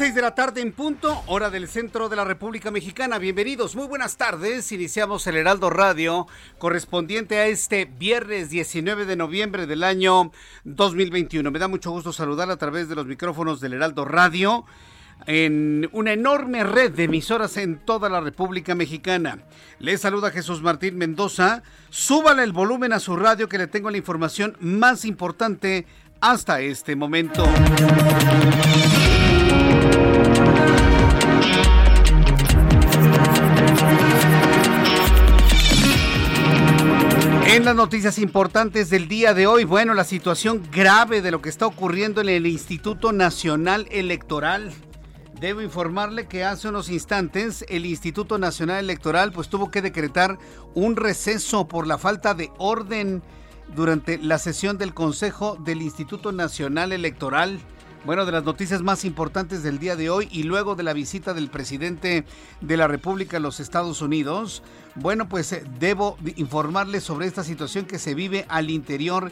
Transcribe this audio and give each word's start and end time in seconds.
6 0.00 0.14
de 0.14 0.22
la 0.22 0.34
tarde 0.34 0.62
en 0.62 0.72
punto, 0.72 1.22
hora 1.26 1.50
del 1.50 1.68
centro 1.68 2.08
de 2.08 2.16
la 2.16 2.24
República 2.24 2.70
Mexicana. 2.70 3.18
Bienvenidos, 3.18 3.76
muy 3.76 3.86
buenas 3.86 4.16
tardes. 4.16 4.72
Iniciamos 4.72 5.26
el 5.26 5.36
Heraldo 5.36 5.68
Radio 5.68 6.26
correspondiente 6.56 7.36
a 7.36 7.48
este 7.48 7.84
viernes 7.84 8.48
19 8.48 9.04
de 9.04 9.16
noviembre 9.16 9.66
del 9.66 9.84
año 9.84 10.32
2021. 10.64 11.50
Me 11.50 11.58
da 11.58 11.68
mucho 11.68 11.90
gusto 11.90 12.14
saludar 12.14 12.50
a 12.50 12.56
través 12.56 12.88
de 12.88 12.94
los 12.94 13.04
micrófonos 13.04 13.60
del 13.60 13.74
Heraldo 13.74 14.06
Radio 14.06 14.64
en 15.26 15.90
una 15.92 16.14
enorme 16.14 16.64
red 16.64 16.92
de 16.92 17.04
emisoras 17.04 17.58
en 17.58 17.76
toda 17.76 18.08
la 18.08 18.22
República 18.22 18.74
Mexicana. 18.74 19.40
Les 19.80 20.00
saluda 20.00 20.30
Jesús 20.30 20.62
Martín 20.62 20.96
Mendoza. 20.96 21.62
Súbale 21.90 22.42
el 22.42 22.52
volumen 22.52 22.94
a 22.94 23.00
su 23.00 23.16
radio 23.16 23.50
que 23.50 23.58
le 23.58 23.66
tengo 23.66 23.90
la 23.90 23.98
información 23.98 24.56
más 24.60 25.04
importante 25.04 25.84
hasta 26.22 26.62
este 26.62 26.96
momento. 26.96 27.44
En 37.52 37.64
las 37.64 37.74
noticias 37.74 38.20
importantes 38.20 38.90
del 38.90 39.08
día 39.08 39.34
de 39.34 39.48
hoy, 39.48 39.64
bueno, 39.64 39.92
la 39.92 40.04
situación 40.04 40.62
grave 40.70 41.20
de 41.20 41.32
lo 41.32 41.42
que 41.42 41.48
está 41.48 41.66
ocurriendo 41.66 42.20
en 42.20 42.28
el 42.28 42.46
Instituto 42.46 43.10
Nacional 43.10 43.88
Electoral. 43.90 44.72
Debo 45.40 45.60
informarle 45.60 46.28
que 46.28 46.44
hace 46.44 46.68
unos 46.68 46.88
instantes 46.90 47.64
el 47.68 47.86
Instituto 47.86 48.38
Nacional 48.38 48.84
Electoral 48.84 49.32
pues 49.32 49.48
tuvo 49.48 49.68
que 49.68 49.82
decretar 49.82 50.38
un 50.74 50.94
receso 50.94 51.66
por 51.66 51.88
la 51.88 51.98
falta 51.98 52.34
de 52.34 52.52
orden 52.58 53.20
durante 53.74 54.18
la 54.18 54.38
sesión 54.38 54.78
del 54.78 54.94
Consejo 54.94 55.56
del 55.56 55.82
Instituto 55.82 56.30
Nacional 56.30 56.92
Electoral. 56.92 57.58
Bueno, 58.02 58.24
de 58.24 58.32
las 58.32 58.44
noticias 58.44 58.80
más 58.80 59.04
importantes 59.04 59.62
del 59.62 59.78
día 59.78 59.94
de 59.94 60.08
hoy 60.08 60.26
y 60.32 60.44
luego 60.44 60.74
de 60.74 60.82
la 60.82 60.94
visita 60.94 61.34
del 61.34 61.50
presidente 61.50 62.24
de 62.62 62.76
la 62.78 62.88
República 62.88 63.36
a 63.36 63.40
los 63.40 63.60
Estados 63.60 64.00
Unidos, 64.00 64.62
bueno, 64.94 65.28
pues 65.28 65.52
eh, 65.52 65.64
debo 65.78 66.16
informarles 66.36 67.04
sobre 67.04 67.26
esta 67.26 67.44
situación 67.44 67.84
que 67.84 67.98
se 67.98 68.14
vive 68.14 68.46
al 68.48 68.70
interior 68.70 69.30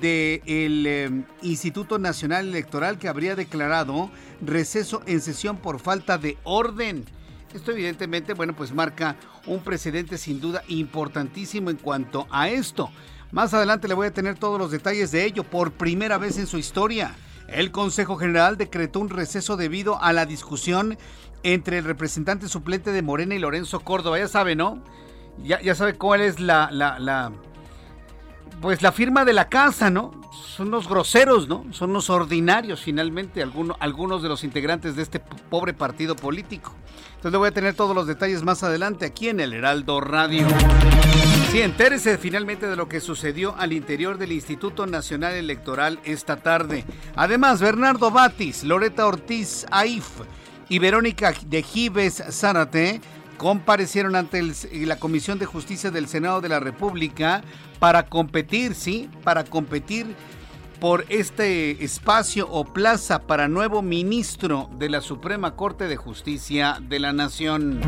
del 0.00 0.86
eh, 0.86 1.24
Instituto 1.42 1.98
Nacional 1.98 2.46
Electoral 2.46 2.96
que 2.96 3.08
habría 3.08 3.34
declarado 3.34 4.08
receso 4.40 5.02
en 5.06 5.20
sesión 5.20 5.56
por 5.56 5.80
falta 5.80 6.16
de 6.16 6.38
orden. 6.44 7.04
Esto 7.52 7.72
evidentemente, 7.72 8.34
bueno, 8.34 8.54
pues 8.54 8.72
marca 8.72 9.16
un 9.46 9.64
precedente 9.64 10.16
sin 10.16 10.40
duda 10.40 10.62
importantísimo 10.68 11.70
en 11.70 11.76
cuanto 11.76 12.28
a 12.30 12.50
esto. 12.50 12.88
Más 13.32 13.52
adelante 13.52 13.88
le 13.88 13.94
voy 13.94 14.06
a 14.06 14.14
tener 14.14 14.38
todos 14.38 14.60
los 14.60 14.70
detalles 14.70 15.10
de 15.10 15.24
ello 15.24 15.42
por 15.42 15.72
primera 15.72 16.18
vez 16.18 16.38
en 16.38 16.46
su 16.46 16.56
historia. 16.56 17.16
El 17.48 17.70
Consejo 17.70 18.16
General 18.16 18.56
decretó 18.56 19.00
un 19.00 19.08
receso 19.08 19.56
debido 19.56 20.02
a 20.02 20.12
la 20.12 20.26
discusión 20.26 20.98
entre 21.42 21.78
el 21.78 21.84
representante 21.84 22.48
suplente 22.48 22.90
de 22.90 23.02
Morena 23.02 23.34
y 23.34 23.38
Lorenzo 23.38 23.80
Córdoba. 23.80 24.18
Ya 24.18 24.28
sabe, 24.28 24.56
¿no? 24.56 24.82
Ya, 25.42 25.74
sabe 25.74 25.94
cuál 25.94 26.22
es 26.22 26.40
la, 26.40 27.32
pues 28.60 28.82
la 28.82 28.90
firma 28.90 29.24
de 29.24 29.32
la 29.32 29.48
casa, 29.48 29.90
¿no? 29.90 30.12
Son 30.32 30.70
los 30.70 30.88
groseros, 30.88 31.46
¿no? 31.46 31.66
Son 31.72 31.92
los 31.92 32.10
ordinarios, 32.10 32.80
finalmente, 32.80 33.42
algunos, 33.42 33.76
algunos 33.80 34.22
de 34.22 34.28
los 34.28 34.44
integrantes 34.44 34.96
de 34.96 35.02
este 35.02 35.20
pobre 35.20 35.74
partido 35.74 36.16
político. 36.16 36.74
Entonces 37.08 37.32
le 37.32 37.38
voy 37.38 37.48
a 37.48 37.52
tener 37.52 37.74
todos 37.74 37.94
los 37.94 38.06
detalles 38.06 38.42
más 38.42 38.62
adelante 38.62 39.04
aquí 39.06 39.28
en 39.28 39.40
el 39.40 39.52
Heraldo 39.52 40.00
Radio. 40.00 40.46
Sí, 41.50 41.62
entérese 41.62 42.18
finalmente 42.18 42.66
de 42.66 42.76
lo 42.76 42.88
que 42.88 43.00
sucedió 43.00 43.56
al 43.56 43.72
interior 43.72 44.18
del 44.18 44.32
Instituto 44.32 44.86
Nacional 44.86 45.34
Electoral 45.34 46.00
esta 46.04 46.36
tarde. 46.36 46.84
Además, 47.14 47.60
Bernardo 47.60 48.10
Batis, 48.10 48.64
Loreta 48.64 49.06
Ortiz 49.06 49.64
Aif 49.70 50.06
y 50.68 50.78
Verónica 50.80 51.32
de 51.46 51.62
Gives 51.62 52.22
Zárate 52.30 53.00
comparecieron 53.36 54.16
ante 54.16 54.42
la 54.72 54.98
Comisión 54.98 55.38
de 55.38 55.46
Justicia 55.46 55.90
del 55.90 56.08
Senado 56.08 56.40
de 56.40 56.48
la 56.48 56.60
República 56.60 57.42
para 57.78 58.06
competir, 58.06 58.74
sí, 58.74 59.08
para 59.22 59.44
competir 59.44 60.06
por 60.80 61.04
este 61.08 61.84
espacio 61.84 62.48
o 62.50 62.64
plaza 62.64 63.22
para 63.22 63.48
nuevo 63.48 63.82
ministro 63.82 64.68
de 64.78 64.90
la 64.90 65.00
Suprema 65.00 65.54
Corte 65.54 65.86
de 65.86 65.96
Justicia 65.96 66.78
de 66.82 67.00
la 67.00 67.12
Nación. 67.12 67.80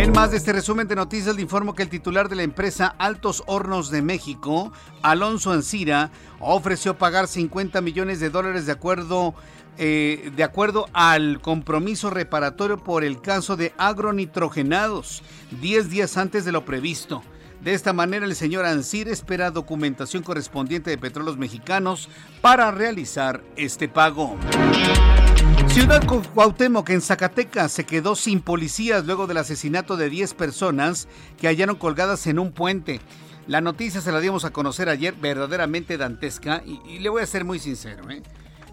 En 0.00 0.12
más 0.12 0.30
de 0.30 0.38
este 0.38 0.54
resumen 0.54 0.88
de 0.88 0.96
noticias, 0.96 1.36
le 1.36 1.42
informo 1.42 1.74
que 1.74 1.82
el 1.82 1.90
titular 1.90 2.30
de 2.30 2.36
la 2.36 2.42
empresa 2.42 2.94
Altos 2.96 3.42
Hornos 3.44 3.90
de 3.90 4.00
México, 4.00 4.72
Alonso 5.02 5.52
Ancira, 5.52 6.10
ofreció 6.38 6.96
pagar 6.96 7.28
50 7.28 7.82
millones 7.82 8.18
de 8.18 8.30
dólares 8.30 8.64
de 8.64 8.72
acuerdo, 8.72 9.34
eh, 9.76 10.32
de 10.34 10.42
acuerdo 10.42 10.88
al 10.94 11.42
compromiso 11.42 12.08
reparatorio 12.08 12.78
por 12.78 13.04
el 13.04 13.20
caso 13.20 13.58
de 13.58 13.74
agronitrogenados, 13.76 15.22
10 15.60 15.90
días 15.90 16.16
antes 16.16 16.46
de 16.46 16.52
lo 16.52 16.64
previsto. 16.64 17.22
De 17.62 17.74
esta 17.74 17.92
manera, 17.92 18.24
el 18.24 18.34
señor 18.34 18.64
Ansir 18.64 19.06
espera 19.06 19.50
documentación 19.50 20.22
correspondiente 20.22 20.88
de 20.88 20.96
Petróleos 20.96 21.36
Mexicanos 21.36 22.08
para 22.40 22.70
realizar 22.70 23.42
este 23.54 23.86
pago. 23.86 24.38
Ciudad 25.72 26.04
Cuauhtémoc 26.34 26.90
en 26.90 27.00
Zacatecas 27.00 27.70
se 27.70 27.84
quedó 27.84 28.16
sin 28.16 28.40
policías 28.40 29.06
luego 29.06 29.28
del 29.28 29.36
asesinato 29.36 29.96
de 29.96 30.10
10 30.10 30.34
personas 30.34 31.06
que 31.38 31.46
hallaron 31.46 31.76
colgadas 31.76 32.26
en 32.26 32.40
un 32.40 32.50
puente. 32.50 33.00
La 33.46 33.60
noticia 33.60 34.00
se 34.00 34.10
la 34.10 34.18
dimos 34.18 34.44
a 34.44 34.50
conocer 34.50 34.88
ayer, 34.88 35.14
verdaderamente 35.14 35.96
dantesca, 35.96 36.64
y, 36.66 36.98
le 36.98 37.08
voy 37.08 37.22
a 37.22 37.26
ser 37.26 37.44
muy 37.44 37.60
sincero. 37.60 38.10
¿eh? 38.10 38.20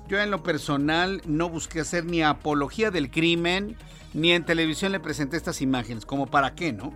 Yo 0.08 0.20
en 0.20 0.32
lo 0.32 0.42
personal 0.42 1.22
no 1.28 1.50
busqué 1.50 1.82
hacer 1.82 2.04
ni 2.04 2.24
apología 2.24 2.90
del 2.90 3.12
crimen, 3.12 3.78
ni 4.16 4.32
en 4.32 4.44
televisión 4.44 4.92
le 4.92 5.00
presenté 5.00 5.38
estas 5.38 5.62
imágenes, 5.62 6.04
como 6.04 6.26
para 6.26 6.56
qué, 6.56 6.74
¿no? 6.74 6.94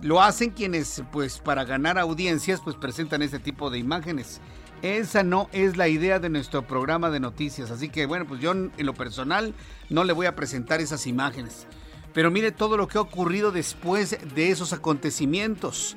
Lo 0.00 0.22
hacen 0.22 0.50
quienes, 0.50 1.02
pues 1.10 1.38
para 1.38 1.64
ganar 1.64 1.98
audiencias, 1.98 2.60
pues 2.60 2.76
presentan 2.76 3.22
este 3.22 3.40
tipo 3.40 3.70
de 3.70 3.78
imágenes. 3.78 4.40
Esa 4.82 5.22
no 5.22 5.48
es 5.52 5.76
la 5.76 5.88
idea 5.88 6.18
de 6.18 6.28
nuestro 6.28 6.66
programa 6.66 7.10
de 7.10 7.20
noticias. 7.20 7.70
Así 7.70 7.88
que 7.88 8.06
bueno, 8.06 8.26
pues 8.26 8.40
yo 8.40 8.52
en 8.52 8.72
lo 8.78 8.94
personal 8.94 9.54
no 9.88 10.04
le 10.04 10.12
voy 10.12 10.26
a 10.26 10.36
presentar 10.36 10.80
esas 10.80 11.06
imágenes. 11.06 11.66
Pero 12.12 12.30
mire 12.30 12.50
todo 12.50 12.76
lo 12.76 12.88
que 12.88 12.98
ha 12.98 13.02
ocurrido 13.02 13.52
después 13.52 14.18
de 14.34 14.50
esos 14.50 14.72
acontecimientos. 14.72 15.96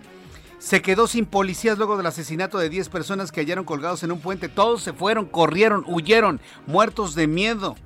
Se 0.58 0.82
quedó 0.82 1.08
sin 1.08 1.26
policías 1.26 1.78
luego 1.78 1.96
del 1.96 2.06
asesinato 2.06 2.58
de 2.58 2.70
10 2.70 2.90
personas 2.90 3.32
que 3.32 3.40
hallaron 3.40 3.64
colgados 3.64 4.04
en 4.04 4.12
un 4.12 4.20
puente. 4.20 4.50
Todos 4.50 4.84
se 4.84 4.92
fueron, 4.92 5.28
corrieron, 5.28 5.86
huyeron, 5.88 6.42
muertos 6.68 7.16
de 7.16 7.28
miedo. 7.28 7.78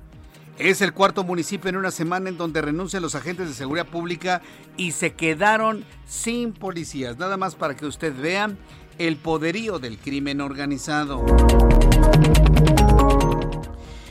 Es 0.58 0.80
el 0.82 0.92
cuarto 0.92 1.22
municipio 1.22 1.68
en 1.68 1.76
una 1.76 1.92
semana 1.92 2.28
en 2.28 2.36
donde 2.36 2.62
renuncian 2.62 3.02
los 3.02 3.14
agentes 3.14 3.46
de 3.46 3.54
seguridad 3.54 3.86
pública 3.86 4.42
y 4.76 4.90
se 4.90 5.12
quedaron 5.12 5.84
sin 6.04 6.52
policías. 6.52 7.18
Nada 7.18 7.36
más 7.36 7.54
para 7.54 7.76
que 7.76 7.86
usted 7.86 8.12
vea 8.20 8.50
el 8.98 9.16
poderío 9.16 9.78
del 9.78 9.98
crimen 9.98 10.40
organizado. 10.40 11.24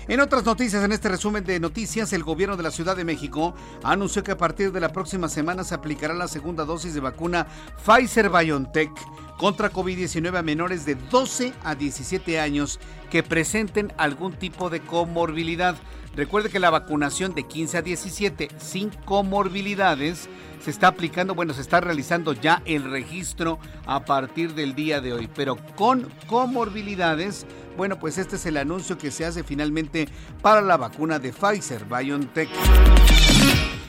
En 0.08 0.20
otras 0.20 0.44
noticias, 0.46 0.84
en 0.84 0.92
este 0.92 1.08
resumen 1.08 1.46
de 1.46 1.60
noticias, 1.60 2.12
el 2.12 2.24
gobierno 2.24 2.58
de 2.58 2.64
la 2.64 2.72
Ciudad 2.72 2.96
de 2.96 3.06
México 3.06 3.56
anunció 3.84 4.22
que 4.22 4.32
a 4.32 4.38
partir 4.38 4.72
de 4.74 4.82
la 4.82 4.90
próxima 4.90 5.30
semana 5.30 5.64
se 5.64 5.76
aplicará 5.76 6.14
la 6.14 6.28
segunda 6.28 6.66
dosis 6.66 6.94
de 6.94 7.00
vacuna 7.00 7.48
Pfizer 7.86 8.30
BioNTech 8.30 8.92
contra 9.38 9.72
COVID-19 9.72 10.38
a 10.38 10.42
menores 10.42 10.86
de 10.86 10.96
12 10.96 11.54
a 11.64 11.76
17 11.76 12.40
años 12.40 12.80
que 13.10 13.24
presenten 13.24 13.94
algún 13.98 14.34
tipo 14.34 14.70
de 14.70 14.82
comorbilidad. 14.82 15.78
Recuerde 16.16 16.50
que 16.50 16.60
la 16.60 16.70
vacunación 16.70 17.34
de 17.34 17.44
15 17.44 17.78
a 17.78 17.82
17 17.82 18.50
sin 18.60 18.90
comorbilidades 18.90 20.30
se 20.64 20.70
está 20.70 20.88
aplicando, 20.88 21.34
bueno, 21.34 21.54
se 21.54 21.62
está 21.62 21.82
realizando 21.82 22.34
ya 22.34 22.62
el 22.66 22.90
registro 22.90 23.58
a 23.88 24.06
partir 24.06 24.54
del 24.54 24.76
día 24.76 25.02
de 25.02 25.12
hoy, 25.12 25.28
pero 25.34 25.58
con 25.76 26.08
comorbilidades, 26.28 27.48
bueno, 27.76 28.00
pues 28.00 28.20
este 28.20 28.36
es 28.36 28.46
el 28.46 28.58
anuncio 28.58 28.98
que 28.98 29.10
se 29.10 29.26
hace 29.26 29.44
finalmente 29.44 30.08
para 30.42 30.62
la 30.62 30.78
vacuna 30.78 31.18
de 31.18 31.34
Pfizer 31.34 31.84
BioNTech. 31.86 32.50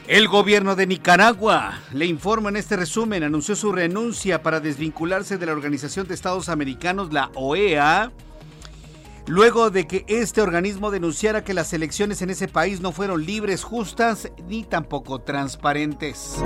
El 0.08 0.28
gobierno 0.28 0.76
de 0.76 0.86
Nicaragua, 0.86 1.78
le 1.92 2.06
informo 2.06 2.48
en 2.48 2.56
este 2.56 2.76
resumen, 2.76 3.22
anunció 3.22 3.54
su 3.54 3.70
renuncia 3.70 4.42
para 4.42 4.60
desvincularse 4.60 5.38
de 5.38 5.46
la 5.46 5.52
Organización 5.52 6.08
de 6.08 6.14
Estados 6.14 6.48
Americanos, 6.48 7.12
la 7.12 7.30
OEA, 7.34 8.12
luego 9.26 9.70
de 9.70 9.86
que 9.86 10.04
este 10.08 10.42
organismo 10.42 10.90
denunciara 10.90 11.44
que 11.44 11.54
las 11.54 11.72
elecciones 11.72 12.22
en 12.22 12.30
ese 12.30 12.48
país 12.48 12.80
no 12.80 12.92
fueron 12.92 13.24
libres, 13.24 13.64
justas 13.64 14.30
ni 14.46 14.64
tampoco 14.64 15.20
transparentes. 15.20 16.42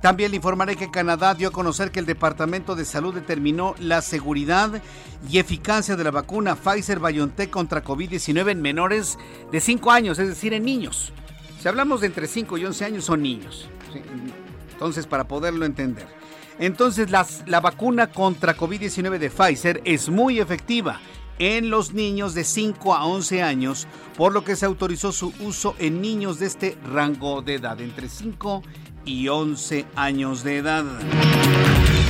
También 0.00 0.30
le 0.30 0.36
informaré 0.36 0.76
que 0.76 0.90
Canadá 0.90 1.34
dio 1.34 1.48
a 1.48 1.52
conocer 1.52 1.90
que 1.90 1.98
el 1.98 2.06
Departamento 2.06 2.76
de 2.76 2.84
Salud 2.84 3.14
determinó 3.14 3.74
la 3.78 4.02
seguridad 4.02 4.80
y 5.28 5.38
eficacia 5.38 5.96
de 5.96 6.04
la 6.04 6.10
vacuna 6.10 6.54
Pfizer 6.54 7.00
BioNTech 7.00 7.50
contra 7.50 7.82
COVID-19 7.82 8.50
en 8.50 8.62
menores 8.62 9.18
de 9.50 9.60
5 9.60 9.90
años, 9.90 10.18
es 10.18 10.28
decir, 10.28 10.52
en 10.52 10.64
niños. 10.64 11.12
Si 11.60 11.66
hablamos 11.66 12.02
de 12.02 12.08
entre 12.08 12.28
5 12.28 12.58
y 12.58 12.64
11 12.66 12.84
años, 12.84 13.04
son 13.04 13.22
niños. 13.22 13.68
Entonces, 14.72 15.06
para 15.06 15.26
poderlo 15.26 15.64
entender. 15.64 16.06
Entonces, 16.58 17.10
la 17.10 17.60
vacuna 17.60 18.08
contra 18.08 18.56
COVID-19 18.56 19.18
de 19.18 19.30
Pfizer 19.30 19.82
es 19.84 20.08
muy 20.08 20.40
efectiva 20.40 21.00
en 21.38 21.70
los 21.70 21.92
niños 21.92 22.34
de 22.34 22.44
5 22.44 22.94
a 22.94 23.04
11 23.04 23.42
años, 23.42 23.86
por 24.16 24.32
lo 24.32 24.44
que 24.44 24.56
se 24.56 24.66
autorizó 24.66 25.12
su 25.12 25.32
uso 25.40 25.74
en 25.78 26.00
niños 26.00 26.38
de 26.38 26.46
este 26.46 26.78
rango 26.84 27.42
de 27.42 27.54
edad, 27.54 27.80
entre 27.80 28.08
5 28.08 28.62
y 29.04 29.28
11 29.28 29.86
años 29.96 30.42
de 30.42 30.58
edad. 30.58 30.84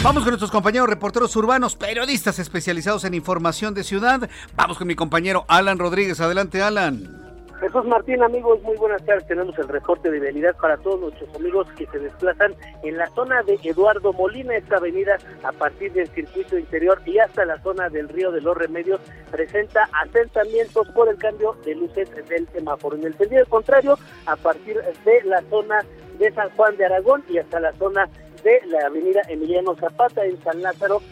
Vamos 0.02 0.22
con 0.22 0.30
nuestros 0.30 0.50
compañeros 0.50 0.88
reporteros 0.88 1.34
urbanos, 1.34 1.74
periodistas 1.74 2.38
especializados 2.38 3.04
en 3.04 3.14
información 3.14 3.74
de 3.74 3.82
ciudad. 3.82 4.30
Vamos 4.54 4.78
con 4.78 4.86
mi 4.86 4.94
compañero 4.94 5.44
Alan 5.48 5.78
Rodríguez. 5.78 6.20
Adelante, 6.20 6.62
Alan. 6.62 7.25
Jesús 7.60 7.86
Martín, 7.86 8.22
amigos, 8.22 8.60
muy 8.62 8.76
buenas 8.76 9.02
tardes. 9.06 9.26
Tenemos 9.26 9.58
el 9.58 9.68
reporte 9.68 10.10
de 10.10 10.20
vialidad 10.20 10.54
para 10.56 10.76
todos 10.76 11.00
nuestros 11.00 11.34
amigos 11.34 11.66
que 11.76 11.86
se 11.86 11.98
desplazan 11.98 12.54
en 12.82 12.98
la 12.98 13.06
zona 13.14 13.42
de 13.44 13.58
Eduardo 13.62 14.12
Molina, 14.12 14.56
esta 14.56 14.76
avenida 14.76 15.16
a 15.42 15.52
partir 15.52 15.92
del 15.94 16.06
circuito 16.08 16.58
interior 16.58 17.00
y 17.06 17.18
hasta 17.18 17.46
la 17.46 17.58
zona 17.62 17.88
del 17.88 18.10
Río 18.10 18.30
de 18.30 18.42
los 18.42 18.56
Remedios 18.56 19.00
presenta 19.30 19.88
asentamientos 20.04 20.86
por 20.88 21.08
el 21.08 21.16
cambio 21.16 21.56
de 21.64 21.74
luces 21.76 22.10
del 22.28 22.46
semáforo. 22.48 22.96
En 22.96 23.04
el 23.04 23.16
sentido 23.16 23.46
contrario, 23.46 23.98
a 24.26 24.36
partir 24.36 24.76
de 25.04 25.22
la 25.24 25.40
zona 25.48 25.82
de 26.18 26.30
San 26.32 26.50
Juan 26.50 26.76
de 26.76 26.84
Aragón 26.84 27.24
y 27.28 27.38
hasta 27.38 27.58
la 27.58 27.72
zona 27.74 28.06
de 28.46 28.64
la 28.66 28.86
avenida 28.86 29.22
Emiliano 29.28 29.74
Zapata 29.74 30.24
en 30.24 30.40
San 30.44 30.62
Lázaro, 30.62 31.02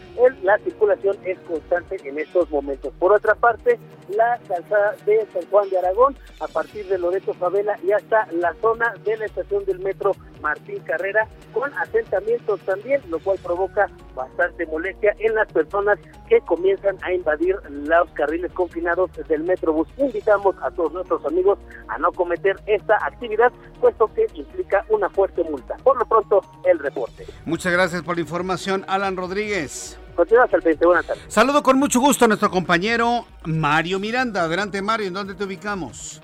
la 0.41 0.57
circulación 0.59 1.17
es 1.25 1.37
constante 1.39 1.97
en 2.07 2.17
estos 2.17 2.49
momentos. 2.49 2.93
Por 2.97 3.11
otra 3.11 3.35
parte, 3.35 3.77
la 4.07 4.39
calzada 4.47 4.95
de 5.05 5.27
San 5.33 5.45
Juan 5.51 5.69
de 5.69 5.77
Aragón, 5.77 6.15
a 6.39 6.47
partir 6.47 6.87
de 6.87 6.97
Loreto 6.97 7.33
Favela 7.33 7.77
y 7.83 7.91
hasta 7.91 8.25
la 8.31 8.53
zona 8.61 8.93
de 9.03 9.17
la 9.17 9.25
estación 9.25 9.65
del 9.65 9.79
metro 9.79 10.13
Martín 10.41 10.79
Carrera, 10.85 11.27
con 11.51 11.73
asentamientos 11.73 12.61
también, 12.61 13.01
lo 13.09 13.19
cual 13.19 13.37
provoca 13.43 13.89
bastante 14.15 14.65
molestia 14.65 15.15
en 15.19 15.35
las 15.35 15.51
personas 15.51 15.99
que 16.27 16.39
comienzan 16.41 16.97
a 17.03 17.13
invadir 17.13 17.55
los 17.69 18.09
carriles 18.11 18.51
confinados 18.53 19.11
del 19.27 19.43
Metrobús. 19.43 19.87
Invitamos 19.97 20.55
a 20.61 20.71
todos 20.71 20.93
nuestros 20.93 21.23
amigos 21.25 21.59
a 21.87 21.97
no 21.97 22.11
cometer 22.11 22.55
esta 22.65 22.95
actividad, 23.05 23.51
puesto 23.79 24.07
que 24.13 24.25
implica 24.33 24.85
una 24.89 25.09
fuerte 25.09 25.43
multa. 25.43 25.75
Por 25.83 25.97
lo 25.99 26.05
pronto, 26.05 26.41
el 26.63 26.79
reporte. 26.79 27.25
Muchas 27.45 27.71
gracias 27.73 28.01
por 28.01 28.15
la 28.15 28.21
información, 28.21 28.85
Alan 28.87 29.17
Rodríguez. 29.17 29.99
Continuas 30.15 30.53
al 30.53 30.61
frente, 30.61 30.85
buenas 30.85 31.05
tardes. 31.05 31.25
Saludo 31.27 31.61
con 31.61 31.77
mucho 31.77 31.99
gusto 31.99 32.23
a 32.23 32.27
nuestro 32.29 32.49
compañero 32.49 33.25
Mario 33.43 33.99
Miranda. 33.99 34.43
Adelante, 34.43 34.81
Mario, 34.81 35.07
¿en 35.07 35.13
dónde 35.13 35.35
te 35.35 35.43
ubicamos? 35.43 36.21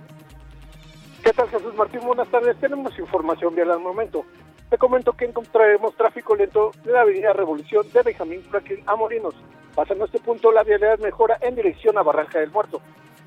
¿Qué 1.24 1.32
tal, 1.34 1.48
Jesús 1.50 1.76
Martín? 1.76 2.00
Buenas 2.04 2.28
tardes. 2.30 2.58
Tenemos 2.60 2.98
información 2.98 3.54
vial 3.54 3.72
al 3.72 3.80
momento. 3.80 4.26
Te 4.72 4.78
comento 4.78 5.12
que 5.12 5.26
encontraremos 5.26 5.94
tráfico 5.96 6.34
lento 6.34 6.72
de 6.86 6.94
la 6.94 7.02
avenida 7.02 7.34
Revolución 7.34 7.86
de 7.92 8.04
Benjamín 8.04 8.42
Franklin 8.44 8.82
a 8.86 8.96
Morinos. 8.96 9.36
Pasando 9.76 10.06
este 10.06 10.20
punto, 10.20 10.50
la 10.50 10.64
vialidad 10.64 10.98
mejora 11.00 11.38
en 11.42 11.56
dirección 11.56 11.98
a 11.98 12.04
Barranca 12.04 12.40
del 12.40 12.52
Muerto. 12.52 12.80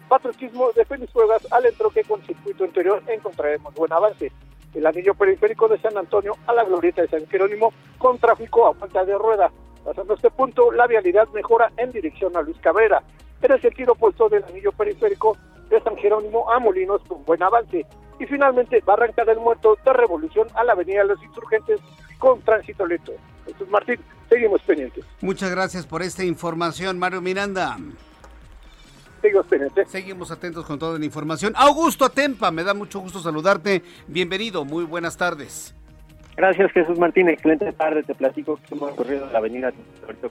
Patriotismo 0.08 0.72
de 0.72 0.86
Félix 0.86 1.12
Fuegas 1.12 1.46
al 1.52 1.66
entroque 1.66 2.02
con 2.04 2.22
circuito 2.22 2.64
interior 2.64 3.02
encontraremos 3.08 3.74
buen 3.74 3.92
avance 3.92 4.32
el 4.72 4.86
anillo 4.86 5.12
periférico 5.12 5.68
de 5.68 5.78
San 5.78 5.98
Antonio 5.98 6.32
a 6.46 6.54
la 6.54 6.64
glorieta 6.64 7.02
de 7.02 7.08
San 7.08 7.26
Jerónimo 7.26 7.74
con 7.98 8.18
tráfico 8.18 8.66
a 8.66 8.72
falta 8.72 9.04
de 9.04 9.18
rueda. 9.18 9.52
Pasando 9.84 10.14
este 10.14 10.30
punto, 10.30 10.72
la 10.72 10.86
vialidad 10.86 11.28
mejora 11.34 11.70
en 11.76 11.92
dirección 11.92 12.34
a 12.38 12.40
Luis 12.40 12.56
Cabrera. 12.62 13.02
En 13.42 13.52
el 13.52 13.60
sentido 13.60 13.92
opuesto 13.92 14.30
del 14.30 14.44
anillo 14.44 14.72
periférico 14.72 15.36
de 15.68 15.78
San 15.82 15.94
Jerónimo 15.98 16.50
a 16.50 16.58
Molinos 16.58 17.02
con 17.06 17.22
buen 17.26 17.42
avance. 17.42 17.84
Y 18.18 18.26
finalmente, 18.26 18.82
Barranca 18.84 19.24
del 19.24 19.38
Muerto 19.38 19.76
de 19.84 19.92
Revolución 19.92 20.48
a 20.54 20.64
la 20.64 20.72
Avenida 20.72 21.02
de 21.02 21.08
los 21.08 21.22
Insurgentes 21.22 21.80
con 22.18 22.40
tránsito 22.42 22.86
lento. 22.86 23.12
Jesús 23.46 23.68
Martín, 23.68 23.98
seguimos 24.28 24.62
pendientes. 24.62 25.04
Muchas 25.20 25.50
gracias 25.50 25.86
por 25.86 26.02
esta 26.02 26.24
información, 26.24 26.98
Mario 26.98 27.20
Miranda. 27.20 27.76
Seguimos 29.86 30.30
atentos 30.30 30.66
con 30.66 30.78
toda 30.78 30.98
la 30.98 31.04
información. 31.04 31.54
Augusto 31.56 32.04
Atempa, 32.04 32.50
me 32.50 32.62
da 32.62 32.74
mucho 32.74 33.00
gusto 33.00 33.20
saludarte. 33.20 33.82
Bienvenido, 34.06 34.64
muy 34.66 34.84
buenas 34.84 35.16
tardes. 35.16 35.74
Gracias 36.36 36.72
Jesús 36.72 36.98
Martín, 36.98 37.28
excelente 37.28 37.72
tarde, 37.74 38.02
te 38.02 38.12
platico 38.12 38.56
que 38.56 38.74
hemos 38.74 38.90
recorrido 38.90 39.30
la 39.30 39.38
avenida 39.38 39.72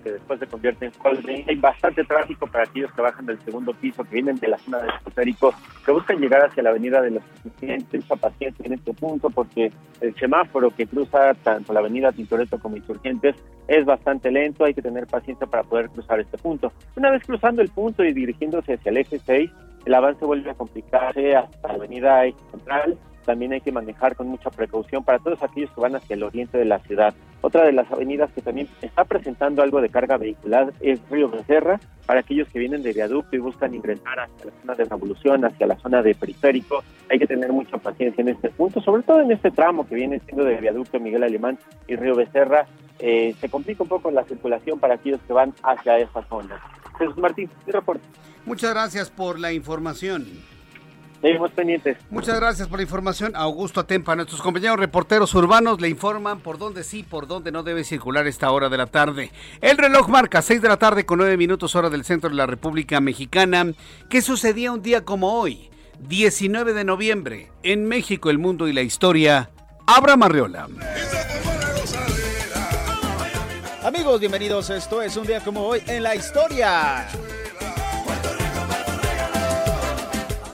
que 0.03 0.12
después 0.12 0.38
se 0.38 0.48
convierte 0.48 0.86
en 0.88 0.91
Colby. 0.91 1.45
Hay 1.48 1.55
bastante 1.55 2.03
tráfico 2.03 2.45
para 2.45 2.65
aquellos 2.65 2.91
que 2.91 3.01
bajan 3.01 3.25
del 3.25 3.39
segundo 3.41 3.74
piso, 3.74 4.03
que 4.03 4.15
vienen 4.15 4.36
de 4.36 4.50
la 4.50 4.57
zona 4.57 4.79
del 4.79 4.89
esotérico, 5.00 5.53
que 5.86 5.91
buscan 5.93 6.19
llegar 6.19 6.45
hacia 6.45 6.62
la 6.62 6.72
avenida 6.72 7.01
de 7.01 7.12
los 7.12 7.24
insurgentes, 7.45 8.01
mucha 8.01 8.15
paciencia 8.17 8.65
en 8.65 8.74
este 8.74 8.93
punto 8.93 9.29
porque 9.29 9.72
el 10.01 10.13
semáforo 10.15 10.72
que 10.72 10.88
cruza 10.88 11.33
tanto 11.36 11.72
la 11.72 11.79
avenida 11.79 12.12
Tintoretto 12.12 12.60
como 12.60 12.75
Insurgentes 12.75 13.36
es 13.69 13.86
bastante 13.86 14.29
lento, 14.29 14.65
hay 14.65 14.74
que 14.74 14.81
tener 14.81 15.07
paciencia 15.07 15.48
para 15.48 15.63
poder 15.63 15.89
cruzar 15.89 16.19
este 16.19 16.38
punto. 16.38 16.74
Una 16.98 17.12
vez 17.12 17.24
cruzando 17.24 17.62
el 17.62 17.69
punto 17.69 18.03
y 18.03 18.12
dirigiéndose 18.12 18.74
hacia 18.74 18.89
el 18.89 18.98
eje 18.98 19.19
6, 19.19 19.50
el 19.86 19.93
avance 19.93 20.25
vuelve 20.25 20.50
a 20.50 20.53
complicarse 20.53 21.33
hasta 21.33 21.67
la 21.69 21.74
avenida 21.75 22.24
Central, 22.51 22.98
también 23.24 23.53
hay 23.53 23.62
que 23.62 23.72
manejar 23.72 24.15
con 24.15 24.27
mucha 24.27 24.50
precaución 24.50 25.03
para 25.03 25.20
todos 25.20 25.42
aquellos 25.42 25.72
que 25.72 25.82
van 25.82 25.96
hacia 25.96 26.15
el 26.15 26.24
oriente 26.24 26.58
de 26.58 26.65
la 26.65 26.80
ciudad. 26.80 27.13
Otra 27.42 27.65
de 27.65 27.74
las 27.74 27.92
avenidas 27.92 28.32
que 28.32 28.42
también 28.42 28.70
está 28.82 29.03
presentando 29.06 29.62
algo 29.62 29.82
de 29.82 29.89
carga 29.89 30.18
vehicular 30.18 30.74
es 30.80 31.00
Río 31.10 31.30
Becerra, 31.30 31.80
para 32.06 32.20
aquellos 32.20 32.48
que 32.50 32.60
vienen 32.60 32.84
de 32.84 32.94
viaducto 32.94 33.36
y 33.36 33.39
buscan 33.39 33.74
ingresar 33.74 34.20
hacia 34.20 34.46
la 34.46 34.51
zona 34.62 34.75
de 34.75 34.86
Revolución, 34.86 35.46
hacia 35.46 35.68
la 35.68 35.77
zona 35.77 36.01
de 36.01 36.15
periférico. 36.15 36.84
Hay 37.10 37.20
que 37.20 37.27
tener 37.27 37.51
mucha 37.51 37.77
paciencia 37.77 38.22
en 38.22 38.30
este 38.30 38.50
punto, 38.50 38.82
sobre 38.82 39.03
todo 39.03 39.22
en 39.22 39.32
este 39.32 39.51
tramo 39.51 39.88
que 39.88 39.96
viene 39.96 40.20
siendo 40.20 40.44
de 40.44 40.58
viaducto 40.58 41.00
Miguel 41.00 41.24
Alemán 41.24 41.58
y 41.88 41.96
Río 41.96 42.15
Becerra. 42.15 42.65
Eh, 43.00 43.36
se 43.39 43.50
complica 43.50 43.84
un 43.84 43.89
poco 43.89 44.12
la 44.12 44.24
circulación 44.24 44.80
para 44.80 44.96
aquellos 44.96 45.22
que 45.25 45.34
van 45.34 45.53
hacia 45.63 45.98
esa 45.98 46.24
zona. 46.27 46.62
Jesús 46.98 47.18
Martín, 47.18 47.50
mi 47.65 47.72
reporte. 47.72 48.06
Muchas 48.46 48.74
gracias 48.74 49.10
por 49.10 49.39
la 49.39 49.53
información. 49.53 50.25
Seguimos 51.24 51.51
pendientes. 51.51 51.98
Muchas 52.10 52.38
gracias 52.38 52.68
por 52.68 52.80
la 52.80 52.84
información. 52.84 53.32
Augusto 53.34 53.80
Atempa, 53.80 54.13
nuestros 54.13 54.42
compañeros 54.42 54.77
reporteros 54.77 55.34
urbanos 55.36 55.80
le 55.80 55.88
informan 55.88 56.42
por 56.42 56.58
dónde 56.58 56.84
sí, 56.84 57.01
por 57.01 57.27
dónde 57.27 57.50
no 57.50 57.63
debe 57.63 57.86
circular 57.86 58.27
esta 58.27 58.51
hora 58.51 58.68
de 58.68 58.75
la 58.75 58.88
tarde. 58.88 59.32
El 59.62 59.77
reloj 59.77 60.10
marca 60.10 60.42
6 60.42 60.62
de 60.62 60.68
la 60.68 60.75
tarde 60.75 61.06
con 61.06 61.20
9 61.20 61.38
minutos 61.38 61.77
hora 61.77 61.89
del 61.89 62.03
centro 62.03 62.30
de 62.30 62.36
la 62.36 62.46
República 62.46 63.00
Mexicana. 63.00 63.72
¿Qué 64.10 64.22
sucedía 64.22 64.74
un 64.74 64.82
día 64.82 65.06
como 65.06 65.39
hoy? 65.39 65.70
19 66.00 66.74
de 66.74 66.84
noviembre. 66.84 67.51
En 67.63 67.86
México, 67.86 68.30
el 68.30 68.38
mundo 68.38 68.68
y 68.68 68.74
la 68.74 68.82
historia. 68.82 69.50
Abra 69.88 70.18
Marriola. 70.18 70.68
Amigos, 73.82 74.20
bienvenidos. 74.20 74.70
Esto 74.70 75.01
es 75.01 75.15
un 75.15 75.25
día 75.25 75.39
como 75.39 75.62
hoy 75.62 75.82
en 75.88 76.03
la 76.03 76.15
historia. 76.15 77.08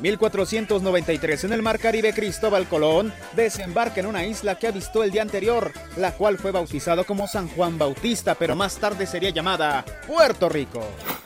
1493 0.01 1.43
en 1.43 1.53
el 1.53 1.61
mar 1.61 1.79
Caribe 1.79 2.13
Cristóbal 2.13 2.67
Colón 2.67 3.13
desembarca 3.35 3.99
en 3.99 4.05
una 4.05 4.25
isla 4.25 4.55
que 4.55 4.67
avistó 4.67 5.03
el 5.03 5.11
día 5.11 5.21
anterior, 5.21 5.71
la 5.97 6.13
cual 6.13 6.37
fue 6.37 6.51
bautizado 6.51 7.05
como 7.05 7.27
San 7.27 7.49
Juan 7.49 7.77
Bautista, 7.77 8.35
pero 8.35 8.55
más 8.55 8.77
tarde 8.77 9.05
sería 9.05 9.29
llamada 9.29 9.83
Puerto 10.07 10.47
Rico. 10.49 10.81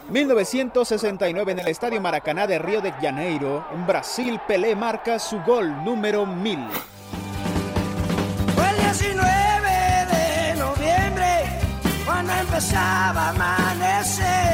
1969 0.10 1.52
en 1.52 1.60
el 1.60 1.68
Estadio 1.68 2.02
Maracaná 2.02 2.48
de 2.48 2.60
Río 2.60 2.82
de 2.82 2.92
Janeiro, 2.94 3.66
en 3.74 3.86
Brasil, 3.88 4.40
Pelé 4.48 4.76
marca 4.76 5.20
su 5.20 5.40
gol 5.42 5.84
número 5.84 6.26
1000. 6.26 6.60
Fue 8.56 8.70
el 8.70 8.78
19 8.78 9.70
de 10.12 10.56
noviembre 10.56 11.60
cuando 12.06 12.34
empezaba 12.34 13.28
a 13.28 13.30
amanecer 13.30 14.53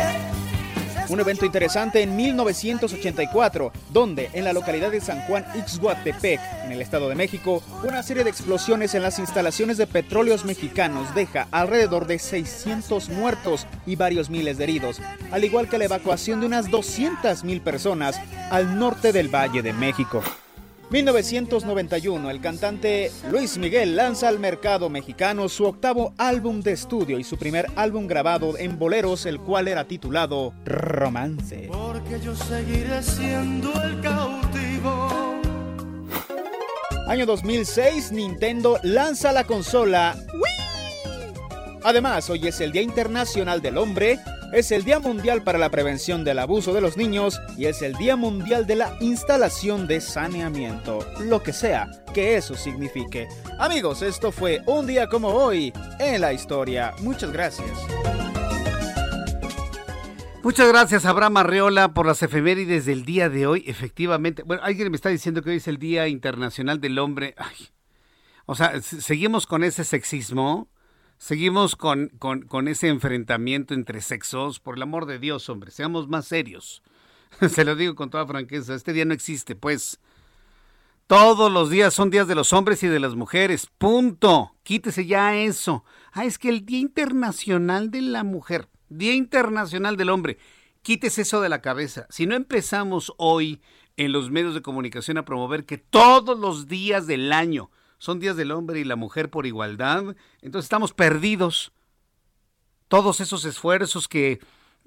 un 1.09 1.19
evento 1.19 1.45
interesante 1.45 2.01
en 2.01 2.15
1984, 2.15 3.71
donde 3.91 4.29
en 4.33 4.43
la 4.43 4.53
localidad 4.53 4.91
de 4.91 5.01
San 5.01 5.21
Juan 5.21 5.45
Ixhuatepec, 5.55 6.39
en 6.65 6.71
el 6.71 6.81
Estado 6.81 7.09
de 7.09 7.15
México, 7.15 7.63
una 7.83 8.03
serie 8.03 8.23
de 8.23 8.29
explosiones 8.29 8.93
en 8.93 9.03
las 9.03 9.19
instalaciones 9.19 9.77
de 9.77 9.87
petróleos 9.87 10.45
mexicanos 10.45 11.13
deja 11.15 11.47
alrededor 11.51 12.07
de 12.07 12.19
600 12.19 13.09
muertos 13.09 13.67
y 13.85 13.95
varios 13.95 14.29
miles 14.29 14.57
de 14.57 14.65
heridos, 14.65 15.01
al 15.31 15.43
igual 15.43 15.67
que 15.67 15.77
la 15.77 15.85
evacuación 15.85 16.39
de 16.39 16.45
unas 16.45 16.67
200.000 16.67 17.61
personas 17.61 18.19
al 18.51 18.77
norte 18.77 19.11
del 19.11 19.33
Valle 19.33 19.61
de 19.61 19.73
México. 19.73 20.23
1991, 20.89 22.31
el 22.31 22.41
cantante 22.41 23.11
Luis 23.29 23.59
Miguel 23.59 23.95
lanza 23.95 24.27
al 24.27 24.39
mercado 24.39 24.89
mexicano 24.89 25.47
su 25.47 25.65
octavo 25.65 26.13
álbum 26.17 26.61
de 26.61 26.71
estudio 26.71 27.19
y 27.19 27.23
su 27.23 27.37
primer 27.37 27.67
álbum 27.75 28.07
grabado 28.07 28.57
en 28.57 28.79
boleros, 28.79 29.27
el 29.27 29.39
cual 29.39 29.67
era 29.67 29.85
titulado 29.85 30.51
Romance. 30.65 31.69
Porque 31.71 32.19
yo 32.19 32.35
seguiré 32.35 33.03
siendo 33.03 33.71
el 33.83 34.01
cautivo. 34.01 35.39
Año 37.07 37.27
2006, 37.27 38.11
Nintendo 38.11 38.79
lanza 38.81 39.31
la 39.31 39.43
consola 39.43 40.15
Wii. 40.33 41.79
Además, 41.83 42.29
hoy 42.31 42.47
es 42.47 42.61
el 42.61 42.71
Día 42.71 42.81
Internacional 42.81 43.61
del 43.61 43.77
Hombre 43.77 44.19
es 44.51 44.71
el 44.71 44.83
Día 44.83 44.99
Mundial 44.99 45.43
para 45.43 45.59
la 45.59 45.69
Prevención 45.69 46.23
del 46.23 46.39
Abuso 46.39 46.73
de 46.73 46.81
los 46.81 46.97
Niños 46.97 47.39
y 47.57 47.65
es 47.65 47.81
el 47.81 47.93
Día 47.93 48.15
Mundial 48.15 48.65
de 48.65 48.75
la 48.75 48.95
Instalación 48.99 49.87
de 49.87 50.01
Saneamiento, 50.01 51.05
lo 51.19 51.43
que 51.43 51.53
sea 51.53 51.87
que 52.13 52.35
eso 52.35 52.55
signifique. 52.55 53.27
Amigos, 53.59 54.01
esto 54.01 54.31
fue 54.31 54.61
un 54.65 54.87
día 54.87 55.07
como 55.07 55.29
hoy 55.29 55.71
en 55.99 56.21
la 56.21 56.33
historia. 56.33 56.93
Muchas 57.01 57.31
gracias. 57.31 57.69
Muchas 60.41 60.67
gracias, 60.69 61.05
Abraham 61.05 61.37
Arreola, 61.37 61.93
por 61.93 62.05
las 62.05 62.23
efemérides 62.23 62.85
del 62.85 63.05
día 63.05 63.29
de 63.29 63.45
hoy. 63.45 63.63
Efectivamente, 63.67 64.41
bueno, 64.43 64.63
alguien 64.63 64.89
me 64.89 64.95
está 64.95 65.09
diciendo 65.09 65.41
que 65.43 65.51
hoy 65.51 65.57
es 65.57 65.67
el 65.67 65.77
Día 65.77 66.07
Internacional 66.07 66.79
del 66.79 66.97
Hombre. 66.97 67.35
O 68.45 68.55
sea, 68.55 68.81
seguimos 68.81 69.45
con 69.45 69.63
ese 69.63 69.83
sexismo. 69.83 70.69
Seguimos 71.19 71.75
con, 71.75 72.07
con, 72.17 72.67
ese 72.69 72.87
enfrentamiento 72.87 73.73
entre 73.73 73.99
sexos. 73.99 74.61
Por 74.61 74.77
el 74.77 74.81
amor 74.81 75.05
de 75.05 75.19
Dios, 75.19 75.49
hombre, 75.49 75.69
seamos 75.69 76.07
más 76.07 76.25
serios. 76.25 76.81
Se 77.49 77.65
lo 77.65 77.75
digo 77.75 77.93
con 77.93 78.09
toda 78.09 78.25
franqueza, 78.25 78.73
este 78.73 78.93
día 78.93 79.03
no 79.03 79.13
existe, 79.13 79.53
pues. 79.53 79.99
Todos 81.07 81.51
los 81.51 81.69
días 81.69 81.93
son 81.93 82.09
días 82.09 82.27
de 82.27 82.35
los 82.35 82.53
hombres 82.53 82.81
y 82.83 82.87
de 82.87 83.01
las 83.01 83.15
mujeres. 83.15 83.67
Punto. 83.77 84.55
Quítese 84.63 85.05
ya 85.05 85.35
eso. 85.35 85.83
Ah, 86.13 86.23
es 86.23 86.37
que 86.37 86.47
el 86.47 86.65
Día 86.65 86.79
Internacional 86.79 87.91
de 87.91 88.01
la 88.01 88.23
Mujer, 88.23 88.69
Día 88.87 89.13
Internacional 89.13 89.97
del 89.97 90.11
Hombre. 90.11 90.37
Quítese 90.83 91.23
eso 91.23 91.41
de 91.41 91.49
la 91.49 91.61
cabeza. 91.61 92.07
Si 92.09 92.27
no 92.27 92.35
empezamos 92.35 93.13
hoy 93.17 93.61
en 93.97 94.13
los 94.13 94.31
medios 94.31 94.53
de 94.53 94.61
comunicación 94.61 95.17
a 95.17 95.25
promover 95.25 95.65
que 95.65 95.77
todos 95.77 96.39
los 96.39 96.67
días 96.67 97.07
del 97.07 97.33
año 97.33 97.71
son 97.99 98.19
días 98.19 98.37
del 98.37 98.51
hombre 98.51 98.79
y 98.79 98.85
la 98.85 98.95
mujer 98.95 99.29
por 99.29 99.45
igualdad, 99.45 100.15
entonces 100.41 100.65
estamos 100.65 100.93
perdidos. 100.93 101.73
Todos 102.87 103.19
esos 103.19 103.45
esfuerzos 103.45 104.07
que 104.07 104.39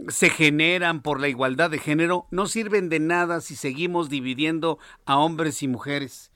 se 0.09 0.31
generan 0.31 1.03
por 1.03 1.21
la 1.21 1.29
igualdad 1.29 1.71
de 1.71 1.79
género 1.79 2.27
no 2.31 2.47
sirven 2.47 2.89
de 2.89 2.99
nada 2.99 3.41
si 3.41 3.55
seguimos 3.55 4.09
dividiendo 4.09 4.79
a 5.05 5.19
hombres 5.19 5.63
y 5.63 5.69
mujeres. 5.69 6.33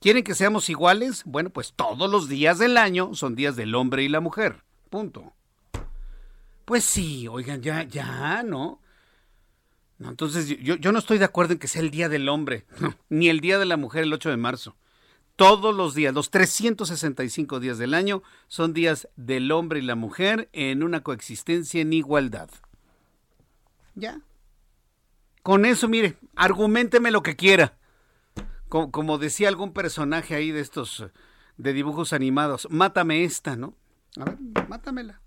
¿Quieren 0.00 0.24
que 0.24 0.34
seamos 0.34 0.68
iguales? 0.68 1.22
Bueno, 1.24 1.50
pues 1.50 1.72
todos 1.74 2.10
los 2.10 2.28
días 2.28 2.58
del 2.58 2.76
año 2.76 3.14
son 3.14 3.36
días 3.36 3.54
del 3.54 3.74
hombre 3.74 4.02
y 4.02 4.08
la 4.08 4.20
mujer. 4.20 4.64
Punto. 4.90 5.32
Pues 6.64 6.84
sí, 6.84 7.28
oigan, 7.28 7.62
ya, 7.62 7.84
ya, 7.84 8.42
¿no? 8.42 8.80
entonces 10.00 10.48
yo, 10.48 10.76
yo 10.76 10.92
no 10.92 10.98
estoy 10.98 11.18
de 11.18 11.26
acuerdo 11.26 11.52
en 11.52 11.58
que 11.58 11.68
sea 11.68 11.82
el 11.82 11.90
Día 11.90 12.08
del 12.08 12.28
Hombre, 12.30 12.64
ni 13.10 13.28
el 13.28 13.40
Día 13.40 13.58
de 13.58 13.66
la 13.66 13.76
Mujer 13.76 14.04
el 14.04 14.12
8 14.12 14.30
de 14.30 14.36
marzo 14.38 14.76
todos 15.40 15.74
los 15.74 15.94
días, 15.94 16.12
los 16.12 16.28
365 16.28 17.60
días 17.60 17.78
del 17.78 17.94
año, 17.94 18.22
son 18.46 18.74
días 18.74 19.08
del 19.16 19.50
hombre 19.52 19.78
y 19.78 19.82
la 19.82 19.94
mujer 19.94 20.50
en 20.52 20.82
una 20.82 21.02
coexistencia 21.02 21.80
en 21.80 21.94
igualdad. 21.94 22.50
Ya. 23.94 24.20
Con 25.42 25.64
eso, 25.64 25.88
mire, 25.88 26.18
argumenteme 26.36 27.10
lo 27.10 27.22
que 27.22 27.36
quiera. 27.36 27.78
Como, 28.68 29.16
decía 29.16 29.48
algún 29.48 29.72
personaje 29.72 30.34
ahí 30.34 30.50
de 30.50 30.60
estos 30.60 31.06
de 31.56 31.72
dibujos 31.72 32.12
animados, 32.12 32.68
mátame 32.70 33.24
esta, 33.24 33.56
¿no? 33.56 33.72
A 34.18 34.24
ver, 34.24 34.36
mátamela. 34.68 35.22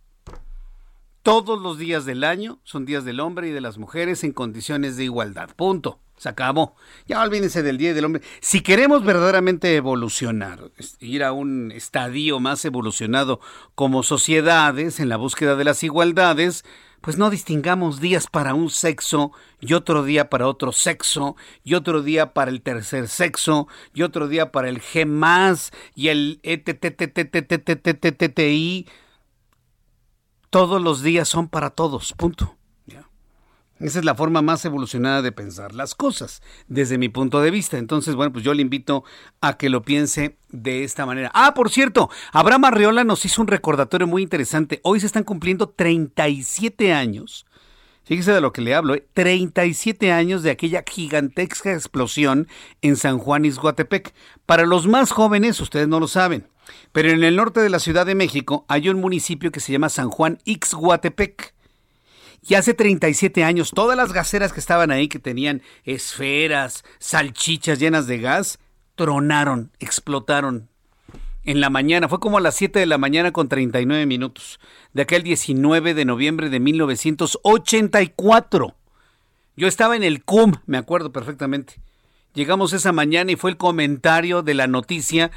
Todos 1.24 1.60
los 1.60 1.80
días 1.80 2.06
del 2.06 2.24
año 2.24 2.60
son 2.64 2.86
días 2.86 3.04
del 3.04 3.20
hombre 3.20 3.48
y 3.48 3.52
de 3.52 3.62
las 3.62 3.80
mujeres 3.80 4.24
en 4.24 4.32
condiciones 4.32 4.96
de 4.96 5.06
igualdad. 5.06 5.50
Punto. 5.56 6.03
Se 6.24 6.30
acabó. 6.30 6.76
Ya 7.06 7.22
olvídense 7.22 7.62
del 7.64 7.78
Día 7.78 7.94
del 7.94 8.06
Hombre. 8.06 8.22
Si 8.40 8.62
queremos 8.62 9.04
verdaderamente 9.04 9.76
evolucionar, 9.76 10.72
ir 11.02 11.22
a 11.22 11.34
un 11.34 11.74
estadio 11.74 12.40
más 12.40 12.64
evolucionado 12.64 13.42
como 13.76 14.04
sociedades 14.04 15.02
en 15.02 15.10
la 15.10 15.18
búsqueda 15.18 15.58
de 15.58 15.66
las 15.66 15.84
igualdades, 15.84 16.64
pues 17.02 17.18
no 17.18 17.30
distingamos 17.30 18.00
días 18.00 18.28
para 18.28 18.54
un 18.54 18.70
sexo 18.70 19.34
y 19.60 19.74
otro 19.74 20.06
día 20.06 20.30
para 20.30 20.48
otro 20.48 20.72
sexo 20.72 21.36
y 21.62 21.74
otro 21.74 22.02
día 22.02 22.34
para 22.34 22.52
el 22.52 22.62
tercer 22.62 23.10
sexo 23.10 23.68
y 23.94 24.04
otro 24.04 24.30
día 24.30 24.54
para 24.54 24.70
el 24.70 24.80
G 24.80 25.06
más 25.06 25.72
y 25.94 26.08
el 26.08 26.40
ETTTTTTTTI. 26.44 27.68
Todos 30.50 30.82
los 30.82 31.04
días 31.04 31.28
son 31.28 31.50
para 31.50 31.72
todos, 31.72 32.14
punto. 32.14 32.56
Esa 33.80 34.00
es 34.00 34.06
la 34.06 34.16
forma 34.16 34.42
más 34.42 34.64
evolucionada 34.66 35.22
de 35.22 35.32
pensar 35.32 35.74
las 35.74 35.96
cosas, 35.96 36.42
desde 36.68 36.98
mi 36.98 37.10
punto 37.10 37.42
de 37.42 37.52
vista. 37.52 37.78
Entonces, 37.78 38.16
bueno, 38.16 38.32
pues 38.32 38.46
yo 38.46 38.54
le 38.54 38.62
invito 38.62 39.04
a 39.42 39.58
que 39.58 39.70
lo 39.70 39.82
piense 39.82 40.38
de 40.50 40.84
esta 40.84 41.06
manera. 41.06 41.32
Ah, 41.34 41.54
por 41.54 41.70
cierto, 41.70 42.10
Abraham 42.32 42.66
Arreola 42.66 43.04
nos 43.04 43.26
hizo 43.26 43.42
un 43.42 43.48
recordatorio 43.48 44.08
muy 44.08 44.22
interesante. 44.22 44.80
Hoy 44.84 45.00
se 45.00 45.08
están 45.08 45.24
cumpliendo 45.24 45.70
37 45.70 46.94
años. 46.94 47.46
Fíjese 48.06 48.34
de 48.34 48.42
lo 48.42 48.52
que 48.52 48.62
le 48.62 48.76
hablo, 48.76 48.96
37 49.14 50.08
¿eh? 50.08 50.12
años 50.12 50.44
de 50.44 50.52
aquella 50.52 50.84
gigantesca 50.86 51.72
explosión 51.72 52.50
en 52.82 52.98
San 52.98 53.18
Juan 53.18 53.46
Izguatepec. 53.46 54.14
Para 54.46 54.66
los 54.66 54.88
más 54.88 55.12
jóvenes, 55.12 55.62
ustedes 55.62 55.88
no 55.88 56.02
lo 56.02 56.10
saben, 56.10 56.48
pero 56.92 57.10
en 57.10 57.24
el 57.24 57.38
norte 57.38 57.62
de 57.62 57.70
la 57.70 57.80
Ciudad 57.80 58.06
de 58.06 58.16
México 58.16 58.66
hay 58.68 58.90
un 58.90 59.00
municipio 59.00 59.54
que 59.54 59.62
se 59.62 59.72
llama 59.72 59.88
San 59.88 60.10
Juan 60.10 60.40
Ixguatepec. 60.44 61.54
Y 62.46 62.56
hace 62.56 62.74
37 62.74 63.44
años, 63.44 63.72
todas 63.72 63.96
las 63.96 64.12
gaseras 64.12 64.52
que 64.52 64.60
estaban 64.60 64.92
ahí, 64.92 65.08
que 65.08 65.20
tenían 65.20 65.62
esferas, 65.86 66.84
salchichas 67.00 67.80
llenas 67.80 68.06
de 68.06 68.20
gas, 68.20 68.60
tronaron, 68.96 69.72
explotaron. 69.80 70.70
En 71.46 71.62
la 71.62 71.70
mañana, 71.70 72.10
fue 72.10 72.20
como 72.20 72.38
a 72.38 72.42
las 72.42 72.56
7 72.56 72.80
de 72.80 72.86
la 72.86 72.98
mañana 72.98 73.32
con 73.32 73.48
39 73.48 74.06
minutos, 74.06 74.60
de 74.94 75.04
aquel 75.04 75.24
19 75.24 75.94
de 75.94 76.06
noviembre 76.06 76.50
de 76.50 76.60
1984. 76.60 78.76
Yo 79.56 79.68
estaba 79.68 79.96
en 79.96 80.04
el 80.04 80.24
CUM, 80.24 80.56
me 80.66 80.78
acuerdo 80.78 81.12
perfectamente. 81.12 81.82
Llegamos 82.34 82.74
esa 82.74 82.92
mañana 82.92 83.32
y 83.32 83.36
fue 83.36 83.52
el 83.52 83.58
comentario 83.58 84.42
de 84.42 84.54
la 84.54 84.68
noticia 84.68 85.32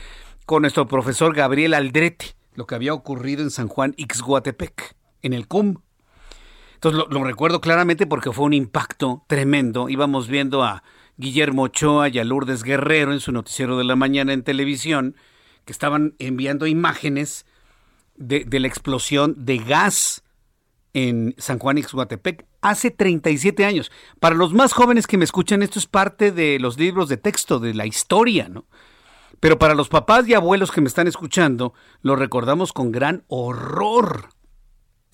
con 0.44 0.62
nuestro 0.62 0.88
profesor 0.88 1.34
Gabriel 1.34 1.74
Aldrete, 1.74 2.34
lo 2.54 2.66
que 2.66 2.74
había 2.74 2.94
ocurrido 2.94 3.42
en 3.42 3.50
San 3.50 3.68
Juan 3.68 3.94
Ixguatepec, 3.96 4.96
en 5.22 5.34
el 5.34 5.46
CUM. 5.46 5.76
Lo, 6.92 7.24
recuerdo 7.24 7.60
claramente 7.60 8.06
porque 8.06 8.32
fue 8.32 8.44
un 8.44 8.54
impacto 8.54 9.24
tremendo. 9.26 9.88
Íbamos 9.88 10.28
viendo 10.28 10.62
a 10.62 10.82
Guillermo 11.16 11.62
Ochoa 11.62 12.08
y 12.08 12.18
a 12.18 12.24
Lourdes 12.24 12.62
Guerrero 12.62 13.12
en 13.12 13.20
su 13.20 13.32
noticiero 13.32 13.78
de 13.78 13.84
la 13.84 13.96
mañana 13.96 14.32
en 14.32 14.42
televisión, 14.42 15.16
que 15.64 15.72
estaban 15.72 16.14
enviando 16.18 16.66
imágenes 16.66 17.46
de, 18.16 18.46
la 18.60 18.68
explosión 18.68 19.34
de 19.44 19.58
gas 19.58 20.22
en 20.92 21.34
San 21.38 21.58
Juan 21.58 21.78
Ixhuatepec 21.78 22.46
hace 22.62 22.90
37 22.90 23.64
años. 23.64 23.90
Para 24.20 24.34
los 24.34 24.52
más 24.52 24.72
jóvenes 24.72 25.06
que 25.06 25.18
me 25.18 25.24
escuchan, 25.24 25.62
esto 25.62 25.78
es 25.78 25.86
parte 25.86 26.32
de 26.32 26.58
los 26.58 26.78
libros 26.78 27.08
de 27.08 27.16
texto, 27.16 27.58
de 27.58 27.74
la 27.74 27.86
historia, 27.86 28.48
¿no? 28.48 28.66
Pero 29.40 29.58
para 29.58 29.74
los 29.74 29.88
papás 29.88 30.26
y 30.28 30.34
abuelos 30.34 30.72
que 30.72 30.80
me 30.80 30.88
están 30.88 31.06
escuchando, 31.06 31.74
lo 32.00 32.16
recordamos 32.16 32.72
con 32.72 32.90
gran 32.90 33.24
horror 33.28 34.30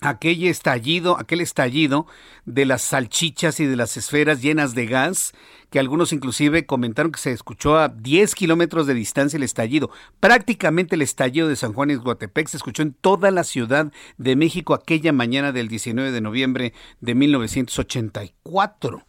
aquel 0.02 0.44
estallido, 0.44 1.18
aquel 1.18 1.40
estallido 1.40 2.06
de 2.44 2.66
las 2.66 2.82
salchichas 2.82 3.60
y 3.60 3.66
de 3.66 3.76
las 3.76 3.96
esferas 3.96 4.42
llenas 4.42 4.74
de 4.74 4.86
gas, 4.86 5.32
que 5.70 5.78
algunos 5.78 6.12
inclusive 6.12 6.66
comentaron 6.66 7.12
que 7.12 7.20
se 7.20 7.32
escuchó 7.32 7.78
a 7.78 7.88
10 7.88 8.34
kilómetros 8.34 8.86
de 8.86 8.94
distancia 8.94 9.36
el 9.38 9.42
estallido. 9.42 9.90
Prácticamente 10.20 10.96
el 10.96 11.02
estallido 11.02 11.48
de 11.48 11.56
San 11.56 11.72
Juan 11.72 11.90
y 11.90 11.94
Guatepec 11.94 12.48
se 12.48 12.58
escuchó 12.58 12.82
en 12.82 12.92
toda 12.92 13.30
la 13.30 13.44
Ciudad 13.44 13.90
de 14.18 14.36
México 14.36 14.74
aquella 14.74 15.12
mañana 15.12 15.52
del 15.52 15.68
19 15.68 16.12
de 16.12 16.20
noviembre 16.20 16.74
de 17.00 17.14
1984. 17.14 19.04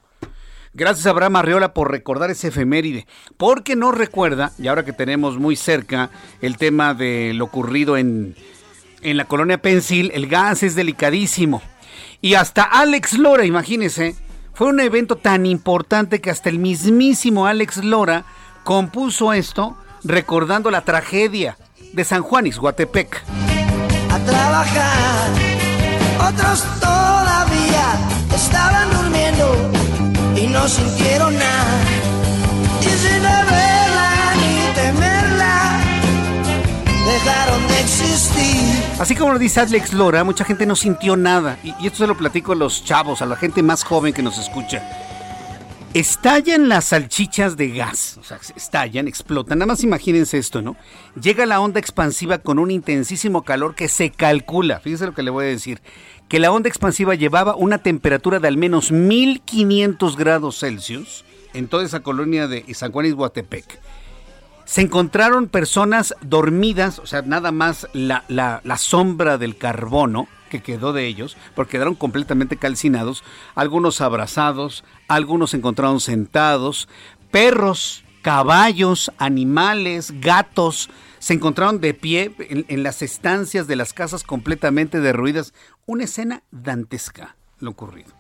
Gracias 0.76 1.06
a 1.06 1.12
Abraham 1.12 1.36
Arreola 1.36 1.74
por 1.76 1.92
recordar 1.92 2.32
ese 2.32 2.48
efeméride. 2.48 3.06
Porque 3.38 3.76
no 3.76 3.92
recuerda, 3.92 4.54
y 4.58 4.68
ahora 4.68 4.84
que 4.84 4.94
tenemos 4.94 5.38
muy 5.38 5.56
cerca 5.56 6.10
el 6.42 6.58
tema 6.58 6.96
de 6.96 7.34
lo 7.36 7.46
ocurrido 7.46 7.96
en 7.96 8.36
en 9.04 9.18
la 9.18 9.26
colonia 9.26 9.62
Pensil, 9.62 10.12
el 10.14 10.28
gas 10.28 10.64
es 10.64 10.76
delicadísimo. 10.76 11.62
Y 12.22 12.36
hasta 12.36 12.64
Alex 12.64 13.18
Lora, 13.18 13.46
imagínense, 13.46 14.16
fue 14.54 14.68
un 14.68 14.80
evento 14.80 15.18
tan 15.18 15.46
importante 15.46 16.22
que 16.22 16.30
hasta 16.30 16.50
el 16.50 16.60
mismísimo 16.60 17.48
Alex 17.48 17.84
Lora 17.84 18.24
compuso 18.64 19.34
esto 19.34 19.78
recordando 20.04 20.72
la 20.72 20.82
tragedia 20.82 21.58
de 21.92 22.04
San 22.04 22.22
Juan 22.22 22.50
Guatepec. 22.50 23.22
A 24.10 24.20
trabajar, 24.20 25.30
otros 26.30 26.64
todavía 26.80 27.86
estaban 28.34 28.90
durmiendo 28.92 29.72
y 30.36 30.48
no 30.48 30.68
sintieron 30.68 31.34
nada. 31.34 31.80
Y 32.82 32.86
sin 32.86 33.24
ni 34.40 34.74
temerla, 34.76 35.80
dejaron 37.06 37.68
de 37.68 37.80
existir. 37.80 38.83
Así 39.04 39.18
como 39.18 39.34
lo 39.34 39.38
dice 39.40 39.60
Alex 39.60 39.92
Lora, 39.92 40.24
mucha 40.24 40.46
gente 40.46 40.66
no 40.66 40.78
sintió 40.78 41.18
nada. 41.18 41.60
Y, 41.62 41.72
esto 41.86 41.98
se 41.98 42.08
lo 42.08 42.16
platico 42.16 42.54
a 42.54 42.56
los 42.56 42.86
chavos, 42.86 43.22
a 43.22 43.26
la 43.26 43.36
gente 43.36 43.62
más 43.62 43.84
joven 43.84 44.14
que 44.14 44.24
nos 44.24 44.38
escucha. 44.38 44.82
Estallan 45.94 46.70
las 46.70 46.86
salchichas 46.86 47.58
de 47.58 47.72
gas, 47.72 48.18
o 48.18 48.24
sea, 48.24 48.40
estallan, 48.56 49.10
explotan. 49.10 49.60
Nada 49.60 49.68
más 49.68 49.84
imagínense 49.84 50.38
esto, 50.38 50.62
¿no? 50.62 50.78
Llega 51.22 51.46
la 51.46 51.60
onda 51.60 51.82
expansiva 51.82 52.38
con 52.38 52.60
un 52.60 52.72
intensísimo 52.72 53.44
calor 53.44 53.76
que 53.76 53.90
se 53.90 54.10
calcula, 54.10 54.80
fíjense 54.80 55.08
lo 55.08 55.14
que 55.14 55.24
le 55.24 55.32
voy 55.32 55.48
a 55.48 55.50
decir, 55.50 55.82
que 56.30 56.40
la 56.40 56.54
onda 56.54 56.70
expansiva 56.70 57.14
llevaba 57.14 57.58
una 57.58 57.80
temperatura 57.80 58.40
de 58.40 58.48
al 58.48 58.56
menos 58.56 58.94
1500 58.94 60.16
grados 60.16 60.60
Celsius 60.60 61.26
en 61.54 61.68
toda 61.68 61.84
esa 61.84 62.00
colonia 62.00 62.48
de 62.48 62.74
San 62.74 62.94
Juan 62.94 63.08
y 63.08 63.12
Guatepec 63.12 63.82
se 64.66 64.82
encontraron 64.82 65.48
personas 65.48 66.16
dormidas, 66.22 67.00
o 67.00 67.06
sea, 67.06 67.22
nada 67.22 67.52
más 67.52 67.88
la, 67.94 68.62
sombra 68.78 69.38
del 69.38 69.58
carbono 69.58 70.28
que 70.50 70.62
quedó 70.62 70.94
de 70.94 71.08
ellos, 71.08 71.36
porque 71.56 71.74
quedaron 71.74 71.96
completamente 71.96 72.58
calcinados, 72.58 73.24
algunos 73.56 74.02
abrazados, 74.02 74.84
algunos 75.08 75.52
se 75.52 75.58
encontraron 75.58 76.00
sentados, 76.00 76.88
perros, 77.32 78.04
caballos, 78.22 79.12
animales, 79.18 80.14
gatos, 80.22 80.90
se 81.20 81.34
encontraron 81.34 81.82
de 81.82 81.94
pie 81.94 82.34
en, 82.38 82.66
en, 82.68 82.84
las 82.84 83.02
estancias 83.02 83.66
de 83.66 83.76
las 83.76 83.94
casas 83.94 84.24
completamente 84.24 85.00
derruidas. 85.00 85.54
Una 85.86 86.04
escena 86.04 86.44
dantesca 86.52 87.36
lo 87.60 87.72
ocurrido. 87.72 88.12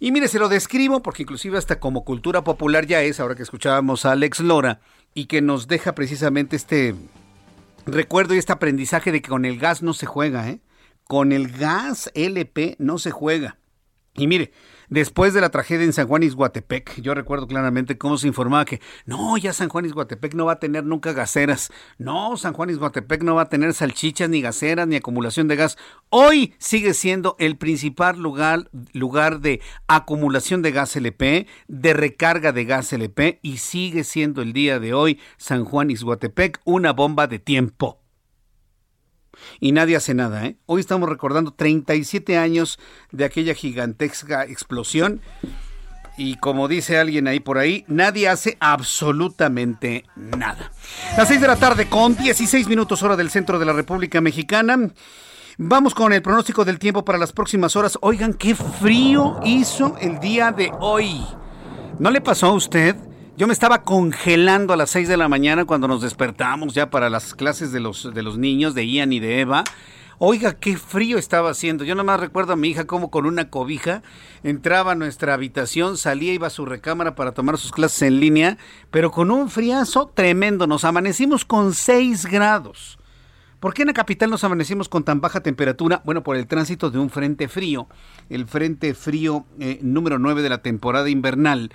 Y 0.00 0.12
mire, 0.12 0.28
se 0.28 0.38
lo 0.38 0.48
describo 0.48 1.02
porque 1.02 1.22
inclusive 1.22 1.58
hasta 1.58 1.80
como 1.80 2.04
cultura 2.04 2.42
popular 2.44 2.86
ya 2.86 3.02
es, 3.02 3.20
ahora 3.20 3.34
que 3.34 3.42
escuchábamos 3.42 4.04
a 4.04 4.12
Alex 4.12 4.40
Lora, 4.40 4.80
y 5.14 5.26
que 5.26 5.42
nos 5.42 5.68
deja 5.68 5.94
precisamente 5.94 6.56
este 6.56 6.94
recuerdo 7.86 8.34
y 8.34 8.38
este 8.38 8.52
aprendizaje 8.52 9.12
de 9.12 9.22
que 9.22 9.30
con 9.30 9.44
el 9.44 9.58
gas 9.58 9.82
no 9.82 9.94
se 9.94 10.06
juega, 10.06 10.48
¿eh? 10.48 10.60
Con 11.04 11.32
el 11.32 11.50
gas 11.50 12.10
LP 12.14 12.76
no 12.78 12.98
se 12.98 13.10
juega. 13.10 13.58
Y 14.14 14.26
mire, 14.26 14.52
después 14.88 15.34
de 15.34 15.40
la 15.40 15.50
tragedia 15.50 15.84
en 15.84 15.92
San 15.92 16.06
Juan 16.06 16.28
Guatepec, 16.28 17.00
yo 17.00 17.14
recuerdo 17.14 17.46
claramente 17.46 17.98
cómo 17.98 18.18
se 18.18 18.26
informaba 18.26 18.64
que 18.64 18.80
no, 19.06 19.36
ya 19.36 19.52
San 19.52 19.68
Juan 19.68 19.88
Guatepec 19.88 20.34
no 20.34 20.46
va 20.46 20.52
a 20.52 20.58
tener 20.58 20.84
nunca 20.84 21.12
gaseras. 21.12 21.70
No, 21.98 22.36
San 22.36 22.52
Juan 22.52 22.74
Guatepec 22.76 23.22
no 23.22 23.34
va 23.34 23.42
a 23.42 23.48
tener 23.48 23.74
salchichas, 23.74 24.28
ni 24.28 24.40
gaseras, 24.40 24.86
ni 24.86 24.96
acumulación 24.96 25.48
de 25.48 25.56
gas. 25.56 25.78
Hoy 26.10 26.54
sigue 26.58 26.94
siendo 26.94 27.36
el 27.38 27.56
principal 27.56 28.18
lugar, 28.18 28.70
lugar 28.92 29.40
de 29.40 29.60
acumulación 29.86 30.62
de 30.62 30.72
gas 30.72 30.96
LP, 30.96 31.46
de 31.68 31.92
recarga 31.94 32.52
de 32.52 32.64
gas 32.64 32.92
LP, 32.92 33.38
y 33.42 33.58
sigue 33.58 34.04
siendo 34.04 34.42
el 34.42 34.52
día 34.52 34.78
de 34.78 34.94
hoy 34.94 35.20
San 35.36 35.64
Juan 35.64 35.88
Guatepec 35.88 36.60
una 36.64 36.92
bomba 36.92 37.26
de 37.26 37.38
tiempo 37.38 38.00
y 39.60 39.72
nadie 39.72 39.96
hace 39.96 40.14
nada. 40.14 40.46
¿eh? 40.46 40.56
Hoy 40.66 40.80
estamos 40.80 41.08
recordando 41.08 41.52
37 41.52 42.36
años 42.36 42.78
de 43.12 43.24
aquella 43.24 43.54
gigantesca 43.54 44.44
explosión 44.44 45.20
y 46.18 46.34
como 46.36 46.66
dice 46.66 46.98
alguien 46.98 47.28
ahí 47.28 47.38
por 47.38 47.58
ahí, 47.58 47.84
nadie 47.86 48.28
hace 48.28 48.56
absolutamente 48.60 50.04
nada. 50.16 50.72
Las 51.16 51.28
6 51.28 51.40
de 51.40 51.46
la 51.46 51.56
tarde 51.56 51.88
con 51.88 52.16
16 52.16 52.68
minutos 52.68 53.02
hora 53.02 53.16
del 53.16 53.30
centro 53.30 53.58
de 53.58 53.64
la 53.64 53.72
República 53.72 54.20
Mexicana. 54.20 54.90
Vamos 55.58 55.94
con 55.94 56.12
el 56.12 56.22
pronóstico 56.22 56.64
del 56.64 56.78
tiempo 56.78 57.04
para 57.04 57.18
las 57.18 57.32
próximas 57.32 57.76
horas. 57.76 57.98
Oigan, 58.00 58.34
qué 58.34 58.54
frío 58.54 59.40
hizo 59.44 59.96
el 60.00 60.18
día 60.18 60.50
de 60.50 60.72
hoy. 60.80 61.24
¿No 62.00 62.10
le 62.10 62.20
pasó 62.20 62.46
a 62.46 62.52
usted? 62.52 62.96
Yo 63.38 63.46
me 63.46 63.52
estaba 63.52 63.84
congelando 63.84 64.72
a 64.72 64.76
las 64.76 64.90
6 64.90 65.06
de 65.06 65.16
la 65.16 65.28
mañana 65.28 65.64
cuando 65.64 65.86
nos 65.86 66.02
despertamos 66.02 66.74
ya 66.74 66.90
para 66.90 67.08
las 67.08 67.34
clases 67.34 67.70
de 67.70 67.78
los, 67.78 68.12
de 68.12 68.22
los 68.24 68.36
niños, 68.36 68.74
de 68.74 68.84
Ian 68.84 69.12
y 69.12 69.20
de 69.20 69.38
Eva. 69.38 69.62
Oiga, 70.18 70.54
qué 70.54 70.76
frío 70.76 71.18
estaba 71.18 71.50
haciendo. 71.50 71.84
Yo 71.84 71.94
nomás 71.94 72.18
recuerdo 72.18 72.54
a 72.54 72.56
mi 72.56 72.66
hija 72.66 72.88
como 72.88 73.12
con 73.12 73.26
una 73.26 73.48
cobija 73.48 74.02
entraba 74.42 74.90
a 74.90 74.94
nuestra 74.96 75.34
habitación, 75.34 75.98
salía, 75.98 76.32
iba 76.32 76.48
a 76.48 76.50
su 76.50 76.66
recámara 76.66 77.14
para 77.14 77.30
tomar 77.30 77.58
sus 77.58 77.70
clases 77.70 78.02
en 78.02 78.18
línea, 78.18 78.58
pero 78.90 79.12
con 79.12 79.30
un 79.30 79.48
friazo 79.50 80.10
tremendo. 80.12 80.66
Nos 80.66 80.82
amanecimos 80.82 81.44
con 81.44 81.74
6 81.74 82.26
grados. 82.26 82.98
¿Por 83.60 83.72
qué 83.72 83.82
en 83.82 83.88
la 83.88 83.94
capital 83.94 84.30
nos 84.30 84.42
amanecimos 84.42 84.88
con 84.88 85.04
tan 85.04 85.20
baja 85.20 85.44
temperatura? 85.44 86.02
Bueno, 86.04 86.24
por 86.24 86.34
el 86.34 86.48
tránsito 86.48 86.90
de 86.90 86.98
un 86.98 87.08
frente 87.08 87.46
frío, 87.46 87.86
el 88.30 88.48
frente 88.48 88.94
frío 88.94 89.46
eh, 89.60 89.78
número 89.80 90.18
9 90.18 90.42
de 90.42 90.48
la 90.48 90.58
temporada 90.58 91.08
invernal 91.08 91.70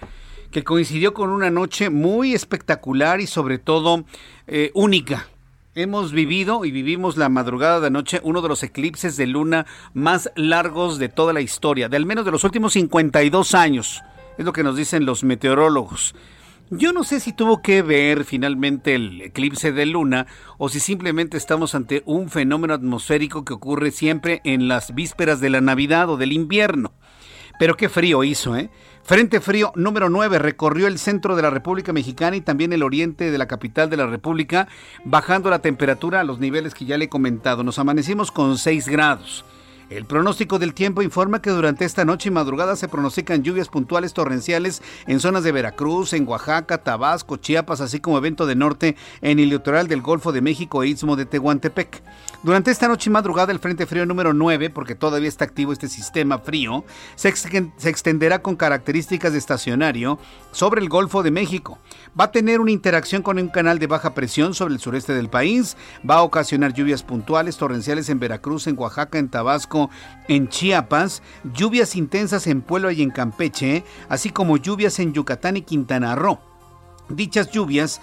que 0.54 0.64
coincidió 0.64 1.16
con 1.16 1.32
una 1.32 1.50
noche 1.50 1.90
muy 1.90 2.34
espectacular 2.34 3.20
y 3.20 3.28
sobre 3.28 3.58
todo 3.58 4.06
eh, 4.48 4.72
única. 4.76 5.28
Hemos 5.74 6.12
vivido 6.12 6.64
y 6.64 6.70
vivimos 6.70 7.18
la 7.18 7.28
madrugada 7.28 7.80
de 7.80 7.88
anoche 7.88 8.22
uno 8.24 8.44
de 8.44 8.50
los 8.50 8.62
eclipses 8.62 9.18
de 9.18 9.26
luna 9.26 9.66
más 9.96 10.32
largos 10.36 11.00
de 11.00 11.10
toda 11.10 11.34
la 11.34 11.42
historia, 11.42 11.90
de 11.90 11.98
al 11.98 12.06
menos 12.06 12.24
de 12.24 12.32
los 12.32 12.44
últimos 12.44 12.74
52 12.74 13.56
años, 13.56 14.04
es 14.38 14.46
lo 14.46 14.54
que 14.54 14.62
nos 14.62 14.78
dicen 14.78 15.08
los 15.08 15.24
meteorólogos. 15.24 16.14
Yo 16.70 16.94
no 16.94 17.04
sé 17.04 17.20
si 17.20 17.34
tuvo 17.34 17.64
que 17.64 17.82
ver 17.82 18.24
finalmente 18.24 18.94
el 18.94 19.22
eclipse 19.22 19.72
de 19.72 19.88
luna 19.88 20.28
o 20.60 20.70
si 20.70 20.80
simplemente 20.80 21.36
estamos 21.36 21.74
ante 21.74 22.04
un 22.06 22.30
fenómeno 22.30 22.76
atmosférico 22.76 23.44
que 23.44 23.54
ocurre 23.54 23.90
siempre 23.90 24.40
en 24.44 24.68
las 24.68 24.94
vísperas 24.94 25.40
de 25.40 25.50
la 25.50 25.62
Navidad 25.62 26.10
o 26.12 26.18
del 26.18 26.32
invierno. 26.32 26.94
Pero 27.60 27.76
qué 27.76 27.90
frío 27.90 28.24
hizo, 28.24 28.56
¿eh? 28.56 28.70
Frente 29.06 29.42
frío 29.42 29.74
número 29.76 30.10
9 30.10 30.40
recorrió 30.40 30.88
el 30.88 30.98
centro 30.98 31.36
de 31.36 31.42
la 31.42 31.50
República 31.50 31.92
Mexicana 31.92 32.38
y 32.38 32.42
también 32.42 32.72
el 32.72 32.84
oriente 32.84 33.32
de 33.32 33.38
la 33.38 33.50
capital 33.50 33.90
de 33.90 33.98
la 33.98 34.08
República, 34.08 34.70
bajando 35.04 35.50
la 35.50 35.60
temperatura 35.60 36.22
a 36.22 36.24
los 36.24 36.40
niveles 36.40 36.74
que 36.74 36.86
ya 36.86 36.98
le 36.98 37.06
he 37.06 37.10
comentado. 37.10 37.64
Nos 37.64 37.80
amanecimos 37.80 38.32
con 38.32 38.58
6 38.58 38.88
grados. 38.88 39.44
El 39.90 40.06
pronóstico 40.06 40.58
del 40.58 40.74
tiempo 40.74 41.02
informa 41.02 41.42
que 41.42 41.50
durante 41.50 41.84
esta 41.84 42.06
noche 42.06 42.30
y 42.30 42.32
madrugada 42.32 42.78
se 42.78 42.88
pronostican 42.88 43.44
lluvias 43.44 43.68
puntuales 43.68 44.14
torrenciales 44.14 44.82
en 45.06 45.20
zonas 45.20 45.44
de 45.44 45.52
Veracruz, 45.52 46.14
en 46.14 46.26
Oaxaca, 46.26 46.78
Tabasco, 46.78 47.36
Chiapas, 47.36 47.82
así 47.82 48.00
como 48.00 48.18
evento 48.18 48.46
de 48.46 48.56
norte 48.56 48.96
en 49.22 49.38
el 49.38 49.50
litoral 49.50 49.90
del 49.90 50.02
Golfo 50.02 50.32
de 50.32 50.42
México 50.42 50.82
e 50.82 50.88
Istmo 50.88 51.18
de 51.18 51.26
Tehuantepec. 51.26 52.02
Durante 52.44 52.72
esta 52.72 52.90
noche 52.90 53.10
y 53.10 53.14
madrugada, 53.14 53.54
el 53.54 53.60
Frente 53.60 53.86
Frío 53.86 54.06
número 54.06 54.34
9, 54.34 54.70
porque 54.70 54.96
todavía 54.96 55.30
está 55.30 55.46
activo 55.46 55.72
este 55.72 55.88
sistema 55.88 56.40
frío, 56.40 56.84
se, 57.16 57.30
extenderá 57.30 58.42
con 58.42 58.58
características 58.58 59.32
de 59.32 59.38
estacionario 59.38 60.20
sobre 60.52 60.82
el 60.82 60.90
Golfo 60.90 61.24
de 61.24 61.32
México. 61.32 61.78
Va 62.20 62.26
a 62.26 62.32
tener 62.34 62.60
una 62.60 62.72
interacción 62.72 63.22
con 63.22 63.40
un 63.40 63.48
canal 63.48 63.80
de 63.80 63.88
baja 63.88 64.14
presión 64.14 64.54
sobre 64.56 64.74
el 64.74 64.82
sureste 64.82 65.14
del 65.14 65.30
país, 65.30 65.78
va 66.08 66.16
a 66.16 66.24
ocasionar 66.24 66.74
lluvias 66.74 67.02
puntuales 67.02 67.56
torrenciales 67.56 68.10
en 68.10 68.20
Veracruz, 68.20 68.68
en 68.68 68.78
Oaxaca, 68.78 69.20
en 69.20 69.30
Tabasco, 69.30 69.90
en 70.28 70.50
Chiapas, 70.50 71.24
lluvias 71.54 71.96
intensas 71.96 72.46
en 72.48 72.62
Puebla 72.62 72.92
y 72.92 73.04
en 73.04 73.12
Campeche, 73.12 73.86
así 74.10 74.32
como 74.32 74.58
lluvias 74.58 75.00
en 75.00 75.14
Yucatán 75.14 75.56
y 75.56 75.62
Quintana 75.62 76.14
Roo. 76.16 76.53
Dichas 77.16 77.52
lluvias 77.52 78.02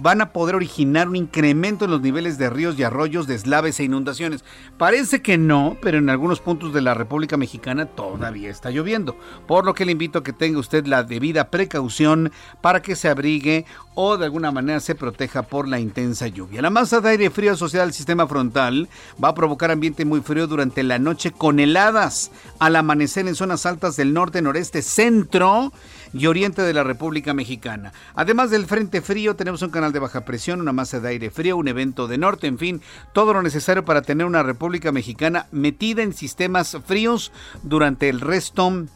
van 0.00 0.20
a 0.20 0.32
poder 0.32 0.54
originar 0.54 1.08
un 1.08 1.16
incremento 1.16 1.84
en 1.84 1.90
los 1.90 2.00
niveles 2.00 2.38
de 2.38 2.50
ríos 2.50 2.78
y 2.78 2.84
arroyos, 2.84 3.26
deslaves 3.26 3.80
e 3.80 3.84
inundaciones. 3.84 4.44
Parece 4.78 5.22
que 5.22 5.38
no, 5.38 5.76
pero 5.82 5.98
en 5.98 6.08
algunos 6.08 6.40
puntos 6.40 6.72
de 6.72 6.82
la 6.82 6.94
República 6.94 7.36
Mexicana 7.36 7.86
todavía 7.86 8.50
está 8.50 8.70
lloviendo, 8.70 9.16
por 9.46 9.64
lo 9.64 9.74
que 9.74 9.84
le 9.84 9.92
invito 9.92 10.20
a 10.20 10.22
que 10.22 10.32
tenga 10.32 10.58
usted 10.58 10.86
la 10.86 11.02
debida 11.02 11.50
precaución 11.50 12.32
para 12.60 12.80
que 12.80 12.96
se 12.96 13.08
abrigue 13.08 13.66
o 13.94 14.16
de 14.18 14.26
alguna 14.26 14.52
manera 14.52 14.78
se 14.78 14.94
proteja 14.94 15.42
por 15.42 15.66
la 15.66 15.80
intensa 15.80 16.28
lluvia. 16.28 16.62
La 16.62 16.70
masa 16.70 17.00
de 17.00 17.10
aire 17.10 17.30
frío 17.30 17.52
asociada 17.52 17.84
al 17.84 17.94
sistema 17.94 18.26
frontal 18.26 18.88
va 19.22 19.28
a 19.28 19.34
provocar 19.34 19.70
ambiente 19.70 20.04
muy 20.04 20.20
frío 20.20 20.46
durante 20.46 20.82
la 20.82 20.98
noche 20.98 21.32
con 21.32 21.58
heladas 21.58 22.30
al 22.58 22.76
amanecer 22.76 23.26
en 23.26 23.34
zonas 23.34 23.66
altas 23.66 23.96
del 23.96 24.12
norte, 24.12 24.42
noreste, 24.42 24.82
centro 24.82 25.72
y 26.12 26.26
oriente 26.26 26.62
de 26.62 26.74
la 26.74 26.84
República 26.84 27.34
Mexicana. 27.34 27.92
Además 28.14 28.50
del 28.50 28.66
frente 28.66 29.00
frío, 29.00 29.36
tenemos 29.36 29.62
un 29.62 29.70
canal 29.70 29.92
de 29.92 29.98
baja 29.98 30.24
presión, 30.24 30.60
una 30.60 30.72
masa 30.72 31.00
de 31.00 31.08
aire 31.08 31.30
frío, 31.30 31.56
un 31.56 31.68
evento 31.68 32.08
de 32.08 32.18
norte, 32.18 32.46
en 32.46 32.58
fin, 32.58 32.82
todo 33.12 33.32
lo 33.32 33.42
necesario 33.42 33.84
para 33.84 34.02
tener 34.02 34.26
una 34.26 34.42
República 34.42 34.92
Mexicana 34.92 35.46
metida 35.52 36.02
en 36.02 36.12
sistemas 36.12 36.76
fríos 36.86 37.32
durante 37.62 38.08
el 38.08 38.20
resto 38.20 38.86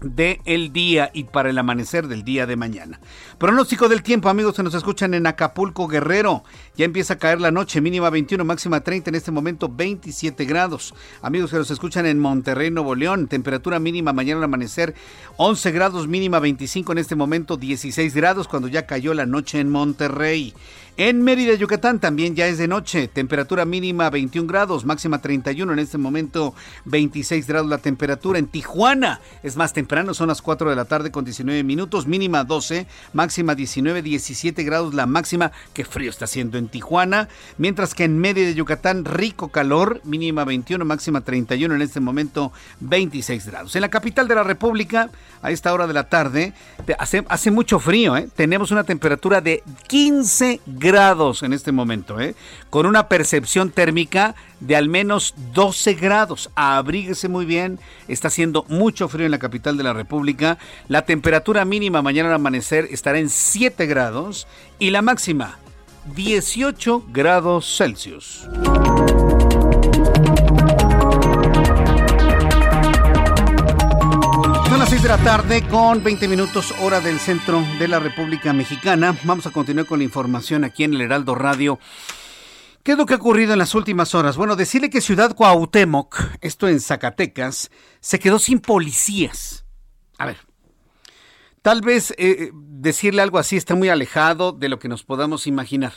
de 0.00 0.40
el 0.44 0.72
día 0.72 1.10
y 1.12 1.24
para 1.24 1.50
el 1.50 1.58
amanecer 1.58 2.06
del 2.08 2.22
día 2.22 2.46
de 2.46 2.56
mañana. 2.56 3.00
Pronóstico 3.38 3.88
del 3.88 4.02
tiempo, 4.02 4.28
amigos 4.28 4.54
que 4.54 4.62
nos 4.62 4.74
escuchan 4.74 5.14
en 5.14 5.26
Acapulco, 5.26 5.88
Guerrero. 5.88 6.44
Ya 6.76 6.84
empieza 6.84 7.14
a 7.14 7.18
caer 7.18 7.40
la 7.40 7.50
noche, 7.50 7.80
mínima 7.80 8.10
21, 8.10 8.44
máxima 8.44 8.80
30, 8.80 9.10
en 9.10 9.16
este 9.16 9.30
momento 9.30 9.68
27 9.68 10.44
grados. 10.44 10.94
Amigos 11.22 11.50
que 11.50 11.56
nos 11.56 11.70
escuchan 11.70 12.06
en 12.06 12.18
Monterrey, 12.18 12.70
Nuevo 12.70 12.94
León, 12.94 13.28
temperatura 13.28 13.78
mínima 13.78 14.12
mañana 14.12 14.38
al 14.38 14.44
amanecer 14.44 14.94
11 15.36 15.70
grados, 15.72 16.06
mínima 16.06 16.38
25, 16.38 16.92
en 16.92 16.98
este 16.98 17.16
momento 17.16 17.56
16 17.56 18.14
grados 18.14 18.46
cuando 18.46 18.68
ya 18.68 18.86
cayó 18.86 19.14
la 19.14 19.26
noche 19.26 19.58
en 19.58 19.70
Monterrey. 19.70 20.54
En 21.00 21.22
Mérida, 21.22 21.54
Yucatán 21.54 22.00
también 22.00 22.34
ya 22.34 22.48
es 22.48 22.58
de 22.58 22.66
noche, 22.66 23.06
temperatura 23.06 23.64
mínima 23.64 24.10
21 24.10 24.48
grados, 24.48 24.84
máxima 24.84 25.20
31, 25.20 25.72
en 25.72 25.78
este 25.78 25.96
momento 25.96 26.56
26 26.86 27.46
grados 27.46 27.70
la 27.70 27.78
temperatura. 27.78 28.40
En 28.40 28.48
Tijuana 28.48 29.20
es 29.44 29.54
más 29.54 29.72
temprano, 29.72 30.12
son 30.12 30.26
las 30.26 30.42
4 30.42 30.70
de 30.70 30.74
la 30.74 30.86
tarde 30.86 31.12
con 31.12 31.24
19 31.24 31.62
minutos, 31.62 32.08
mínima 32.08 32.42
12, 32.42 32.88
máxima 33.12 33.54
19, 33.54 34.02
17 34.02 34.64
grados 34.64 34.92
la 34.92 35.06
máxima, 35.06 35.52
qué 35.72 35.84
frío 35.84 36.10
está 36.10 36.24
haciendo 36.24 36.58
en 36.58 36.66
Tijuana, 36.66 37.28
mientras 37.58 37.94
que 37.94 38.02
en 38.02 38.18
Mérida, 38.18 38.50
Yucatán, 38.50 39.04
rico 39.04 39.50
calor, 39.50 40.00
mínima 40.02 40.44
21, 40.44 40.84
máxima 40.84 41.20
31, 41.20 41.76
en 41.76 41.82
este 41.82 42.00
momento 42.00 42.50
26 42.80 43.46
grados. 43.46 43.76
En 43.76 43.82
la 43.82 43.88
capital 43.88 44.26
de 44.26 44.34
la 44.34 44.42
República, 44.42 45.10
a 45.42 45.52
esta 45.52 45.72
hora 45.72 45.86
de 45.86 45.94
la 45.94 46.08
tarde, 46.08 46.54
hace, 46.98 47.50
mucho 47.52 47.78
frío, 47.78 48.16
¿eh? 48.16 48.28
tenemos 48.34 48.72
una 48.72 48.82
temperatura 48.82 49.40
de 49.40 49.62
15 49.86 50.60
grados 50.66 50.87
grados 50.88 51.42
en 51.42 51.52
este 51.52 51.70
momento, 51.70 52.18
¿eh? 52.18 52.34
con 52.70 52.86
una 52.86 53.08
percepción 53.08 53.70
térmica 53.70 54.34
de 54.60 54.74
al 54.74 54.88
menos 54.88 55.34
12 55.52 55.94
grados. 55.94 56.50
Abríguese 56.54 57.28
muy 57.28 57.44
bien, 57.44 57.78
está 58.08 58.28
haciendo 58.28 58.64
mucho 58.68 59.06
frío 59.06 59.26
en 59.26 59.32
la 59.32 59.38
capital 59.38 59.76
de 59.76 59.84
la 59.84 59.92
República. 59.92 60.56
La 60.88 61.02
temperatura 61.02 61.66
mínima 61.66 62.00
mañana 62.00 62.30
al 62.30 62.36
amanecer 62.36 62.88
estará 62.90 63.18
en 63.18 63.28
7 63.28 63.84
grados 63.84 64.46
y 64.78 64.88
la 64.88 65.02
máxima 65.02 65.58
18 66.14 67.04
grados 67.12 67.76
Celsius. 67.76 68.48
De 74.90 75.08
la 75.08 75.18
tarde 75.18 75.62
con 75.68 76.02
20 76.02 76.26
minutos 76.28 76.74
hora 76.80 77.00
del 77.00 77.20
centro 77.20 77.62
de 77.78 77.86
la 77.86 78.00
República 78.00 78.54
Mexicana. 78.54 79.14
Vamos 79.22 79.46
a 79.46 79.50
continuar 79.50 79.86
con 79.86 79.98
la 79.98 80.04
información 80.04 80.64
aquí 80.64 80.82
en 80.82 80.94
el 80.94 81.02
Heraldo 81.02 81.34
Radio. 81.34 81.78
¿Qué 82.82 82.92
es 82.92 82.98
lo 82.98 83.04
que 83.04 83.12
ha 83.12 83.18
ocurrido 83.18 83.52
en 83.52 83.58
las 83.58 83.74
últimas 83.74 84.14
horas? 84.14 84.38
Bueno, 84.38 84.56
decirle 84.56 84.88
que 84.88 85.02
Ciudad 85.02 85.36
Cuauhtémoc, 85.36 86.18
esto 86.40 86.68
en 86.68 86.80
Zacatecas, 86.80 87.70
se 88.00 88.18
quedó 88.18 88.38
sin 88.38 88.60
policías. 88.60 89.66
A 90.16 90.24
ver, 90.24 90.38
tal 91.60 91.82
vez 91.82 92.14
eh, 92.16 92.50
decirle 92.54 93.20
algo 93.20 93.38
así 93.38 93.58
está 93.58 93.74
muy 93.74 93.90
alejado 93.90 94.52
de 94.52 94.70
lo 94.70 94.78
que 94.78 94.88
nos 94.88 95.04
podamos 95.04 95.46
imaginar. 95.46 95.92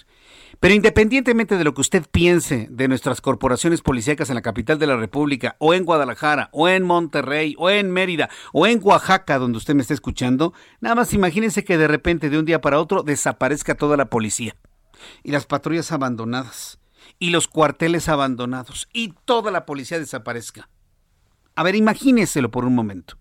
Pero 0.61 0.75
independientemente 0.75 1.57
de 1.57 1.63
lo 1.63 1.73
que 1.73 1.81
usted 1.81 2.05
piense 2.11 2.67
de 2.69 2.87
nuestras 2.87 3.19
corporaciones 3.19 3.81
policíacas 3.81 4.29
en 4.29 4.35
la 4.35 4.43
capital 4.43 4.77
de 4.77 4.85
la 4.85 4.95
República, 4.95 5.55
o 5.57 5.73
en 5.73 5.85
Guadalajara, 5.85 6.49
o 6.53 6.69
en 6.69 6.83
Monterrey, 6.83 7.55
o 7.57 7.71
en 7.71 7.89
Mérida, 7.89 8.29
o 8.53 8.67
en 8.67 8.79
Oaxaca, 8.83 9.39
donde 9.39 9.57
usted 9.57 9.73
me 9.73 9.81
está 9.81 9.95
escuchando, 9.95 10.53
nada 10.79 10.93
más 10.93 11.15
imagínense 11.15 11.63
que 11.63 11.79
de 11.79 11.87
repente, 11.87 12.29
de 12.29 12.37
un 12.37 12.45
día 12.45 12.61
para 12.61 12.79
otro, 12.79 13.01
desaparezca 13.01 13.73
toda 13.73 13.97
la 13.97 14.11
policía. 14.11 14.55
Y 15.23 15.31
las 15.31 15.47
patrullas 15.47 15.91
abandonadas, 15.91 16.79
y 17.17 17.31
los 17.31 17.47
cuarteles 17.47 18.07
abandonados, 18.07 18.87
y 18.93 19.15
toda 19.25 19.49
la 19.49 19.65
policía 19.65 19.97
desaparezca. 19.97 20.69
A 21.55 21.63
ver, 21.63 21.73
imagíneselo 21.73 22.51
por 22.51 22.65
un 22.65 22.75
momento. 22.75 23.17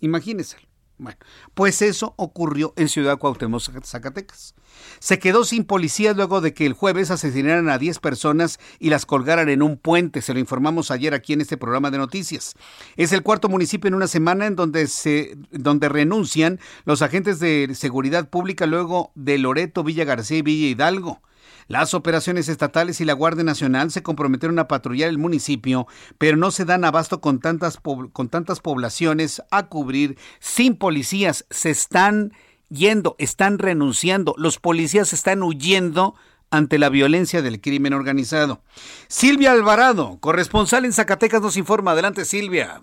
Imagíneselo. 0.00 0.63
Bueno, 0.96 1.18
pues 1.54 1.82
eso 1.82 2.14
ocurrió 2.16 2.72
en 2.76 2.88
Ciudad 2.88 3.18
Cuauhtémoc, 3.18 3.84
Zacatecas. 3.84 4.54
Se 5.00 5.18
quedó 5.18 5.44
sin 5.44 5.64
policías 5.64 6.16
luego 6.16 6.40
de 6.40 6.54
que 6.54 6.66
el 6.66 6.72
jueves 6.72 7.10
asesinaran 7.10 7.68
a 7.68 7.78
10 7.78 7.98
personas 7.98 8.60
y 8.78 8.90
las 8.90 9.04
colgaran 9.04 9.48
en 9.48 9.62
un 9.62 9.76
puente. 9.76 10.22
Se 10.22 10.34
lo 10.34 10.40
informamos 10.40 10.92
ayer 10.92 11.12
aquí 11.12 11.32
en 11.32 11.40
este 11.40 11.56
programa 11.56 11.90
de 11.90 11.98
noticias. 11.98 12.54
Es 12.96 13.12
el 13.12 13.22
cuarto 13.22 13.48
municipio 13.48 13.88
en 13.88 13.94
una 13.94 14.06
semana 14.06 14.46
en 14.46 14.54
donde 14.54 14.86
se 14.86 15.36
donde 15.50 15.88
renuncian 15.88 16.60
los 16.84 17.02
agentes 17.02 17.40
de 17.40 17.74
seguridad 17.74 18.28
pública 18.28 18.66
luego 18.66 19.10
de 19.16 19.38
Loreto, 19.38 19.82
Villa 19.82 20.04
García 20.04 20.38
y 20.38 20.42
Villa 20.42 20.68
Hidalgo. 20.68 21.20
Las 21.66 21.94
operaciones 21.94 22.48
estatales 22.48 23.00
y 23.00 23.04
la 23.04 23.12
Guardia 23.12 23.44
Nacional 23.44 23.90
se 23.90 24.02
comprometieron 24.02 24.58
a 24.58 24.68
patrullar 24.68 25.08
el 25.08 25.18
municipio, 25.18 25.86
pero 26.18 26.36
no 26.36 26.50
se 26.50 26.64
dan 26.64 26.84
abasto 26.84 27.20
con 27.20 27.40
tantas, 27.40 27.78
con 27.78 28.28
tantas 28.28 28.60
poblaciones 28.60 29.42
a 29.50 29.68
cubrir 29.68 30.18
sin 30.40 30.76
policías. 30.76 31.46
Se 31.50 31.70
están 31.70 32.32
yendo, 32.68 33.16
están 33.18 33.58
renunciando, 33.58 34.34
los 34.36 34.58
policías 34.58 35.12
están 35.12 35.42
huyendo 35.42 36.14
ante 36.50 36.78
la 36.78 36.88
violencia 36.88 37.42
del 37.42 37.60
crimen 37.60 37.94
organizado. 37.94 38.60
Silvia 39.08 39.52
Alvarado, 39.52 40.18
corresponsal 40.20 40.84
en 40.84 40.92
Zacatecas, 40.92 41.42
nos 41.42 41.56
informa. 41.56 41.92
Adelante, 41.92 42.24
Silvia. 42.24 42.80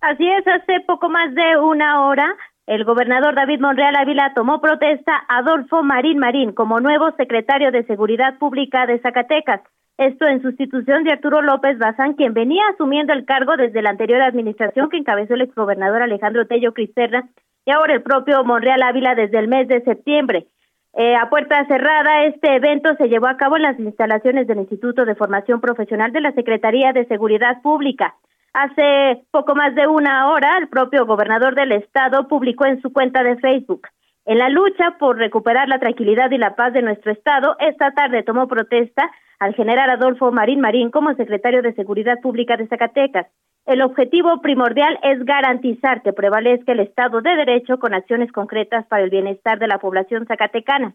Así 0.00 0.28
es, 0.28 0.46
hace 0.46 0.80
poco 0.86 1.08
más 1.08 1.34
de 1.34 1.58
una 1.58 2.06
hora 2.06 2.26
el 2.66 2.84
gobernador 2.84 3.34
David 3.34 3.60
Monreal 3.60 3.96
Ávila 3.96 4.32
tomó 4.34 4.60
protesta 4.60 5.12
a 5.28 5.38
Adolfo 5.38 5.82
Marín 5.82 6.18
Marín 6.18 6.52
como 6.52 6.78
nuevo 6.78 7.10
secretario 7.16 7.72
de 7.72 7.84
Seguridad 7.84 8.38
Pública 8.38 8.86
de 8.86 9.00
Zacatecas. 9.00 9.62
Esto 9.98 10.26
en 10.26 10.42
sustitución 10.42 11.04
de 11.04 11.12
Arturo 11.12 11.42
López 11.42 11.76
Bazán, 11.78 12.14
quien 12.14 12.34
venía 12.34 12.62
asumiendo 12.72 13.12
el 13.12 13.24
cargo 13.24 13.56
desde 13.56 13.82
la 13.82 13.90
anterior 13.90 14.22
administración 14.22 14.88
que 14.88 14.96
encabezó 14.96 15.34
el 15.34 15.42
exgobernador 15.42 16.02
Alejandro 16.02 16.46
Tello 16.46 16.72
Cristerna 16.72 17.28
y 17.64 17.72
ahora 17.72 17.94
el 17.94 18.02
propio 18.02 18.44
Monreal 18.44 18.82
Ávila 18.82 19.14
desde 19.14 19.38
el 19.38 19.48
mes 19.48 19.66
de 19.68 19.82
septiembre. 19.82 20.46
Eh, 20.94 21.16
a 21.16 21.28
puerta 21.30 21.64
cerrada, 21.66 22.24
este 22.24 22.54
evento 22.54 22.94
se 22.96 23.08
llevó 23.08 23.26
a 23.26 23.36
cabo 23.36 23.56
en 23.56 23.62
las 23.62 23.78
instalaciones 23.78 24.46
del 24.46 24.58
Instituto 24.58 25.04
de 25.04 25.14
Formación 25.14 25.60
Profesional 25.60 26.12
de 26.12 26.20
la 26.20 26.32
Secretaría 26.32 26.92
de 26.92 27.06
Seguridad 27.06 27.60
Pública. 27.62 28.14
Hace 28.52 29.24
poco 29.30 29.54
más 29.54 29.74
de 29.74 29.86
una 29.86 30.30
hora, 30.30 30.58
el 30.58 30.68
propio 30.68 31.06
gobernador 31.06 31.54
del 31.54 31.72
estado 31.72 32.28
publicó 32.28 32.66
en 32.66 32.82
su 32.82 32.92
cuenta 32.92 33.22
de 33.22 33.36
Facebook. 33.36 33.88
En 34.26 34.38
la 34.38 34.50
lucha 34.50 34.98
por 34.98 35.16
recuperar 35.16 35.68
la 35.68 35.78
tranquilidad 35.78 36.30
y 36.30 36.38
la 36.38 36.54
paz 36.54 36.74
de 36.74 36.82
nuestro 36.82 37.12
estado, 37.12 37.56
esta 37.60 37.92
tarde 37.92 38.22
tomó 38.22 38.46
protesta 38.48 39.10
al 39.40 39.54
general 39.54 39.88
Adolfo 39.90 40.30
Marín 40.30 40.60
Marín 40.60 40.90
como 40.90 41.14
secretario 41.14 41.62
de 41.62 41.72
Seguridad 41.72 42.20
Pública 42.20 42.56
de 42.56 42.68
Zacatecas. 42.68 43.26
El 43.64 43.80
objetivo 43.80 44.40
primordial 44.42 44.98
es 45.02 45.24
garantizar 45.24 46.02
que 46.02 46.12
prevalezca 46.12 46.72
el 46.72 46.80
Estado 46.80 47.22
de 47.22 47.34
Derecho 47.34 47.78
con 47.78 47.94
acciones 47.94 48.30
concretas 48.32 48.86
para 48.86 49.02
el 49.02 49.10
bienestar 49.10 49.58
de 49.58 49.66
la 49.66 49.78
población 49.78 50.26
zacatecana. 50.26 50.94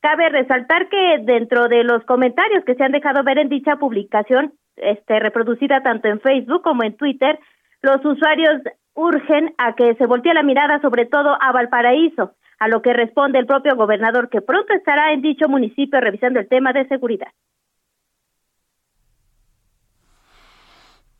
Cabe 0.00 0.30
resaltar 0.30 0.88
que 0.88 1.18
dentro 1.22 1.68
de 1.68 1.84
los 1.84 2.02
comentarios 2.04 2.64
que 2.64 2.74
se 2.74 2.82
han 2.82 2.92
dejado 2.92 3.22
ver 3.24 3.38
en 3.38 3.48
dicha 3.48 3.76
publicación, 3.76 4.54
este, 4.76 5.20
reproducida 5.20 5.82
tanto 5.82 6.08
en 6.08 6.20
Facebook 6.20 6.62
como 6.62 6.82
en 6.84 6.96
Twitter, 6.96 7.38
los 7.82 8.04
usuarios 8.04 8.62
urgen 8.94 9.54
a 9.58 9.74
que 9.74 9.94
se 9.96 10.06
voltee 10.06 10.34
la 10.34 10.42
mirada 10.42 10.80
sobre 10.80 11.06
todo 11.06 11.36
a 11.40 11.52
Valparaíso, 11.52 12.34
a 12.58 12.68
lo 12.68 12.82
que 12.82 12.92
responde 12.92 13.38
el 13.38 13.46
propio 13.46 13.76
gobernador 13.76 14.28
que 14.28 14.40
pronto 14.40 14.72
estará 14.72 15.12
en 15.12 15.22
dicho 15.22 15.48
municipio 15.48 16.00
revisando 16.00 16.40
el 16.40 16.48
tema 16.48 16.72
de 16.72 16.86
seguridad. 16.86 17.28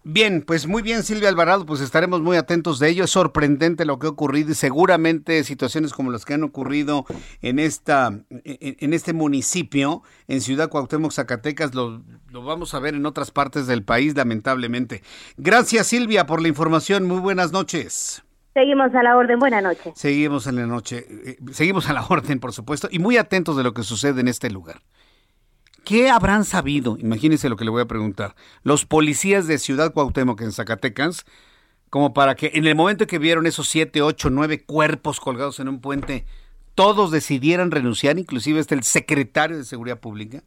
Bien, 0.07 0.43
pues 0.43 0.67
muy 0.67 0.83
bien 0.83 1.03
Silvia 1.03 1.31
Alvarado, 1.31 1.64
pues 1.64 1.81
estaremos 1.81 2.21
muy 2.21 2.37
atentos 2.37 2.79
de 2.79 2.90
ello. 2.90 3.05
Es 3.05 3.11
sorprendente 3.11 3.87
lo 3.87 3.99
que 3.99 4.07
ha 4.07 4.11
ocurrido 4.11 4.53
y 4.53 4.55
seguramente 4.55 5.43
situaciones 5.45 5.95
como 5.95 6.11
las 6.11 6.27
que 6.27 6.35
han 6.35 6.43
ocurrido 6.43 7.07
en 7.40 7.59
esta 7.59 8.12
en 8.45 8.93
este 8.93 9.14
municipio, 9.14 10.03
en 10.29 10.43
Ciudad 10.43 10.69
Cuauhtémoc, 10.69 11.11
Zacatecas, 11.11 11.75
lo, 11.75 12.03
lo 12.31 12.45
vamos 12.45 12.75
a 12.75 12.81
ver 12.81 12.95
en 12.95 13.07
otras 13.07 13.31
partes 13.31 13.67
del 13.67 13.83
país, 13.83 14.14
lamentablemente. 14.14 15.03
Gracias 15.38 15.87
Silvia 15.87 16.27
por 16.27 16.43
la 16.43 16.49
información. 16.49 17.07
Muy 17.07 17.21
buenas 17.21 17.53
noches. 17.53 18.23
Seguimos 18.55 18.95
a 18.95 19.03
la 19.03 19.17
orden. 19.17 19.38
Buenas 19.38 19.62
noches. 19.62 19.95
Seguimos 19.97 20.47
en 20.47 20.57
la 20.57 20.67
noche. 20.67 21.07
Eh, 21.09 21.38
seguimos 21.53 21.88
a 21.88 21.93
la 21.93 22.05
orden, 22.09 22.40
por 22.40 22.53
supuesto, 22.53 22.88
y 22.90 22.99
muy 22.99 23.17
atentos 23.17 23.57
de 23.57 23.64
lo 23.64 23.73
que 23.73 23.83
sucede 23.83 24.21
en 24.21 24.29
este 24.29 24.51
lugar. 24.51 24.83
¿Qué 25.85 26.09
habrán 26.09 26.44
sabido? 26.44 26.97
Imagínense 26.99 27.49
lo 27.49 27.57
que 27.57 27.64
le 27.64 27.70
voy 27.70 27.83
a 27.83 27.87
preguntar. 27.87 28.35
Los 28.62 28.87
policías 28.87 29.47
de 29.47 29.59
Ciudad 29.59 29.92
Cuauhtémoc 29.92 30.40
en 30.40 30.53
Zacatecas, 30.53 31.27
como 31.90 32.14
para 32.14 32.35
que 32.35 32.53
en 32.55 32.66
el 32.66 32.75
momento 32.75 33.07
que 33.07 33.18
vieron 33.18 33.47
esos 33.47 33.68
siete, 33.68 34.01
ocho, 34.01 34.31
nueve 34.31 34.64
cuerpos 34.64 35.20
colgados 35.20 35.61
en 35.61 35.68
un 35.68 35.81
puente, 35.81 36.25
todos 36.75 37.11
decidieran 37.11 37.70
renunciar, 37.70 38.18
inclusive 38.18 38.61
este 38.61 38.75
el 38.75 38.83
secretario 38.83 39.59
de 39.59 39.64
Seguridad 39.64 40.01
Pública. 40.01 40.42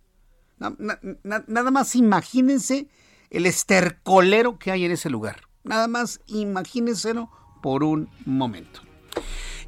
nada 0.58 1.72
más 1.72 1.96
imagínense 1.96 2.88
el 3.30 3.46
estercolero 3.46 4.58
que 4.58 4.72
hay 4.72 4.86
en 4.86 4.92
ese 4.92 5.10
lugar. 5.10 5.42
Nada 5.64 5.88
más 5.88 6.20
imagínenselo 6.28 7.30
por 7.62 7.84
un 7.84 8.10
momento. 8.26 8.82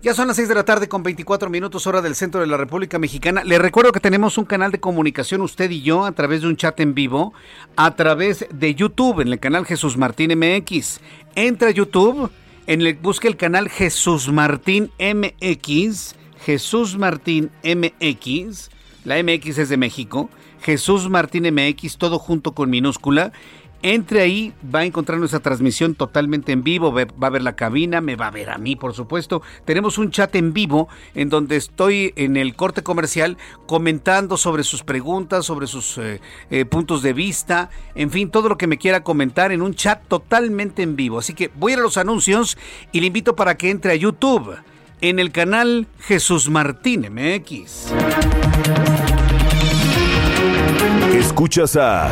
Ya 0.01 0.13
son 0.13 0.29
las 0.29 0.37
6 0.37 0.47
de 0.47 0.55
la 0.55 0.63
tarde 0.63 0.87
con 0.87 1.03
24 1.03 1.49
minutos 1.49 1.85
hora 1.85 2.01
del 2.01 2.15
centro 2.15 2.39
de 2.39 2.47
la 2.47 2.55
República 2.55 2.97
Mexicana. 2.97 3.43
Le 3.43 3.59
recuerdo 3.59 3.91
que 3.91 3.99
tenemos 3.99 4.37
un 4.37 4.45
canal 4.45 4.71
de 4.71 4.79
comunicación 4.79 5.41
usted 5.41 5.69
y 5.71 5.81
yo 5.81 6.05
a 6.05 6.13
través 6.13 6.39
de 6.39 6.47
un 6.47 6.55
chat 6.55 6.79
en 6.79 6.93
vivo, 6.93 7.33
a 7.75 7.93
través 7.97 8.45
de 8.49 8.75
YouTube 8.75 9.19
en 9.19 9.27
el 9.27 9.39
canal 9.41 9.65
Jesús 9.65 9.97
Martín 9.97 10.31
MX. 10.39 11.01
Entra 11.35 11.67
a 11.67 11.71
YouTube, 11.71 12.31
en 12.65 12.79
el, 12.79 12.93
busque 12.93 13.27
el 13.27 13.35
canal 13.35 13.67
Jesús 13.67 14.31
Martín 14.31 14.89
MX, 14.99 16.15
Jesús 16.45 16.97
Martín 16.97 17.51
MX, 17.65 18.69
la 19.03 19.21
MX 19.21 19.57
es 19.57 19.67
de 19.67 19.75
México, 19.75 20.29
Jesús 20.61 21.09
Martín 21.09 21.53
MX, 21.53 21.97
todo 21.97 22.19
junto 22.19 22.53
con 22.53 22.69
minúscula 22.69 23.33
entre 23.81 24.21
ahí, 24.21 24.53
va 24.73 24.79
a 24.79 24.85
encontrar 24.85 25.19
nuestra 25.19 25.39
transmisión 25.39 25.95
totalmente 25.95 26.51
en 26.51 26.63
vivo, 26.63 26.93
va 26.93 27.27
a 27.27 27.29
ver 27.29 27.41
la 27.41 27.55
cabina, 27.55 28.01
me 28.01 28.15
va 28.15 28.27
a 28.27 28.31
ver 28.31 28.49
a 28.49 28.57
mí, 28.57 28.75
por 28.75 28.93
supuesto. 28.93 29.41
Tenemos 29.65 29.97
un 29.97 30.11
chat 30.11 30.35
en 30.35 30.53
vivo 30.53 30.89
en 31.15 31.29
donde 31.29 31.55
estoy 31.55 32.13
en 32.15 32.37
el 32.37 32.55
corte 32.55 32.83
comercial 32.83 33.37
comentando 33.67 34.37
sobre 34.37 34.63
sus 34.63 34.83
preguntas, 34.83 35.45
sobre 35.45 35.67
sus 35.67 35.97
eh, 35.97 36.19
eh, 36.49 36.65
puntos 36.65 37.01
de 37.01 37.13
vista, 37.13 37.69
en 37.95 38.11
fin, 38.11 38.29
todo 38.29 38.49
lo 38.49 38.57
que 38.57 38.67
me 38.67 38.77
quiera 38.77 39.03
comentar 39.03 39.51
en 39.51 39.61
un 39.61 39.73
chat 39.73 40.01
totalmente 40.07 40.83
en 40.83 40.95
vivo. 40.95 41.19
Así 41.19 41.33
que 41.33 41.49
voy 41.55 41.73
a 41.73 41.77
los 41.77 41.97
anuncios 41.97 42.57
y 42.91 42.99
le 42.99 43.07
invito 43.07 43.35
para 43.35 43.55
que 43.55 43.69
entre 43.69 43.93
a 43.93 43.95
YouTube 43.95 44.57
en 45.01 45.19
el 45.19 45.31
canal 45.31 45.87
Jesús 45.99 46.49
Martín 46.49 47.07
MX. 47.11 47.93
Escuchas 51.13 51.75
a... 51.75 52.11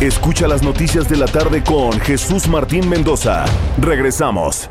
Escucha 0.00 0.46
las 0.46 0.62
noticias 0.62 1.08
de 1.08 1.16
la 1.16 1.26
tarde 1.26 1.64
con 1.64 1.90
Jesús 1.98 2.46
Martín 2.46 2.88
Mendoza. 2.88 3.44
Regresamos. 3.80 4.70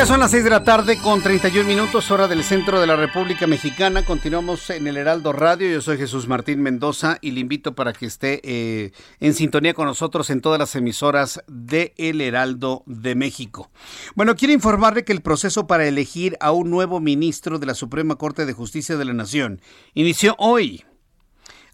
Son 0.05 0.19
las 0.19 0.31
6 0.31 0.43
de 0.43 0.49
la 0.49 0.65
tarde 0.65 0.97
con 0.97 1.21
31 1.21 1.65
minutos, 1.65 2.11
hora 2.11 2.27
del 2.27 2.43
centro 2.43 2.81
de 2.81 2.85
la 2.85 2.97
República 2.97 3.47
Mexicana. 3.47 4.03
Continuamos 4.05 4.69
en 4.69 4.85
el 4.85 4.97
Heraldo 4.97 5.31
Radio. 5.31 5.69
Yo 5.71 5.81
soy 5.81 5.97
Jesús 5.97 6.27
Martín 6.27 6.61
Mendoza 6.61 7.19
y 7.21 7.31
le 7.31 7.39
invito 7.39 7.73
para 7.73 7.93
que 7.93 8.07
esté 8.07 8.41
eh, 8.43 8.91
en 9.21 9.33
sintonía 9.33 9.73
con 9.73 9.85
nosotros 9.85 10.29
en 10.29 10.41
todas 10.41 10.59
las 10.59 10.75
emisoras 10.75 11.41
de 11.47 11.93
El 11.95 12.19
Heraldo 12.19 12.83
de 12.85 13.15
México. 13.15 13.71
Bueno, 14.13 14.35
quiero 14.35 14.53
informarle 14.53 15.05
que 15.05 15.13
el 15.13 15.21
proceso 15.21 15.67
para 15.67 15.87
elegir 15.87 16.35
a 16.41 16.51
un 16.51 16.69
nuevo 16.69 16.99
ministro 16.99 17.57
de 17.57 17.65
la 17.65 17.73
Suprema 17.73 18.17
Corte 18.17 18.45
de 18.45 18.51
Justicia 18.51 18.97
de 18.97 19.05
la 19.05 19.13
Nación 19.13 19.61
inició 19.93 20.35
hoy. 20.37 20.83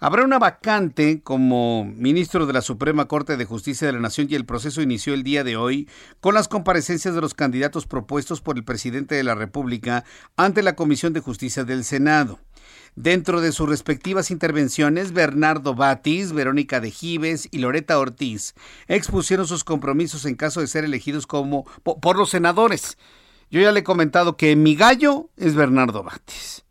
Habrá 0.02 0.24
una 0.24 0.40
vacante 0.40 1.22
como 1.22 1.84
ministro 1.84 2.46
de 2.46 2.54
la 2.54 2.62
Suprema 2.62 3.10
Corte 3.10 3.36
de 3.36 3.44
Justicia 3.44 3.86
de 3.86 3.92
la 3.92 4.00
Nación 4.00 4.28
y 4.30 4.36
el 4.36 4.46
proceso 4.46 4.82
inició 4.82 5.14
el 5.14 5.24
día 5.24 5.44
de 5.44 5.58
hoy 5.58 5.90
con 6.22 6.34
las 6.34 6.48
comparecencias 6.48 7.16
de 7.16 7.20
los 7.20 7.34
candidatos 7.34 7.86
propuestos 7.86 8.40
por 8.40 8.56
el 8.56 8.64
presidente 8.64 9.16
de 9.16 9.26
la 9.26 9.36
República 9.36 10.06
ante 10.38 10.64
la 10.64 10.78
Comisión 10.78 11.12
de 11.12 11.20
Justicia 11.20 11.66
del 11.66 11.84
Senado. 11.84 12.40
Dentro 12.96 13.42
de 13.42 13.52
sus 13.52 13.68
respectivas 13.68 14.32
intervenciones, 14.32 15.12
Bernardo 15.12 15.76
Batis, 15.76 16.32
Verónica 16.32 16.80
de 16.80 16.92
Gives 16.92 17.50
y 17.52 17.58
Loreta 17.58 18.00
Ortiz 18.00 18.54
expusieron 18.88 19.48
sus 19.48 19.66
compromisos 19.66 20.24
en 20.24 20.36
caso 20.36 20.62
de 20.62 20.68
ser 20.68 20.86
elegidos 20.86 21.28
como 21.28 21.66
por 21.84 22.18
los 22.18 22.30
senadores. 22.30 22.98
Yo 23.52 23.60
ya 23.60 23.74
le 23.74 23.82
he 23.82 23.84
comentado 23.84 24.38
que 24.38 24.56
mi 24.56 24.76
gallo 24.76 25.30
es 25.36 25.56
Bernardo 25.56 26.04
Batis. 26.04 26.64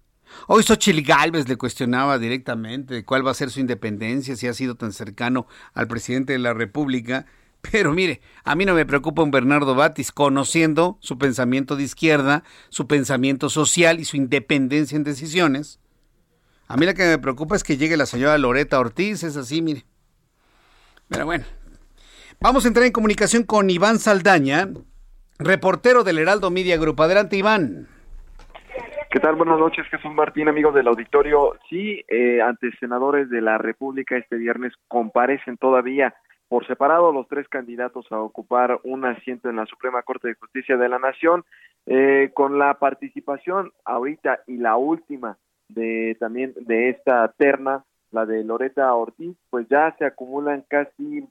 Hoy 0.50 0.62
Xochitl 0.62 1.02
Galvez 1.02 1.46
le 1.46 1.56
cuestionaba 1.56 2.18
directamente 2.18 3.04
cuál 3.04 3.26
va 3.26 3.32
a 3.32 3.34
ser 3.34 3.50
su 3.50 3.60
independencia, 3.60 4.34
si 4.34 4.46
ha 4.46 4.54
sido 4.54 4.76
tan 4.76 4.94
cercano 4.94 5.46
al 5.74 5.88
presidente 5.88 6.32
de 6.32 6.38
la 6.38 6.54
República. 6.54 7.26
Pero 7.70 7.92
mire, 7.92 8.22
a 8.44 8.54
mí 8.54 8.64
no 8.64 8.72
me 8.72 8.86
preocupa 8.86 9.22
un 9.22 9.30
Bernardo 9.30 9.74
Batis, 9.74 10.10
conociendo 10.10 10.96
su 11.02 11.18
pensamiento 11.18 11.76
de 11.76 11.82
izquierda, 11.82 12.44
su 12.70 12.86
pensamiento 12.86 13.50
social 13.50 14.00
y 14.00 14.06
su 14.06 14.16
independencia 14.16 14.96
en 14.96 15.04
decisiones. 15.04 15.80
A 16.66 16.78
mí 16.78 16.86
lo 16.86 16.94
que 16.94 17.04
me 17.04 17.18
preocupa 17.18 17.54
es 17.54 17.62
que 17.62 17.76
llegue 17.76 17.98
la 17.98 18.06
señora 18.06 18.38
Loreta 18.38 18.80
Ortiz, 18.80 19.24
es 19.24 19.36
así, 19.36 19.60
mire. 19.60 19.84
Pero 21.08 21.26
bueno, 21.26 21.44
vamos 22.40 22.64
a 22.64 22.68
entrar 22.68 22.86
en 22.86 22.92
comunicación 22.92 23.42
con 23.42 23.68
Iván 23.68 23.98
Saldaña, 23.98 24.70
reportero 25.38 26.04
del 26.04 26.16
Heraldo 26.16 26.50
Media 26.50 26.78
Group. 26.78 27.02
Adelante, 27.02 27.36
Iván. 27.36 27.97
¿Qué 29.10 29.20
tal? 29.20 29.36
Buenas 29.36 29.58
noches, 29.58 29.86
Jesús 29.86 30.12
Martín, 30.12 30.48
amigos 30.48 30.74
del 30.74 30.86
auditorio. 30.86 31.54
Sí, 31.70 32.04
eh, 32.08 32.42
ante 32.42 32.70
senadores 32.78 33.30
de 33.30 33.40
la 33.40 33.56
República 33.56 34.18
este 34.18 34.36
viernes 34.36 34.74
comparecen 34.86 35.56
todavía 35.56 36.14
por 36.46 36.66
separado 36.66 37.10
los 37.10 37.26
tres 37.26 37.48
candidatos 37.48 38.04
a 38.12 38.20
ocupar 38.20 38.78
un 38.84 39.06
asiento 39.06 39.48
en 39.48 39.56
la 39.56 39.64
Suprema 39.64 40.02
Corte 40.02 40.28
de 40.28 40.34
Justicia 40.34 40.76
de 40.76 40.90
la 40.90 40.98
Nación, 40.98 41.46
eh, 41.86 42.32
con 42.34 42.58
la 42.58 42.74
participación 42.74 43.72
ahorita 43.86 44.40
y 44.46 44.58
la 44.58 44.76
última 44.76 45.38
de 45.70 46.14
también 46.20 46.52
de 46.60 46.90
esta 46.90 47.32
terna, 47.38 47.84
la 48.10 48.26
de 48.26 48.44
Loreta 48.44 48.92
Ortiz, 48.92 49.34
pues 49.48 49.66
ya 49.70 49.96
se 49.98 50.04
acumulan 50.04 50.66
casi 50.68 51.26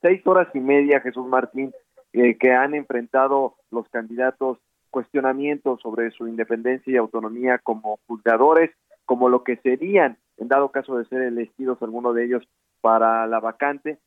seis 0.00 0.26
horas 0.26 0.48
y 0.54 0.60
media, 0.60 1.00
Jesús 1.00 1.26
Martín, 1.26 1.70
eh, 2.14 2.38
que 2.38 2.52
han 2.52 2.74
enfrentado 2.74 3.56
los 3.70 3.86
candidatos 3.90 4.58
cuestionamientos 4.90 5.80
sobre 5.80 6.10
su 6.10 6.28
independencia 6.28 6.92
y 6.92 6.96
autonomía 6.96 7.58
como 7.58 7.98
juzgadores, 8.06 8.70
como 9.04 9.28
lo 9.28 9.44
que 9.44 9.56
serían, 9.56 10.18
en 10.36 10.48
dado 10.48 10.70
caso 10.70 10.96
de 10.96 11.04
ser 11.06 11.22
elegidos 11.22 11.80
alguno 11.82 12.12
de 12.12 12.24
ellos 12.24 12.48
para 12.80 13.26
la 13.26 13.40
vacante, 13.40 13.98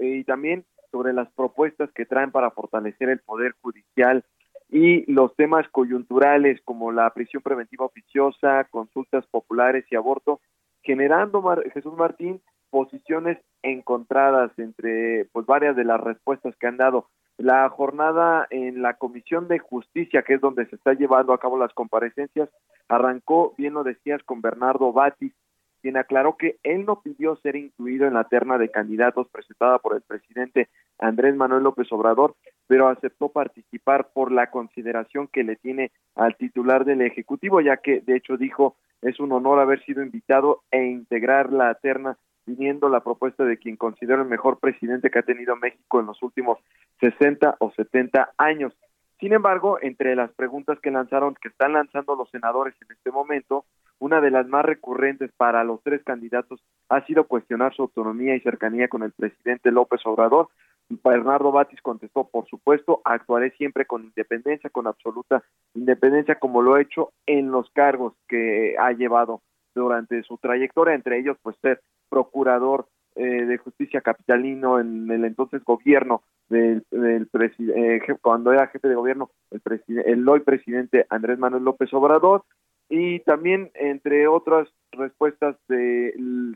y 0.00 0.24
también 0.24 0.64
sobre 0.90 1.12
las 1.12 1.30
propuestas 1.32 1.90
que 1.92 2.06
traen 2.06 2.32
para 2.32 2.50
fortalecer 2.50 3.08
el 3.08 3.20
poder 3.20 3.54
judicial 3.60 4.24
y 4.68 5.10
los 5.10 5.34
temas 5.36 5.68
coyunturales 5.70 6.60
como 6.64 6.92
la 6.92 7.10
prisión 7.10 7.42
preventiva 7.42 7.86
oficiosa, 7.86 8.64
consultas 8.70 9.26
populares 9.26 9.84
y 9.90 9.96
aborto, 9.96 10.40
generando 10.82 11.42
Jesús 11.72 11.94
Martín 11.96 12.40
posiciones 12.70 13.38
encontradas 13.62 14.52
entre 14.56 15.26
pues 15.32 15.44
varias 15.44 15.76
de 15.76 15.84
las 15.84 16.00
respuestas 16.00 16.54
que 16.56 16.66
han 16.68 16.76
dado. 16.76 17.08
La 17.40 17.66
jornada 17.70 18.46
en 18.50 18.82
la 18.82 18.98
Comisión 18.98 19.48
de 19.48 19.58
Justicia, 19.58 20.20
que 20.20 20.34
es 20.34 20.42
donde 20.42 20.66
se 20.66 20.76
está 20.76 20.92
llevando 20.92 21.32
a 21.32 21.40
cabo 21.40 21.56
las 21.56 21.72
comparecencias, 21.72 22.50
arrancó, 22.86 23.54
bien 23.56 23.72
lo 23.72 23.82
decías, 23.82 24.22
con 24.24 24.42
Bernardo 24.42 24.92
Batis, 24.92 25.32
quien 25.80 25.96
aclaró 25.96 26.36
que 26.36 26.58
él 26.62 26.84
no 26.84 27.00
pidió 27.00 27.36
ser 27.36 27.56
incluido 27.56 28.06
en 28.06 28.12
la 28.12 28.24
terna 28.24 28.58
de 28.58 28.70
candidatos 28.70 29.26
presentada 29.30 29.78
por 29.78 29.94
el 29.96 30.02
presidente 30.02 30.68
Andrés 30.98 31.34
Manuel 31.34 31.62
López 31.62 31.90
Obrador, 31.92 32.34
pero 32.66 32.88
aceptó 32.88 33.30
participar 33.30 34.10
por 34.12 34.32
la 34.32 34.50
consideración 34.50 35.26
que 35.26 35.42
le 35.42 35.56
tiene 35.56 35.92
al 36.16 36.36
titular 36.36 36.84
del 36.84 37.00
Ejecutivo, 37.00 37.62
ya 37.62 37.78
que 37.78 38.02
de 38.02 38.16
hecho 38.16 38.36
dijo 38.36 38.76
es 39.00 39.18
un 39.18 39.32
honor 39.32 39.60
haber 39.60 39.82
sido 39.86 40.02
invitado 40.02 40.60
e 40.70 40.84
integrar 40.84 41.50
la 41.54 41.74
terna 41.76 42.18
viniendo 42.46 42.88
la 42.88 43.00
propuesta 43.00 43.44
de 43.44 43.58
quien 43.58 43.76
considera 43.76 44.22
el 44.22 44.28
mejor 44.28 44.58
presidente 44.58 45.10
que 45.10 45.18
ha 45.18 45.22
tenido 45.22 45.56
México 45.56 46.00
en 46.00 46.06
los 46.06 46.22
últimos 46.22 46.58
60 47.00 47.56
o 47.58 47.70
70 47.72 48.32
años. 48.38 48.74
Sin 49.20 49.34
embargo, 49.34 49.78
entre 49.82 50.16
las 50.16 50.32
preguntas 50.32 50.78
que 50.80 50.90
lanzaron, 50.90 51.34
que 51.34 51.48
están 51.48 51.74
lanzando 51.74 52.16
los 52.16 52.30
senadores 52.30 52.74
en 52.80 52.96
este 52.96 53.10
momento, 53.10 53.66
una 53.98 54.22
de 54.22 54.30
las 54.30 54.48
más 54.48 54.64
recurrentes 54.64 55.30
para 55.36 55.62
los 55.62 55.82
tres 55.82 56.02
candidatos 56.02 56.62
ha 56.88 57.04
sido 57.04 57.24
cuestionar 57.24 57.74
su 57.74 57.82
autonomía 57.82 58.34
y 58.34 58.40
cercanía 58.40 58.88
con 58.88 59.02
el 59.02 59.12
presidente 59.12 59.70
López 59.70 60.00
Obrador. 60.06 60.48
Bernardo 60.88 61.52
Batis 61.52 61.82
contestó, 61.82 62.28
por 62.28 62.48
supuesto, 62.48 63.02
actuaré 63.04 63.50
siempre 63.52 63.84
con 63.84 64.04
independencia, 64.04 64.70
con 64.70 64.86
absoluta 64.86 65.44
independencia, 65.74 66.36
como 66.36 66.62
lo 66.62 66.78
he 66.78 66.82
hecho 66.82 67.12
en 67.26 67.50
los 67.50 67.70
cargos 67.70 68.14
que 68.26 68.74
ha 68.78 68.90
llevado 68.92 69.42
durante 69.74 70.22
su 70.22 70.38
trayectoria, 70.38 70.94
entre 70.94 71.18
ellos, 71.18 71.36
pues 71.42 71.56
ser 71.60 71.80
procurador 72.08 72.86
eh, 73.16 73.44
de 73.44 73.58
justicia 73.58 74.00
capitalino 74.00 74.78
en 74.78 75.10
el 75.10 75.24
entonces 75.24 75.64
gobierno 75.64 76.22
del, 76.48 76.84
del 76.90 77.28
eh, 77.58 78.00
cuando 78.22 78.52
era 78.52 78.68
jefe 78.68 78.88
de 78.88 78.94
gobierno 78.94 79.30
el, 79.50 79.60
el 80.06 80.28
hoy 80.28 80.40
presidente 80.40 81.06
Andrés 81.10 81.38
Manuel 81.38 81.64
López 81.64 81.92
Obrador. 81.92 82.44
Y 82.88 83.20
también 83.20 83.70
entre 83.74 84.26
otras 84.26 84.68
respuestas 84.92 85.56
de 85.68 86.12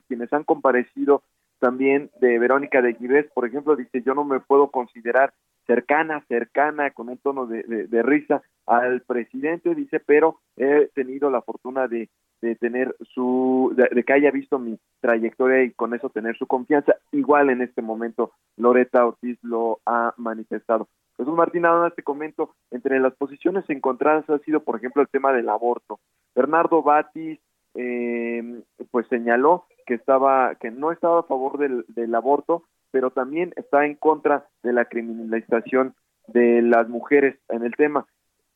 quienes 0.08 0.32
han 0.32 0.44
comparecido 0.44 1.22
también 1.60 2.10
de 2.20 2.38
Verónica 2.38 2.82
de 2.82 2.92
Guibés, 2.92 3.26
por 3.32 3.46
ejemplo, 3.46 3.76
dice 3.76 4.02
yo 4.02 4.14
no 4.14 4.24
me 4.24 4.40
puedo 4.40 4.68
considerar 4.68 5.32
cercana, 5.66 6.24
cercana, 6.28 6.90
con 6.90 7.08
un 7.08 7.18
tono 7.18 7.46
de, 7.46 7.62
de, 7.62 8.02
risa 8.02 8.42
al 8.66 9.00
presidente, 9.02 9.74
dice, 9.74 10.00
pero 10.00 10.40
he 10.56 10.90
tenido 10.94 11.30
la 11.30 11.42
fortuna 11.42 11.88
de, 11.88 12.10
de 12.44 12.56
tener 12.56 12.94
su, 13.14 13.72
de, 13.74 14.04
que 14.04 14.12
haya 14.12 14.30
visto 14.30 14.58
mi 14.58 14.78
trayectoria 15.00 15.62
y 15.62 15.70
con 15.72 15.94
eso 15.94 16.10
tener 16.10 16.36
su 16.36 16.46
confianza. 16.46 16.94
Igual 17.10 17.48
en 17.48 17.62
este 17.62 17.80
momento 17.80 18.32
Loreta 18.56 19.06
Ortiz 19.06 19.38
lo 19.42 19.80
ha 19.86 20.12
manifestado. 20.18 20.88
Jesús 21.16 21.34
Martín, 21.34 21.62
nada 21.62 21.80
más 21.80 21.94
te 21.94 22.02
comento, 22.02 22.54
entre 22.70 23.00
las 23.00 23.14
posiciones 23.14 23.64
encontradas 23.70 24.28
ha 24.28 24.38
sido, 24.40 24.60
por 24.60 24.76
ejemplo, 24.76 25.00
el 25.00 25.08
tema 25.08 25.32
del 25.32 25.48
aborto. 25.48 26.00
Bernardo 26.34 26.82
Batis, 26.82 27.40
eh, 27.76 28.62
pues 28.90 29.06
señaló 29.08 29.64
que 29.86 29.94
estaba, 29.94 30.54
que 30.56 30.70
no 30.70 30.92
estaba 30.92 31.20
a 31.20 31.24
favor 31.24 31.56
del, 31.56 31.84
del 31.88 32.14
aborto, 32.14 32.64
pero 32.90 33.10
también 33.10 33.54
está 33.56 33.86
en 33.86 33.94
contra 33.94 34.46
de 34.62 34.72
la 34.72 34.84
criminalización 34.84 35.94
de 36.26 36.60
las 36.62 36.88
mujeres 36.88 37.38
en 37.48 37.64
el 37.64 37.74
tema. 37.74 38.06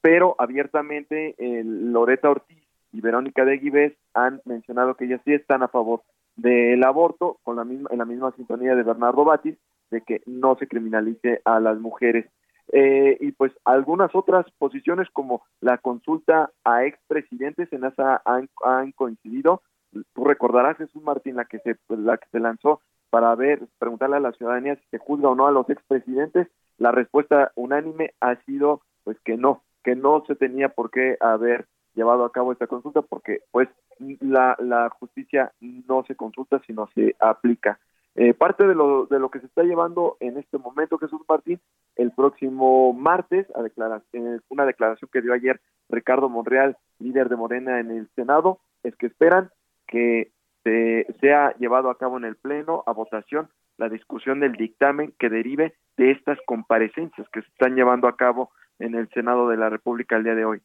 Pero 0.00 0.36
abiertamente 0.38 1.34
Loreta 1.64 2.30
Ortiz 2.30 2.67
y 2.92 3.00
Verónica 3.00 3.44
de 3.44 3.58
Guibés 3.58 3.94
han 4.14 4.40
mencionado 4.44 4.94
que 4.94 5.04
ellas 5.04 5.20
sí 5.24 5.32
están 5.32 5.62
a 5.62 5.68
favor 5.68 6.02
del 6.36 6.82
aborto, 6.84 7.38
con 7.42 7.56
la 7.56 7.64
misma, 7.64 7.90
en 7.92 7.98
la 7.98 8.04
misma 8.04 8.32
sintonía 8.32 8.74
de 8.74 8.82
Bernardo 8.82 9.24
Batis, 9.24 9.56
de 9.90 10.02
que 10.02 10.22
no 10.26 10.56
se 10.56 10.68
criminalice 10.68 11.40
a 11.44 11.60
las 11.60 11.78
mujeres. 11.78 12.26
Eh, 12.72 13.16
y 13.20 13.32
pues 13.32 13.52
algunas 13.64 14.14
otras 14.14 14.46
posiciones 14.58 15.08
como 15.10 15.42
la 15.60 15.78
consulta 15.78 16.50
a 16.64 16.84
expresidentes 16.84 17.72
en 17.72 17.84
esa 17.84 18.20
han, 18.24 18.48
han 18.62 18.92
coincidido. 18.92 19.62
Tú 20.14 20.24
recordarás, 20.24 20.76
Jesús 20.76 21.02
Martín, 21.02 21.36
la 21.36 21.46
que 21.46 21.58
se, 21.60 21.76
la 21.88 22.18
que 22.18 22.28
se 22.30 22.40
lanzó 22.40 22.82
para 23.10 23.34
ver, 23.34 23.66
preguntarle 23.78 24.16
a 24.16 24.20
la 24.20 24.32
ciudadanía 24.32 24.76
si 24.76 24.86
se 24.90 24.98
juzga 24.98 25.30
o 25.30 25.34
no 25.34 25.46
a 25.46 25.52
los 25.52 25.68
expresidentes. 25.70 26.48
La 26.76 26.92
respuesta 26.92 27.52
unánime 27.54 28.12
ha 28.20 28.36
sido 28.44 28.82
pues 29.04 29.18
que 29.24 29.36
no, 29.36 29.62
que 29.82 29.96
no 29.96 30.22
se 30.26 30.34
tenía 30.34 30.68
por 30.68 30.90
qué 30.90 31.16
haber 31.20 31.66
llevado 31.98 32.24
a 32.24 32.32
cabo 32.32 32.52
esta 32.52 32.66
consulta 32.66 33.02
porque 33.02 33.40
pues 33.50 33.68
la, 34.20 34.56
la 34.60 34.88
justicia 34.88 35.52
no 35.60 36.04
se 36.04 36.14
consulta 36.14 36.62
sino 36.66 36.88
se 36.94 37.16
aplica. 37.18 37.78
Eh, 38.14 38.34
parte 38.34 38.66
de 38.66 38.74
lo, 38.74 39.06
de 39.06 39.18
lo 39.20 39.30
que 39.30 39.40
se 39.40 39.46
está 39.46 39.62
llevando 39.62 40.16
en 40.20 40.38
este 40.38 40.58
momento, 40.58 40.98
Jesús 40.98 41.20
Martín, 41.28 41.60
el 41.94 42.10
próximo 42.10 42.92
martes, 42.92 43.46
a 43.54 43.62
declarar, 43.62 44.02
una 44.48 44.64
declaración 44.64 45.08
que 45.12 45.20
dio 45.20 45.32
ayer 45.32 45.60
Ricardo 45.88 46.28
Monreal, 46.28 46.76
líder 46.98 47.28
de 47.28 47.36
Morena 47.36 47.78
en 47.78 47.90
el 47.90 48.08
Senado, 48.16 48.58
es 48.82 48.96
que 48.96 49.06
esperan 49.06 49.50
que 49.86 50.32
se 50.64 51.06
sea 51.20 51.54
llevado 51.58 51.90
a 51.90 51.98
cabo 51.98 52.16
en 52.16 52.24
el 52.24 52.36
Pleno 52.36 52.82
a 52.86 52.92
votación 52.92 53.48
la 53.76 53.88
discusión 53.88 54.40
del 54.40 54.54
dictamen 54.54 55.14
que 55.18 55.28
derive 55.28 55.74
de 55.96 56.10
estas 56.10 56.38
comparecencias 56.46 57.28
que 57.28 57.42
se 57.42 57.48
están 57.48 57.76
llevando 57.76 58.08
a 58.08 58.16
cabo 58.16 58.50
en 58.80 58.94
el 58.94 59.08
Senado 59.10 59.48
de 59.48 59.56
la 59.56 59.70
República 59.70 60.16
el 60.16 60.24
día 60.24 60.34
de 60.34 60.44
hoy. 60.44 60.60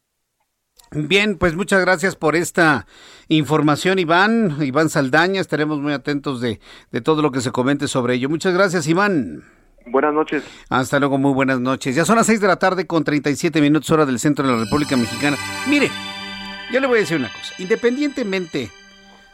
Bien, 0.90 1.38
pues 1.38 1.56
muchas 1.56 1.80
gracias 1.80 2.14
por 2.14 2.36
esta 2.36 2.86
información, 3.28 3.98
Iván. 3.98 4.58
Iván 4.60 4.88
Saldaña, 4.88 5.40
estaremos 5.40 5.80
muy 5.80 5.92
atentos 5.92 6.40
de, 6.40 6.60
de 6.92 7.00
todo 7.00 7.20
lo 7.20 7.32
que 7.32 7.40
se 7.40 7.50
comente 7.50 7.88
sobre 7.88 8.14
ello. 8.14 8.28
Muchas 8.28 8.54
gracias, 8.54 8.86
Iván. 8.86 9.42
Buenas 9.86 10.14
noches. 10.14 10.44
Hasta 10.70 10.98
luego, 10.98 11.18
muy 11.18 11.32
buenas 11.32 11.60
noches. 11.60 11.96
Ya 11.96 12.04
son 12.04 12.16
las 12.16 12.26
6 12.26 12.40
de 12.40 12.46
la 12.46 12.56
tarde 12.56 12.86
con 12.86 13.02
37 13.04 13.60
minutos 13.60 13.90
hora 13.90 14.06
del 14.06 14.18
centro 14.18 14.46
de 14.46 14.52
la 14.52 14.64
República 14.64 14.96
Mexicana. 14.96 15.36
Mire, 15.68 15.90
yo 16.72 16.80
le 16.80 16.86
voy 16.86 16.98
a 16.98 17.00
decir 17.00 17.18
una 17.18 17.28
cosa. 17.28 17.54
Independientemente 17.58 18.70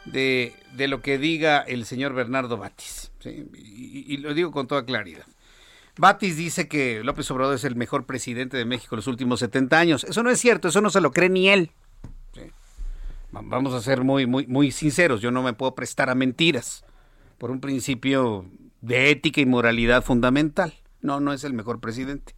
de, 0.05 0.53
de 0.75 0.87
lo 0.87 1.01
que 1.01 1.17
diga 1.17 1.59
el 1.59 1.85
señor 1.85 2.13
Bernardo 2.13 2.57
Batis, 2.57 3.11
y, 3.23 4.13
y, 4.13 4.17
lo 4.17 4.33
digo 4.33 4.51
con 4.51 4.67
toda 4.67 4.83
claridad, 4.83 5.25
Batis 6.01 6.35
dice 6.35 6.67
que 6.67 7.03
López 7.03 7.29
Obrador 7.29 7.53
es 7.53 7.63
el 7.63 7.75
mejor 7.75 8.07
presidente 8.07 8.57
de 8.57 8.65
México 8.65 8.95
en 8.95 8.97
los 8.97 9.05
últimos 9.05 9.39
70 9.39 9.77
años. 9.77 10.03
Eso 10.03 10.23
no 10.23 10.31
es 10.31 10.39
cierto, 10.39 10.69
eso 10.69 10.81
no 10.81 10.89
se 10.89 10.99
lo 10.99 11.11
cree 11.11 11.29
ni 11.29 11.47
él. 11.47 11.69
Vamos 13.31 13.75
a 13.75 13.81
ser 13.81 14.03
muy, 14.03 14.25
muy, 14.25 14.47
muy 14.47 14.71
sinceros, 14.71 15.21
yo 15.21 15.29
no 15.29 15.43
me 15.43 15.53
puedo 15.53 15.75
prestar 15.75 16.09
a 16.09 16.15
mentiras 16.15 16.83
por 17.37 17.51
un 17.51 17.61
principio 17.61 18.47
de 18.81 19.11
ética 19.11 19.41
y 19.41 19.45
moralidad 19.45 20.03
fundamental. 20.03 20.73
No, 21.01 21.19
no 21.19 21.33
es 21.33 21.43
el 21.43 21.53
mejor 21.53 21.79
presidente. 21.79 22.33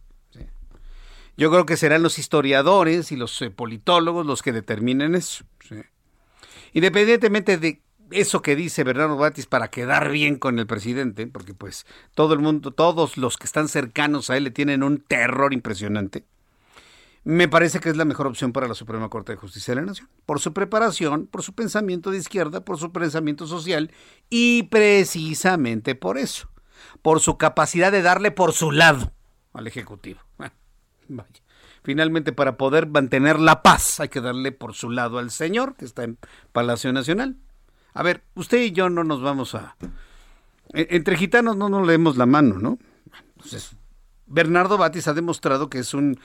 Yo 1.38 1.50
creo 1.50 1.64
que 1.64 1.78
serán 1.78 2.02
los 2.02 2.18
historiadores 2.18 3.12
y 3.12 3.16
los 3.16 3.40
eh, 3.40 3.50
politólogos 3.50 4.26
los 4.26 4.42
que 4.42 4.52
determinen 4.52 5.14
eso. 5.14 5.42
Independientemente 6.74 7.56
de 7.56 7.80
eso 8.10 8.42
que 8.42 8.56
dice 8.56 8.84
Bernardo 8.84 9.16
Batis 9.16 9.46
para 9.46 9.68
quedar 9.68 10.10
bien 10.10 10.36
con 10.36 10.58
el 10.58 10.66
presidente, 10.66 11.26
porque 11.26 11.54
pues 11.54 11.86
todo 12.14 12.34
el 12.34 12.40
mundo, 12.40 12.70
todos 12.70 13.16
los 13.16 13.36
que 13.36 13.46
están 13.46 13.68
cercanos 13.68 14.30
a 14.30 14.36
él 14.36 14.44
le 14.44 14.50
tienen 14.50 14.82
un 14.82 14.98
terror 14.98 15.52
impresionante. 15.52 16.24
Me 17.24 17.48
parece 17.48 17.80
que 17.80 17.88
es 17.88 17.96
la 17.96 18.04
mejor 18.04 18.26
opción 18.26 18.52
para 18.52 18.68
la 18.68 18.74
Suprema 18.74 19.08
Corte 19.08 19.32
de 19.32 19.38
Justicia 19.38 19.74
de 19.74 19.80
la 19.80 19.86
Nación, 19.86 20.08
por 20.26 20.40
su 20.40 20.52
preparación, 20.52 21.26
por 21.26 21.42
su 21.42 21.54
pensamiento 21.54 22.10
de 22.10 22.18
izquierda, 22.18 22.64
por 22.64 22.76
su 22.76 22.92
pensamiento 22.92 23.46
social 23.46 23.90
y 24.28 24.64
precisamente 24.64 25.94
por 25.94 26.18
eso, 26.18 26.50
por 27.00 27.20
su 27.20 27.38
capacidad 27.38 27.90
de 27.90 28.02
darle 28.02 28.30
por 28.30 28.52
su 28.52 28.72
lado 28.72 29.10
al 29.54 29.66
Ejecutivo. 29.66 30.20
Vaya. 31.06 31.30
finalmente 31.82 32.32
para 32.32 32.56
poder 32.56 32.86
mantener 32.88 33.38
la 33.38 33.62
paz 33.62 34.00
hay 34.00 34.08
que 34.08 34.22
darle 34.22 34.52
por 34.52 34.72
su 34.72 34.88
lado 34.88 35.18
al 35.18 35.30
señor 35.30 35.76
que 35.76 35.84
está 35.84 36.04
en 36.04 36.18
Palacio 36.52 36.92
Nacional. 36.92 37.36
A 37.94 38.02
ver, 38.02 38.22
usted 38.34 38.60
y 38.60 38.72
yo 38.72 38.90
no 38.90 39.04
nos 39.04 39.22
vamos 39.22 39.54
a... 39.54 39.76
e, 40.72 40.88
Entre 40.90 41.16
gitanos 41.16 41.56
no 41.56 41.68
nos 41.68 41.86
leemos 41.86 42.16
la 42.16 42.26
mano, 42.26 42.58
¿no? 42.58 42.78
Entonces, 43.36 43.76
Bernardo 44.26 44.76
Batis 44.76 45.08
ha 45.08 45.14
demostrado 45.14 45.70
que 45.70 45.78
es 45.78 45.94
un 45.94 46.18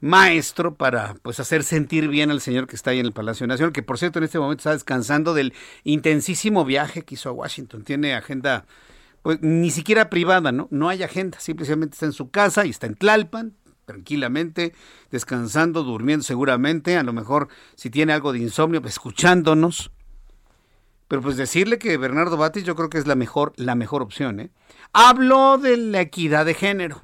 maestro 0.00 0.76
para 0.76 1.14
pues 1.22 1.40
hacer 1.40 1.62
sentir 1.62 2.08
bien 2.08 2.30
al 2.30 2.40
señor 2.40 2.66
que 2.66 2.76
está 2.76 2.90
ahí 2.90 3.00
en 3.00 3.06
el 3.06 3.12
Palacio 3.12 3.46
Nacional, 3.46 3.72
que 3.72 3.82
por 3.82 3.98
cierto 3.98 4.18
en 4.18 4.24
este 4.24 4.38
momento 4.38 4.60
está 4.60 4.72
descansando 4.72 5.34
del 5.34 5.52
intensísimo 5.84 6.64
viaje 6.64 7.02
que 7.02 7.14
hizo 7.14 7.28
a 7.28 7.32
Washington. 7.32 7.84
Tiene 7.84 8.14
agenda 8.14 8.64
pues 9.22 9.38
ni 9.42 9.70
siquiera 9.70 10.08
privada, 10.08 10.52
¿no? 10.52 10.68
No 10.70 10.88
hay 10.88 11.02
agenda, 11.02 11.38
simplemente 11.40 11.94
está 11.94 12.06
en 12.06 12.12
su 12.12 12.30
casa 12.30 12.64
y 12.64 12.70
está 12.70 12.86
en 12.86 12.94
Tlalpan, 12.94 13.54
tranquilamente, 13.84 14.72
descansando, 15.10 15.82
durmiendo 15.82 16.24
seguramente, 16.24 16.96
a 16.96 17.02
lo 17.02 17.12
mejor 17.12 17.48
si 17.74 17.90
tiene 17.90 18.12
algo 18.12 18.32
de 18.32 18.38
insomnio, 18.38 18.80
pues, 18.80 18.94
escuchándonos. 18.94 19.90
Pero 21.10 21.22
pues 21.22 21.36
decirle 21.36 21.80
que 21.80 21.96
Bernardo 21.96 22.36
Batis 22.36 22.62
yo 22.62 22.76
creo 22.76 22.88
que 22.88 22.96
es 22.96 23.08
la 23.08 23.16
mejor, 23.16 23.52
la 23.56 23.74
mejor 23.74 24.00
opción, 24.00 24.38
¿eh? 24.38 24.50
Habló 24.92 25.58
de 25.58 25.76
la 25.76 26.02
equidad 26.02 26.46
de 26.46 26.54
género. 26.54 27.02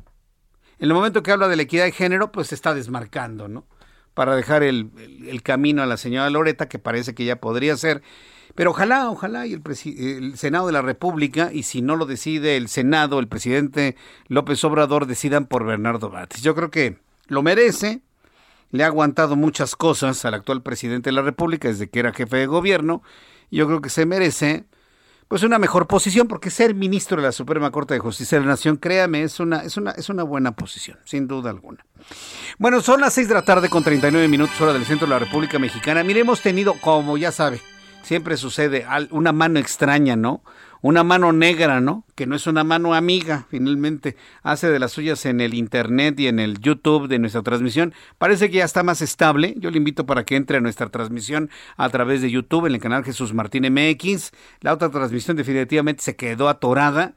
En 0.79 0.91
el 0.91 0.95
momento 0.95 1.25
que 1.25 1.33
habla 1.33 1.49
de 1.49 1.57
la 1.57 1.63
equidad 1.63 1.87
de 1.87 1.91
género, 1.91 2.31
pues 2.31 2.47
se 2.47 2.55
está 2.55 2.73
desmarcando, 2.73 3.49
¿no? 3.49 3.67
Para 4.15 4.37
dejar 4.37 4.63
el, 4.63 4.93
el, 5.27 5.43
camino 5.43 5.83
a 5.83 5.87
la 5.87 5.97
señora 5.97 6.31
Loreta, 6.31 6.69
que 6.69 6.79
parece 6.79 7.17
que 7.17 7.25
ya 7.25 7.41
podría 7.41 7.77
ser. 7.77 8.01
Pero 8.55 8.71
ojalá, 8.71 9.11
ojalá 9.11 9.45
y 9.45 9.55
el, 9.55 9.63
el, 9.99 10.39
Senado 10.39 10.69
de 10.69 10.73
la 10.73 10.83
República, 10.83 11.51
y 11.53 11.65
si 11.65 11.83
no 11.83 11.97
lo 11.97 12.07
decide 12.07 12.57
el 12.57 12.69
Senado, 12.69 13.19
el 13.19 13.27
presidente 13.27 13.97
López 14.29 14.63
Obrador, 14.63 15.07
decidan 15.07 15.47
por 15.47 15.67
Bernardo 15.67 16.11
Batis. 16.11 16.43
Yo 16.45 16.55
creo 16.55 16.71
que 16.71 16.99
lo 17.27 17.43
merece, 17.43 18.03
le 18.71 18.85
ha 18.85 18.87
aguantado 18.87 19.35
muchas 19.35 19.75
cosas 19.75 20.25
al 20.25 20.35
actual 20.35 20.63
presidente 20.63 21.11
de 21.11 21.15
la 21.15 21.23
República 21.23 21.67
desde 21.67 21.89
que 21.89 21.99
era 21.99 22.13
jefe 22.13 22.37
de 22.37 22.47
gobierno, 22.47 23.03
yo 23.51 23.67
creo 23.67 23.81
que 23.81 23.91
se 23.91 24.07
merece 24.07 24.67
pues 25.29 25.43
una 25.43 25.59
mejor 25.59 25.89
posición, 25.89 26.29
porque 26.29 26.51
ser 26.51 26.75
ministro 26.75 27.17
de 27.17 27.25
la 27.25 27.33
Suprema 27.33 27.73
Corte 27.73 27.95
de 27.95 28.01
Justicia 28.01 28.39
de 28.39 28.45
la 28.45 28.53
Nación, 28.53 28.77
créame, 28.77 29.23
es 29.23 29.41
una, 29.41 29.63
es 29.63 29.77
una, 29.77 29.91
es 29.91 30.09
una 30.09 30.23
buena 30.23 30.53
posición, 30.53 30.99
sin 31.05 31.27
duda 31.27 31.51
alguna. 31.51 31.85
Bueno, 32.59 32.81
son 32.81 33.01
las 33.01 33.15
6 33.15 33.29
de 33.29 33.35
la 33.35 33.43
tarde 33.43 33.69
con 33.69 33.83
39 33.83 34.29
minutos 34.29 34.61
hora 34.61 34.73
del 34.73 34.85
centro 34.85 35.09
de 35.09 35.15
la 35.15 35.19
República 35.19 35.59
Mexicana. 35.59 36.05
Mire, 36.05 36.21
hemos 36.21 36.43
tenido, 36.43 36.75
como 36.81 37.19
ya 37.19 37.33
sabe, 37.33 37.61
siempre 38.03 38.37
sucede 38.37 38.87
una 39.11 39.33
mano 39.33 39.59
extraña, 39.59 40.15
¿no? 40.15 40.45
Una 40.87 41.03
mano 41.03 41.33
negra, 41.33 41.81
¿no? 41.81 42.05
Que 42.15 42.27
no 42.27 42.37
es 42.37 42.47
una 42.47 42.63
mano 42.63 42.95
amiga, 42.95 43.49
finalmente 43.51 44.15
hace 44.45 44.71
de 44.71 44.79
las 44.79 44.93
suyas 44.93 45.27
en 45.27 45.41
el 45.41 45.53
internet 45.53 46.21
y 46.21 46.29
en 46.29 46.39
el 46.39 46.61
YouTube 46.61 47.09
de 47.09 47.19
nuestra 47.19 47.43
transmisión. 47.43 47.93
Parece 48.19 48.49
que 48.49 48.59
ya 48.59 48.65
está 48.65 48.85
más 48.85 49.03
estable. 49.03 49.57
Yo 49.59 49.73
le 49.73 49.79
invito 49.79 50.07
para 50.07 50.23
que 50.23 50.37
entre 50.37 50.59
a 50.59 50.61
nuestra 50.61 50.89
transmisión 50.89 51.51
a 51.77 51.89
través 51.89 52.23
de 52.23 52.31
YouTube 52.31 52.67
en 52.67 52.75
el 52.75 52.81
canal 52.81 53.03
Jesús 53.03 53.35
Martín 53.35 53.65
MX. 53.65 54.31
La 54.61 54.73
otra 54.73 54.89
transmisión 54.89 55.37
definitivamente 55.37 56.05
se 56.05 56.15
quedó 56.15 56.49
atorada. 56.49 57.15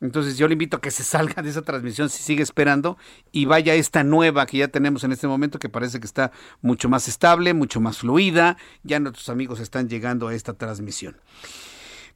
Entonces 0.00 0.36
yo 0.36 0.48
le 0.48 0.54
invito 0.54 0.78
a 0.78 0.80
que 0.80 0.90
se 0.90 1.04
salga 1.04 1.42
de 1.42 1.50
esa 1.50 1.62
transmisión 1.62 2.10
si 2.10 2.24
sigue 2.24 2.42
esperando 2.42 2.98
y 3.30 3.44
vaya 3.44 3.76
esta 3.76 4.02
nueva 4.02 4.46
que 4.46 4.58
ya 4.58 4.66
tenemos 4.66 5.04
en 5.04 5.12
este 5.12 5.28
momento 5.28 5.60
que 5.60 5.68
parece 5.68 6.00
que 6.00 6.06
está 6.06 6.32
mucho 6.60 6.88
más 6.88 7.06
estable, 7.06 7.54
mucho 7.54 7.80
más 7.80 7.98
fluida. 7.98 8.56
Ya 8.82 8.98
nuestros 8.98 9.28
amigos 9.28 9.60
están 9.60 9.88
llegando 9.88 10.26
a 10.26 10.34
esta 10.34 10.54
transmisión. 10.54 11.18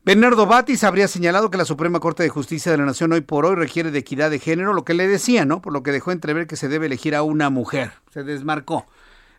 Bernardo 0.06 0.46
Batis 0.46 0.84
habría 0.84 1.08
señalado 1.08 1.50
que 1.50 1.58
la 1.58 1.64
Suprema 1.64 1.98
Corte 1.98 2.22
de 2.22 2.28
Justicia 2.28 2.70
de 2.70 2.78
la 2.78 2.84
Nación 2.84 3.12
hoy 3.12 3.22
por 3.22 3.44
hoy 3.44 3.56
requiere 3.56 3.90
de 3.90 3.98
equidad 3.98 4.30
de 4.30 4.38
género, 4.38 4.72
lo 4.72 4.84
que 4.84 4.94
le 4.94 5.08
decía, 5.08 5.44
¿no? 5.44 5.60
Por 5.60 5.72
lo 5.72 5.82
que 5.82 5.90
dejó 5.90 6.12
entrever 6.12 6.46
que 6.46 6.54
se 6.54 6.68
debe 6.68 6.86
elegir 6.86 7.16
a 7.16 7.24
una 7.24 7.50
mujer. 7.50 7.90
Se 8.12 8.22
desmarcó. 8.22 8.86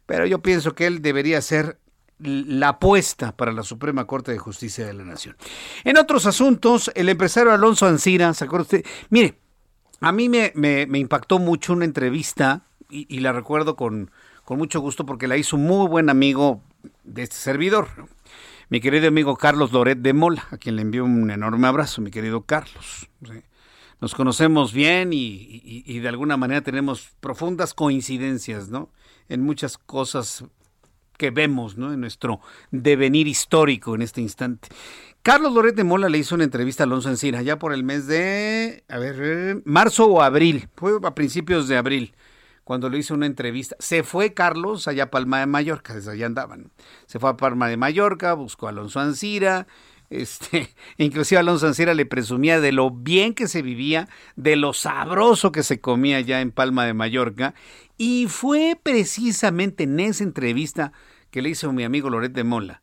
Pero 0.05 0.25
yo 0.25 0.41
pienso 0.41 0.75
que 0.75 0.85
él 0.85 1.01
debería 1.01 1.41
ser 1.41 1.79
la 2.19 2.67
apuesta 2.67 3.31
para 3.31 3.53
la 3.53 3.63
Suprema 3.63 4.07
Corte 4.07 4.33
de 4.33 4.39
Justicia 4.39 4.85
de 4.85 4.93
la 4.93 5.05
Nación. 5.05 5.37
En 5.85 5.97
otros 5.97 6.25
asuntos, 6.25 6.91
el 6.95 7.07
empresario 7.07 7.53
Alonso 7.53 7.85
Ancira, 7.85 8.33
¿se 8.33 8.43
acuerda 8.43 8.63
usted? 8.63 8.85
Mire, 9.09 9.39
a 10.01 10.11
mí 10.11 10.27
me, 10.27 10.51
impactó 10.99 11.39
mucho 11.39 11.71
una 11.71 11.85
entrevista 11.85 12.63
y, 12.89 13.07
y 13.07 13.21
la 13.21 13.31
recuerdo 13.31 13.77
con, 13.77 14.11
con, 14.43 14.57
mucho 14.57 14.81
gusto 14.81 15.05
porque 15.05 15.29
la 15.29 15.37
hizo 15.37 15.55
un 15.55 15.63
muy 15.63 15.87
buen 15.87 16.09
amigo 16.09 16.61
de 17.05 17.23
este 17.23 17.37
servidor, 17.37 17.87
mi 18.69 18.81
querido 18.81 19.07
amigo 19.07 19.37
Carlos 19.37 19.71
Loret 19.71 19.99
de 19.99 20.13
Mola, 20.13 20.45
a 20.51 20.57
quien 20.57 20.75
le 20.75 20.81
envío 20.81 21.05
un 21.05 21.29
enorme 21.31 21.67
abrazo, 21.67 22.01
mi 22.01 22.11
querido 22.11 22.41
Carlos. 22.41 23.09
Nos 23.99 24.13
conocemos 24.13 24.73
bien 24.73 25.11
y, 25.13 25.99
de 25.99 26.07
alguna 26.07 26.37
manera 26.37 26.61
tenemos 26.61 27.09
profundas 27.19 27.73
coincidencias, 27.73 28.69
¿no? 28.69 28.91
En 29.29 29.41
muchas 29.41 29.77
cosas 29.77 30.43
que 31.17 31.31
vemos 31.31 31.77
¿no? 31.77 31.91
en 31.91 31.99
nuestro 31.99 32.41
devenir 32.69 33.27
histórico 33.27 33.95
en 33.95 34.03
este 34.03 34.21
instante. 34.21 34.69
Carlos 35.23 35.51
Loret 35.51 35.75
de 35.75 35.83
Mola 35.83 36.09
le 36.09 36.19
hizo 36.19 36.35
una 36.35 36.43
entrevista 36.43 36.83
a 36.83 36.85
Alonso 36.85 37.09
Encina 37.09 37.41
ya 37.41 37.57
por 37.57 37.73
el 37.73 37.83
mes 37.83 38.05
de, 38.05 38.83
a 38.87 38.99
ver, 38.99 39.61
marzo 39.65 40.05
o 40.05 40.21
abril, 40.21 40.69
fue 40.75 40.91
a 41.03 41.15
principios 41.15 41.67
de 41.67 41.77
abril, 41.77 42.13
cuando 42.67 42.89
le 42.89 42.97
hizo 42.97 43.13
una 43.13 43.27
entrevista. 43.27 43.77
Se 43.79 44.03
fue 44.03 44.33
Carlos 44.33 44.89
allá 44.89 45.03
a 45.03 45.09
Palma 45.09 45.39
de 45.39 45.45
Mallorca, 45.45 45.93
desde 45.93 46.11
allá 46.11 46.25
andaban. 46.25 46.69
Se 47.05 47.17
fue 47.17 47.29
a 47.29 47.37
Palma 47.37 47.69
de 47.69 47.77
Mallorca, 47.77 48.33
buscó 48.33 48.67
a 48.67 48.71
Alonso 48.71 48.99
Ancira, 48.99 49.67
este, 50.09 50.75
inclusive 50.97 51.39
Alonso 51.39 51.65
Ancira 51.65 51.93
le 51.93 52.05
presumía 52.05 52.59
de 52.59 52.73
lo 52.73 52.91
bien 52.91 53.35
que 53.35 53.47
se 53.47 53.61
vivía, 53.61 54.09
de 54.35 54.57
lo 54.57 54.73
sabroso 54.73 55.53
que 55.53 55.63
se 55.63 55.79
comía 55.79 56.19
ya 56.19 56.41
en 56.41 56.51
Palma 56.51 56.85
de 56.85 56.93
Mallorca, 56.93 57.53
y 57.97 58.27
fue 58.27 58.77
precisamente 58.83 59.85
en 59.85 60.01
esa 60.01 60.25
entrevista 60.25 60.91
que 61.31 61.41
le 61.41 61.51
hizo 61.51 61.71
mi 61.71 61.85
amigo 61.85 62.09
Loret 62.09 62.33
de 62.33 62.43
Mola, 62.43 62.81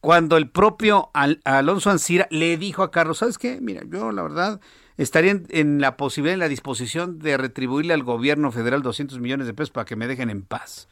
cuando 0.00 0.36
el 0.36 0.50
propio 0.50 1.08
Al 1.14 1.40
Alonso 1.44 1.88
Ancira 1.88 2.28
le 2.30 2.58
dijo 2.58 2.82
a 2.82 2.90
Carlos, 2.90 3.16
¿sabes 3.16 3.38
qué? 3.38 3.58
Mira, 3.62 3.84
yo 3.88 4.12
la 4.12 4.22
verdad 4.22 4.60
estaría 4.96 5.32
en, 5.32 5.46
en, 5.50 5.80
la 5.80 5.96
posibilidad, 5.96 6.34
en 6.34 6.40
la 6.40 6.48
disposición 6.48 7.18
de 7.18 7.36
retribuirle 7.36 7.94
al 7.94 8.02
gobierno 8.02 8.52
federal 8.52 8.82
200 8.82 9.18
millones 9.20 9.46
de 9.46 9.54
pesos 9.54 9.70
para 9.70 9.84
que 9.84 9.96
me 9.96 10.06
dejen 10.06 10.30
en 10.30 10.42
paz. 10.42 10.88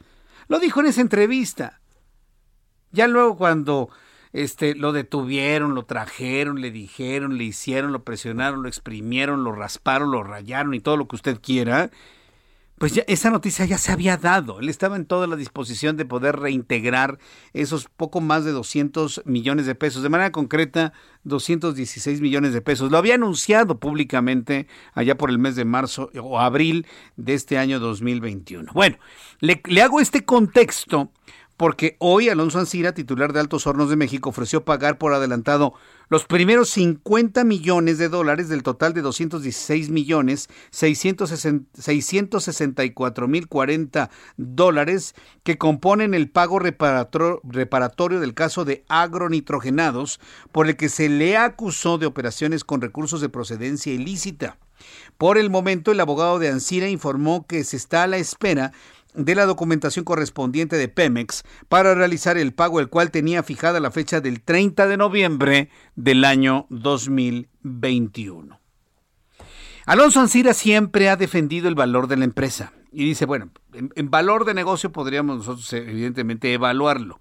Lo 0.47 0.59
dijo 0.59 0.79
en 0.81 0.87
esa 0.87 1.01
entrevista. 1.01 1.79
Ya 2.91 3.07
luego 3.07 3.37
cuando 3.37 3.89
este, 4.33 4.75
lo 4.75 4.91
detuvieron, 4.91 5.75
lo 5.75 5.85
trajeron, 5.85 6.59
le 6.59 6.71
dijeron, 6.71 7.37
le 7.37 7.43
hicieron, 7.45 7.91
lo 7.91 8.03
presionaron, 8.03 8.63
lo 8.63 8.67
exprimieron, 8.67 9.43
lo 9.43 9.51
rasparon, 9.51 10.11
lo 10.11 10.23
rayaron 10.23 10.73
y 10.73 10.79
todo 10.79 10.97
lo 10.97 11.07
que 11.07 11.15
usted 11.15 11.39
quiera, 11.41 11.91
pues 12.83 12.91
ya 12.91 13.05
esa 13.07 13.29
noticia 13.29 13.63
ya 13.63 13.77
se 13.77 13.93
había 13.93 14.17
dado. 14.17 14.59
Él 14.59 14.67
estaba 14.67 14.97
en 14.97 15.05
toda 15.05 15.25
la 15.25 15.37
disposición 15.37 15.95
de 15.95 16.03
poder 16.03 16.35
reintegrar 16.35 17.17
esos 17.53 17.87
poco 17.87 18.19
más 18.19 18.43
de 18.43 18.51
200 18.51 19.21
millones 19.23 19.65
de 19.67 19.73
pesos, 19.73 20.03
de 20.03 20.09
manera 20.09 20.33
concreta 20.33 20.91
216 21.23 22.19
millones 22.19 22.51
de 22.51 22.59
pesos. 22.59 22.91
Lo 22.91 22.97
había 22.97 23.15
anunciado 23.15 23.79
públicamente 23.79 24.67
allá 24.95 25.15
por 25.15 25.29
el 25.29 25.39
mes 25.39 25.55
de 25.55 25.63
marzo 25.63 26.09
o 26.21 26.41
abril 26.41 26.85
de 27.15 27.35
este 27.35 27.57
año 27.57 27.79
2021. 27.79 28.73
Bueno, 28.73 28.97
le, 29.39 29.61
le 29.63 29.81
hago 29.81 30.01
este 30.01 30.25
contexto 30.25 31.09
porque 31.57 31.97
hoy 31.99 32.29
Alonso 32.29 32.59
Ancira, 32.59 32.93
titular 32.93 33.33
de 33.33 33.39
Altos 33.39 33.67
Hornos 33.67 33.89
de 33.89 33.95
México, 33.95 34.29
ofreció 34.29 34.65
pagar 34.65 34.97
por 34.97 35.13
adelantado 35.13 35.73
los 36.09 36.25
primeros 36.25 36.69
50 36.71 37.43
millones 37.43 37.97
de 37.97 38.09
dólares 38.09 38.49
del 38.49 38.63
total 38.63 38.93
de 38.93 39.01
216 39.01 39.89
millones 39.89 40.49
664 40.71 43.27
mil 43.27 43.47
40 43.47 44.09
dólares 44.37 45.15
que 45.43 45.57
componen 45.57 46.13
el 46.13 46.29
pago 46.29 46.59
reparatorio 46.59 48.19
del 48.19 48.33
caso 48.33 48.65
de 48.65 48.83
agronitrogenados 48.89 50.19
por 50.51 50.67
el 50.67 50.75
que 50.75 50.89
se 50.89 51.09
le 51.09 51.37
acusó 51.37 51.97
de 51.97 52.05
operaciones 52.05 52.63
con 52.63 52.81
recursos 52.81 53.21
de 53.21 53.29
procedencia 53.29 53.93
ilícita. 53.93 54.57
Por 55.17 55.37
el 55.37 55.49
momento, 55.49 55.91
el 55.91 55.99
abogado 55.99 56.39
de 56.39 56.49
Ancira 56.49 56.89
informó 56.89 57.45
que 57.47 57.63
se 57.63 57.77
está 57.77 58.03
a 58.03 58.07
la 58.07 58.17
espera 58.17 58.73
de 59.15 59.35
la 59.35 59.45
documentación 59.45 60.05
correspondiente 60.05 60.77
de 60.77 60.87
Pemex 60.87 61.43
para 61.69 61.95
realizar 61.95 62.37
el 62.37 62.53
pago, 62.53 62.79
el 62.79 62.89
cual 62.89 63.11
tenía 63.11 63.43
fijada 63.43 63.79
la 63.79 63.91
fecha 63.91 64.21
del 64.21 64.41
30 64.41 64.87
de 64.87 64.97
noviembre 64.97 65.69
del 65.95 66.25
año 66.25 66.65
2021. 66.69 68.59
Alonso 69.85 70.21
Ancira 70.21 70.53
siempre 70.53 71.09
ha 71.09 71.17
defendido 71.17 71.67
el 71.67 71.75
valor 71.75 72.07
de 72.07 72.17
la 72.17 72.25
empresa 72.25 72.73
y 72.91 73.05
dice, 73.05 73.25
bueno, 73.25 73.49
en, 73.73 73.91
en, 73.95 74.09
valor 74.09 74.45
de 74.45 74.53
negocio 74.53 74.91
podríamos 74.91 75.37
nosotros 75.37 75.71
evidentemente 75.73 76.53
evaluarlo, 76.53 77.19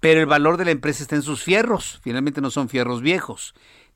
pero 0.00 0.20
el 0.20 0.26
valor 0.26 0.56
de 0.56 0.66
la 0.66 0.70
empresa 0.70 1.02
está 1.02 1.16
en 1.16 1.22
sus 1.22 1.42
fierros, 1.42 2.00
finalmente 2.02 2.40
no 2.40 2.50
son 2.50 2.68
fierros 2.68 3.00
viejos. 3.00 3.54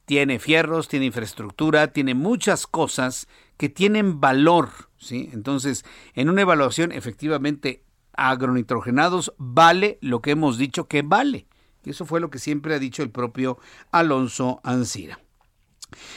Tiene 0.09 0.39
fierros, 0.39 0.89
tiene 0.89 1.05
infraestructura, 1.05 1.93
tiene 1.93 2.15
muchas 2.15 2.67
cosas 2.67 3.29
que 3.59 3.69
tienen 3.69 4.21
valor, 4.23 4.71
¿sí? 4.97 5.29
Entonces, 5.35 5.85
en 6.15 6.31
una 6.31 6.41
evaluación, 6.41 6.93
efectivamente, 6.93 7.85
agronitrogenados 8.15 9.35
vale 9.37 9.99
lo 10.01 10.23
que 10.23 10.31
hemos 10.31 10.57
dicho 10.57 10.89
que 10.89 11.03
vale. 11.03 11.47
Y 11.85 11.91
eso 11.91 12.07
fue 12.07 12.21
lo 12.21 12.31
que 12.31 12.39
siempre 12.39 12.75
ha 12.75 12.79
dicho 12.79 13.03
el 13.03 13.11
propio 13.11 13.59
Alonso 13.93 14.63
Ancira. 14.65 15.21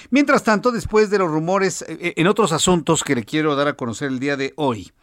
Mientras 0.09 0.45
tanto, 0.45 0.71
después 0.71 1.09
de 1.09 1.17
los 1.17 1.29
rumores 1.29 1.83
en 1.89 2.27
otros 2.27 2.53
asuntos 2.53 3.03
que 3.03 3.15
le 3.15 3.25
quiero 3.25 3.57
dar 3.57 3.67
a 3.67 3.75
conocer 3.75 4.07
el 4.07 4.19
día 4.19 4.37
de 4.37 4.53
hoy, 4.55 4.93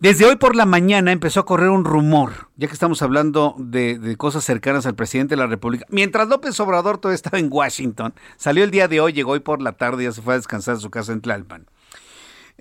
Desde 0.00 0.24
hoy 0.24 0.36
por 0.36 0.56
la 0.56 0.64
mañana 0.64 1.12
empezó 1.12 1.40
a 1.40 1.44
correr 1.44 1.68
un 1.68 1.84
rumor, 1.84 2.48
ya 2.56 2.68
que 2.68 2.72
estamos 2.72 3.02
hablando 3.02 3.54
de, 3.58 4.16
cosas 4.16 4.42
cercanas 4.42 4.86
al 4.86 4.94
presidente 4.94 5.36
de 5.36 5.42
la 5.42 5.46
República. 5.46 5.84
Mientras 5.90 6.26
López 6.26 6.58
Obrador 6.58 6.96
todavía 6.96 7.16
estaba 7.16 7.38
en 7.38 7.48
Washington, 7.52 8.14
salió 8.38 8.64
el 8.64 8.70
día 8.70 8.88
de 8.88 8.98
hoy, 9.02 9.12
llegó 9.12 9.32
hoy 9.32 9.40
por 9.40 9.60
la 9.60 9.72
tarde, 9.72 10.04
y 10.04 10.06
ya 10.06 10.12
se 10.12 10.22
fue 10.22 10.32
a 10.32 10.36
descansar 10.38 10.76
en 10.76 10.80
su 10.80 10.88
casa 10.88 11.12
en 11.12 11.20
Tlalpan. 11.20 11.66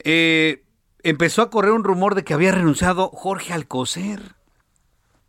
Eh, 0.03 0.65
empezó 1.01 1.41
a 1.41 1.49
correr 1.49 1.71
un 1.71 1.85
rumor 1.85 2.13
de 2.13 2.25
que 2.25 2.33
había 2.33 2.51
renunciado 2.51 3.07
Jorge 3.07 3.53
Alcocer, 3.53 4.35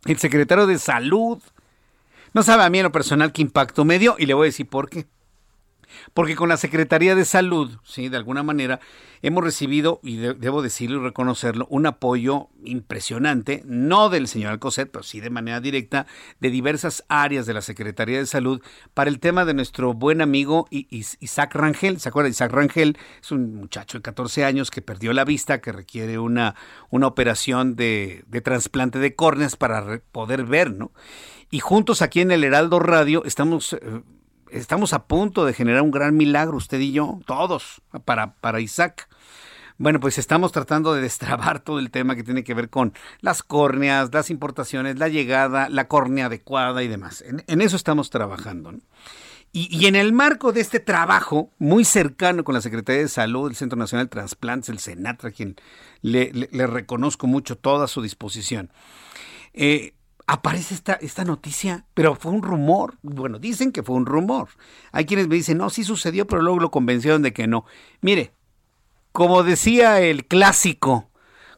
el 0.03 0.17
secretario 0.17 0.67
de 0.67 0.79
Salud. 0.79 1.41
No 2.33 2.43
sabe 2.43 2.63
a 2.63 2.69
mí 2.69 2.79
en 2.79 2.83
lo 2.83 2.91
personal 2.91 3.31
qué 3.31 3.41
impacto 3.41 3.85
me 3.85 3.99
dio 3.99 4.17
y 4.19 4.25
le 4.25 4.33
voy 4.33 4.47
a 4.47 4.51
decir 4.51 4.67
por 4.67 4.89
qué. 4.89 5.05
Porque 6.13 6.35
con 6.35 6.49
la 6.49 6.57
Secretaría 6.57 7.15
de 7.15 7.25
Salud, 7.25 7.77
sí, 7.83 8.09
de 8.09 8.17
alguna 8.17 8.43
manera, 8.43 8.79
hemos 9.21 9.43
recibido, 9.43 9.99
y 10.03 10.17
debo 10.17 10.61
decirlo 10.61 10.99
y 10.99 11.03
reconocerlo, 11.03 11.67
un 11.69 11.85
apoyo 11.85 12.49
impresionante, 12.63 13.63
no 13.65 14.09
del 14.09 14.27
señor 14.27 14.51
Alcocer, 14.51 14.89
pero 14.89 15.03
sí 15.03 15.19
de 15.19 15.29
manera 15.29 15.59
directa, 15.61 16.07
de 16.39 16.49
diversas 16.49 17.03
áreas 17.07 17.45
de 17.45 17.53
la 17.53 17.61
Secretaría 17.61 18.17
de 18.17 18.25
Salud 18.25 18.61
para 18.93 19.09
el 19.09 19.19
tema 19.19 19.45
de 19.45 19.53
nuestro 19.53 19.93
buen 19.93 20.21
amigo 20.21 20.67
Isaac 20.69 21.55
Rangel. 21.55 21.99
¿Se 21.99 22.09
acuerda? 22.09 22.29
Isaac 22.29 22.51
Rangel 22.51 22.97
es 23.21 23.31
un 23.31 23.55
muchacho 23.55 23.99
de 23.99 24.01
14 24.01 24.45
años 24.45 24.71
que 24.71 24.81
perdió 24.81 25.13
la 25.13 25.25
vista, 25.25 25.61
que 25.61 25.71
requiere 25.71 26.19
una, 26.19 26.55
una 26.89 27.07
operación 27.07 27.75
de, 27.75 28.23
de 28.27 28.41
trasplante 28.41 28.99
de 28.99 29.15
córneas 29.15 29.55
para 29.55 30.01
poder 30.11 30.45
ver, 30.45 30.73
¿no? 30.73 30.91
Y 31.51 31.59
juntos 31.59 32.01
aquí 32.01 32.21
en 32.21 32.31
el 32.31 32.43
Heraldo 32.43 32.79
Radio 32.79 33.23
estamos... 33.25 33.73
Eh, 33.73 34.01
estamos 34.51 34.93
a 34.93 35.05
punto 35.05 35.45
de 35.45 35.53
generar 35.53 35.81
un 35.81 35.91
gran 35.91 36.15
milagro, 36.15 36.57
usted 36.57 36.79
y 36.79 36.91
yo, 36.91 37.19
todos, 37.25 37.81
para, 38.05 38.35
para 38.35 38.59
Isaac. 38.59 39.07
Bueno, 39.77 39.99
pues 39.99 40.19
estamos 40.19 40.51
tratando 40.51 40.93
de 40.93 41.01
destrabar 41.01 41.59
todo 41.59 41.79
el 41.79 41.89
tema 41.89 42.15
que 42.15 42.23
tiene 42.23 42.43
que 42.43 42.53
ver 42.53 42.69
con 42.69 42.93
las 43.21 43.41
córneas, 43.41 44.13
las 44.13 44.29
importaciones, 44.29 44.99
la 44.99 45.07
llegada, 45.07 45.69
la 45.69 45.87
córnea 45.87 46.27
adecuada 46.27 46.83
y 46.83 46.87
demás. 46.87 47.23
En, 47.47 47.61
eso 47.61 47.77
estamos 47.77 48.11
trabajando. 48.11 48.73
Y, 49.53 49.85
en 49.87 49.95
el 49.95 50.13
marco 50.13 50.53
de 50.53 50.61
este 50.61 50.79
trabajo 50.79 51.51
muy 51.57 51.83
cercano 51.83 52.43
con 52.43 52.53
la 52.53 52.61
Secretaría 52.61 53.01
de 53.01 53.09
Salud, 53.09 53.49
el 53.49 53.55
Centro 53.55 53.77
Nacional 53.77 54.05
de 54.05 54.11
Transplantes, 54.11 54.69
el 54.69 54.79
Senatra, 54.79 55.29
a 55.29 55.31
quien 55.33 55.55
le, 56.01 56.31
le, 56.31 56.67
reconozco 56.67 57.27
mucho 57.27 57.57
toda 57.57 57.87
su 57.87 58.01
disposición, 58.01 58.71
eh, 59.53 59.93
aparece 60.27 60.73
esta, 60.73 60.93
esta 60.93 61.23
noticia, 61.23 61.85
pero 61.93 62.15
fue 62.15 62.31
un 62.31 62.41
rumor. 62.41 62.97
Bueno, 63.01 63.39
dicen 63.39 63.71
que 63.71 63.83
fue 63.83 63.95
un 63.95 64.05
rumor. 64.05 64.49
Hay 64.91 65.05
quienes 65.05 65.27
me 65.27 65.35
dicen, 65.35 65.57
no, 65.57 65.69
sí 65.69 65.83
sucedió, 65.83 66.27
pero 66.27 66.41
luego 66.41 66.59
lo 66.59 66.71
convencieron 66.71 67.21
de 67.21 67.33
que 67.33 67.47
no. 67.47 67.65
Mire, 68.01 68.33
como 69.11 69.43
decía 69.43 69.99
el 70.01 70.25
clásico, 70.25 71.09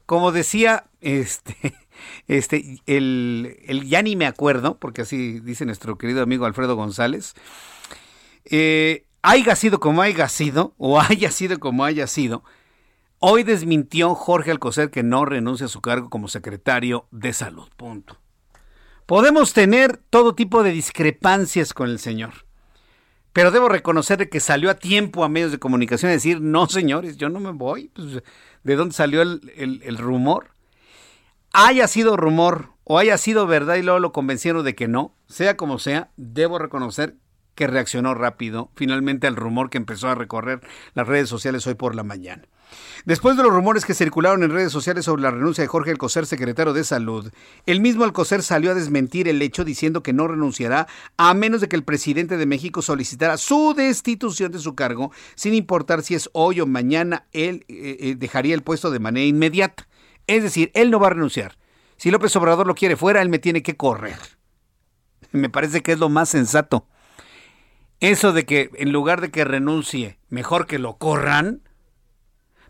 como 0.06 0.32
decía 0.32 0.86
este, 1.02 1.74
este, 2.28 2.82
el, 2.86 3.58
el 3.66 3.88
ya 3.88 4.02
ni 4.02 4.16
me 4.16 4.26
acuerdo, 4.26 4.78
porque 4.80 5.04
así 5.04 5.40
dice 5.40 5.66
nuestro 5.66 5.98
querido 5.98 6.24
amigo 6.24 6.46
Alfredo 6.46 6.76
González, 6.76 7.36
eh, 8.46 9.06
haya 9.22 9.56
sido 9.56 9.80
como 9.80 10.02
haya 10.02 10.28
sido, 10.30 10.74
o 10.78 11.00
haya 11.00 11.32
sido 11.32 11.60
como 11.60 11.86
haya 11.86 12.08
sido, 12.08 12.44
hoy 13.20 13.44
desmintió 13.44 14.16
Jorge 14.16 14.52
Alcocer 14.52 14.90
que 14.90 15.04
no 15.04 15.26
renuncia 15.26 15.68
a 15.68 15.70
su 15.70 15.82
cargo 15.82 16.10
como 16.10 16.28
secretario 16.28 17.08
de 17.12 17.34
salud. 17.34 17.70
Punto. 17.78 18.23
Podemos 19.06 19.54
tener 19.54 19.98
todo 19.98 20.34
tipo 20.34 20.64
de 20.64 20.72
discrepancias 20.72 21.74
con 21.74 21.90
el 21.90 22.00
Señor, 22.00 22.46
pero 23.34 23.52
debo 23.52 23.68
reconocer 23.68 24.30
que 24.30 24.40
salió 24.40 24.70
a 24.70 24.76
tiempo 24.76 25.24
a 25.24 25.30
medios 25.30 25.52
de 25.52 25.60
comunicación 25.60 26.10
a 26.10 26.14
decir, 26.14 26.40
no 26.40 26.68
señores, 26.68 27.18
yo 27.18 27.30
no 27.30 27.40
me 27.40 27.52
voy. 27.52 27.90
Pues, 27.90 28.24
¿De 28.64 28.76
dónde 28.76 28.96
salió 28.96 29.22
el, 29.22 29.98
rumor? 29.98 30.52
Haya 31.52 31.88
sido 31.88 32.16
rumor 32.16 32.70
o 32.86 32.98
haya 32.98 33.18
sido 33.18 33.46
verdad 33.46 33.76
y 33.76 33.82
luego 33.82 34.00
lo 34.00 34.14
convencieron 34.14 34.64
de 34.64 34.76
que 34.76 34.88
no, 34.88 35.16
sea 35.28 35.58
como 35.58 35.80
sea, 35.80 36.12
debo 36.16 36.58
reconocer 36.60 37.16
que 37.56 37.68
reaccionó 37.68 38.14
rápido 38.14 38.72
finalmente 38.76 39.28
al 39.28 39.36
rumor 39.36 39.70
que 39.70 39.78
empezó 39.78 40.10
a 40.10 40.16
recorrer 40.16 40.62
las 40.94 41.08
redes 41.08 41.30
sociales 41.30 41.68
hoy 41.68 41.76
por 41.76 41.94
la 41.96 42.04
mañana. 42.04 42.44
Después 43.06 43.36
de 43.36 43.44
los 43.44 43.52
rumores 43.52 43.86
que 43.86 43.94
circularon 43.94 44.44
en 44.44 44.52
redes 44.52 44.72
sociales 44.72 45.06
sobre 45.06 45.22
la 45.22 45.32
renuncia 45.32 45.62
de 45.62 45.68
Jorge 45.68 45.92
Alcocer, 45.92 46.26
secretario 46.26 46.74
de 46.74 46.84
Salud, 46.84 47.32
el 47.66 47.82
mismo 47.82 48.04
Alcocer 48.04 48.44
salió 48.44 48.72
a 48.72 48.76
desmentir 48.76 49.28
el 49.28 49.42
hecho 49.42 49.64
diciendo 49.64 50.04
que 50.04 50.14
no 50.14 50.28
renunciará 50.28 50.88
a 51.18 51.34
menos 51.34 51.62
de 51.62 51.68
que 51.68 51.76
el 51.76 51.84
presidente 51.84 52.38
de 52.38 52.46
México 52.46 52.82
solicitara 52.82 53.38
su 53.38 53.74
destitución 53.74 54.52
de 54.52 54.60
su 54.60 54.76
cargo, 54.76 55.12
sin 55.36 55.54
importar 55.54 56.04
si 56.04 56.16
es 56.16 56.30
hoy 56.34 56.62
o 56.62 56.66
mañana, 56.66 57.26
él 57.34 57.66
eh, 57.68 57.98
eh, 58.00 58.16
dejaría 58.16 58.56
el 58.56 58.62
puesto 58.64 58.92
de 58.92 59.00
manera 59.00 59.26
inmediata. 59.26 59.88
Es 60.28 60.44
decir, 60.44 60.72
él 60.74 60.92
no 60.92 61.00
va 61.00 61.08
a 61.08 61.12
renunciar. 61.12 61.58
Si 61.98 62.12
López 62.12 62.36
Obrador 62.36 62.68
lo 62.68 62.76
quiere 62.76 62.96
fuera, 62.96 63.22
él 63.22 63.30
me 63.30 63.40
tiene 63.40 63.64
que 63.64 63.76
correr. 63.78 64.18
Me 65.32 65.50
parece 65.50 65.82
que 65.82 65.94
es 65.94 66.00
lo 66.00 66.10
más 66.10 66.30
sensato. 66.30 66.88
Eso 68.00 68.34
de 68.34 68.46
que 68.46 68.70
en 68.76 68.92
lugar 68.92 69.22
de 69.22 69.32
que 69.32 69.46
renuncie, 69.46 70.20
mejor 70.30 70.68
que 70.68 70.78
lo 70.78 70.98
corran, 70.98 71.62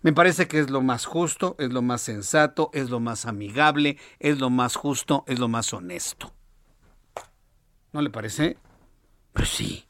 me 0.03 0.13
parece 0.13 0.47
que 0.47 0.59
es 0.59 0.69
lo 0.69 0.81
más 0.81 1.05
justo, 1.05 1.55
es 1.57 1.71
lo 1.71 1.81
más 1.81 2.01
sensato, 2.01 2.69
es 2.73 2.89
lo 2.89 2.99
más 2.99 3.25
amigable, 3.25 3.97
es 4.19 4.37
lo 4.39 4.49
más 4.49 4.75
justo, 4.75 5.23
es 5.27 5.39
lo 5.39 5.47
más 5.47 5.73
honesto. 5.73 6.33
¿No 7.93 8.01
le 8.01 8.09
parece? 8.09 8.57
Pues 9.31 9.49
sí. 9.49 9.85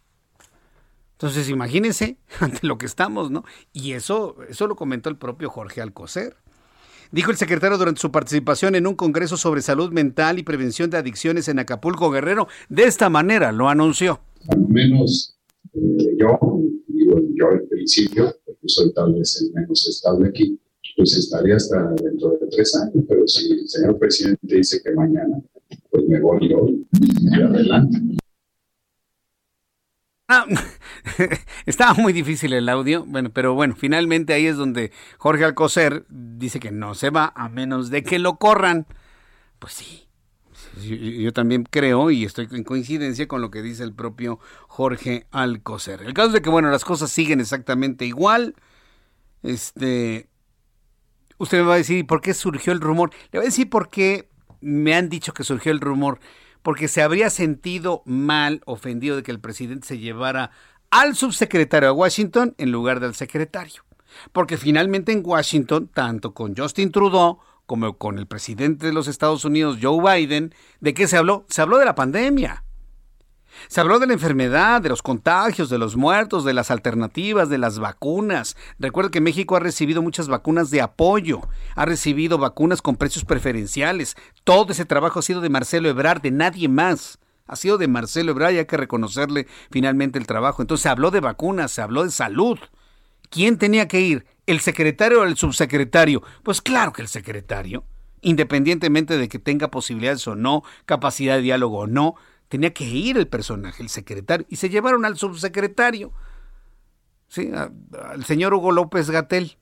Entonces 1.13 1.49
imagínense 1.49 2.17
ante 2.39 2.67
lo 2.67 2.77
que 2.77 2.85
estamos, 2.85 3.31
¿no? 3.31 3.43
Y 3.73 3.93
eso, 3.93 4.37
eso 4.47 4.67
lo 4.67 4.75
comentó 4.75 5.09
el 5.09 5.17
propio 5.17 5.49
Jorge 5.49 5.81
Alcocer. 5.81 6.37
Dijo 7.11 7.31
el 7.31 7.37
secretario 7.37 7.77
durante 7.77 8.01
su 8.01 8.11
participación 8.11 8.75
en 8.75 8.87
un 8.87 8.95
congreso 8.95 9.37
sobre 9.37 9.61
salud 9.61 9.91
mental 9.91 10.37
y 10.37 10.43
prevención 10.43 10.89
de 10.89 10.97
adicciones 10.97 11.47
en 11.47 11.59
Acapulco 11.59 12.11
Guerrero. 12.11 12.47
De 12.69 12.83
esta 12.83 13.09
manera 13.09 13.51
lo 13.51 13.69
anunció. 13.69 14.21
Al 14.49 14.67
menos 14.67 15.39
eh, 15.73 16.17
yo, 16.19 16.39
yo 17.35 17.49
al 17.49 17.61
principio, 17.63 18.35
porque 18.45 18.67
soy 18.67 18.93
tal 18.93 19.13
vez 19.13 19.41
el 19.41 19.53
menos 19.53 19.87
estable 19.87 20.29
aquí, 20.29 20.59
pues 20.95 21.17
estaría 21.17 21.55
hasta 21.55 21.91
dentro 22.01 22.31
de 22.31 22.47
tres 22.47 22.75
años, 22.75 23.03
pero 23.07 23.27
si 23.27 23.51
el 23.51 23.67
señor 23.67 23.97
presidente 23.97 24.55
dice 24.55 24.81
que 24.83 24.91
mañana, 24.91 25.41
pues 25.89 26.05
me 26.07 26.19
voy 26.19 26.53
hoy 26.53 26.87
y 26.91 27.41
adelante. 27.41 27.97
Ah, 30.27 30.45
estaba 31.65 31.93
muy 31.95 32.13
difícil 32.13 32.53
el 32.53 32.69
audio, 32.69 33.05
bueno, 33.05 33.31
pero 33.33 33.53
bueno, 33.53 33.75
finalmente 33.75 34.33
ahí 34.33 34.47
es 34.47 34.55
donde 34.55 34.91
Jorge 35.17 35.43
Alcocer 35.43 36.05
dice 36.09 36.59
que 36.59 36.71
no 36.71 36.95
se 36.95 37.09
va 37.09 37.33
a 37.35 37.49
menos 37.49 37.89
de 37.89 38.03
que 38.03 38.19
lo 38.19 38.37
corran. 38.37 38.87
Pues 39.59 39.73
sí, 39.73 40.02
yo, 40.81 41.33
también 41.33 41.63
creo 41.69 42.09
y 42.11 42.23
estoy 42.23 42.47
en 42.51 42.63
coincidencia 42.63 43.27
con 43.27 43.41
lo 43.41 43.51
que 43.51 43.61
dice 43.61 43.83
el 43.83 43.93
propio 43.93 44.39
Jorge 44.67 45.27
Alcocer. 45.31 46.01
El 46.01 46.13
caso 46.13 46.31
de 46.31 46.41
que, 46.41 46.49
bueno, 46.49 46.69
las 46.71 46.85
cosas 46.85 47.11
siguen 47.11 47.39
exactamente 47.39 48.05
igual. 48.05 48.55
Este, 49.43 50.29
usted 51.37 51.59
me 51.59 51.65
va 51.65 51.75
a 51.75 51.77
decir, 51.77 52.05
¿por 52.07 52.21
qué 52.21 52.33
surgió 52.33 52.73
el 52.73 52.81
rumor? 52.81 53.11
Le 53.31 53.39
voy 53.39 53.45
a 53.45 53.49
decir 53.49 53.69
por 53.69 53.89
qué 53.89 54.29
me 54.61 54.95
han 54.95 55.09
dicho 55.09 55.33
que 55.33 55.43
surgió 55.43 55.71
el 55.71 55.79
rumor. 55.79 56.19
Porque 56.61 56.87
se 56.87 57.01
habría 57.01 57.29
sentido 57.29 58.01
mal, 58.05 58.61
ofendido 58.65 59.17
de 59.17 59.23
que 59.23 59.31
el 59.31 59.39
presidente 59.39 59.85
se 59.85 59.99
llevara 59.99 60.51
al 60.89 61.15
subsecretario 61.15 61.89
a 61.89 61.93
Washington 61.93 62.55
en 62.57 62.71
lugar 62.71 62.99
del 62.99 63.15
secretario. 63.15 63.83
Porque 64.31 64.57
finalmente 64.57 65.11
en 65.11 65.23
Washington, 65.25 65.89
tanto 65.93 66.33
con 66.33 66.55
Justin 66.55 66.91
Trudeau 66.91 67.39
como 67.65 67.97
con 67.97 68.19
el 68.19 68.27
presidente 68.27 68.87
de 68.87 68.93
los 68.93 69.07
Estados 69.07 69.45
Unidos, 69.45 69.77
Joe 69.81 70.01
Biden, 70.01 70.53
¿de 70.79 70.93
qué 70.93 71.07
se 71.07 71.17
habló? 71.17 71.45
Se 71.49 71.61
habló 71.61 71.77
de 71.77 71.85
la 71.85 71.95
pandemia. 71.95 72.63
Se 73.67 73.79
habló 73.79 73.99
de 73.99 74.07
la 74.07 74.13
enfermedad, 74.13 74.81
de 74.81 74.89
los 74.89 75.01
contagios, 75.01 75.69
de 75.69 75.77
los 75.77 75.95
muertos, 75.95 76.43
de 76.43 76.53
las 76.53 76.71
alternativas, 76.71 77.49
de 77.49 77.57
las 77.57 77.79
vacunas. 77.79 78.57
Recuerda 78.79 79.11
que 79.11 79.21
México 79.21 79.55
ha 79.55 79.59
recibido 79.59 80.01
muchas 80.01 80.27
vacunas 80.27 80.69
de 80.69 80.81
apoyo, 80.81 81.41
ha 81.75 81.85
recibido 81.85 82.37
vacunas 82.37 82.81
con 82.81 82.95
precios 82.95 83.25
preferenciales. 83.25 84.15
Todo 84.43 84.71
ese 84.71 84.85
trabajo 84.85 85.19
ha 85.19 85.23
sido 85.23 85.41
de 85.41 85.49
Marcelo 85.49 85.89
Ebrard, 85.89 86.21
de 86.21 86.31
nadie 86.31 86.67
más. 86.67 87.19
Ha 87.45 87.55
sido 87.55 87.77
de 87.77 87.87
Marcelo 87.87 88.31
Ebrard 88.31 88.53
y 88.53 88.57
hay 88.59 88.65
que 88.65 88.77
reconocerle 88.77 89.47
finalmente 89.69 90.17
el 90.17 90.27
trabajo. 90.27 90.61
Entonces 90.61 90.83
se 90.83 90.89
habló 90.89 91.11
de 91.11 91.19
vacunas, 91.19 91.71
se 91.71 91.81
habló 91.81 92.03
de 92.03 92.11
salud. 92.11 92.59
¿Quién 93.29 93.57
tenía 93.57 93.87
que 93.87 94.01
ir? 94.01 94.25
¿El 94.45 94.59
secretario 94.59 95.21
o 95.21 95.23
el 95.23 95.37
subsecretario? 95.37 96.21
Pues 96.43 96.61
claro 96.61 96.91
que 96.91 97.01
el 97.01 97.07
secretario, 97.07 97.85
independientemente 98.21 99.17
de 99.17 99.29
que 99.29 99.39
tenga 99.39 99.69
posibilidades 99.69 100.27
o 100.27 100.35
no, 100.35 100.63
capacidad 100.85 101.35
de 101.35 101.41
diálogo 101.41 101.79
o 101.79 101.87
no, 101.87 102.15
tenía 102.49 102.73
que 102.73 102.83
ir 102.83 103.17
el 103.17 103.27
personaje, 103.27 103.81
el 103.81 103.89
secretario, 103.89 104.45
y 104.49 104.57
se 104.57 104.69
llevaron 104.69 105.05
al 105.05 105.17
subsecretario, 105.17 106.11
¿sí? 107.27 107.51
al 107.53 108.25
señor 108.25 108.53
Hugo 108.53 108.71
López 108.71 109.09
Gatel. 109.09 109.57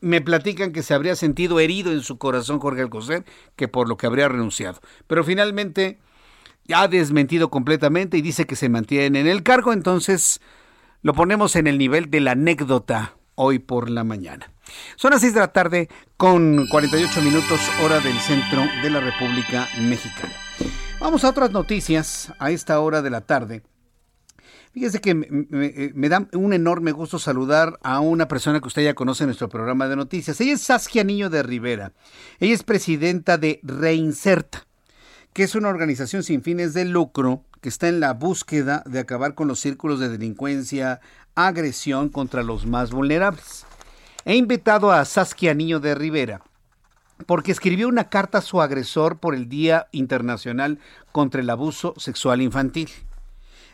Me 0.00 0.22
platican 0.22 0.72
que 0.72 0.82
se 0.82 0.94
habría 0.94 1.14
sentido 1.14 1.60
herido 1.60 1.92
en 1.92 2.00
su 2.00 2.16
corazón 2.16 2.58
Jorge 2.58 2.80
Alcocer, 2.80 3.26
que 3.54 3.68
por 3.68 3.88
lo 3.88 3.98
que 3.98 4.06
habría 4.06 4.28
renunciado. 4.28 4.80
Pero 5.06 5.22
finalmente 5.22 5.98
ha 6.72 6.88
desmentido 6.88 7.50
completamente 7.50 8.16
y 8.16 8.22
dice 8.22 8.46
que 8.46 8.56
se 8.56 8.70
mantiene 8.70 9.20
en 9.20 9.26
el 9.26 9.42
cargo, 9.42 9.74
entonces 9.74 10.40
lo 11.02 11.12
ponemos 11.12 11.54
en 11.54 11.66
el 11.66 11.76
nivel 11.76 12.10
de 12.10 12.20
la 12.20 12.32
anécdota 12.32 13.16
hoy 13.36 13.60
por 13.60 13.88
la 13.88 14.04
mañana. 14.04 14.50
Son 14.96 15.12
las 15.12 15.20
6 15.20 15.34
de 15.34 15.40
la 15.40 15.52
tarde 15.52 15.88
con 16.16 16.66
48 16.66 17.22
minutos 17.22 17.60
hora 17.84 18.00
del 18.00 18.18
centro 18.18 18.64
de 18.82 18.90
la 18.90 19.00
República 19.00 19.68
Mexicana. 19.80 20.34
Vamos 20.98 21.24
a 21.24 21.30
otras 21.30 21.52
noticias 21.52 22.32
a 22.38 22.50
esta 22.50 22.80
hora 22.80 23.02
de 23.02 23.10
la 23.10 23.20
tarde. 23.20 23.62
Fíjese 24.72 25.00
que 25.00 25.14
me, 25.14 26.08
da 26.10 26.28
un 26.34 26.52
enorme 26.52 26.92
gusto 26.92 27.18
saludar 27.18 27.78
a 27.82 28.00
una 28.00 28.28
persona 28.28 28.60
que 28.60 28.68
usted 28.68 28.84
ya 28.84 28.94
conoce 28.94 29.24
en 29.24 29.28
nuestro 29.28 29.48
programa 29.48 29.88
de 29.88 29.96
noticias. 29.96 30.38
Ella 30.40 30.52
es 30.52 30.60
Saskia 30.60 31.02
Niño 31.02 31.30
de 31.30 31.42
Rivera. 31.42 31.92
Ella 32.40 32.52
es 32.52 32.62
presidenta 32.62 33.38
de 33.38 33.60
Reinserta, 33.62 34.66
que 35.32 35.44
es 35.44 35.54
una 35.54 35.70
organización 35.70 36.22
sin 36.22 36.42
fines 36.42 36.74
de 36.74 36.84
lucro 36.84 37.42
que 37.62 37.70
está 37.70 37.88
en 37.88 38.00
la 38.00 38.12
búsqueda 38.12 38.82
de 38.84 38.98
acabar 38.98 39.34
con 39.34 39.48
los 39.48 39.60
círculos 39.60 39.98
de 39.98 40.10
delincuencia, 40.10 41.00
agresión 41.36 42.08
contra 42.08 42.42
los 42.42 42.66
más 42.66 42.90
vulnerables. 42.90 43.66
He 44.24 44.34
invitado 44.34 44.90
a 44.90 45.04
Saskia 45.04 45.54
Niño 45.54 45.78
de 45.78 45.94
Rivera 45.94 46.42
porque 47.26 47.52
escribió 47.52 47.88
una 47.88 48.08
carta 48.08 48.38
a 48.38 48.42
su 48.42 48.60
agresor 48.60 49.18
por 49.18 49.34
el 49.34 49.48
Día 49.48 49.86
Internacional 49.92 50.80
contra 51.12 51.40
el 51.40 51.48
Abuso 51.48 51.94
Sexual 51.96 52.42
Infantil. 52.42 52.90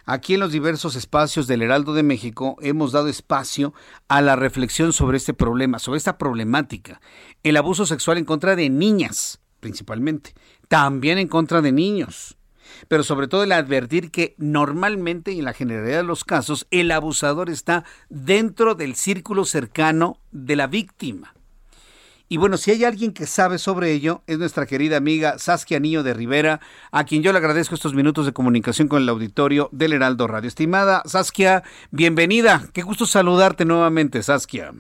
Aquí 0.05 0.35
en 0.35 0.41
los 0.41 0.53
diversos 0.53 0.97
espacios 0.97 1.47
del 1.47 1.63
Heraldo 1.63 1.95
de 1.95 2.03
México 2.03 2.57
hemos 2.61 2.93
dado 2.93 3.09
espacio 3.09 3.73
a 4.09 4.21
la 4.21 4.37
reflexión 4.37 4.93
sobre 4.93 5.17
este 5.17 5.33
problema, 5.33 5.79
sobre 5.79 5.99
esta 5.99 6.19
problemática. 6.19 7.01
El 7.45 7.57
abuso 7.57 7.87
sexual 7.87 8.19
en 8.19 8.25
contra 8.25 8.57
de 8.57 8.69
niñas, 8.69 9.41
principalmente, 9.61 10.35
también 10.69 11.19
en 11.19 11.29
contra 11.29 11.63
de 11.63 11.71
niños 11.71 12.37
pero 12.89 13.03
sobre 13.03 13.28
todo 13.28 13.45
el 13.45 13.53
advertir 13.53 14.11
que 14.11 14.35
normalmente 14.39 15.33
y 15.33 15.39
en 15.41 15.45
la 15.45 15.53
generalidad 15.53 15.99
de 15.99 16.03
los 16.05 16.24
casos 16.24 16.66
el 16.70 16.91
abusador 16.91 17.51
está 17.51 17.85
dentro 18.09 18.74
del 18.74 18.95
círculo 18.95 19.45
cercano 19.45 20.18
de 20.30 20.57
la 20.57 20.66
víctima. 20.66 21.35
Y 22.33 22.39
bueno, 22.39 22.57
si 22.57 22.70
hay 22.70 22.85
alguien 22.85 23.12
que 23.12 23.26
sabe 23.26 23.59
sobre 23.59 23.93
ello, 23.93 24.22
es 24.26 24.39
nuestra 24.39 24.64
querida 24.64 24.97
amiga 24.97 25.39
Saskia 25.39 25.80
Niño 25.80 26.03
de 26.03 26.14
Rivera, 26.14 26.61
a 26.91 27.05
quien 27.05 27.22
yo 27.22 27.30
le 27.30 27.37
agradezco 27.37 27.74
estos 27.74 27.93
minutos 27.93 28.24
de 28.24 28.33
comunicación 28.33 28.89
con 28.89 29.03
el 29.03 29.09
auditorio 29.11 29.68
del 29.70 29.93
Heraldo 29.93 30.26
Radio. 30.26 30.49
Estimada 30.49 31.03
Saskia, 31.05 31.62
bienvenida. 31.91 32.68
Qué 32.72 32.80
gusto 32.80 33.05
saludarte 33.05 33.66
nuevamente, 33.66 34.22
Saskia. 34.22 34.72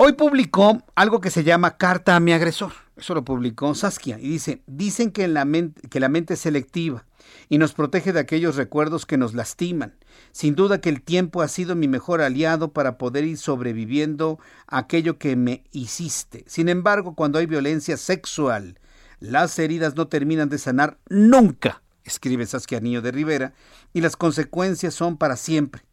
Hoy 0.00 0.12
publicó 0.12 0.80
algo 0.94 1.20
que 1.20 1.28
se 1.28 1.42
llama 1.42 1.76
Carta 1.76 2.14
a 2.14 2.20
mi 2.20 2.32
agresor. 2.32 2.70
Eso 2.96 3.14
lo 3.14 3.24
publicó 3.24 3.74
Saskia 3.74 4.16
y 4.20 4.28
dice, 4.28 4.62
dicen 4.68 5.10
que, 5.10 5.26
la 5.26 5.44
mente, 5.44 5.88
que 5.88 5.98
la 5.98 6.08
mente 6.08 6.34
es 6.34 6.40
selectiva 6.40 7.04
y 7.48 7.58
nos 7.58 7.72
protege 7.72 8.12
de 8.12 8.20
aquellos 8.20 8.54
recuerdos 8.54 9.06
que 9.06 9.16
nos 9.16 9.34
lastiman. 9.34 9.96
Sin 10.30 10.54
duda 10.54 10.80
que 10.80 10.88
el 10.88 11.02
tiempo 11.02 11.42
ha 11.42 11.48
sido 11.48 11.74
mi 11.74 11.88
mejor 11.88 12.20
aliado 12.20 12.72
para 12.72 12.96
poder 12.96 13.24
ir 13.24 13.38
sobreviviendo 13.38 14.38
a 14.68 14.78
aquello 14.78 15.18
que 15.18 15.34
me 15.34 15.64
hiciste. 15.72 16.44
Sin 16.46 16.68
embargo, 16.68 17.16
cuando 17.16 17.40
hay 17.40 17.46
violencia 17.46 17.96
sexual, 17.96 18.78
las 19.18 19.58
heridas 19.58 19.96
no 19.96 20.06
terminan 20.06 20.48
de 20.48 20.58
sanar 20.58 20.98
nunca, 21.08 21.82
escribe 22.04 22.46
Saskia 22.46 22.78
Niño 22.78 23.02
de 23.02 23.10
Rivera, 23.10 23.52
y 23.92 24.00
las 24.00 24.14
consecuencias 24.14 24.94
son 24.94 25.16
para 25.16 25.34
siempre. 25.34 25.87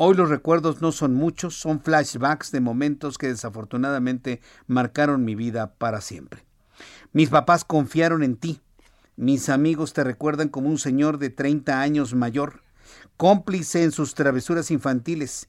Hoy 0.00 0.14
los 0.14 0.28
recuerdos 0.28 0.80
no 0.80 0.92
son 0.92 1.14
muchos, 1.14 1.58
son 1.58 1.80
flashbacks 1.80 2.52
de 2.52 2.60
momentos 2.60 3.18
que 3.18 3.26
desafortunadamente 3.26 4.40
marcaron 4.68 5.24
mi 5.24 5.34
vida 5.34 5.74
para 5.74 6.00
siempre. 6.00 6.44
Mis 7.12 7.30
papás 7.30 7.64
confiaron 7.64 8.22
en 8.22 8.36
ti. 8.36 8.60
Mis 9.16 9.48
amigos 9.48 9.94
te 9.94 10.04
recuerdan 10.04 10.50
como 10.50 10.68
un 10.68 10.78
señor 10.78 11.18
de 11.18 11.30
30 11.30 11.80
años 11.80 12.14
mayor, 12.14 12.62
cómplice 13.16 13.82
en 13.82 13.90
sus 13.90 14.14
travesuras 14.14 14.70
infantiles. 14.70 15.48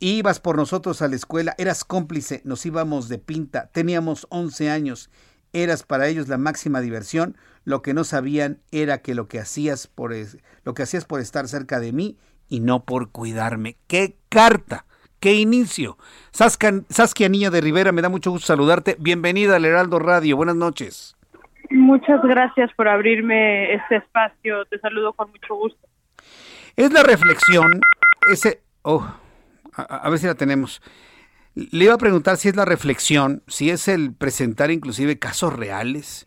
Ibas 0.00 0.40
por 0.40 0.56
nosotros 0.56 1.02
a 1.02 1.08
la 1.08 1.16
escuela, 1.16 1.54
eras 1.58 1.84
cómplice, 1.84 2.40
nos 2.46 2.64
íbamos 2.64 3.10
de 3.10 3.18
pinta, 3.18 3.68
teníamos 3.74 4.26
11 4.30 4.70
años, 4.70 5.10
eras 5.52 5.82
para 5.82 6.08
ellos 6.08 6.28
la 6.28 6.38
máxima 6.38 6.80
diversión, 6.80 7.36
lo 7.66 7.82
que 7.82 7.92
no 7.92 8.04
sabían 8.04 8.62
era 8.70 9.02
que 9.02 9.14
lo 9.14 9.28
que 9.28 9.38
hacías 9.38 9.86
por, 9.86 10.14
lo 10.64 10.72
que 10.72 10.82
hacías 10.82 11.04
por 11.04 11.20
estar 11.20 11.46
cerca 11.46 11.78
de 11.78 11.92
mí 11.92 12.16
y 12.48 12.60
no 12.60 12.84
por 12.84 13.10
cuidarme. 13.10 13.76
¡Qué 13.86 14.16
carta! 14.28 14.86
¡Qué 15.20 15.34
inicio! 15.34 15.98
Saskia, 16.32 16.82
Saskia 16.88 17.28
Niña 17.28 17.50
de 17.50 17.60
Rivera, 17.60 17.92
me 17.92 18.02
da 18.02 18.08
mucho 18.08 18.30
gusto 18.30 18.46
saludarte. 18.46 18.96
Bienvenida 18.98 19.56
al 19.56 19.64
Heraldo 19.64 19.98
Radio. 19.98 20.36
Buenas 20.36 20.56
noches. 20.56 21.16
Muchas 21.70 22.20
gracias 22.22 22.70
por 22.74 22.88
abrirme 22.88 23.74
este 23.74 23.96
espacio. 23.96 24.64
Te 24.66 24.78
saludo 24.80 25.12
con 25.12 25.30
mucho 25.30 25.54
gusto. 25.54 25.88
Es 26.76 26.92
la 26.92 27.02
reflexión, 27.02 27.80
ese... 28.30 28.62
Oh, 28.82 29.06
a, 29.74 29.82
a 29.82 30.10
ver 30.10 30.18
si 30.18 30.26
la 30.26 30.34
tenemos. 30.34 30.82
Le 31.54 31.84
iba 31.84 31.94
a 31.94 31.98
preguntar 31.98 32.36
si 32.36 32.48
es 32.48 32.56
la 32.56 32.64
reflexión, 32.64 33.42
si 33.46 33.70
es 33.70 33.88
el 33.88 34.14
presentar 34.14 34.70
inclusive 34.70 35.18
casos 35.18 35.52
reales, 35.52 36.26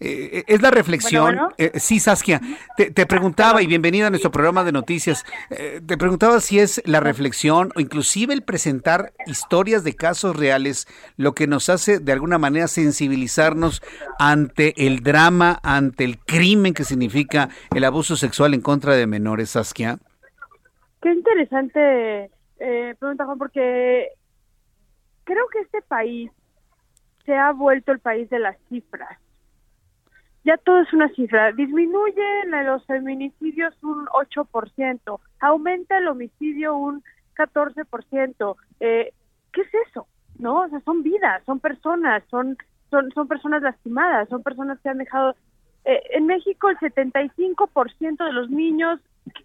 eh, 0.00 0.44
es 0.46 0.62
la 0.62 0.70
reflexión. 0.70 1.38
Eh, 1.56 1.72
sí, 1.80 1.98
Saskia, 1.98 2.40
te, 2.76 3.06
preguntaba, 3.06 3.62
y 3.62 3.66
bienvenida 3.66 4.06
a 4.06 4.10
nuestro 4.10 4.30
programa 4.30 4.62
de 4.62 4.72
noticias, 4.72 5.24
eh, 5.50 5.80
te 5.84 5.96
preguntaba 5.96 6.40
si 6.40 6.60
es 6.60 6.80
la 6.86 7.00
reflexión 7.00 7.72
o 7.74 7.80
inclusive 7.80 8.32
el 8.32 8.42
presentar 8.42 9.12
historias 9.26 9.82
de 9.82 9.94
casos 9.94 10.36
reales 10.36 10.86
lo 11.16 11.32
que 11.34 11.46
nos 11.46 11.68
hace 11.68 11.98
de 11.98 12.12
alguna 12.12 12.38
manera 12.38 12.68
sensibilizarnos 12.68 13.82
ante 14.18 14.86
el 14.86 15.00
drama, 15.02 15.58
ante 15.62 16.04
el 16.04 16.18
crimen 16.18 16.74
que 16.74 16.84
significa 16.84 17.48
el 17.74 17.84
abuso 17.84 18.16
sexual 18.16 18.54
en 18.54 18.60
contra 18.60 18.94
de 18.94 19.06
menores, 19.06 19.50
Saskia. 19.50 19.98
Qué 21.02 21.12
interesante 21.12 22.30
pregunta, 22.98 23.24
Juan, 23.24 23.38
porque 23.38 24.08
creo 25.24 25.46
que 25.48 25.60
este 25.60 25.82
país 25.82 26.30
se 27.24 27.34
ha 27.34 27.52
vuelto 27.52 27.92
el 27.92 28.00
país 28.00 28.28
de 28.30 28.38
las 28.38 28.56
cifras 28.68 29.18
ya 30.48 30.56
todo 30.56 30.80
es 30.80 30.90
una 30.94 31.10
cifra. 31.10 31.52
Disminuye 31.52 32.46
los 32.64 32.82
feminicidios 32.86 33.74
un 33.82 34.06
8%, 34.06 35.20
aumenta 35.40 35.98
el 35.98 36.08
homicidio 36.08 36.74
un 36.74 37.04
14%. 37.36 38.56
Eh, 38.80 39.12
¿Qué 39.52 39.60
es 39.60 39.68
eso? 39.88 40.06
¿No? 40.38 40.62
O 40.62 40.68
sea, 40.70 40.80
son 40.80 41.02
vidas, 41.02 41.42
son 41.44 41.60
personas, 41.60 42.24
son, 42.30 42.56
son, 42.90 43.12
son 43.12 43.28
personas 43.28 43.60
lastimadas, 43.60 44.26
son 44.30 44.42
personas 44.42 44.80
que 44.80 44.88
han 44.88 44.98
dejado... 44.98 45.36
Eh, 45.84 46.00
en 46.12 46.24
México 46.24 46.70
el 46.70 46.78
75% 46.78 48.24
de 48.24 48.32
los 48.32 48.48
niños, 48.48 49.00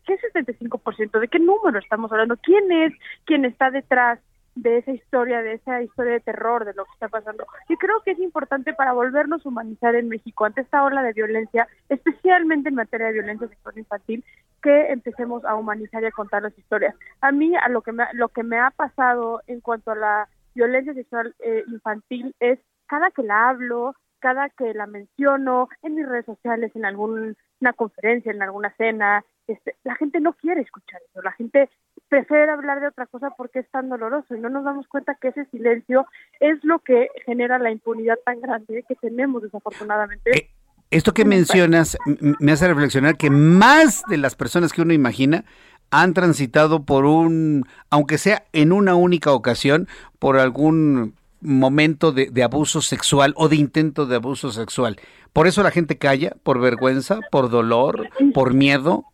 ¿qué 0.06 0.14
es 0.14 0.22
75%? 0.34 1.20
¿De 1.20 1.28
qué 1.28 1.40
número 1.40 1.80
estamos 1.80 2.14
hablando? 2.14 2.38
¿Quién 2.38 2.72
es 2.72 2.94
quien 3.26 3.44
está 3.44 3.72
detrás 3.72 4.20
de 4.56 4.78
esa 4.78 4.92
historia, 4.92 5.42
de 5.42 5.54
esa 5.54 5.82
historia 5.82 6.14
de 6.14 6.20
terror, 6.20 6.66
de 6.66 6.74
lo 6.74 6.86
que 6.86 6.92
está 6.94 7.08
pasando. 7.08 7.46
Y 7.70 7.78
creo 7.78 8.02
que 8.04 8.12
es 8.12 8.20
importante 8.20 8.74
para 8.74 8.94
volvernos 8.94 9.46
a 9.46 9.50
humanizar 9.50 9.96
en 9.96 10.10
México 10.10 10.46
ante 10.46 10.62
esta 10.62 10.84
ola 10.84 11.02
de 11.04 11.14
violencia, 11.14 11.68
especialmente 11.90 12.70
en 12.70 12.76
materia 12.76 13.08
de 13.08 13.14
violencia 13.14 13.48
sexual 13.48 13.78
infantil, 13.78 14.24
que 14.62 14.92
empecemos 14.92 15.44
a 15.46 15.56
humanizar 15.56 16.04
y 16.04 16.08
a 16.08 16.12
contar 16.12 16.44
las 16.44 16.58
historias. 16.58 16.96
A 17.22 17.32
mí, 17.32 17.56
a 17.56 17.68
lo 17.70 17.82
que 17.82 17.92
me, 17.92 18.06
lo 18.14 18.30
que 18.30 18.44
me 18.44 18.60
ha 18.60 18.72
pasado 18.72 19.42
en 19.48 19.60
cuanto 19.60 19.92
a 19.92 19.96
la 19.96 20.30
violencia 20.56 20.94
sexual 20.94 21.36
eh, 21.40 21.64
infantil 21.68 22.36
es 22.40 22.60
cada 22.88 23.12
que 23.12 23.24
la 23.24 23.50
hablo, 23.50 23.96
cada 24.20 24.50
que 24.50 24.74
la 24.74 24.88
menciono 24.88 25.68
en 25.82 25.96
mis 25.96 26.08
redes 26.08 26.26
sociales, 26.26 26.72
en 26.76 26.86
alguna 26.86 27.36
conferencia, 27.76 28.32
en 28.32 28.42
alguna 28.42 28.74
cena, 28.78 29.26
este, 29.48 29.76
la 29.84 29.96
gente 29.96 30.20
no 30.20 30.34
quiere 30.34 30.62
escuchar 30.62 31.02
eso, 31.10 31.22
la 31.22 31.32
gente 31.34 31.70
prefiere 32.10 32.52
hablar 32.52 32.80
de 32.80 32.88
otra 32.88 33.08
cosa 33.08 33.32
porque 33.38 33.60
es 33.60 33.70
tan 33.72 33.90
doloroso 33.90 34.36
y 34.36 34.40
no 34.40 34.50
nos 34.50 34.64
damos 34.64 34.88
cuenta 34.88 35.18
que 35.20 35.30
ese 35.30 35.46
silencio 35.46 36.06
es 36.40 36.64
lo 36.64 36.80
que 36.80 37.08
genera 37.26 37.58
la 37.60 37.72
impunidad 37.72 38.18
tan 38.26 38.40
grande 38.40 38.86
que 38.88 38.96
tenemos 38.96 39.42
desafortunadamente. 39.42 40.32
Eh, 40.32 40.50
esto 40.92 41.14
que 41.14 41.26
mencionas 41.26 41.98
me 42.40 42.52
hace 42.52 42.68
reflexionar 42.68 43.18
que 43.18 43.32
más 43.32 44.04
de 44.08 44.18
las 44.18 44.36
personas 44.36 44.72
que 44.72 44.84
uno 44.84 44.94
imagina 44.94 45.44
han 45.90 46.14
transitado 46.14 46.84
por 46.84 47.06
un, 47.06 47.66
aunque 47.90 48.18
sea 48.18 48.46
en 48.54 48.72
una 48.72 48.96
única 48.96 49.32
ocasión, 49.32 49.88
por 50.20 50.38
algún 50.38 51.16
momento 51.42 52.12
de, 52.12 52.30
de, 52.32 52.44
abuso 52.44 52.82
sexual 52.82 53.34
o 53.38 53.50
de 53.50 53.58
intento 53.58 54.06
de 54.06 54.16
abuso 54.16 54.52
sexual. 54.52 54.98
Por 55.34 55.48
eso 55.48 55.64
la 55.64 55.72
gente 55.72 55.98
calla, 55.98 56.36
por 56.44 56.60
vergüenza, 56.60 57.20
por 57.32 57.50
dolor, 57.50 58.10
por 58.34 58.54
miedo. 58.54 59.06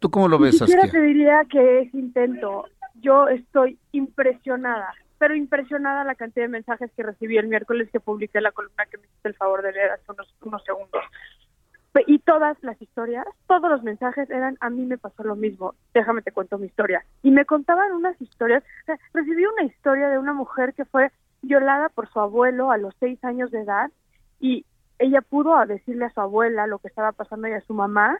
¿Tú 0.00 0.10
cómo 0.10 0.28
lo 0.28 0.38
ves, 0.38 0.58
Saskia? 0.58 0.90
te 0.90 1.00
diría 1.00 1.44
que 1.44 1.80
es 1.82 1.94
intento. 1.94 2.64
Yo 3.02 3.28
estoy 3.28 3.78
impresionada, 3.92 4.92
pero 5.18 5.36
impresionada 5.36 6.04
la 6.04 6.14
cantidad 6.14 6.44
de 6.44 6.48
mensajes 6.48 6.90
que 6.96 7.02
recibí 7.02 7.36
el 7.36 7.48
miércoles 7.48 7.90
que 7.92 8.00
publiqué 8.00 8.40
la 8.40 8.50
columna 8.50 8.86
que 8.86 8.96
me 8.96 9.04
hiciste 9.04 9.28
el 9.28 9.34
favor 9.34 9.62
de 9.62 9.72
leer 9.72 9.90
hace 9.90 10.10
unos, 10.10 10.34
unos 10.42 10.64
segundos. 10.64 11.02
Y 12.06 12.18
todas 12.20 12.56
las 12.62 12.80
historias, 12.80 13.26
todos 13.46 13.70
los 13.70 13.82
mensajes 13.82 14.30
eran, 14.30 14.56
a 14.60 14.70
mí 14.70 14.86
me 14.86 14.96
pasó 14.96 15.22
lo 15.22 15.36
mismo, 15.36 15.74
déjame 15.92 16.22
te 16.22 16.32
cuento 16.32 16.56
mi 16.56 16.66
historia. 16.66 17.04
Y 17.22 17.30
me 17.30 17.44
contaban 17.44 17.92
unas 17.92 18.20
historias, 18.20 18.64
recibí 19.12 19.44
una 19.44 19.64
historia 19.64 20.08
de 20.08 20.18
una 20.18 20.32
mujer 20.32 20.72
que 20.74 20.86
fue 20.86 21.10
violada 21.42 21.88
por 21.90 22.08
su 22.10 22.20
abuelo 22.20 22.70
a 22.70 22.78
los 22.78 22.94
seis 23.00 23.22
años 23.22 23.50
de 23.50 23.62
edad 23.62 23.90
y 24.38 24.64
ella 24.98 25.20
pudo 25.22 25.54
decirle 25.66 26.06
a 26.06 26.10
su 26.10 26.20
abuela 26.20 26.66
lo 26.66 26.78
que 26.78 26.88
estaba 26.88 27.12
pasando 27.12 27.48
y 27.48 27.52
a 27.52 27.60
su 27.62 27.74
mamá 27.74 28.18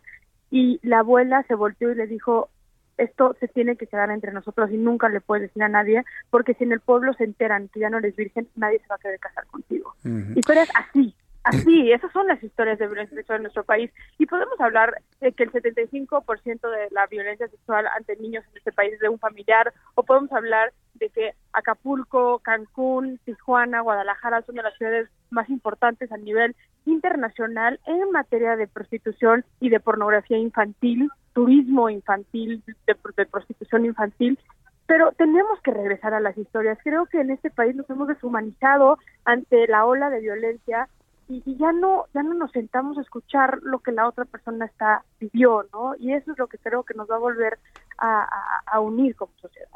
y 0.50 0.80
la 0.82 1.00
abuela 1.00 1.44
se 1.48 1.54
volteó 1.54 1.92
y 1.92 1.94
le 1.94 2.06
dijo, 2.06 2.50
esto 2.96 3.34
se 3.40 3.48
tiene 3.48 3.76
que 3.76 3.86
quedar 3.86 4.10
entre 4.10 4.32
nosotros 4.32 4.70
y 4.70 4.76
nunca 4.76 5.08
le 5.08 5.20
puedes 5.20 5.48
decir 5.48 5.62
a 5.62 5.68
nadie, 5.68 6.04
porque 6.28 6.54
si 6.54 6.64
en 6.64 6.72
el 6.72 6.80
pueblo 6.80 7.14
se 7.14 7.24
enteran 7.24 7.68
que 7.68 7.80
ya 7.80 7.90
no 7.90 7.98
eres 7.98 8.14
virgen, 8.16 8.48
nadie 8.56 8.78
se 8.80 8.88
va 8.88 8.96
a 8.96 8.98
querer 8.98 9.18
casar 9.18 9.46
contigo. 9.46 9.94
Y 10.04 10.40
tú 10.40 10.52
eres 10.52 10.68
así, 10.74 11.14
Así, 11.42 11.90
esas 11.90 12.12
son 12.12 12.26
las 12.26 12.42
historias 12.42 12.78
de 12.78 12.86
violencia 12.86 13.16
sexual 13.16 13.38
en 13.38 13.42
nuestro 13.44 13.64
país. 13.64 13.90
Y 14.18 14.26
podemos 14.26 14.60
hablar 14.60 14.94
de 15.20 15.32
que 15.32 15.44
el 15.44 15.52
75% 15.52 16.70
de 16.70 16.88
la 16.90 17.06
violencia 17.06 17.48
sexual 17.48 17.86
ante 17.96 18.16
niños 18.16 18.44
en 18.50 18.58
este 18.58 18.72
país 18.72 18.92
es 18.92 19.00
de 19.00 19.08
un 19.08 19.18
familiar, 19.18 19.72
o 19.94 20.02
podemos 20.02 20.30
hablar 20.32 20.72
de 20.94 21.08
que 21.08 21.34
Acapulco, 21.52 22.40
Cancún, 22.40 23.18
Tijuana, 23.24 23.80
Guadalajara 23.80 24.42
son 24.42 24.56
de 24.56 24.62
las 24.62 24.76
ciudades 24.76 25.08
más 25.30 25.48
importantes 25.48 26.12
a 26.12 26.18
nivel 26.18 26.54
internacional 26.84 27.80
en 27.86 28.10
materia 28.10 28.56
de 28.56 28.66
prostitución 28.66 29.44
y 29.60 29.70
de 29.70 29.80
pornografía 29.80 30.36
infantil, 30.36 31.08
turismo 31.32 31.88
infantil, 31.88 32.62
de, 32.66 32.96
de 33.16 33.26
prostitución 33.26 33.86
infantil 33.86 34.38
pero 34.86 35.12
tenemos 35.12 35.60
que 35.62 35.70
regresar 35.70 36.14
a 36.14 36.20
las 36.20 36.36
historias. 36.36 36.76
Creo 36.82 37.06
que 37.06 37.20
en 37.20 37.30
este 37.30 37.48
país 37.48 37.76
nos 37.76 37.88
hemos 37.88 38.08
deshumanizado 38.08 38.98
ante 39.24 39.68
la 39.68 39.86
ola 39.86 40.10
de 40.10 40.18
violencia 40.18 40.88
y, 41.30 41.56
ya 41.56 41.72
no 41.72 42.06
ya 42.12 42.22
no 42.22 42.34
nos 42.34 42.50
sentamos 42.50 42.98
a 42.98 43.02
escuchar 43.02 43.60
lo 43.62 43.78
que 43.78 43.92
la 43.92 44.08
otra 44.08 44.24
persona 44.24 44.66
está 44.66 45.04
vivió, 45.20 45.64
¿no? 45.72 45.94
Y 45.98 46.12
eso 46.12 46.32
es 46.32 46.38
lo 46.38 46.48
que 46.48 46.58
creo 46.58 46.82
que 46.82 46.94
nos 46.94 47.08
va 47.08 47.16
a 47.16 47.20
volver 47.20 47.58
a, 47.98 48.80
unir 48.80 49.14
como 49.14 49.32
sociedad. 49.40 49.68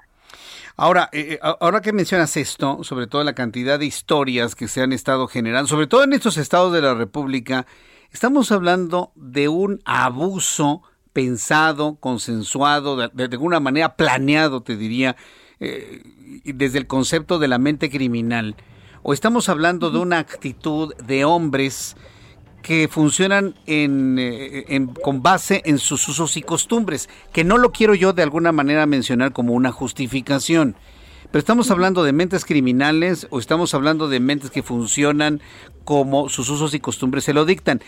Ahora, 0.76 1.11
eh, 1.12 1.34
eh, 1.34 1.38
ahora 1.61 1.80
que 1.80 1.92
mencionas 1.92 2.36
esto, 2.36 2.82
sobre 2.82 3.07
todo 3.07 3.22
la 3.22 3.34
cantidad 3.34 3.78
de 3.78 3.86
historias 3.86 4.55
que 4.55 4.66
se 4.66 4.82
han 4.82 4.92
estado 4.92 5.28
generando, 5.28 5.68
sobre 5.68 5.86
todo 5.86 6.05
en 6.05 6.14
estos 6.14 6.38
estados 6.38 6.72
de 6.72 6.80
la 6.80 6.94
República, 6.94 7.66
estamos 8.11 8.50
hablando 8.50 9.12
de 9.14 9.48
un 9.48 9.80
abuso 9.84 10.82
pensado, 11.12 11.96
consensuado, 11.96 12.96
de, 12.96 13.24
alguna 13.24 13.61
manera 13.61 13.94
planeado, 13.94 14.62
te 14.62 14.76
diría, 14.76 15.16
eh, 15.61 16.02
desde 16.44 16.78
el 16.78 16.86
concepto 16.86 17.38
de 17.38 17.48
la 17.48 17.59
mente 17.59 17.90
criminal 17.90 18.57
o 19.05 19.12
estamos 19.12 19.50
hablando 19.50 19.90
de 19.90 19.98
una 19.98 20.18
actitud 20.18 20.94
de 20.96 21.26
hombres 21.26 21.94
que 22.62 22.88
funcionan 22.88 23.55
eh, 23.66 24.64
en, 24.68 24.86
con 24.86 25.22
base 25.22 25.61
en 25.66 25.78
sus 25.78 26.09
usos 26.09 26.38
y 26.38 26.42
costumbres, 26.42 27.11
que 27.30 27.44
no 27.44 27.59
lo 27.59 27.70
quiero 27.70 27.94
yo 27.94 28.14
de 28.14 28.22
alguna 28.22 28.50
manera 28.50 28.86
mencionar 28.86 29.34
como 29.34 29.52
una 29.52 29.70
justificación. 29.70 30.74
Pero 31.30 31.38
estamos 31.38 31.70
hablando 31.70 32.02
de 32.02 32.14
mentes 32.14 32.46
criminales 32.46 33.26
o 33.28 33.38
estamos 33.38 33.74
hablando 33.74 34.09
de 34.09 34.20
mentes 34.20 34.50
que 34.50 34.62
funcionan 34.62 35.42
como 35.84 36.30
sus 36.30 36.48
usos 36.48 36.72
y 36.72 36.80
costumbres 36.80 37.24
se 37.24 37.34
lo 37.34 37.44
dictan 37.44 37.82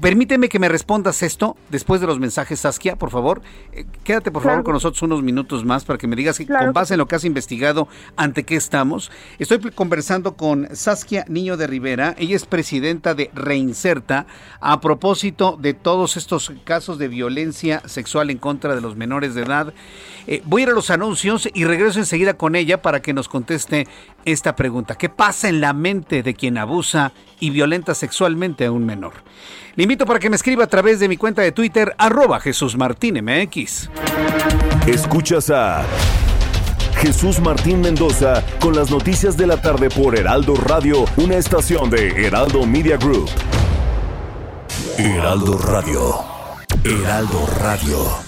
permíteme 0.00 0.48
que 0.48 0.58
me 0.58 0.68
respondas 0.68 1.22
esto 1.22 1.56
después 1.70 2.00
de 2.00 2.06
los 2.06 2.18
mensajes, 2.18 2.60
Saskia, 2.60 2.96
por 2.96 3.10
favor. 3.10 3.42
Eh, 3.72 3.84
quédate, 4.04 4.30
por 4.30 4.42
favor, 4.42 4.64
con 4.64 4.74
nosotros 4.74 5.02
unos 5.02 5.22
minutos 5.22 5.64
más 5.64 5.84
para 5.84 5.98
que 5.98 6.06
me 6.06 6.16
digas 6.16 6.38
con 6.46 6.72
base 6.72 6.94
en 6.94 6.98
lo 6.98 7.06
que 7.06 7.16
has 7.16 7.24
investigado, 7.24 7.88
ante 8.16 8.44
qué 8.44 8.56
estamos. 8.56 9.10
Estoy 9.38 9.58
conversando 9.72 10.36
con 10.36 10.68
Saskia 10.74 11.24
Niño 11.28 11.56
de 11.56 11.66
Rivera. 11.66 12.14
Ella 12.18 12.36
es 12.36 12.46
presidenta 12.46 13.14
de 13.14 13.30
Reinserta 13.34 14.26
a 14.60 14.80
propósito 14.80 15.58
de 15.60 15.74
todos 15.74 16.16
estos 16.16 16.52
casos 16.64 16.98
de 16.98 17.08
violencia 17.08 17.82
sexual 17.86 18.30
en 18.30 18.38
contra 18.38 18.74
de 18.74 18.80
los 18.80 18.96
menores 18.96 19.34
de 19.34 19.42
edad. 19.42 19.72
Eh, 20.26 20.42
voy 20.44 20.62
a 20.62 20.64
ir 20.64 20.70
a 20.70 20.74
los 20.74 20.90
anuncios 20.90 21.48
y 21.54 21.64
regreso 21.64 21.98
enseguida 21.98 22.34
con 22.34 22.54
ella 22.54 22.82
para 22.82 23.00
que 23.00 23.14
nos 23.14 23.28
conteste 23.28 23.86
esta 24.24 24.56
pregunta. 24.56 24.96
¿Qué 24.96 25.08
pasa 25.08 25.48
en 25.48 25.60
la 25.60 25.72
mente 25.72 26.22
de 26.22 26.34
quien 26.34 26.58
abusa 26.58 27.12
y 27.40 27.50
violenta 27.50 27.94
sexualmente 27.94 28.66
a 28.66 28.72
un 28.72 28.84
menor? 28.84 29.14
Le 29.76 29.84
invito 29.84 30.06
para 30.06 30.18
que 30.18 30.30
me 30.30 30.36
escriba 30.36 30.64
a 30.64 30.68
través 30.68 31.00
de 31.00 31.08
mi 31.08 31.16
cuenta 31.16 31.42
de 31.42 31.52
Twitter, 31.52 31.94
arroba 31.98 32.40
Jesús 32.40 32.76
Martín 32.76 33.22
MX. 33.24 33.90
Escuchas 34.86 35.50
a 35.50 35.84
Jesús 36.96 37.40
Martín 37.40 37.80
Mendoza 37.80 38.44
con 38.60 38.74
las 38.74 38.90
noticias 38.90 39.36
de 39.36 39.46
la 39.46 39.60
tarde 39.60 39.88
por 39.88 40.18
Heraldo 40.18 40.56
Radio, 40.56 41.04
una 41.16 41.36
estación 41.36 41.90
de 41.90 42.26
Heraldo 42.26 42.66
Media 42.66 42.96
Group. 42.96 43.30
Heraldo 44.98 45.58
Radio. 45.58 46.24
Heraldo 46.84 47.46
Radio. 47.60 48.27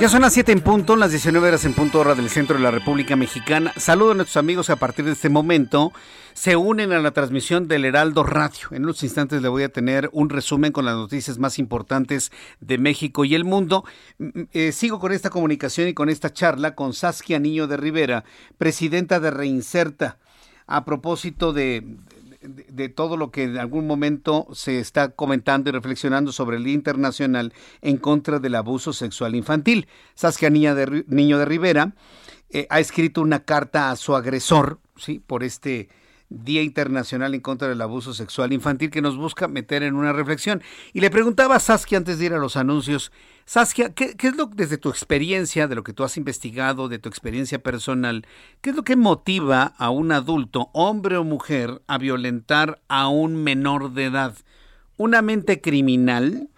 Ya 0.00 0.08
son 0.08 0.22
las 0.22 0.34
7 0.34 0.52
en 0.52 0.60
punto, 0.60 0.96
las 0.96 1.10
19 1.10 1.48
horas 1.48 1.64
en 1.64 1.72
punto 1.72 2.00
hora 2.00 2.14
del 2.14 2.28
centro 2.28 2.56
de 2.56 2.62
la 2.62 2.70
República 2.70 3.16
Mexicana. 3.16 3.72
Saludo 3.76 4.10
a 4.10 4.14
nuestros 4.14 4.36
amigos 4.36 4.68
a 4.68 4.76
partir 4.76 5.04
de 5.04 5.12
este 5.12 5.28
momento 5.28 5.92
se 6.34 6.56
unen 6.56 6.92
a 6.92 6.98
la 6.98 7.12
transmisión 7.12 7.68
del 7.68 7.84
Heraldo 7.84 8.24
Radio. 8.24 8.68
En 8.72 8.82
unos 8.82 9.02
instantes 9.04 9.40
le 9.40 9.48
voy 9.48 9.62
a 9.62 9.68
tener 9.68 10.10
un 10.12 10.28
resumen 10.28 10.72
con 10.72 10.84
las 10.84 10.96
noticias 10.96 11.38
más 11.38 11.60
importantes 11.60 12.32
de 12.60 12.76
México 12.76 13.24
y 13.24 13.36
el 13.36 13.44
mundo. 13.44 13.84
Mm, 14.18 14.24
mm, 14.24 14.48
eh, 14.52 14.72
sigo 14.72 14.98
con 14.98 15.12
esta 15.12 15.30
comunicación 15.30 15.88
y 15.88 15.94
con 15.94 16.08
esta 16.08 16.32
charla 16.32 16.74
con 16.74 16.92
Saskia 16.92 17.38
Niño 17.38 17.68
de 17.68 17.76
Rivera, 17.76 18.24
presidenta 18.58 19.20
de 19.20 19.30
Reinserta, 19.30 20.18
a 20.66 20.84
propósito 20.84 21.52
de, 21.52 21.84
de, 22.44 22.88
todo 22.88 23.16
lo 23.16 23.30
que 23.30 23.44
en 23.44 23.58
algún 23.58 23.86
momento 23.86 24.46
se 24.52 24.78
está 24.78 25.10
comentando 25.10 25.70
y 25.70 25.72
reflexionando 25.72 26.32
sobre 26.32 26.56
el 26.56 26.66
Internacional 26.66 27.52
en 27.82 27.96
contra 27.96 28.38
del 28.38 28.54
abuso 28.54 28.92
sexual 28.92 29.34
infantil. 29.34 29.88
Saskia 30.14 30.50
Niña 30.50 30.74
de, 30.74 31.04
Niño 31.08 31.38
de 31.38 31.44
Rivera 31.44 31.94
eh, 32.50 32.66
ha 32.70 32.80
escrito 32.80 33.20
una 33.20 33.44
carta 33.44 33.90
a 33.90 33.96
su 33.96 34.14
agresor, 34.14 34.78
¿sí? 34.96 35.20
Por 35.24 35.42
este 35.42 35.88
Día 36.42 36.62
Internacional 36.62 37.34
en 37.34 37.40
contra 37.40 37.68
del 37.68 37.80
Abuso 37.80 38.12
Sexual 38.12 38.52
Infantil 38.52 38.90
que 38.90 39.02
nos 39.02 39.16
busca 39.16 39.48
meter 39.48 39.82
en 39.82 39.94
una 39.94 40.12
reflexión. 40.12 40.62
Y 40.92 41.00
le 41.00 41.10
preguntaba 41.10 41.56
a 41.56 41.60
Saskia 41.60 41.98
antes 41.98 42.18
de 42.18 42.26
ir 42.26 42.34
a 42.34 42.38
los 42.38 42.56
anuncios, 42.56 43.12
Saskia, 43.46 43.94
¿qué, 43.94 44.16
es 44.18 44.36
lo 44.36 44.46
desde 44.46 44.78
tu 44.78 44.88
experiencia, 44.88 45.68
de 45.68 45.74
lo 45.74 45.84
que 45.84 45.92
tú 45.92 46.02
has 46.02 46.16
investigado, 46.16 46.88
de 46.88 46.98
tu 46.98 47.08
experiencia 47.08 47.58
personal, 47.58 48.26
qué 48.62 48.70
es 48.70 48.76
lo 48.76 48.84
que 48.84 48.96
motiva 48.96 49.74
a 49.76 49.90
un 49.90 50.12
adulto, 50.12 50.70
hombre 50.72 51.16
o 51.18 51.24
mujer, 51.24 51.82
a 51.86 51.98
violentar 51.98 52.80
a 52.88 53.08
un 53.08 53.36
menor 53.36 53.92
de 53.92 54.06
edad? 54.06 54.34
¿Una 54.96 55.22
mente 55.22 55.60
criminal? 55.60 56.48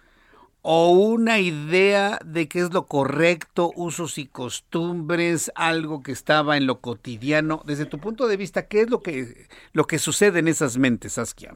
O 0.61 0.91
una 0.91 1.39
idea 1.39 2.19
de 2.25 2.47
qué 2.47 2.59
es 2.59 2.73
lo 2.73 2.87
correcto, 2.87 3.71
usos 3.75 4.17
y 4.17 4.27
costumbres, 4.27 5.51
algo 5.55 6.03
que 6.03 6.11
estaba 6.11 6.57
en 6.57 6.67
lo 6.67 6.81
cotidiano. 6.81 7.61
Desde 7.65 7.85
tu 7.85 7.99
punto 7.99 8.27
de 8.27 8.37
vista, 8.37 8.67
¿qué 8.67 8.81
es 8.81 8.89
lo 8.89 9.01
que, 9.01 9.47
lo 9.73 9.85
que 9.85 9.99
sucede 9.99 10.39
en 10.39 10.47
esas 10.47 10.77
mentes, 10.77 11.13
Saskia? 11.13 11.55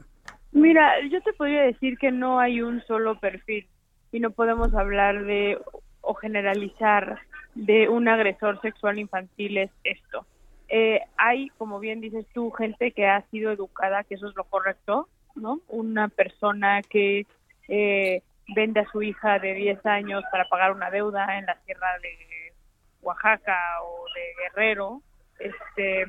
Mira, 0.52 0.92
yo 1.10 1.20
te 1.22 1.32
podría 1.32 1.62
decir 1.62 1.98
que 1.98 2.10
no 2.10 2.38
hay 2.38 2.62
un 2.62 2.82
solo 2.86 3.18
perfil 3.18 3.66
y 4.12 4.20
no 4.20 4.30
podemos 4.30 4.74
hablar 4.74 5.24
de 5.24 5.58
o 6.02 6.14
generalizar 6.14 7.20
de 7.54 7.88
un 7.88 8.08
agresor 8.08 8.60
sexual 8.60 8.98
infantil 8.98 9.58
es 9.58 9.70
esto. 9.84 10.26
Eh, 10.68 11.00
hay, 11.16 11.48
como 11.58 11.80
bien 11.80 12.00
dices 12.00 12.26
tú, 12.32 12.50
gente 12.50 12.92
que 12.92 13.06
ha 13.06 13.22
sido 13.30 13.52
educada, 13.52 14.04
que 14.04 14.14
eso 14.14 14.28
es 14.28 14.36
lo 14.36 14.44
correcto, 14.44 15.08
¿no? 15.34 15.60
Una 15.68 16.08
persona 16.08 16.82
que 16.82 17.26
eh, 17.68 18.22
vende 18.54 18.80
a 18.80 18.90
su 18.90 19.02
hija 19.02 19.38
de 19.38 19.54
10 19.54 19.84
años 19.86 20.22
para 20.30 20.48
pagar 20.48 20.72
una 20.72 20.90
deuda 20.90 21.38
en 21.38 21.46
la 21.46 21.56
sierra 21.64 21.98
de 22.00 22.52
Oaxaca 23.00 23.58
o 23.82 24.04
de 24.14 24.42
Guerrero, 24.42 25.02
este 25.38 26.06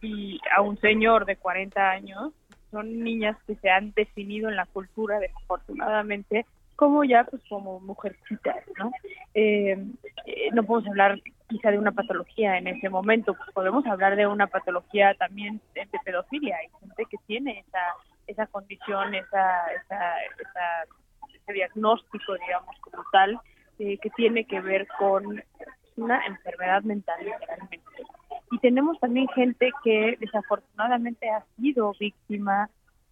y 0.00 0.40
a 0.56 0.62
un 0.62 0.78
señor 0.78 1.24
de 1.24 1.36
40 1.36 1.90
años, 1.90 2.32
son 2.70 3.02
niñas 3.02 3.36
que 3.46 3.56
se 3.56 3.70
han 3.70 3.92
definido 3.92 4.48
en 4.48 4.56
la 4.56 4.66
cultura 4.66 5.18
desafortunadamente 5.18 6.46
como 6.76 7.02
ya 7.02 7.24
pues 7.24 7.42
como 7.48 7.80
mujercitas, 7.80 8.64
¿no? 8.78 8.92
Eh, 9.34 9.76
eh, 10.26 10.50
no 10.52 10.62
podemos 10.62 10.88
hablar 10.88 11.20
quizá 11.48 11.72
de 11.72 11.78
una 11.78 11.90
patología 11.90 12.56
en 12.56 12.68
ese 12.68 12.88
momento, 12.88 13.34
pues 13.34 13.50
podemos 13.52 13.84
hablar 13.86 14.14
de 14.14 14.28
una 14.28 14.46
patología 14.46 15.12
también 15.14 15.60
de, 15.74 15.88
pedofilia, 16.04 16.56
hay 16.58 16.68
gente 16.78 17.04
que 17.10 17.16
tiene 17.26 17.64
esa 17.66 17.80
esa 18.28 18.46
condición, 18.46 19.14
esa, 19.14 19.72
esa, 19.72 20.22
esa 20.38 20.84
diagnóstico, 21.52 22.34
digamos, 22.34 22.76
como 22.80 23.04
tal, 23.12 23.38
eh, 23.78 23.98
que 23.98 24.10
tiene 24.10 24.44
que 24.44 24.60
ver 24.60 24.86
con 24.98 25.42
una 25.96 26.24
enfermedad 26.26 26.82
mental, 26.82 27.24
literalmente. 27.24 28.02
Y 28.50 28.58
tenemos 28.58 28.98
también 29.00 29.28
gente 29.28 29.70
que 29.84 30.16
desafortunadamente 30.20 31.28
ha 31.28 31.44
sido 31.56 31.92
víctima 31.98 32.70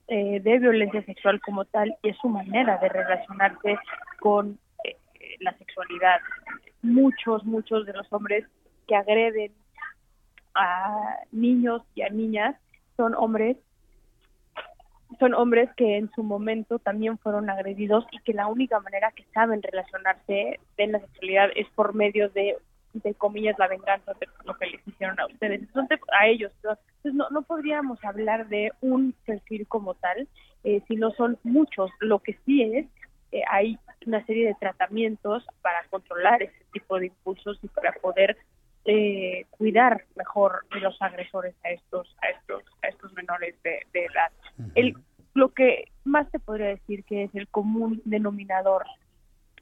eh, 0.09 0.41
de 0.41 0.59
violencia 0.59 1.05
sexual 1.05 1.41
como 1.41 1.65
tal 1.65 1.95
y 2.03 2.11
es 2.11 2.17
su 2.19 2.29
manera 2.29 2.79
de 2.79 2.89
relacionarse 2.89 3.79
con 4.21 4.59
eh, 4.85 4.97
la 5.41 5.53
sexualidad. 5.59 6.21
Muchos, 6.83 7.45
muchos 7.45 7.85
de 7.87 7.93
los 7.93 8.11
hombres 8.13 8.47
que 8.87 8.97
agreden 8.97 9.53
a 10.55 11.17
niños 11.33 11.83
y 11.95 12.03
a 12.03 12.09
niñas 12.09 12.57
son 12.97 13.15
hombres 13.15 13.57
son 15.19 15.35
hombres 15.35 15.71
que 15.77 15.97
en 15.97 16.11
su 16.13 16.23
momento 16.23 16.79
también 16.79 17.19
fueron 17.19 17.49
agredidos 17.49 18.05
y 18.11 18.19
que 18.21 18.33
la 18.33 18.49
única 18.49 18.81
manera 18.81 19.13
que 19.13 19.25
saben 19.33 19.63
relacionarse 19.63 20.61
en 20.77 20.93
la 20.93 21.01
sexualidad 21.01 21.51
es 21.55 21.69
por 21.71 21.95
medio 21.95 22.29
de, 22.31 22.57
de 22.93 23.15
comillas, 23.15 23.59
la 23.59 23.69
venganza, 23.69 24.13
de 24.21 24.27
lo 24.45 24.55
que 24.55 24.67
les 24.67 24.87
hicieron 24.87 25.19
a 25.21 25.27
ustedes, 25.27 25.61
entonces 25.61 26.01
a 26.19 26.27
ellos. 26.27 26.53
Entonces 26.57 27.15
no, 27.15 27.29
no 27.31 27.43
podríamos 27.43 28.05
hablar 28.05 28.49
de 28.49 28.73
un 28.81 29.15
perfil 29.25 29.67
como 29.69 29.95
tal, 29.95 30.29
eh, 30.65 30.83
si 30.89 30.97
no 30.97 31.11
son 31.13 31.39
muchos. 31.45 31.91
Lo 32.01 32.19
que 32.19 32.37
sí 32.45 32.63
es, 32.63 32.87
eh, 33.33 33.43
hay 33.49 33.79
una 34.07 34.25
serie 34.27 34.49
de 34.49 34.55
tratamientos 34.55 35.45
para 35.63 35.85
controlar 35.91 36.43
ese 36.43 36.65
tipo 36.73 36.99
de 36.99 37.07
impulsos 37.07 37.59
y 37.63 37.69
para 37.69 37.93
poder 37.93 38.37
eh, 38.87 39.47
cuidar 39.51 40.05
mejor 40.15 40.65
de 40.73 40.81
los 40.81 41.01
agresores 41.03 41.55
a 41.65 41.71
estos 41.71 42.17
a 42.23 42.29
estos 42.29 42.63
a 42.83 42.89
estos 42.89 43.13
menores 43.15 43.55
de, 43.63 43.83
edad. 43.93 44.31
El, 44.75 44.97
lo 45.35 45.53
que 45.53 45.91
más 46.05 46.31
te 46.31 46.39
podría 46.39 46.69
decir 46.69 47.05
que 47.05 47.25
es 47.25 47.35
el 47.35 47.49
común 47.49 48.01
denominador 48.05 48.85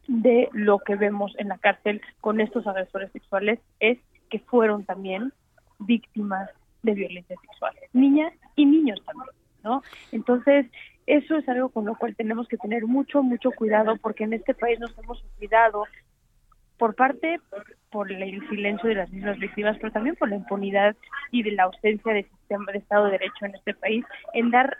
de 0.07 0.49
lo 0.53 0.79
que 0.79 0.97
vemos 0.97 1.33
en 1.39 1.49
la 1.49 1.59
cárcel 1.59 2.03
con 2.21 2.41
estos 2.41 2.67
agresores 2.67 3.11
sexuales 3.13 3.59
es 3.81 3.99
que 4.31 4.39
fueron 4.41 4.85
también 4.85 5.33
víctimas 5.79 6.51
de 6.83 6.93
violencia 6.93 7.37
sexual, 7.41 7.75
niñas 7.93 8.33
y 8.57 8.67
niños 8.67 9.03
también, 9.07 9.31
¿no? 9.63 9.83
Entonces, 10.13 10.67
eso 11.07 11.37
es 11.37 11.49
algo 11.49 11.71
con 11.71 11.87
lo 11.87 11.97
cual 11.97 12.15
tenemos 12.15 12.47
que 12.49 12.57
tener 12.57 12.87
mucho, 12.87 13.23
mucho 13.23 13.51
cuidado 13.53 13.97
porque 13.97 14.25
en 14.25 14.35
este 14.35 14.55
país 14.55 14.79
nos 14.81 14.97
hemos 14.99 15.23
olvidado 15.25 15.85
por 16.79 16.95
parte 16.95 17.41
por 17.91 18.11
el 18.11 18.49
silencio 18.49 18.89
de 18.89 18.97
las 18.97 19.11
mismas 19.11 19.39
víctimas, 19.39 19.77
pero 19.81 19.93
también 19.93 20.17
por 20.17 20.29
la 20.29 20.37
impunidad 20.37 20.97
y 21.31 21.43
de 21.43 21.53
la 21.53 21.65
ausencia 21.65 22.13
de 22.13 22.25
sistema 22.25 22.73
de 22.73 22.79
Estado 22.79 23.05
de 23.05 23.13
Derecho 23.13 23.47
en 23.47 23.55
este 23.55 23.75
país, 23.75 24.05
en 24.33 24.51
dar 24.51 24.79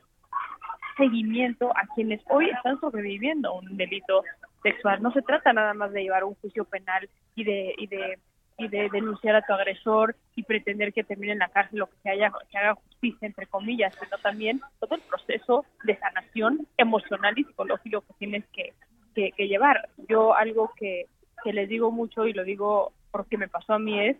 seguimiento 0.97 1.71
a 1.77 1.83
quienes 1.95 2.21
hoy 2.29 2.51
están 2.51 2.81
sobreviviendo 2.81 3.51
a 3.51 3.59
un 3.59 3.77
delito 3.77 4.25
sexual. 4.63 5.03
No 5.03 5.13
se 5.13 5.23
trata 5.23 5.53
nada 5.53 5.75
más 5.75 5.93
de 5.93 6.03
llevar 6.03 6.25
un 6.25 6.35
juicio 6.37 6.65
penal 6.65 7.09
y 7.35 7.45
de 7.45 7.75
y 7.79 7.87
de 7.87 8.19
y 8.57 8.69
de 8.69 8.89
denunciar 8.91 9.35
a 9.35 9.43
tu 9.43 9.53
agresor 9.53 10.15
y 10.37 10.45
pretender 10.45 10.93
que 10.93 11.03
termine 11.03 11.33
en 11.33 11.41
la 11.41 11.49
cárcel 11.49 11.83
o 11.83 11.87
que 11.87 11.97
se 12.03 12.11
haya 12.11 12.33
que 12.51 12.59
haga 12.59 12.75
justicia 12.75 13.27
entre 13.27 13.47
comillas, 13.47 13.95
sino 13.95 14.17
también 14.19 14.61
todo 14.79 14.95
el 14.95 15.01
proceso 15.03 15.65
de 15.85 15.97
sanación 15.99 16.67
emocional 16.77 17.35
y 17.37 17.45
psicológico 17.45 18.03
que 18.03 18.15
tienes 18.19 18.45
que, 18.53 18.73
que 19.33 19.49
llevar. 19.49 19.89
Yo 20.09 20.35
algo 20.35 20.73
que 20.77 21.07
que 21.45 21.53
les 21.53 21.69
digo 21.69 21.93
mucho 21.93 22.27
y 22.27 22.33
lo 22.33 22.43
digo 22.43 22.93
porque 23.13 23.39
me 23.39 23.49
pasó 23.49 23.75
a 23.75 23.79
mí 23.79 24.01
es 24.01 24.17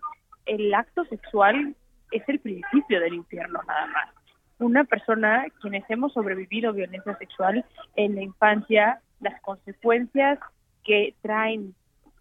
el 0.47 0.73
acto 0.75 1.05
sexual 1.07 1.75
es 2.13 2.23
el 2.29 2.39
principio 2.39 3.01
del 3.01 3.15
infierno 3.15 3.61
nada 3.67 3.87
más. 3.87 4.11
Una 4.59 4.85
persona 4.85 5.47
quienes 5.61 5.85
hemos 5.89 6.13
sobrevivido 6.13 6.73
violencia 6.73 7.17
sexual 7.17 7.65
en 7.97 8.15
la 8.15 8.23
infancia, 8.23 9.01
las 9.21 9.41
consecuencias 9.41 10.39
que 10.85 11.15
traen 11.23 11.75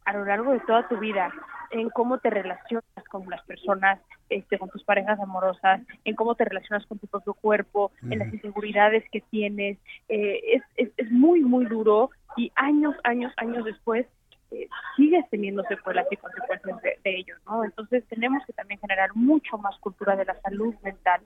a 0.05 0.13
lo 0.13 0.25
largo 0.25 0.53
de 0.53 0.59
toda 0.61 0.87
tu 0.87 0.97
vida 0.97 1.31
en 1.71 1.89
cómo 1.89 2.19
te 2.19 2.29
relacionas 2.29 2.85
con 3.09 3.27
las 3.29 3.43
personas, 3.45 3.99
este, 4.29 4.57
con 4.57 4.69
tus 4.69 4.83
parejas 4.83 5.19
amorosas, 5.19 5.81
en 6.05 6.15
cómo 6.15 6.35
te 6.35 6.45
relacionas 6.45 6.85
con 6.85 6.99
tu 6.99 7.07
propio 7.07 7.33
cuerpo, 7.33 7.91
en 8.03 8.19
las 8.19 8.31
inseguridades 8.33 9.03
que 9.11 9.21
tienes, 9.21 9.79
eh, 10.07 10.39
es, 10.53 10.63
es, 10.75 10.89
es 10.97 11.11
muy, 11.11 11.41
muy 11.41 11.65
duro 11.65 12.11
y 12.37 12.51
años, 12.55 12.95
años, 13.03 13.33
años 13.37 13.65
después 13.65 14.05
eh, 14.53 14.69
sigues 14.95 15.27
teniendo 15.29 15.63
secuelas 15.63 16.05
y 16.11 16.17
consecuencias 16.17 16.81
de, 16.81 16.99
ellos, 17.03 17.39
¿no? 17.45 17.63
Entonces 17.63 18.03
tenemos 18.09 18.45
que 18.45 18.53
también 18.53 18.79
generar 18.79 19.09
mucho 19.15 19.57
más 19.57 19.75
cultura 19.79 20.15
de 20.15 20.25
la 20.25 20.39
salud 20.41 20.75
mental 20.83 21.21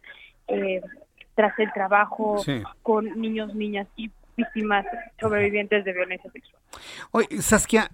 eh, 0.48 0.82
tras 1.36 1.58
el 1.60 1.72
trabajo 1.74 2.42
con 2.84 3.20
niños, 3.20 3.54
niñas 3.54 3.88
y 3.96 4.10
víctimas 4.38 4.86
sobrevivientes 5.20 5.84
de 5.84 5.94
violencia 5.94 6.32
sexual. 6.32 6.62
Oye, 7.12 7.42
Saskia, 7.42 7.92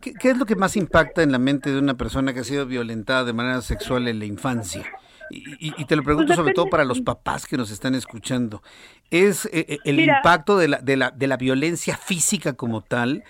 ¿qué, 0.00 0.30
es 0.30 0.38
lo 0.38 0.46
que 0.46 0.56
más 0.56 0.76
impacta 0.76 1.22
en 1.22 1.32
la 1.32 1.38
mente 1.38 1.70
de 1.70 1.78
una 1.78 1.94
persona 1.94 2.32
que 2.32 2.40
ha 2.40 2.44
sido 2.44 2.64
violentada 2.66 3.24
de 3.24 3.32
manera 3.32 3.60
sexual 3.60 4.08
en 4.08 4.18
la 4.18 4.24
infancia? 4.24 4.86
Y, 5.32 5.84
te 5.84 5.94
lo 5.94 6.02
pregunto 6.02 6.28
pues 6.28 6.36
sobre 6.36 6.54
todo 6.54 6.66
para 6.66 6.84
los 6.84 7.02
papás 7.02 7.46
que 7.46 7.56
nos 7.56 7.70
están 7.70 7.94
escuchando. 7.94 8.64
¿Es 9.10 9.48
eh, 9.52 9.78
el 9.84 10.00
impacto 10.00 10.58
de 10.58 10.66
la, 10.66 10.78
de, 10.78 10.96
la, 10.96 11.12
de 11.12 11.28
la 11.28 11.36
violencia 11.36 11.96
física 11.96 12.54
como 12.54 12.82
tal 12.82 13.22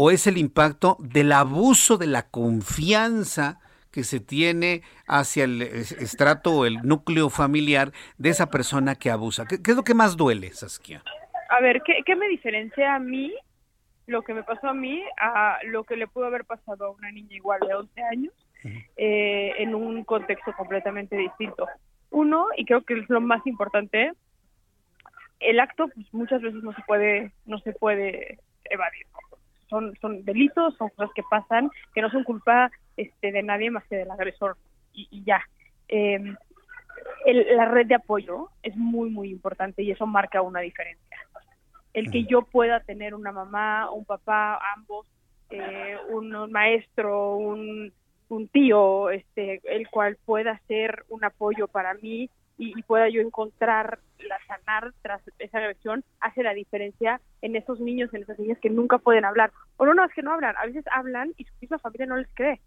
o 0.00 0.12
es 0.12 0.28
el 0.28 0.38
impacto 0.38 0.96
del 1.00 1.32
abuso 1.32 1.98
de 1.98 2.06
la 2.06 2.30
confianza 2.30 3.58
que 3.90 4.04
se 4.04 4.20
tiene 4.20 4.82
hacia 5.08 5.42
el 5.42 5.60
estrato 5.60 6.52
o 6.52 6.66
el 6.66 6.76
núcleo 6.84 7.30
familiar 7.30 7.90
de 8.16 8.28
esa 8.28 8.48
persona 8.48 8.94
que 8.94 9.10
abusa. 9.10 9.44
¿Qué, 9.44 9.56
es 9.56 9.76
lo 9.76 9.82
que 9.82 9.94
más 9.94 10.16
duele, 10.16 10.52
Saskia? 10.52 11.02
A 11.48 11.60
ver, 11.60 11.82
¿qué, 11.82 12.14
me 12.14 12.28
diferencia 12.28 12.94
a 12.94 13.00
mí, 13.00 13.34
lo 14.06 14.22
que 14.22 14.34
me 14.34 14.44
pasó 14.44 14.68
a 14.68 14.72
mí, 14.72 15.02
a 15.20 15.58
lo 15.64 15.82
que 15.82 15.96
le 15.96 16.06
pudo 16.06 16.26
haber 16.26 16.44
pasado 16.44 16.84
a 16.84 16.90
una 16.90 17.10
niña 17.10 17.34
igual 17.34 17.58
de 17.66 17.74
11 17.74 18.02
años, 18.02 18.32
eh, 18.96 19.52
en 19.58 19.74
un 19.74 20.04
contexto 20.04 20.52
completamente 20.52 21.16
distinto? 21.16 21.66
Uno, 22.10 22.46
y 22.56 22.66
creo 22.66 22.82
que 22.82 23.00
es 23.00 23.10
lo 23.10 23.20
más 23.20 23.44
importante, 23.48 24.12
el 25.40 25.58
acto 25.58 25.88
pues, 25.88 26.06
muchas 26.14 26.40
veces 26.40 26.62
no 26.62 26.72
se 26.72 26.82
puede, 26.82 27.32
no 27.46 27.58
se 27.58 27.72
puede 27.72 28.38
evadir 28.70 29.08
son, 29.68 29.96
son 30.00 30.24
delitos, 30.24 30.76
son 30.76 30.88
cosas 30.90 31.10
que 31.14 31.22
pasan, 31.28 31.70
que 31.94 32.02
no 32.02 32.10
son 32.10 32.24
culpa 32.24 32.70
este, 32.96 33.32
de 33.32 33.42
nadie 33.42 33.70
más 33.70 33.86
que 33.86 33.96
del 33.96 34.10
agresor 34.10 34.56
y, 34.92 35.22
ya. 35.24 35.40
Em, 35.88 36.36
la 37.24 37.66
red 37.66 37.86
de 37.86 37.94
apoyo 37.94 38.48
es 38.62 38.76
muy, 38.76 39.10
muy 39.10 39.30
importante 39.30 39.82
y 39.82 39.90
eso 39.90 40.06
marca 40.06 40.42
una 40.42 40.60
diferencia. 40.60 41.18
El 41.92 42.10
que 42.10 42.24
yo 42.24 42.42
pueda 42.42 42.80
tener 42.80 43.14
una 43.14 43.32
mamá, 43.32 43.90
un 43.90 44.04
papá, 44.04 44.60
ambos, 44.74 45.06
eh, 45.50 45.96
un, 46.10 46.30
maestro, 46.50 47.36
un, 47.36 47.92
un 48.28 48.48
tío, 48.48 49.10
este, 49.10 49.60
el 49.64 49.88
cual 49.88 50.16
pueda 50.24 50.60
ser 50.68 51.04
un 51.08 51.24
apoyo 51.24 51.68
para 51.68 51.94
mí 51.94 52.30
y, 52.58 52.82
pueda 52.82 53.08
yo 53.08 53.20
encontrar 53.20 54.00
la 54.18 54.38
sanar 54.46 54.92
tras 55.00 55.22
esa 55.38 55.58
agresión 55.58 56.04
hace 56.20 56.42
la 56.42 56.52
diferencia 56.52 57.20
en 57.40 57.54
esos 57.54 57.78
niños, 57.80 58.12
en 58.12 58.22
esas 58.22 58.38
niñas 58.38 58.58
que 58.58 58.68
nunca 58.68 58.98
pueden 58.98 59.24
hablar. 59.24 59.52
O 59.76 59.86
no, 59.86 59.94
no, 59.94 60.04
es 60.04 60.12
que 60.12 60.22
no 60.22 60.32
hablan, 60.32 60.56
a 60.56 60.66
veces 60.66 60.84
hablan 60.90 61.32
y 61.36 61.44
su 61.44 61.54
misma 61.60 61.78
familia 61.78 62.06
no 62.06 62.16
les 62.16 62.28
cree. 62.34 62.60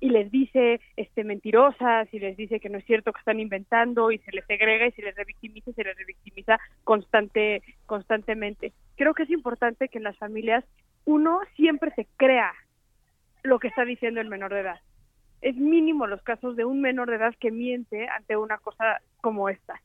Y 0.00 0.10
les 0.10 0.32
dice 0.32 0.80
este 0.96 1.22
mentirosas 1.22 2.12
y 2.12 2.18
les 2.18 2.36
dice 2.36 2.58
que 2.58 2.68
no 2.68 2.78
es 2.78 2.84
cierto 2.84 3.12
que 3.12 3.20
están 3.20 3.38
inventando 3.38 4.10
y 4.10 4.18
se 4.18 4.32
les 4.32 4.44
segrega 4.46 4.88
y 4.88 4.92
se 4.92 5.02
les 5.02 5.14
revictimiza 5.14 5.70
y 5.70 5.74
se 5.74 5.84
les 5.84 5.96
revictimiza 5.96 6.58
constante, 6.82 7.62
constantemente. 7.86 8.72
Creo 8.96 9.14
que 9.14 9.22
es 9.22 9.30
importante 9.30 9.88
que 9.88 9.98
en 9.98 10.04
las 10.04 10.18
familias 10.18 10.64
uno 11.04 11.38
siempre 11.54 11.92
se 11.94 12.08
crea 12.16 12.52
lo 13.44 13.60
que 13.60 13.68
está 13.68 13.84
diciendo 13.84 14.20
el 14.20 14.28
menor 14.28 14.52
de 14.52 14.60
edad 14.60 14.80
es 15.42 15.56
mínimo 15.56 16.06
los 16.06 16.22
casos 16.22 16.56
de 16.56 16.64
un 16.64 16.80
menor 16.80 17.10
de 17.10 17.16
edad 17.16 17.34
que 17.38 17.50
miente 17.50 18.08
ante 18.08 18.36
una 18.36 18.58
cosa 18.58 19.02
como 19.22 19.48
esta. 19.48 19.80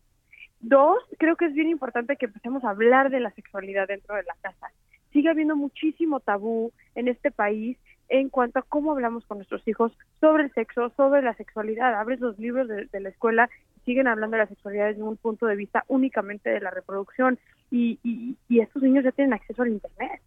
Dos, 0.59 0.97
creo 1.17 1.37
que 1.37 1.45
es 1.45 1.53
bien 1.53 1.69
importante 1.69 2.17
que 2.17 2.25
empecemos 2.25 2.65
a 2.65 2.71
hablar 2.71 3.09
de 3.09 3.21
la 3.21 3.31
sexualidad 3.31 3.87
dentro 3.87 4.15
de 4.15 4.23
la 4.23 4.35
casa. 4.41 4.67
Sigue 5.13 5.29
habiendo 5.29 5.55
muchísimo 5.55 6.19
tabú 6.19 6.73
en 6.95 7.07
este 7.07 7.31
país 7.31 7.77
en 8.09 8.29
cuanto 8.29 8.59
a 8.59 8.63
cómo 8.63 8.91
hablamos 8.91 9.25
con 9.25 9.37
nuestros 9.37 9.65
hijos 9.67 9.97
sobre 10.19 10.43
el 10.43 10.53
sexo, 10.53 10.89
sobre 10.97 11.21
la 11.21 11.33
sexualidad. 11.35 11.93
Abres 11.95 12.19
los 12.19 12.37
libros 12.39 12.67
de, 12.67 12.99
la 12.99 13.09
escuela 13.09 13.49
y 13.77 13.79
siguen 13.85 14.07
hablando 14.07 14.35
de 14.35 14.43
la 14.43 14.49
sexualidad 14.49 14.87
desde 14.87 15.03
un 15.03 15.17
punto 15.17 15.45
de 15.45 15.55
vista 15.55 15.85
únicamente 15.87 16.49
de 16.49 16.59
la 16.59 16.71
reproducción 16.71 17.39
y, 17.71 17.99
y 18.49 18.59
estos 18.59 18.81
niños 18.81 19.03
ya 19.03 19.11
tienen 19.11 19.33
acceso 19.33 19.61
al 19.61 19.69
Internet 19.69 20.21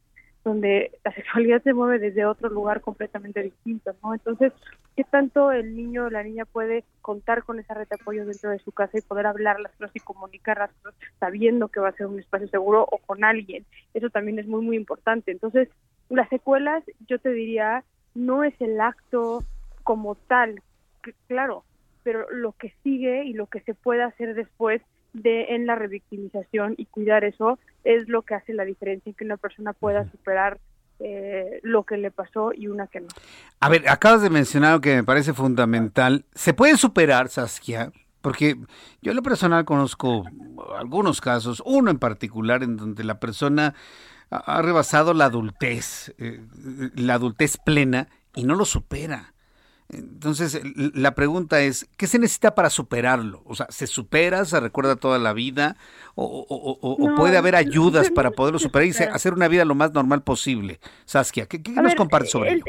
donde 0.44 0.92
la 1.04 1.12
sexualidad 1.14 1.62
se 1.62 1.74
mueve 1.74 1.98
desde 1.98 2.24
otro 2.24 2.48
lugar 2.48 2.80
completamente 2.80 3.42
distinto, 3.42 3.94
¿no? 4.02 4.14
Entonces, 4.14 4.52
¿qué 4.96 5.04
tanto 5.04 5.52
el 5.52 5.76
niño 5.76 6.06
o 6.06 6.10
la 6.10 6.22
niña 6.22 6.44
puede 6.44 6.84
contar 7.02 7.44
con 7.44 7.58
esa 7.58 7.74
red 7.74 7.88
de 7.88 7.96
apoyo 8.00 8.26
dentro 8.26 8.50
de 8.50 8.58
su 8.58 8.72
casa 8.72 8.98
y 8.98 9.02
poder 9.02 9.26
hablar 9.26 9.60
las 9.60 9.72
cosas 9.72 9.94
y 9.94 10.00
comunicar 10.00 10.58
las 10.58 10.72
cosas 10.82 10.94
sabiendo 11.18 11.68
que 11.68 11.80
va 11.80 11.88
a 11.88 11.96
ser 11.96 12.06
un 12.06 12.18
espacio 12.18 12.48
seguro 12.48 12.86
o 12.90 12.98
con 12.98 13.24
alguien? 13.24 13.64
Eso 13.94 14.10
también 14.10 14.38
es 14.38 14.46
muy, 14.46 14.64
muy 14.64 14.76
importante. 14.76 15.30
Entonces, 15.30 15.68
las 16.08 16.28
secuelas, 16.28 16.82
yo 17.08 17.18
te 17.18 17.30
diría, 17.30 17.84
no 18.14 18.44
es 18.44 18.54
el 18.60 18.80
acto 18.80 19.44
como 19.84 20.14
tal, 20.14 20.62
claro, 21.26 21.64
pero 22.02 22.30
lo 22.30 22.52
que 22.52 22.74
sigue 22.82 23.24
y 23.24 23.32
lo 23.32 23.46
que 23.46 23.60
se 23.60 23.74
puede 23.74 24.02
hacer 24.02 24.34
después 24.34 24.82
de 25.12 25.54
en 25.54 25.66
la 25.66 25.74
revictimización 25.74 26.74
y 26.76 26.86
cuidar 26.86 27.24
eso 27.24 27.58
es 27.84 28.08
lo 28.08 28.22
que 28.22 28.34
hace 28.34 28.52
la 28.52 28.64
diferencia 28.64 29.10
en 29.10 29.14
que 29.14 29.24
una 29.24 29.36
persona 29.36 29.72
pueda 29.72 30.10
superar 30.10 30.58
eh, 30.98 31.60
lo 31.62 31.84
que 31.84 31.96
le 31.96 32.10
pasó 32.10 32.52
y 32.54 32.66
una 32.66 32.86
que 32.86 33.00
no. 33.00 33.08
A 33.60 33.68
ver, 33.68 33.88
acabas 33.88 34.22
de 34.22 34.30
mencionar 34.30 34.74
lo 34.74 34.80
que 34.80 34.96
me 34.96 35.04
parece 35.04 35.32
fundamental. 35.32 36.26
¿Se 36.34 36.52
puede 36.52 36.76
superar, 36.76 37.28
Saskia? 37.28 37.90
Porque 38.20 38.56
yo 39.00 39.12
en 39.12 39.16
lo 39.16 39.22
personal 39.22 39.64
conozco 39.64 40.24
algunos 40.78 41.22
casos, 41.22 41.62
uno 41.64 41.90
en 41.90 41.98
particular 41.98 42.62
en 42.62 42.76
donde 42.76 43.02
la 43.02 43.18
persona 43.18 43.74
ha 44.30 44.62
rebasado 44.62 45.14
la 45.14 45.24
adultez, 45.24 46.14
eh, 46.18 46.40
la 46.94 47.14
adultez 47.14 47.56
plena 47.56 48.08
y 48.34 48.44
no 48.44 48.54
lo 48.54 48.64
supera. 48.64 49.32
Entonces, 49.92 50.60
la 50.94 51.14
pregunta 51.14 51.60
es, 51.60 51.88
¿qué 51.96 52.06
se 52.06 52.18
necesita 52.18 52.54
para 52.54 52.70
superarlo? 52.70 53.42
O 53.44 53.54
sea, 53.54 53.66
¿se 53.70 53.86
supera, 53.86 54.44
se 54.44 54.60
recuerda 54.60 54.96
toda 54.96 55.18
la 55.18 55.32
vida? 55.32 55.76
¿O, 56.14 57.14
puede 57.16 57.36
haber 57.36 57.56
ayudas 57.56 58.10
para 58.10 58.30
poderlo 58.30 58.58
superar 58.58 58.86
y 58.86 58.90
hacer 58.90 59.32
una 59.32 59.48
vida 59.48 59.64
lo 59.64 59.74
más 59.74 59.92
normal 59.92 60.22
posible? 60.22 60.78
Saskia, 61.04 61.46
¿qué, 61.46 61.60
nos 61.74 61.94
compartes 61.94 62.30
sobre 62.30 62.52
ello? 62.52 62.64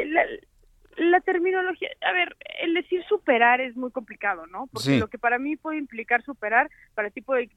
la 0.97 1.19
terminología, 1.22 1.89
a 2.01 2.11
ver, 2.11 2.36
el 2.61 2.74
decir 2.74 3.03
superar 3.09 3.59
es 3.59 3.76
muy 3.76 3.91
complicado, 3.91 4.45
¿no? 4.47 4.67
Porque 4.72 4.99
lo 4.99 5.07
que 5.07 5.17
para 5.17 5.39
mí 5.39 5.55
puede 5.55 5.78
implicar 5.78 6.24
superar, 6.24 6.69
para 6.93 7.09
ti 7.09 7.22
puede 7.22 7.49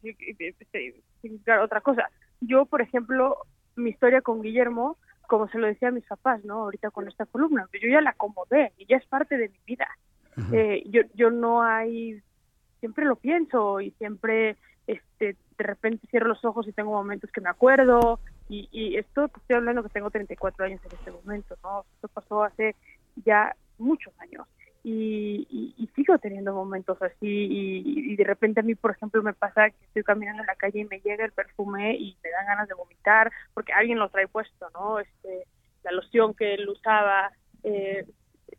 significar 1.20 1.58
otra 1.58 1.80
cosa. 1.80 2.08
Yo, 2.40 2.64
por 2.64 2.80
ejemplo, 2.80 3.36
mi 3.76 3.90
historia 3.90 4.22
con 4.22 4.40
Guillermo, 4.40 4.96
como 5.26 5.48
se 5.48 5.58
lo 5.58 5.66
decía 5.66 5.88
a 5.88 5.92
mis 5.92 6.04
papás, 6.04 6.44
¿no? 6.44 6.62
Ahorita 6.62 6.90
con 6.90 7.08
esta 7.08 7.26
columna, 7.26 7.68
yo 7.72 7.88
ya 7.88 8.00
la 8.00 8.10
acomodé 8.10 8.72
y 8.78 8.86
ya 8.86 8.96
es 8.96 9.06
parte 9.06 9.36
de 9.36 9.48
mi 9.48 9.58
vida. 9.66 9.88
eh, 10.52 10.82
yo, 10.86 11.02
yo 11.14 11.30
no 11.30 11.62
hay, 11.62 12.20
siempre 12.80 13.04
lo 13.04 13.16
pienso 13.16 13.80
y 13.80 13.92
siempre, 13.92 14.56
este, 14.86 15.36
de 15.56 15.64
repente 15.64 16.06
cierro 16.08 16.28
los 16.28 16.44
ojos 16.44 16.66
y 16.66 16.72
tengo 16.72 16.90
momentos 16.90 17.30
que 17.30 17.40
me 17.40 17.48
acuerdo 17.48 18.18
y, 18.48 18.68
y 18.72 18.96
esto, 18.96 19.26
estoy 19.26 19.56
hablando 19.56 19.82
que 19.82 19.88
tengo 19.88 20.10
34 20.10 20.66
años 20.66 20.80
en 20.84 20.92
este 20.92 21.10
momento, 21.10 21.56
¿no? 21.62 21.84
Esto 21.94 22.08
pasó 22.08 22.44
hace 22.44 22.74
ya 23.24 23.54
muchos 23.78 24.12
años. 24.20 24.46
Y, 24.86 25.46
y, 25.78 25.86
sigo 25.94 26.18
teniendo 26.18 26.52
momentos 26.52 27.00
así 27.00 27.16
y, 27.26 28.12
y, 28.12 28.16
de 28.16 28.24
repente 28.24 28.60
a 28.60 28.62
mí 28.62 28.74
por 28.74 28.90
ejemplo 28.90 29.22
me 29.22 29.32
pasa 29.32 29.70
que 29.70 29.84
estoy 29.86 30.02
caminando 30.02 30.42
en 30.42 30.46
la 30.46 30.56
calle 30.56 30.80
y 30.80 30.84
me 30.84 31.00
llega 31.00 31.24
el 31.24 31.32
perfume 31.32 31.94
y 31.94 32.18
me 32.22 32.30
dan 32.30 32.46
ganas 32.46 32.68
de 32.68 32.74
vomitar 32.74 33.32
porque 33.54 33.72
alguien 33.72 33.98
lo 33.98 34.10
trae 34.10 34.28
puesto 34.28 34.68
no 34.74 34.98
este 34.98 35.46
la 35.84 35.92
loción 35.92 36.34
que 36.34 36.52
él 36.52 36.68
usaba 36.68 37.32
eh, 37.62 38.04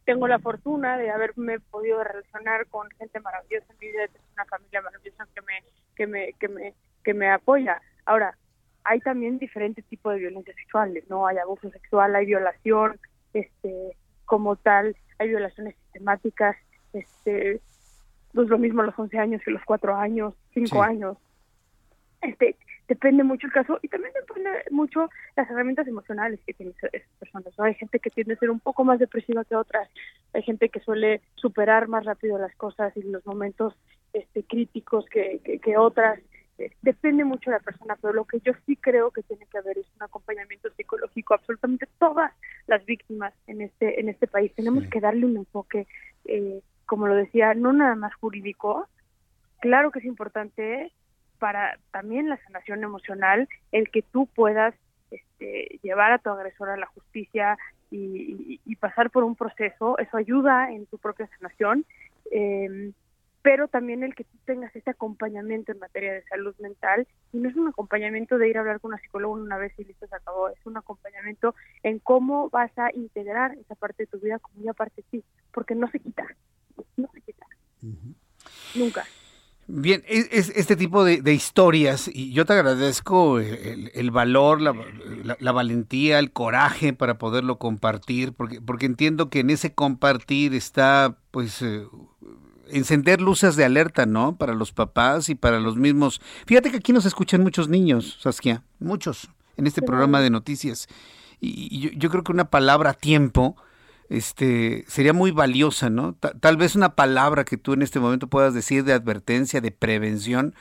tengo 0.05 0.27
la 0.27 0.39
fortuna 0.39 0.97
de 0.97 1.09
haberme 1.09 1.59
podido 1.59 2.03
relacionar 2.03 2.67
con 2.67 2.89
gente 2.91 3.19
maravillosa 3.19 3.65
en 3.71 3.77
mi 3.79 3.87
vida 3.87 4.01
de 4.01 4.19
una 4.33 4.45
familia 4.45 4.81
maravillosa 4.81 5.27
que 5.33 5.41
me 5.41 5.63
que 5.95 6.07
me 6.07 6.33
que 6.33 6.47
me 6.47 6.73
que 7.03 7.13
me 7.13 7.29
apoya. 7.29 7.81
Ahora 8.05 8.37
hay 8.83 8.99
también 8.99 9.39
diferentes 9.39 9.83
tipos 9.85 10.13
de 10.13 10.19
violencia 10.19 10.53
sexuales 10.53 11.09
no 11.09 11.27
hay 11.27 11.37
abuso 11.37 11.69
sexual 11.71 12.15
hay 12.15 12.25
violación 12.25 12.99
este 13.33 13.97
como 14.25 14.55
tal, 14.55 14.95
hay 15.19 15.29
violaciones 15.29 15.75
sistemáticas, 15.75 16.55
este, 16.93 17.61
pues 18.33 18.47
lo 18.49 18.57
mismo 18.57 18.81
a 18.81 18.85
los 18.85 18.97
11 18.97 19.17
años 19.17 19.41
que 19.43 19.51
los 19.51 19.63
4 19.65 19.95
años, 19.95 20.33
5 20.53 20.81
años. 20.81 21.17
Este, 22.21 22.55
depende 22.87 23.23
mucho 23.23 23.47
el 23.47 23.53
caso 23.53 23.79
y 23.81 23.87
también 23.87 24.13
depende 24.13 24.49
mucho 24.71 25.09
las 25.35 25.49
herramientas 25.49 25.87
emocionales 25.87 26.39
que 26.45 26.53
tienen 26.53 26.75
esas 26.91 27.09
personas. 27.19 27.59
Hay 27.59 27.75
gente 27.75 27.99
que 27.99 28.09
tiende 28.09 28.33
a 28.33 28.37
ser 28.37 28.49
un 28.49 28.59
poco 28.59 28.83
más 28.83 28.99
depresiva 28.99 29.45
que 29.45 29.55
otras, 29.55 29.89
hay 30.33 30.43
gente 30.43 30.69
que 30.69 30.79
suele 30.79 31.21
superar 31.35 31.87
más 31.87 32.05
rápido 32.05 32.37
las 32.37 32.55
cosas 32.55 32.95
y 32.97 33.03
los 33.03 33.25
momentos 33.25 33.75
este, 34.13 34.43
críticos 34.43 35.05
que, 35.05 35.39
que, 35.43 35.59
que 35.59 35.77
otras 35.77 36.19
depende 36.81 37.23
mucho 37.25 37.49
de 37.49 37.57
la 37.57 37.63
persona, 37.63 37.97
pero 38.01 38.13
lo 38.13 38.25
que 38.25 38.39
yo 38.39 38.53
sí 38.65 38.75
creo 38.77 39.11
que 39.11 39.23
tiene 39.23 39.45
que 39.47 39.57
haber 39.57 39.77
es 39.77 39.87
un 39.95 40.03
acompañamiento 40.03 40.69
psicológico 40.71 41.33
absolutamente 41.33 41.87
todas 41.99 42.31
las 42.67 42.85
víctimas 42.85 43.33
en 43.47 43.61
este 43.61 43.99
en 43.99 44.09
este 44.09 44.27
país. 44.27 44.53
Tenemos 44.55 44.85
que 44.87 45.01
darle 45.01 45.25
un 45.25 45.37
enfoque, 45.37 45.87
eh, 46.25 46.61
como 46.85 47.07
lo 47.07 47.15
decía, 47.15 47.53
no 47.53 47.73
nada 47.73 47.95
más 47.95 48.13
jurídico. 48.15 48.87
Claro 49.59 49.91
que 49.91 49.99
es 49.99 50.05
importante 50.05 50.91
para 51.39 51.77
también 51.91 52.29
la 52.29 52.37
sanación 52.43 52.83
emocional 52.83 53.49
el 53.71 53.89
que 53.89 54.01
tú 54.01 54.27
puedas 54.27 54.73
este, 55.11 55.79
llevar 55.83 56.13
a 56.13 56.19
tu 56.19 56.29
agresor 56.29 56.69
a 56.69 56.77
la 56.77 56.87
justicia 56.87 57.57
y, 57.91 58.59
y, 58.65 58.75
pasar 58.77 59.11
por 59.11 59.23
un 59.23 59.35
proceso. 59.35 59.97
Eso 59.97 60.17
ayuda 60.17 60.71
en 60.71 60.85
tu 60.87 60.97
propia 60.97 61.27
sanación. 61.37 61.85
Eh, 62.31 62.91
pero 63.45 63.67
también 63.67 64.01
el 64.01 64.15
que 64.15 64.23
tú 64.23 64.39
tengas 64.43 64.75
ese 64.75 64.89
acompañamiento 64.89 65.71
en 65.71 65.77
materia 65.77 66.13
de 66.13 66.23
salud 66.23 66.55
mental, 66.57 67.07
y 67.31 67.37
no 67.37 67.47
es 67.47 67.55
un 67.55 67.67
acompañamiento 67.67 68.39
de 68.39 68.49
ir 68.49 68.57
a 68.57 68.61
hablar 68.61 68.79
con 68.79 68.89
una 68.89 68.99
psicóloga 68.99 69.35
una 69.35 69.59
vez 69.59 69.71
y 69.77 69.83
listo, 69.83 70.07
se 70.07 70.15
acabó, 70.15 70.49
es 70.49 70.65
un 70.65 70.77
acompañamiento 70.77 71.53
en 71.83 71.99
cómo 71.99 72.49
vas 72.49 72.75
a 72.75 72.89
integrar 72.95 73.55
esa 73.59 73.75
parte 73.75 74.01
de 74.01 74.07
tu 74.07 74.19
vida 74.19 74.39
como 74.39 74.63
una 74.63 74.73
parte 74.73 75.03
de 75.03 75.19
ti, 75.19 75.23
porque 75.51 75.75
no 75.75 75.87
se 75.91 75.99
quita, 75.99 76.25
no 76.97 77.07
se 77.13 77.21
quita, 77.21 77.45
nunca. 78.73 79.05
Bien, 79.67 80.03
es, 80.07 80.49
este 80.55 80.75
tipo 80.75 81.03
de, 81.03 81.31
historias, 81.31 82.09
y 82.11 82.33
yo 82.33 82.45
te 82.45 82.53
agradezco 82.53 83.37
el, 83.39 84.09
valor, 84.09 84.59
la, 84.59 85.51
valentía, 85.51 86.17
el 86.17 86.31
coraje 86.31 86.93
para 86.93 87.19
poderlo 87.19 87.59
compartir, 87.59 88.33
porque, 88.33 88.59
porque 88.59 88.87
entiendo 88.87 89.29
que 89.29 89.41
en 89.41 89.51
ese 89.51 89.75
compartir 89.75 90.55
está, 90.55 91.19
pues, 91.29 91.61
eh, 91.61 91.83
encender 92.69 93.21
luces 93.21 93.55
de 93.55 93.65
alerta, 93.65 94.05
¿no? 94.05 94.35
Para 94.37 94.53
los 94.53 94.71
papás 94.71 95.29
y 95.29 95.35
para 95.35 95.59
los 95.59 95.77
mismos. 95.77 96.21
Fíjate 96.45 96.71
que 96.71 96.77
aquí 96.77 96.93
nos 96.93 97.05
escuchan 97.05 97.41
muchos 97.41 97.69
niños, 97.69 98.17
Saskia, 98.21 98.63
muchos, 98.79 99.29
en 99.57 99.67
este 99.67 99.81
programa 99.81 100.21
de 100.21 100.29
noticias. 100.29 100.87
Y, 101.39 101.97
yo, 101.97 102.09
creo 102.09 102.23
que 102.23 102.31
una 102.31 102.49
palabra 102.49 102.93
tiempo 102.93 103.55
este, 104.09 104.85
sería 104.87 105.13
muy 105.13 105.31
valiosa, 105.31 105.89
¿no? 105.89 106.15
tal 106.15 106.57
vez 106.57 106.75
una 106.75 106.95
palabra 106.95 107.43
que 107.43 107.57
tú 107.57 107.73
en 107.73 107.81
este 107.81 107.99
momento 107.99 108.27
puedas 108.27 108.53
decir 108.53 108.83
de 108.83 108.93
advertencia, 108.93 109.61
de 109.61 109.71
prevención, 109.71 110.55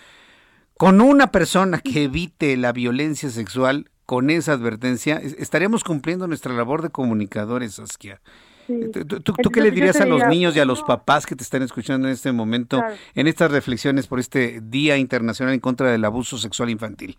con 0.77 1.01
una 1.01 1.31
persona 1.31 1.79
que 1.79 2.05
evite 2.05 2.57
la 2.57 2.73
violencia 2.73 3.31
sexual, 3.31 3.91
con 4.07 4.29
esa 4.29 4.53
advertencia, 4.53 5.17
estaríamos 5.19 5.85
cumpliendo 5.85 6.27
nuestra 6.27 6.53
labor 6.53 6.83
de 6.83 6.91
comunicadores, 6.91 7.75
Saskia. 7.75 8.21
¿Tú, 8.67 9.51
qué 9.51 9.61
le 9.61 9.71
dirías 9.71 10.01
a 10.01 10.07
los 10.07 10.27
niños 10.27 10.57
y 10.57 10.61
a 10.61 10.65
los 10.65 10.83
papás 10.83 11.27
que 11.27 11.37
te 11.37 11.43
están 11.43 11.63
escuchando 11.63 12.09
en 12.09 12.15
este 12.15 12.33
momento, 12.33 12.83
en 13.15 13.27
estas 13.27 13.51
reflexiones 13.51 14.07
por 14.07 14.19
este 14.21 14.61
Día 14.63 14.97
Internacional 14.97 15.55
en 15.55 15.61
contra 15.61 15.91
del 15.91 16.05
Abuso 16.05 16.39
Sexual 16.39 16.71
Infantil? 16.71 17.19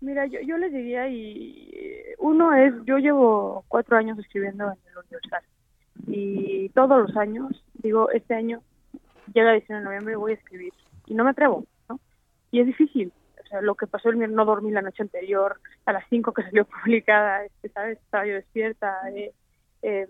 Mira, 0.00 0.26
yo, 0.26 0.40
yo 0.40 0.58
les 0.58 0.72
diría, 0.72 1.08
y 1.08 1.72
uno 2.18 2.52
es, 2.54 2.74
yo 2.84 2.98
llevo 2.98 3.64
cuatro 3.68 3.96
años 3.96 4.18
escribiendo 4.18 4.64
en 4.64 4.78
el 4.90 4.98
Universal, 4.98 5.42
y 6.08 6.68
todos 6.70 7.08
los 7.08 7.16
años, 7.16 7.64
digo, 7.74 8.10
este 8.10 8.34
año 8.34 8.62
llega 9.32 9.52
diciembre, 9.52 9.78
de 9.78 9.84
noviembre 9.84 10.14
y 10.14 10.16
voy 10.16 10.32
a 10.32 10.34
escribir, 10.34 10.72
y 11.06 11.14
no 11.14 11.24
me 11.24 11.30
atrevo, 11.30 11.64
¿no? 11.88 12.00
Y 12.50 12.60
es 12.60 12.66
difícil, 12.66 13.12
o 13.42 13.46
sea, 13.46 13.60
lo 13.60 13.76
que 13.76 13.86
pasó 13.86 14.10
el 14.10 14.34
no 14.34 14.44
dormí 14.44 14.70
la 14.70 14.82
noche 14.82 15.02
anterior, 15.02 15.60
a 15.86 15.92
las 15.92 16.04
cinco 16.10 16.32
que 16.32 16.42
salió 16.42 16.64
publicada, 16.82 17.44
este, 17.44 17.68
¿sabes? 17.68 17.98
Estaba 17.98 18.26
yo 18.26 18.34
despierta, 18.34 18.98
eh, 19.14 19.32
eh, 19.82 20.08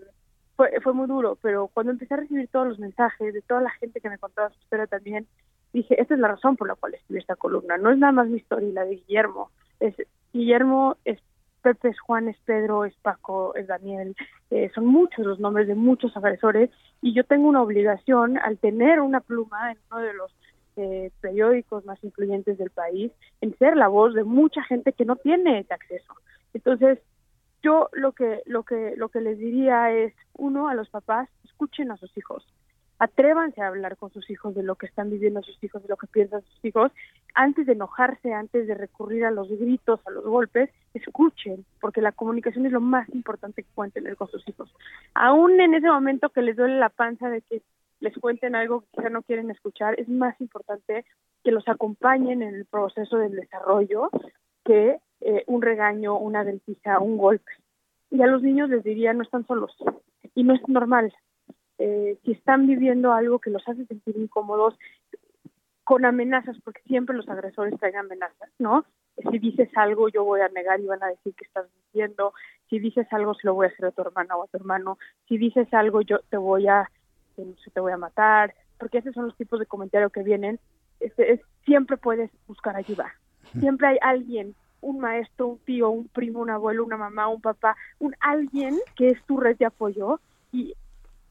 fue, 0.55 0.93
muy 0.93 1.07
duro, 1.07 1.37
pero 1.41 1.67
cuando 1.67 1.91
empecé 1.91 2.13
a 2.13 2.17
recibir 2.17 2.47
todos 2.47 2.67
los 2.67 2.79
mensajes 2.79 3.33
de 3.33 3.41
toda 3.41 3.61
la 3.61 3.71
gente 3.71 3.99
que 3.99 4.09
me 4.09 4.17
contaba 4.17 4.49
su 4.49 4.59
historia 4.59 4.87
también, 4.87 5.27
dije, 5.73 5.99
esta 5.99 6.13
es 6.13 6.19
la 6.19 6.27
razón 6.27 6.55
por 6.55 6.67
la 6.67 6.75
cual 6.75 6.93
escribí 6.93 7.19
esta 7.19 7.35
columna. 7.35 7.77
No 7.77 7.91
es 7.91 7.97
nada 7.97 8.13
más 8.13 8.27
mi 8.27 8.37
historia 8.37 8.69
y 8.69 8.71
la 8.71 8.85
de 8.85 8.95
Guillermo. 8.97 9.49
Es 9.79 9.95
Guillermo, 10.31 10.97
es 11.05 11.19
Pepe, 11.63 11.89
es 11.89 11.99
Juan, 11.99 12.27
es 12.27 12.37
Pedro, 12.45 12.85
es 12.85 12.93
Paco, 13.01 13.55
es 13.55 13.67
Daniel. 13.67 14.15
Eh, 14.51 14.69
son 14.75 14.85
muchos 14.85 15.25
los 15.25 15.39
nombres 15.39 15.67
de 15.67 15.75
muchos 15.75 16.15
agresores 16.15 16.69
y 17.01 17.13
yo 17.13 17.23
tengo 17.23 17.47
una 17.47 17.63
obligación 17.63 18.37
al 18.37 18.57
tener 18.59 18.99
una 18.99 19.21
pluma 19.21 19.71
en 19.71 19.77
uno 19.91 20.01
de 20.01 20.13
los 20.13 20.31
eh, 20.75 21.11
periódicos 21.21 21.85
más 21.85 22.03
influyentes 22.03 22.57
del 22.57 22.69
país 22.69 23.11
en 23.41 23.57
ser 23.57 23.75
la 23.75 23.87
voz 23.87 24.13
de 24.13 24.23
mucha 24.23 24.63
gente 24.63 24.93
que 24.93 25.05
no 25.05 25.15
tiene 25.15 25.59
ese 25.59 25.73
acceso. 25.73 26.13
Entonces, 26.53 26.99
yo 27.63 27.89
lo 27.93 28.11
que 28.11 28.43
lo 28.45 28.63
que 28.63 28.93
lo 28.97 29.09
que 29.09 29.21
les 29.21 29.39
diría 29.39 29.91
es 29.91 30.13
uno 30.33 30.67
a 30.67 30.75
los 30.75 30.89
papás 30.89 31.29
escuchen 31.45 31.91
a 31.91 31.97
sus 31.97 32.15
hijos. 32.17 32.45
Atrévanse 32.99 33.61
a 33.61 33.67
hablar 33.67 33.97
con 33.97 34.11
sus 34.11 34.29
hijos 34.29 34.53
de 34.53 34.63
lo 34.63 34.75
que 34.75 34.85
están 34.85 35.09
viviendo 35.09 35.41
sus 35.41 35.61
hijos 35.63 35.81
de 35.81 35.89
lo 35.89 35.97
que 35.97 36.07
piensan 36.07 36.41
sus 36.41 36.65
hijos. 36.65 36.91
Antes 37.33 37.65
de 37.65 37.73
enojarse 37.73 38.33
antes 38.33 38.67
de 38.67 38.75
recurrir 38.75 39.25
a 39.25 39.31
los 39.31 39.49
gritos 39.49 39.99
a 40.05 40.11
los 40.11 40.23
golpes 40.25 40.69
escuchen 40.93 41.65
porque 41.81 42.01
la 42.01 42.11
comunicación 42.11 42.65
es 42.65 42.71
lo 42.71 42.81
más 42.81 43.09
importante 43.09 43.63
que 43.63 43.69
pueden 43.73 43.91
tener 43.91 44.15
con 44.17 44.29
sus 44.29 44.47
hijos. 44.47 44.73
Aún 45.13 45.59
en 45.59 45.73
ese 45.73 45.87
momento 45.87 46.29
que 46.29 46.41
les 46.41 46.55
duele 46.55 46.77
la 46.77 46.89
panza 46.89 47.29
de 47.29 47.41
que 47.41 47.61
les 48.01 48.17
cuenten 48.17 48.55
algo 48.55 48.81
que 48.81 48.87
quizá 48.97 49.09
no 49.09 49.23
quieren 49.23 49.49
escuchar 49.49 49.97
es 49.97 50.09
más 50.09 50.39
importante 50.41 51.05
que 51.43 51.51
los 51.51 51.67
acompañen 51.69 52.43
en 52.43 52.55
el 52.55 52.65
proceso 52.65 53.17
del 53.17 53.31
desarrollo 53.31 54.09
que 54.65 54.99
eh, 55.25 55.43
un 55.47 55.61
regaño, 55.61 56.17
una 56.17 56.43
dentista, 56.43 56.99
un 56.99 57.17
golpe. 57.17 57.51
Y 58.11 58.21
a 58.21 58.27
los 58.27 58.43
niños 58.43 58.69
les 58.69 58.83
diría, 58.83 59.13
no 59.13 59.23
están 59.23 59.47
solos. 59.47 59.73
Y 60.35 60.43
no 60.43 60.53
es 60.53 60.67
normal. 60.67 61.13
Eh, 61.77 62.17
si 62.23 62.31
están 62.31 62.67
viviendo 62.67 63.13
algo 63.13 63.39
que 63.39 63.49
los 63.49 63.67
hace 63.67 63.85
sentir 63.85 64.17
incómodos, 64.17 64.77
con 65.83 66.05
amenazas, 66.05 66.57
porque 66.63 66.81
siempre 66.83 67.15
los 67.15 67.27
agresores 67.29 67.77
traen 67.79 67.97
amenazas, 67.97 68.49
¿no? 68.59 68.85
Si 69.31 69.39
dices 69.39 69.69
algo, 69.75 70.09
yo 70.09 70.23
voy 70.23 70.41
a 70.41 70.49
negar 70.49 70.79
y 70.79 70.85
van 70.85 71.03
a 71.03 71.07
decir 71.07 71.33
que 71.35 71.45
estás 71.45 71.67
mintiendo. 71.75 72.33
Si 72.69 72.79
dices 72.79 73.07
algo, 73.11 73.33
se 73.33 73.47
lo 73.47 73.53
voy 73.53 73.67
a 73.67 73.69
hacer 73.69 73.85
a 73.85 73.91
tu 73.91 74.01
hermana 74.01 74.35
o 74.35 74.43
a 74.43 74.47
tu 74.47 74.57
hermano. 74.57 74.97
Si 75.27 75.37
dices 75.37 75.71
algo, 75.73 76.01
yo 76.01 76.19
te 76.29 76.37
voy 76.37 76.67
a, 76.67 76.89
te 77.35 77.79
voy 77.79 77.91
a 77.91 77.97
matar. 77.97 78.53
Porque 78.79 78.97
esos 78.97 79.13
son 79.13 79.27
los 79.27 79.37
tipos 79.37 79.59
de 79.59 79.67
comentarios 79.67 80.11
que 80.11 80.23
vienen. 80.23 80.59
Este, 80.99 81.33
es, 81.33 81.41
siempre 81.65 81.97
puedes 81.97 82.31
buscar 82.47 82.75
ayuda. 82.75 83.13
Siempre 83.59 83.87
hay 83.87 83.97
alguien 84.01 84.55
un 84.83 84.99
maestro, 84.99 85.47
un 85.47 85.57
tío, 85.59 85.89
un 85.89 86.07
primo, 86.07 86.39
un 86.39 86.49
abuelo, 86.49 86.85
una 86.85 86.97
mamá, 86.97 87.27
un 87.27 87.41
papá, 87.41 87.75
un 87.99 88.13
alguien 88.19 88.75
que 88.95 89.07
es 89.07 89.23
tu 89.25 89.37
red 89.37 89.57
de 89.57 89.65
apoyo 89.65 90.19
y 90.51 90.75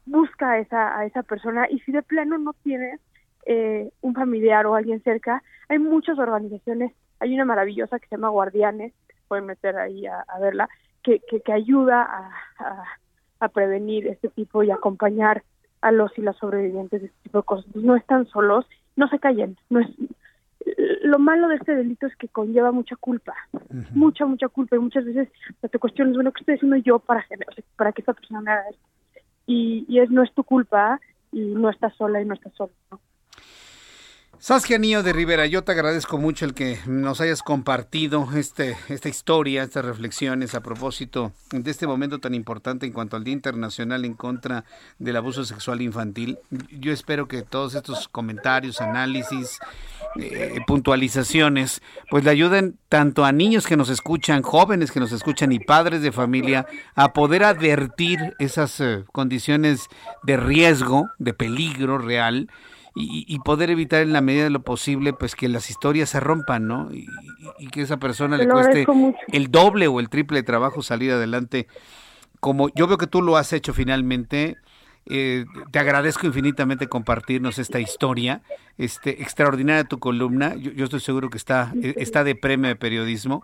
busca 0.05 0.51
a 0.51 0.59
esa, 0.59 0.97
a 0.97 1.05
esa 1.05 1.23
persona 1.23 1.67
y 1.69 1.79
si 1.79 1.91
de 1.91 2.01
plano 2.01 2.37
no 2.37 2.53
tienes 2.63 2.99
eh, 3.45 3.89
un 4.01 4.13
familiar 4.13 4.65
o 4.65 4.75
alguien 4.75 5.01
cerca, 5.03 5.43
hay 5.69 5.79
muchas 5.79 6.17
organizaciones, 6.19 6.91
hay 7.19 7.33
una 7.33 7.45
maravillosa 7.45 7.99
que 7.99 8.07
se 8.07 8.15
llama 8.15 8.29
Guardianes, 8.29 8.93
pueden 9.27 9.45
meter 9.45 9.77
ahí 9.77 10.05
a, 10.05 10.25
verla, 10.39 10.67
que, 11.01 11.19
que, 11.19 11.51
ayuda 11.51 12.01
a, 12.59 12.83
a 13.39 13.47
prevenir 13.49 14.07
este 14.07 14.29
tipo 14.29 14.63
y 14.63 14.71
acompañar 14.71 15.43
a 15.81 15.91
los 15.91 16.17
y 16.17 16.21
las 16.21 16.37
sobrevivientes 16.37 17.01
de 17.01 17.07
este 17.07 17.19
tipo 17.23 17.39
de 17.39 17.43
cosas. 17.43 17.75
No 17.75 17.95
están 17.95 18.25
solos, 18.27 18.65
no 18.95 19.07
se 19.09 19.19
callen. 19.19 19.57
No 19.69 19.81
es, 19.81 19.89
lo 21.03 21.19
malo 21.19 21.47
de 21.47 21.55
este 21.55 21.75
delito 21.75 22.07
es 22.07 22.15
que 22.15 22.27
conlleva 22.27 22.71
mucha 22.71 22.95
culpa, 22.95 23.33
mucha, 23.93 24.25
mucha 24.25 24.47
culpa. 24.47 24.75
Y 24.75 24.79
muchas 24.79 25.05
veces 25.05 25.29
te 25.61 25.79
cuestionas, 25.79 26.15
bueno, 26.15 26.31
¿qué 26.31 26.39
estoy 26.39 26.55
haciendo 26.55 26.77
yo 26.77 26.99
para, 26.99 27.25
para 27.75 27.91
que 27.91 28.01
esta 28.01 28.13
persona 28.13 28.53
haga 28.53 28.69
esto? 28.69 28.87
Y, 29.45 29.85
y 29.87 29.99
es, 29.99 30.09
no 30.09 30.23
es 30.23 30.33
tu 30.33 30.43
culpa 30.43 30.99
y 31.31 31.41
no 31.41 31.69
estás 31.69 31.93
sola 31.95 32.21
y 32.21 32.25
no 32.25 32.33
estás 32.33 32.53
solo. 32.53 32.71
¿no? 32.91 32.99
Saskia 34.43 34.77
Niño 34.77 35.03
de 35.03 35.13
Rivera, 35.13 35.45
yo 35.45 35.63
te 35.63 35.71
agradezco 35.71 36.17
mucho 36.17 36.43
el 36.43 36.53
que 36.53 36.77
nos 36.85 37.21
hayas 37.21 37.41
compartido 37.41 38.27
este, 38.35 38.75
esta 38.89 39.07
historia, 39.07 39.63
estas 39.63 39.85
reflexiones 39.85 40.53
a 40.53 40.59
propósito 40.59 41.31
de 41.51 41.71
este 41.71 41.87
momento 41.87 42.19
tan 42.19 42.33
importante 42.33 42.85
en 42.85 42.91
cuanto 42.91 43.15
al 43.15 43.23
Día 43.23 43.35
Internacional 43.35 44.03
en 44.03 44.15
contra 44.15 44.65
del 44.99 45.15
abuso 45.15 45.45
sexual 45.45 45.81
infantil. 45.81 46.39
Yo 46.77 46.91
espero 46.91 47.29
que 47.29 47.43
todos 47.43 47.73
estos 47.73 48.09
comentarios, 48.09 48.81
análisis, 48.81 49.59
eh, 50.19 50.59
puntualizaciones, 50.67 51.81
pues 52.09 52.25
le 52.25 52.31
ayuden 52.31 52.77
tanto 52.89 53.23
a 53.23 53.31
niños 53.31 53.65
que 53.65 53.77
nos 53.77 53.87
escuchan, 53.87 54.41
jóvenes 54.41 54.91
que 54.91 54.99
nos 54.99 55.13
escuchan 55.13 55.53
y 55.53 55.59
padres 55.59 56.01
de 56.01 56.11
familia 56.11 56.65
a 56.95 57.13
poder 57.13 57.45
advertir 57.45 58.35
esas 58.39 58.81
eh, 58.81 59.05
condiciones 59.13 59.87
de 60.23 60.35
riesgo, 60.35 61.07
de 61.17 61.33
peligro 61.33 61.97
real 61.97 62.49
y, 62.95 63.39
poder 63.39 63.71
evitar 63.71 64.01
en 64.01 64.13
la 64.13 64.21
medida 64.21 64.43
de 64.43 64.49
lo 64.51 64.61
posible 64.61 65.13
pues 65.13 65.35
que 65.35 65.49
las 65.49 65.69
historias 65.69 66.09
se 66.09 66.19
rompan, 66.19 66.67
¿no? 66.67 66.89
Y, 66.91 67.07
que 67.71 67.81
esa 67.81 67.97
persona 67.97 68.37
le 68.37 68.47
cueste 68.47 68.85
el 69.31 69.49
doble 69.49 69.87
o 69.87 69.99
el 69.99 70.09
triple 70.09 70.39
de 70.39 70.43
trabajo 70.43 70.83
salir 70.83 71.11
adelante. 71.11 71.67
Como 72.39 72.69
yo 72.69 72.87
veo 72.87 72.97
que 72.97 73.07
tú 73.07 73.21
lo 73.23 73.37
has 73.37 73.51
hecho 73.51 73.73
finalmente, 73.73 74.57
eh, 75.07 75.45
te 75.71 75.79
agradezco 75.79 76.27
infinitamente 76.27 76.87
compartirnos 76.87 77.57
esta 77.57 77.79
historia, 77.79 78.41
este 78.77 79.23
extraordinaria 79.23 79.85
tu 79.85 79.97
columna. 79.97 80.55
Yo, 80.55 80.83
estoy 80.83 80.99
seguro 80.99 81.31
que 81.31 81.37
está 81.37 81.73
está 81.95 82.23
de 82.23 82.35
premio 82.35 82.67
de 82.67 82.75
periodismo 82.75 83.43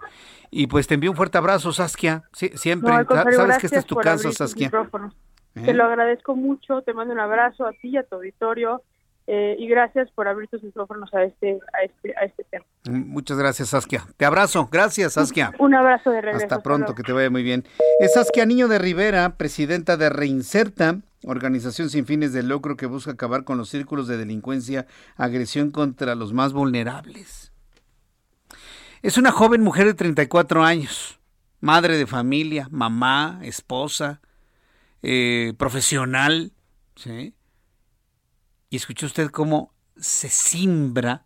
y 0.51 0.67
pues 0.67 0.85
te 0.87 0.93
envío 0.93 1.09
un 1.09 1.17
fuerte 1.17 1.39
abrazo, 1.39 1.71
Saskia. 1.71 2.23
siempre 2.33 2.91
sabes 3.09 3.57
que 3.57 3.65
este 3.65 3.79
es 3.79 3.85
tu 3.85 3.95
casa, 3.95 4.31
Saskia. 4.31 4.71
¿Eh? 5.55 5.63
Te 5.65 5.73
lo 5.73 5.85
agradezco 5.85 6.35
mucho. 6.35 6.83
Te 6.83 6.93
mando 6.93 7.13
un 7.13 7.19
abrazo 7.19 7.65
a 7.65 7.71
ti 7.71 7.89
y 7.89 7.97
a 7.97 8.03
tu 8.03 8.15
auditorio. 8.15 8.83
Eh, 9.32 9.55
y 9.59 9.67
gracias 9.67 10.09
por 10.09 10.27
abrir 10.27 10.49
tus 10.49 10.63
micrófonos 10.63 11.13
a 11.13 11.23
este, 11.23 11.59
a 11.73 11.84
este, 11.84 12.15
a 12.17 12.25
este 12.25 12.43
tema. 12.45 12.65
Muchas 12.89 13.38
gracias, 13.38 13.69
Saskia. 13.69 14.03
Te 14.17 14.25
abrazo. 14.25 14.67
Gracias, 14.71 15.13
Saskia. 15.13 15.53
Un 15.59 15.75
abrazo 15.75 16.09
de 16.09 16.21
regreso. 16.21 16.45
Hasta 16.45 16.63
pronto, 16.63 16.95
que 16.95 17.03
te 17.03 17.13
vaya 17.13 17.30
muy 17.30 17.43
bien. 17.43 17.63
Es 17.99 18.13
Saskia 18.13 18.47
Niño 18.47 18.67
de 18.67 18.80
Rivera, 18.80 19.38
presidenta 19.38 19.97
de 19.97 20.09
Reinserta, 20.09 20.97
organización 21.23 21.91
sin 21.91 22.07
fines 22.07 22.34
de 22.34 22.41
lucro 22.41 22.75
que 22.75 22.88
busca 22.88 23.11
acabar 23.11 23.43
con 23.43 23.59
los 23.59 23.69
círculos 23.69 24.07
de 24.07 24.17
delincuencia, 24.17 24.88
agresión 25.15 25.69
contra 25.69 26.15
los 26.15 26.34
más 26.34 26.51
vulnerables. 26.51 27.53
Es 29.03 29.19
una 29.19 29.32
joven 29.32 29.61
mujer 29.61 29.86
de 29.86 29.93
34 29.93 30.63
años, 30.63 31.19
madre 31.59 31.97
de 31.97 32.07
familia, 32.07 32.67
mamá, 32.71 33.41
esposa, 33.43 34.21
eh, 35.03 35.53
profesional, 35.55 36.51
¿sí? 36.95 37.36
Y 38.70 38.78
escuchó 38.78 39.07
usted 39.07 39.30
cómo 39.32 39.74
se 39.97 40.30
simbra, 40.30 41.26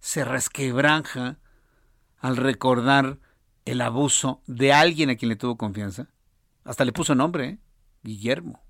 se 0.00 0.24
resquebranja 0.24 1.38
al 2.18 2.36
recordar 2.36 3.18
el 3.64 3.80
abuso 3.80 4.42
de 4.46 4.72
alguien 4.72 5.10
a 5.10 5.16
quien 5.16 5.30
le 5.30 5.36
tuvo 5.36 5.56
confianza. 5.56 6.08
Hasta 6.64 6.84
le 6.84 6.92
puso 6.92 7.14
nombre, 7.14 7.48
¿eh? 7.48 7.58
Guillermo. 8.02 8.62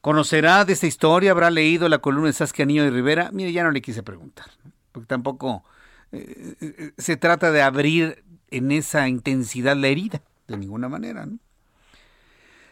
¿Conocerá 0.00 0.64
de 0.64 0.72
esta 0.72 0.86
historia? 0.86 1.30
¿Habrá 1.30 1.50
leído 1.50 1.88
la 1.88 1.98
columna 1.98 2.28
de 2.28 2.32
Saskia 2.32 2.66
Niño 2.66 2.84
de 2.84 2.90
Rivera? 2.90 3.30
Mire, 3.32 3.52
ya 3.52 3.64
no 3.64 3.70
le 3.70 3.82
quise 3.82 4.02
preguntar, 4.02 4.46
porque 4.92 5.06
tampoco 5.06 5.64
eh, 6.12 6.54
eh, 6.60 6.92
se 6.98 7.16
trata 7.16 7.50
de 7.50 7.62
abrir 7.62 8.24
en 8.50 8.72
esa 8.72 9.08
intensidad 9.08 9.76
la 9.76 9.88
herida, 9.88 10.22
de 10.46 10.56
ninguna 10.56 10.88
manera. 10.88 11.26
¿no? 11.26 11.38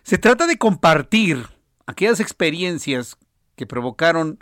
Se 0.02 0.18
trata 0.18 0.46
de 0.46 0.56
compartir 0.56 1.48
aquellas 1.86 2.20
experiencias 2.20 3.16
que 3.56 3.66
provocaron 3.66 4.38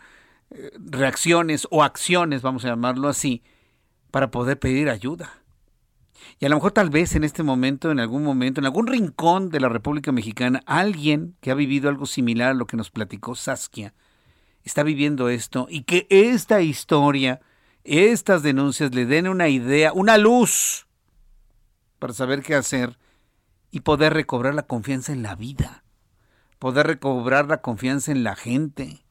eh, 0.51 0.71
reacciones 0.79 1.67
o 1.71 1.83
acciones, 1.83 2.43
vamos 2.43 2.65
a 2.65 2.69
llamarlo 2.69 3.09
así, 3.09 3.43
para 4.11 4.31
poder 4.31 4.59
pedir 4.59 4.89
ayuda. 4.89 5.33
Y 6.39 6.47
a 6.47 6.49
lo 6.49 6.57
mejor 6.57 6.73
tal 6.73 6.91
vez 6.91 7.15
en 7.15 7.25
este 7.25 7.43
momento, 7.43 7.91
en 7.91 8.01
algún 8.01 8.23
momento, 8.23 8.61
en 8.61 8.67
algún 8.67 8.87
rincón 8.87 9.51
de 9.51 9.61
la 9.61 9.69
República 9.69 10.13
Mexicana, 10.13 10.63
alguien 10.67 11.37
que 11.41 11.51
ha 11.51 11.55
vivido 11.55 11.89
algo 11.89 12.07
similar 12.07 12.51
a 12.51 12.55
lo 12.55 12.67
que 12.67 12.77
nos 12.77 12.91
platicó 12.91 13.35
Saskia, 13.35 13.95
está 14.63 14.83
viviendo 14.83 15.29
esto 15.29 15.67
y 15.69 15.83
que 15.83 16.07
esta 16.11 16.61
historia, 16.61 17.41
estas 17.85 18.43
denuncias 18.43 18.95
le 18.95 19.07
den 19.07 19.29
una 19.29 19.49
idea, 19.49 19.93
una 19.93 20.19
luz 20.19 20.87
para 21.99 22.13
saber 22.13 22.43
qué 22.43 22.55
hacer 22.55 22.99
y 23.71 23.81
poder 23.81 24.15
recobrar 24.15 24.55
la 24.55 24.67
confianza 24.67 25.13
en 25.13 25.23
la 25.23 25.35
vida, 25.35 25.85
poder 26.59 26.87
recobrar 26.87 27.47
la 27.47 27.61
confianza 27.61 28.13
en 28.13 28.25
la 28.25 28.37
gente 28.37 29.04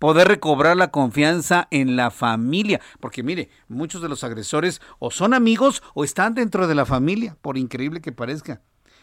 poder 0.00 0.26
recobrar 0.26 0.76
la 0.76 0.90
confianza 0.90 1.68
en 1.70 1.94
la 1.94 2.10
familia. 2.10 2.80
Porque 2.98 3.22
mire, 3.22 3.50
muchos 3.68 4.02
de 4.02 4.08
los 4.08 4.24
agresores 4.24 4.80
o 4.98 5.12
son 5.12 5.34
amigos 5.34 5.82
o 5.94 6.02
están 6.02 6.34
dentro 6.34 6.66
de 6.66 6.74
la 6.74 6.86
familia, 6.86 7.36
por 7.40 7.56
increíble 7.56 8.00
que 8.00 8.10
parezca. 8.10 8.62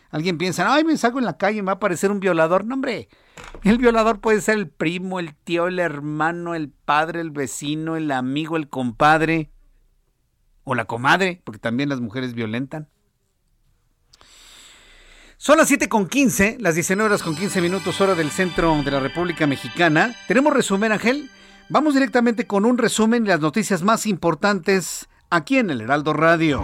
Alguien 0.10 0.38
piensa, 0.38 0.74
ay, 0.74 0.84
me 0.84 0.98
salgo 0.98 1.20
en 1.20 1.26
la 1.26 1.38
calle, 1.38 1.62
me 1.62 1.68
va 1.68 1.74
a 1.74 1.76
aparecer 1.76 2.12
un 2.12 2.20
violador. 2.20 2.66
No, 2.66 2.76
hombre, 2.76 3.10
el 3.64 3.78
violador 3.78 4.20
puede 4.20 4.41
ser 4.41 4.58
el 4.58 4.70
primo, 4.70 5.20
el 5.20 5.36
tío, 5.36 5.68
el 5.68 5.80
hermano, 5.80 6.56
el 6.56 6.70
padre, 6.70 7.22
el 7.22 7.32
vecino, 7.32 7.95
el 7.95 8.12
amigo, 8.12 8.58
el 8.58 8.68
compadre 8.68 9.52
o 10.64 10.76
la 10.76 10.86
comadre, 10.86 11.41
porque 11.43 11.60
también 11.60 11.89
las 11.89 12.02
mujeres 12.02 12.34
violentan. 12.34 12.89
Son 15.40 15.60
las 15.60 15.68
7 15.68 15.88
con 15.88 16.08
15, 16.08 16.58
las 16.60 16.74
19 16.74 17.06
horas 17.06 17.22
con 17.22 17.36
15 17.36 17.62
minutos, 17.62 18.02
hora 18.02 18.16
del 18.16 18.32
centro 18.32 18.76
de 18.84 18.90
la 18.90 19.00
República 19.00 19.46
Mexicana. 19.46 20.16
¿Tenemos 20.28 20.52
resumen, 20.52 20.92
Ángel? 20.92 21.30
Vamos 21.70 21.94
directamente 21.94 22.48
con 22.48 22.66
un 22.66 22.80
resumen 22.80 23.24
de 23.24 23.30
las 23.30 23.40
noticias 23.40 23.84
más 23.84 24.08
importantes 24.08 25.08
aquí 25.30 25.60
en 25.60 25.70
el 25.70 25.82
Heraldo 25.82 26.14
Radio. 26.14 26.64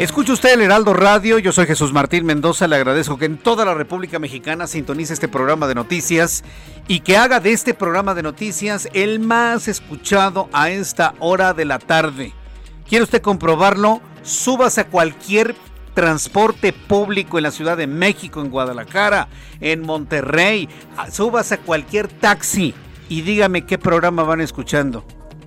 Escucha 0.00 0.32
usted 0.32 0.54
el 0.54 0.62
Heraldo 0.62 0.94
Radio, 0.94 1.38
yo 1.38 1.52
soy 1.52 1.66
Jesús 1.66 1.92
Martín 1.92 2.26
Mendoza, 2.26 2.66
le 2.66 2.74
agradezco 2.74 3.16
que 3.16 3.26
en 3.26 3.38
toda 3.38 3.64
la 3.64 3.74
República 3.74 4.18
Mexicana 4.18 4.66
sintonice 4.66 5.12
este 5.12 5.28
programa 5.28 5.68
de 5.68 5.76
noticias 5.76 6.42
y 6.88 7.00
que 7.00 7.16
haga 7.16 7.38
de 7.38 7.52
este 7.52 7.72
programa 7.72 8.16
de 8.16 8.24
noticias 8.24 8.88
el 8.94 9.20
más 9.20 9.68
escuchado 9.68 10.48
a 10.52 10.70
esta 10.70 11.14
hora 11.20 11.54
de 11.54 11.66
la 11.66 11.78
tarde. 11.78 12.32
¿Quiere 12.88 13.04
usted 13.04 13.22
comprobarlo? 13.22 14.02
Súbase 14.24 14.80
a 14.80 14.88
cualquier 14.88 15.54
transporte 15.92 16.72
público 16.72 17.38
en 17.38 17.44
la 17.44 17.50
Ciudad 17.50 17.76
de 17.76 17.86
México, 17.86 18.40
en 18.40 18.50
Guadalajara, 18.50 19.28
en 19.60 19.82
Monterrey. 19.82 20.68
Súbase 21.10 21.54
a 21.54 21.60
cualquier 21.60 22.08
taxi 22.08 22.74
y 23.08 23.20
dígame 23.20 23.66
qué 23.66 23.78
programa 23.78 24.22
van 24.22 24.40
escuchando. 24.40 25.04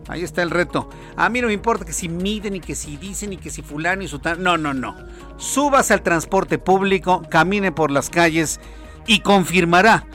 Ahí 0.07 0.23
está 0.23 0.41
el 0.41 0.51
reto. 0.51 0.89
A 1.17 1.27
mí 1.27 1.41
no 1.41 1.47
me 1.47 1.53
importa 1.53 1.85
que 1.85 1.91
si 1.91 2.07
miden 2.07 2.55
y 2.55 2.59
que 2.61 2.75
si 2.75 2.97
dicen 2.97 3.33
y 3.33 3.37
que 3.37 3.49
si 3.49 3.61
fulano 3.61 4.03
y 4.03 4.07
su 4.07 4.21
No, 4.37 4.57
no, 4.57 4.73
no. 4.73 4.95
Súbase 5.37 5.93
al 5.93 6.01
transporte 6.01 6.59
público, 6.59 7.23
camine 7.29 7.71
por 7.71 7.91
las 7.91 8.09
calles 8.09 8.59
y 9.05 9.19
confirmará 9.19 10.05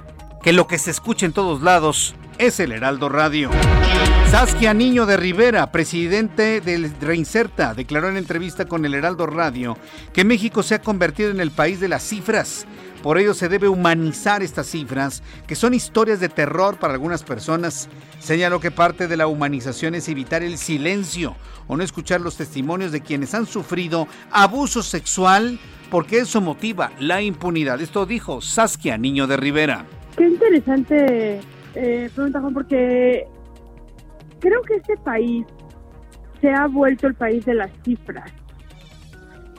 que 0.43 0.53
lo 0.53 0.67
que 0.67 0.79
se 0.79 0.91
escucha 0.91 1.27
en 1.27 1.33
todos 1.33 1.63
lados 1.63 2.15
es 2.39 2.61
el 2.61 2.73
Heraldo 2.73 3.09
Radio. 3.09 3.51
Saskia 4.31 4.73
Niño 4.75 5.07
de 5.07 5.17
Rivera, 5.17 5.71
presidente 5.71 6.61
del 6.61 6.93
Reinserta, 7.01 7.75
declaró 7.75 8.09
en 8.09 8.17
entrevista 8.17 8.67
con 8.67 8.85
el 8.85 8.95
Heraldo 8.95 9.27
Radio 9.27 9.77
que 10.13 10.25
México 10.25 10.63
se 10.63 10.75
ha 10.77 10.81
convertido 10.81 11.31
en 11.31 11.41
el 11.41 11.51
país 11.51 11.81
de 11.81 11.89
las 11.89 12.03
cifras. 12.03 12.67
Por 13.03 13.19
ello 13.19 13.35
se 13.35 13.49
debe 13.49 13.69
humanizar 13.69 14.43
estas 14.43 14.69
cifras, 14.69 15.23
que 15.47 15.57
son 15.57 15.75
historias 15.75 16.21
de 16.21 16.29
terror 16.29 16.79
para 16.79 16.95
algunas 16.95 17.25
personas. 17.25 17.89
Señaló 18.21 18.61
que 18.61 18.71
parte 18.71 19.09
de 19.09 19.17
la 19.17 19.27
humanización 19.27 19.95
es 19.95 20.09
evitar 20.09 20.43
el 20.43 20.57
silencio 20.57 21.35
o 21.67 21.77
no 21.77 21.83
escuchar 21.83 22.21
los 22.21 22.37
testimonios 22.37 22.93
de 22.93 23.01
quienes 23.01 23.35
han 23.35 23.47
sufrido 23.47 24.07
abuso 24.31 24.83
sexual, 24.83 25.59
porque 25.91 26.19
eso 26.19 26.41
motiva 26.41 26.93
la 27.01 27.21
impunidad. 27.21 27.81
Esto 27.81 28.07
dijo 28.07 28.41
Saskia 28.41 28.97
Niño 28.97 29.27
de 29.27 29.37
Rivera. 29.37 29.85
Qué 30.17 30.25
interesante 30.25 31.41
eh, 31.75 32.11
pregunta 32.15 32.41
Juan, 32.41 32.55
porque 32.55 33.27
creo 34.41 34.63
que 34.63 34.77
este 34.77 34.97
país 34.99 35.47
se 36.41 36.51
ha 36.51 36.67
vuelto 36.67 37.07
el 37.07 37.15
país 37.15 37.45
de 37.45 37.55
las 37.55 37.71
cifras. 37.85 38.31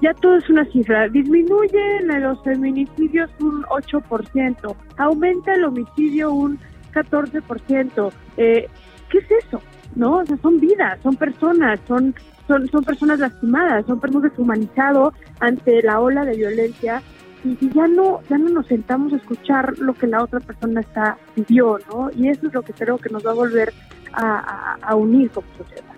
Ya 0.02 0.14
todo 0.16 0.36
es 0.36 0.50
una 0.50 0.66
cifra. 0.66 1.08
Disminuye 1.08 2.02
los 2.20 2.44
feminicidios 2.44 3.30
un 3.40 3.64
8%, 3.64 4.76
aumenta 4.98 5.54
el 5.54 5.64
homicidio 5.64 6.32
un 6.32 6.60
14%. 6.94 8.12
Eh, 8.38 8.68
¿Qué 9.10 9.18
es 9.20 9.46
eso? 9.46 9.62
¿no? 9.96 10.18
O 10.18 10.26
sea, 10.26 10.38
son 10.38 10.60
vidas, 10.60 11.00
son 11.02 11.16
personas, 11.16 11.80
son, 11.88 12.16
son, 12.48 12.68
son 12.68 12.84
personas 12.84 13.20
lastimadas, 13.20 13.86
son 13.86 14.00
personas 14.00 14.32
deshumanizadas 14.32 15.14
ante 15.40 15.82
la 15.84 16.00
ola 16.00 16.26
de 16.26 16.36
violencia 16.36 17.02
y, 17.44 17.70
ya 17.74 17.88
no 17.88 18.22
ya 18.30 18.38
no 18.38 18.50
nos 18.50 18.68
sentamos 18.68 19.14
a 19.14 19.18
escuchar 19.18 19.78
lo 19.80 19.94
que 19.94 20.08
la 20.08 20.24
otra 20.24 20.40
persona 20.40 20.82
está 20.82 21.18
vivió, 21.36 21.78
¿no? 21.92 22.10
Y 22.16 22.30
eso 22.30 22.48
es 22.48 22.54
lo 22.54 22.62
que 22.62 22.74
creo 22.74 22.98
que 22.98 23.10
nos 23.10 23.26
va 23.26 23.32
a 23.32 23.36
volver 23.36 23.74
a, 24.14 24.78
a 24.82 24.96
unir 24.96 25.32
como 25.32 25.48
sociedad. 25.58 25.94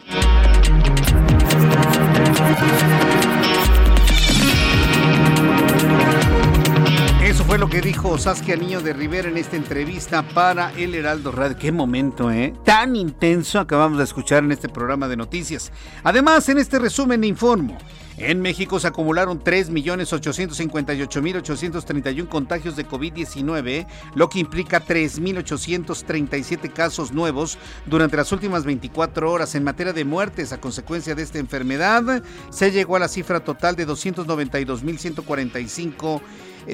Eso 7.23 7.43
fue 7.43 7.57
lo 7.57 7.67
que 7.67 7.81
dijo 7.81 8.17
Saskia 8.17 8.55
Niño 8.55 8.81
de 8.81 8.93
Rivera 8.93 9.27
en 9.27 9.37
esta 9.37 9.55
entrevista 9.57 10.23
para 10.23 10.71
El 10.73 10.95
Heraldo 10.95 11.31
Radio. 11.31 11.57
Qué 11.59 11.71
momento, 11.71 12.31
¿eh? 12.31 12.53
Tan 12.63 12.95
intenso 12.95 13.59
acabamos 13.59 13.97
de 13.97 14.05
escuchar 14.05 14.43
en 14.43 14.51
este 14.51 14.69
programa 14.69 15.07
de 15.07 15.17
noticias. 15.17 15.71
Además, 16.03 16.47
en 16.49 16.59
este 16.59 16.79
resumen 16.79 17.23
informo. 17.23 17.77
En 18.17 18.41
México 18.41 18.79
se 18.79 18.87
acumularon 18.87 19.43
3.858.831 19.43 22.29
contagios 22.29 22.77
de 22.77 22.87
COVID-19, 22.87 23.85
lo 24.15 24.29
que 24.29 24.39
implica 24.39 24.81
3.837 24.81 26.71
casos 26.71 27.11
nuevos 27.11 27.57
durante 27.85 28.15
las 28.15 28.31
últimas 28.31 28.63
24 28.63 29.29
horas. 29.29 29.53
En 29.55 29.65
materia 29.65 29.91
de 29.91 30.05
muertes 30.05 30.53
a 30.53 30.61
consecuencia 30.61 31.13
de 31.13 31.23
esta 31.23 31.39
enfermedad, 31.39 32.23
se 32.51 32.71
llegó 32.71 32.95
a 32.95 32.99
la 32.99 33.09
cifra 33.09 33.41
total 33.41 33.75
de 33.75 33.85
292.145 33.85 36.21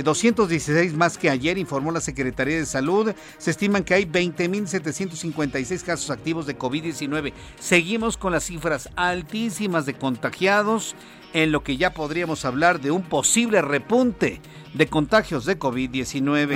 216 0.03 0.93
eh, 0.93 0.95
más 0.95 1.17
que 1.17 1.29
ayer, 1.29 1.57
informó 1.57 1.91
la 1.91 1.99
Secretaría 1.99 2.57
de 2.57 2.65
Salud. 2.65 3.11
Se 3.37 3.51
estiman 3.51 3.83
que 3.83 3.93
hay 3.93 4.05
20.756 4.05 5.83
casos 5.83 6.09
activos 6.09 6.45
de 6.45 6.57
COVID-19. 6.57 7.33
Seguimos 7.59 8.15
con 8.15 8.31
las 8.31 8.45
cifras 8.45 8.87
altísimas 8.95 9.85
de 9.85 9.95
contagiados 9.95 10.95
en 11.33 11.51
lo 11.51 11.63
que 11.63 11.77
ya 11.77 11.93
podríamos 11.93 12.45
hablar 12.45 12.81
de 12.81 12.91
un 12.91 13.03
posible 13.03 13.61
repunte 13.61 14.41
de 14.73 14.87
contagios 14.87 15.45
de 15.45 15.59
COVID-19. 15.59 16.55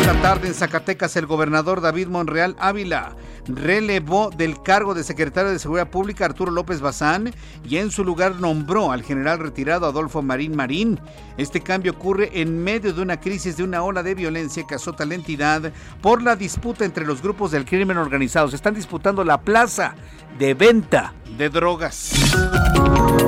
Esta 0.00 0.20
tarde 0.20 0.48
en 0.48 0.54
Zacatecas 0.54 1.16
el 1.16 1.26
gobernador 1.26 1.80
David 1.80 2.08
Monreal 2.08 2.56
Ávila 2.58 3.14
relevó 3.46 4.30
del 4.30 4.60
cargo 4.62 4.94
de 4.94 5.04
secretario 5.04 5.50
de 5.50 5.58
Seguridad 5.58 5.90
Pública 5.90 6.24
Arturo 6.24 6.50
López 6.50 6.80
Bazán 6.80 7.32
y 7.68 7.76
en 7.76 7.90
su 7.90 8.04
lugar 8.04 8.36
nombró 8.40 8.90
al 8.90 9.02
general 9.02 9.38
retirado 9.38 9.86
Adolfo 9.86 10.22
Marín 10.22 10.56
Marín. 10.56 10.98
Este 11.36 11.60
cambio 11.60 11.92
ocurre 11.92 12.30
en 12.40 12.62
medio 12.62 12.92
de 12.92 13.02
una 13.02 13.20
crisis 13.20 13.56
de 13.56 13.62
una 13.62 13.82
ola 13.82 14.02
de 14.02 14.14
violencia 14.14 14.64
que 14.68 14.74
azota 14.74 15.04
la 15.04 15.14
entidad 15.14 15.72
por 16.00 16.22
la 16.22 16.36
disputa 16.36 16.84
entre 16.84 17.06
los 17.06 17.22
grupos 17.22 17.52
del 17.52 17.64
crimen 17.64 17.96
organizado. 17.96 18.48
Se 18.48 18.56
están 18.56 18.74
disputando 18.74 19.24
la 19.24 19.40
plaza 19.40 19.94
de 20.38 20.54
venta 20.54 21.14
de 21.40 21.48
drogas. 21.48 22.12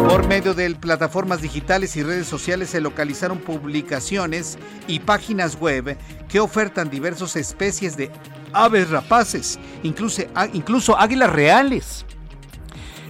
Por 0.06 0.28
medio 0.28 0.52
de 0.52 0.74
plataformas 0.74 1.40
digitales 1.40 1.96
y 1.96 2.02
redes 2.02 2.26
sociales 2.26 2.68
se 2.68 2.82
localizaron 2.82 3.38
publicaciones 3.38 4.58
y 4.86 5.00
páginas 5.00 5.58
web 5.58 5.96
que 6.28 6.38
ofertan 6.38 6.90
diversas 6.90 7.36
especies 7.36 7.96
de 7.96 8.10
aves 8.52 8.90
rapaces, 8.90 9.58
incluso, 9.82 10.24
incluso 10.52 10.98
águilas 10.98 11.32
reales. 11.32 12.04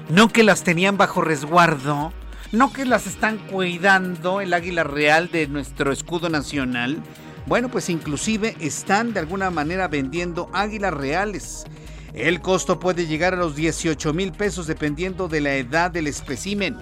No 0.09 0.29
que 0.29 0.45
las 0.45 0.63
tenían 0.63 0.97
bajo 0.97 1.21
resguardo, 1.21 2.13
no 2.53 2.73
que 2.73 2.85
las 2.85 3.09
están 3.09 3.39
cuidando 3.39 4.41
el 4.41 4.55
águila 4.55 4.85
real 4.85 5.33
de 5.33 5.49
nuestro 5.49 5.91
escudo 5.91 6.29
nacional. 6.29 7.03
Bueno, 7.47 7.71
pues 7.71 7.91
inclusive 7.91 8.55
están 8.61 9.13
de 9.15 9.19
alguna 9.19 9.51
manera 9.51 9.89
vendiendo 9.89 10.49
águilas 10.53 10.95
reales 10.95 11.65
el 12.15 12.41
costo 12.41 12.79
puede 12.79 13.07
llegar 13.07 13.35
a 13.35 13.39
los 13.39 13.57
18 13.57 14.13
mil 14.13 14.33
pesos 14.33 14.67
dependiendo 14.67 15.29
de 15.29 15.41
la 15.41 15.55
edad 15.55 15.91
del 15.91 16.07
espécimen 16.07 16.77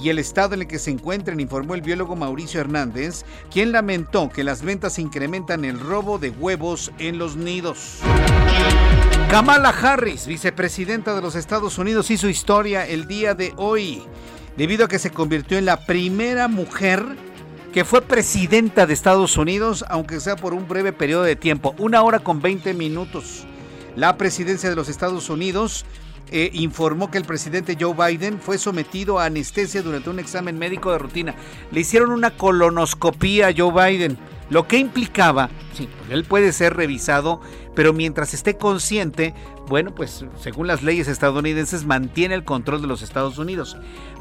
y 0.00 0.08
el 0.08 0.18
estado 0.18 0.54
en 0.54 0.62
el 0.62 0.66
que 0.66 0.78
se 0.78 0.90
encuentren, 0.90 1.40
informó 1.40 1.74
el 1.74 1.82
biólogo 1.82 2.16
Mauricio 2.16 2.60
Hernández, 2.60 3.24
quien 3.50 3.72
lamentó 3.72 4.30
que 4.30 4.44
las 4.44 4.62
ventas 4.62 4.98
incrementan 4.98 5.64
el 5.66 5.78
robo 5.78 6.18
de 6.18 6.30
huevos 6.30 6.90
en 6.98 7.18
los 7.18 7.36
nidos. 7.36 7.98
Kamala 9.30 9.68
Harris, 9.68 10.26
vicepresidenta 10.26 11.14
de 11.14 11.20
los 11.20 11.34
Estados 11.34 11.76
Unidos, 11.76 12.10
hizo 12.10 12.28
historia 12.28 12.86
el 12.86 13.06
día 13.06 13.34
de 13.34 13.52
hoy, 13.56 14.02
debido 14.56 14.86
a 14.86 14.88
que 14.88 14.98
se 14.98 15.10
convirtió 15.10 15.58
en 15.58 15.66
la 15.66 15.84
primera 15.84 16.48
mujer 16.48 17.04
que 17.72 17.84
fue 17.84 18.00
presidenta 18.00 18.86
de 18.86 18.94
Estados 18.94 19.36
Unidos, 19.36 19.84
aunque 19.88 20.18
sea 20.18 20.36
por 20.36 20.54
un 20.54 20.66
breve 20.66 20.92
periodo 20.92 21.22
de 21.22 21.36
tiempo, 21.36 21.74
una 21.78 22.02
hora 22.02 22.18
con 22.18 22.40
20 22.40 22.74
minutos. 22.74 23.46
La 23.96 24.16
presidencia 24.16 24.70
de 24.70 24.76
los 24.76 24.88
Estados 24.88 25.30
Unidos 25.30 25.84
eh, 26.32 26.50
informó 26.52 27.10
que 27.10 27.18
el 27.18 27.24
presidente 27.24 27.76
Joe 27.78 27.94
Biden 27.94 28.40
fue 28.40 28.56
sometido 28.56 29.18
a 29.18 29.24
anestesia 29.24 29.82
durante 29.82 30.10
un 30.10 30.20
examen 30.20 30.58
médico 30.58 30.92
de 30.92 30.98
rutina. 30.98 31.34
Le 31.72 31.80
hicieron 31.80 32.12
una 32.12 32.36
colonoscopía 32.36 33.48
a 33.48 33.54
Joe 33.56 33.72
Biden, 33.72 34.16
lo 34.48 34.66
que 34.66 34.78
implicaba, 34.78 35.48
sí, 35.74 35.88
pues 35.98 36.10
él 36.10 36.24
puede 36.24 36.52
ser 36.52 36.74
revisado, 36.74 37.40
pero 37.74 37.92
mientras 37.92 38.34
esté 38.34 38.56
consciente, 38.56 39.34
bueno, 39.68 39.94
pues 39.94 40.24
según 40.40 40.66
las 40.66 40.82
leyes 40.82 41.08
estadounidenses 41.08 41.84
mantiene 41.84 42.34
el 42.34 42.44
control 42.44 42.82
de 42.82 42.88
los 42.88 43.02
Estados 43.02 43.38
Unidos. 43.38 43.76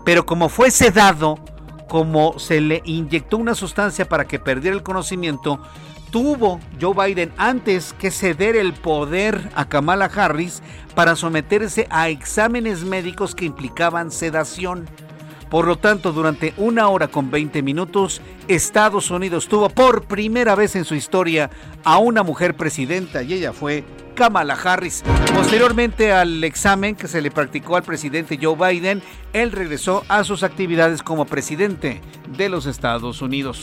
Pero 0.05 0.25
como 0.25 0.49
fue 0.49 0.71
sedado, 0.71 1.39
como 1.87 2.37
se 2.37 2.61
le 2.61 2.81
inyectó 2.85 3.37
una 3.37 3.55
sustancia 3.55 4.07
para 4.07 4.25
que 4.25 4.39
perdiera 4.39 4.77
el 4.77 4.83
conocimiento, 4.83 5.61
tuvo 6.11 6.59
Joe 6.79 7.07
Biden 7.07 7.31
antes 7.37 7.93
que 7.93 8.11
ceder 8.11 8.55
el 8.55 8.73
poder 8.73 9.49
a 9.55 9.67
Kamala 9.67 10.05
Harris 10.05 10.61
para 10.95 11.15
someterse 11.15 11.87
a 11.89 12.09
exámenes 12.09 12.83
médicos 12.83 13.35
que 13.35 13.45
implicaban 13.45 14.11
sedación. 14.11 14.87
Por 15.49 15.65
lo 15.65 15.77
tanto, 15.77 16.11
durante 16.11 16.53
una 16.57 16.89
hora 16.89 17.07
con 17.07 17.31
20 17.31 17.63
minutos, 17.63 18.21
Estados 18.47 19.09
Unidos 19.09 19.47
tuvo 19.47 19.69
por 19.69 20.03
primera 20.03 20.53
vez 20.53 20.75
en 20.75 20.85
su 20.85 20.93
historia 20.93 21.49
a 21.83 21.97
una 21.97 22.21
mujer 22.21 22.55
presidenta 22.55 23.23
y 23.23 23.33
ella 23.33 23.51
fue 23.51 23.83
Kamala 24.13 24.53
Harris. 24.53 25.03
Posteriormente 25.33 26.11
al 26.11 26.43
examen 26.43 26.95
que 26.95 27.07
se 27.07 27.21
le 27.21 27.31
practicó 27.31 27.77
al 27.77 27.83
presidente 27.83 28.37
Joe 28.39 28.55
Biden, 28.55 29.01
él 29.33 29.51
regresó 29.51 30.03
a 30.07 30.23
sus 30.23 30.43
actividades 30.43 31.01
como 31.01 31.25
presidente 31.25 32.01
de 32.37 32.49
los 32.49 32.65
Estados 32.65 33.21
Unidos. 33.21 33.61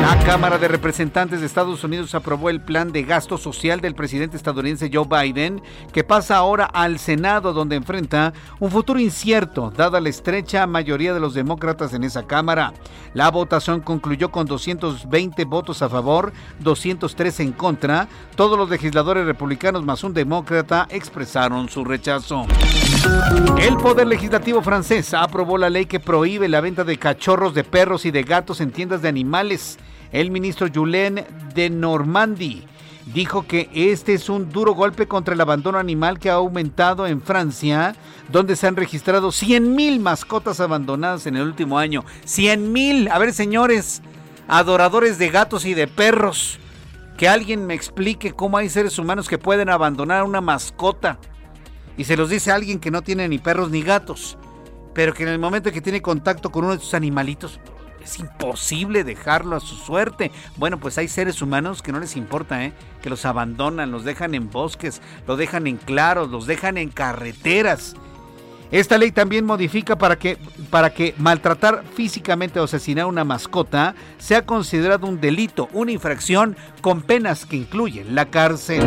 La 0.00 0.18
Cámara 0.24 0.58
de 0.58 0.68
Representantes 0.68 1.40
de 1.40 1.46
Estados 1.46 1.82
Unidos 1.84 2.14
aprobó 2.14 2.50
el 2.50 2.60
plan 2.60 2.92
de 2.92 3.02
gasto 3.02 3.36
social 3.36 3.80
del 3.80 3.94
presidente 3.94 4.36
estadounidense 4.36 4.90
Joe 4.92 5.06
Biden, 5.06 5.60
que 5.92 6.04
pasa 6.04 6.36
ahora 6.36 6.66
al 6.66 6.98
Senado, 6.98 7.52
donde 7.52 7.76
enfrenta 7.76 8.32
un 8.60 8.70
futuro 8.70 9.00
incierto, 9.00 9.72
dada 9.76 10.00
la 10.00 10.08
estrecha 10.08 10.66
mayoría 10.66 11.12
de 11.12 11.20
los 11.20 11.34
demócratas 11.34 11.92
en 11.92 12.04
esa 12.04 12.26
Cámara. 12.26 12.72
La 13.12 13.30
votación 13.30 13.80
concluyó 13.80 14.30
con 14.30 14.46
220 14.46 15.44
votos 15.44 15.82
a 15.82 15.88
favor, 15.88 16.32
203 16.60 17.40
en 17.40 17.52
contra. 17.52 18.08
Todos 18.36 18.56
los 18.56 18.70
legisladores 18.70 19.26
republicanos 19.26 19.84
más 19.84 20.04
un 20.04 20.14
demócrata 20.14 20.86
expresaron 20.90 21.68
su 21.68 21.84
rechazo. 21.84 22.46
El 23.60 23.76
Poder 23.78 24.06
Legislativo 24.06 24.62
francés 24.62 25.12
aprobó 25.14 25.58
la 25.58 25.70
ley 25.70 25.86
que 25.86 26.00
prohíbe 26.00 26.48
la 26.48 26.60
venta 26.60 26.84
de 26.84 26.98
cachorros 26.98 27.54
de 27.54 27.64
perros 27.64 27.79
y 27.80 28.10
de 28.10 28.24
gatos 28.24 28.60
en 28.60 28.72
tiendas 28.72 29.00
de 29.00 29.08
animales. 29.08 29.78
El 30.12 30.30
ministro 30.30 30.68
Julien 30.72 31.24
de 31.54 31.70
Normandie 31.70 32.66
dijo 33.14 33.46
que 33.46 33.70
este 33.72 34.12
es 34.12 34.28
un 34.28 34.50
duro 34.50 34.74
golpe 34.74 35.06
contra 35.06 35.32
el 35.32 35.40
abandono 35.40 35.78
animal 35.78 36.18
que 36.18 36.28
ha 36.28 36.34
aumentado 36.34 37.06
en 37.06 37.22
Francia, 37.22 37.96
donde 38.30 38.54
se 38.54 38.66
han 38.66 38.76
registrado 38.76 39.28
100.000 39.28 39.98
mascotas 39.98 40.60
abandonadas 40.60 41.26
en 41.26 41.36
el 41.36 41.46
último 41.46 41.78
año. 41.78 42.04
100.000. 42.26 43.10
A 43.10 43.18
ver, 43.18 43.32
señores, 43.32 44.02
adoradores 44.46 45.18
de 45.18 45.30
gatos 45.30 45.64
y 45.64 45.72
de 45.72 45.88
perros 45.88 46.58
que 47.16 47.30
alguien 47.30 47.66
me 47.66 47.72
explique 47.72 48.32
cómo 48.32 48.58
hay 48.58 48.68
seres 48.68 48.98
humanos 48.98 49.26
que 49.26 49.38
pueden 49.38 49.70
abandonar 49.70 50.24
una 50.24 50.42
mascota. 50.42 51.18
Y 51.96 52.04
se 52.04 52.16
los 52.16 52.28
dice 52.28 52.52
alguien 52.52 52.78
que 52.78 52.90
no 52.90 53.00
tiene 53.00 53.26
ni 53.26 53.38
perros 53.38 53.70
ni 53.70 53.80
gatos. 53.80 54.36
Pero 54.94 55.14
que 55.14 55.22
en 55.22 55.28
el 55.28 55.38
momento 55.38 55.72
que 55.72 55.80
tiene 55.80 56.02
contacto 56.02 56.50
con 56.50 56.64
uno 56.64 56.72
de 56.72 56.78
estos 56.78 56.94
animalitos, 56.94 57.60
es 58.02 58.18
imposible 58.18 59.04
dejarlo 59.04 59.56
a 59.56 59.60
su 59.60 59.76
suerte. 59.76 60.30
Bueno, 60.56 60.78
pues 60.78 60.98
hay 60.98 61.08
seres 61.08 61.42
humanos 61.42 61.82
que 61.82 61.92
no 61.92 62.00
les 62.00 62.16
importa, 62.16 62.64
¿eh? 62.64 62.72
Que 63.02 63.10
los 63.10 63.24
abandonan, 63.24 63.90
los 63.90 64.04
dejan 64.04 64.34
en 64.34 64.50
bosques, 64.50 65.00
los 65.26 65.38
dejan 65.38 65.66
en 65.66 65.76
claros, 65.76 66.30
los 66.30 66.46
dejan 66.46 66.78
en 66.78 66.90
carreteras. 66.90 67.94
Esta 68.70 68.98
ley 68.98 69.10
también 69.10 69.44
modifica 69.44 69.96
para 69.96 70.16
que, 70.16 70.38
para 70.70 70.90
que 70.90 71.14
maltratar 71.18 71.82
físicamente 71.94 72.60
o 72.60 72.64
asesinar 72.64 73.04
a 73.04 73.08
una 73.08 73.24
mascota 73.24 73.96
sea 74.18 74.46
considerado 74.46 75.08
un 75.08 75.20
delito, 75.20 75.68
una 75.72 75.90
infracción 75.90 76.56
con 76.80 77.02
penas 77.02 77.46
que 77.46 77.56
incluyen 77.56 78.14
la 78.14 78.26
cárcel. 78.26 78.84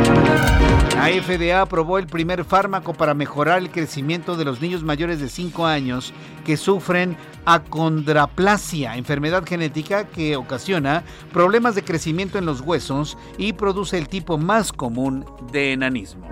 La 0.96 1.10
FDA 1.10 1.60
aprobó 1.60 1.98
el 1.98 2.08
primer 2.08 2.46
fármaco 2.46 2.94
para 2.94 3.14
mejorar 3.14 3.60
el 3.60 3.72
crecimiento 3.72 4.38
de 4.38 4.46
los 4.46 4.62
niños 4.62 4.84
mayores 4.84 5.20
de 5.20 5.28
5 5.28 5.66
años 5.66 6.14
que 6.46 6.56
sufren 6.56 7.18
acondraplasia, 7.44 8.96
enfermedad 8.96 9.44
genética 9.46 10.06
que 10.06 10.38
ocasiona 10.38 11.04
problemas 11.34 11.76
de 11.76 11.84
crecimiento 11.84 12.38
en 12.38 12.46
los 12.46 12.62
huesos 12.62 13.18
y 13.38 13.52
produce 13.52 13.98
el 13.98 14.08
tipo 14.08 14.38
más 14.38 14.72
común 14.72 15.26
de 15.52 15.74
enanismo. 15.74 16.30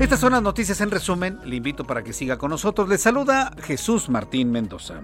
Estas 0.00 0.18
son 0.18 0.32
las 0.32 0.40
noticias 0.40 0.80
en 0.80 0.90
resumen. 0.90 1.38
Le 1.44 1.56
invito 1.56 1.84
para 1.84 2.02
que 2.02 2.14
siga 2.14 2.38
con 2.38 2.50
nosotros. 2.50 2.88
Le 2.88 2.96
saluda 2.96 3.52
Jesús 3.62 4.08
Martín 4.08 4.50
Mendoza. 4.50 5.02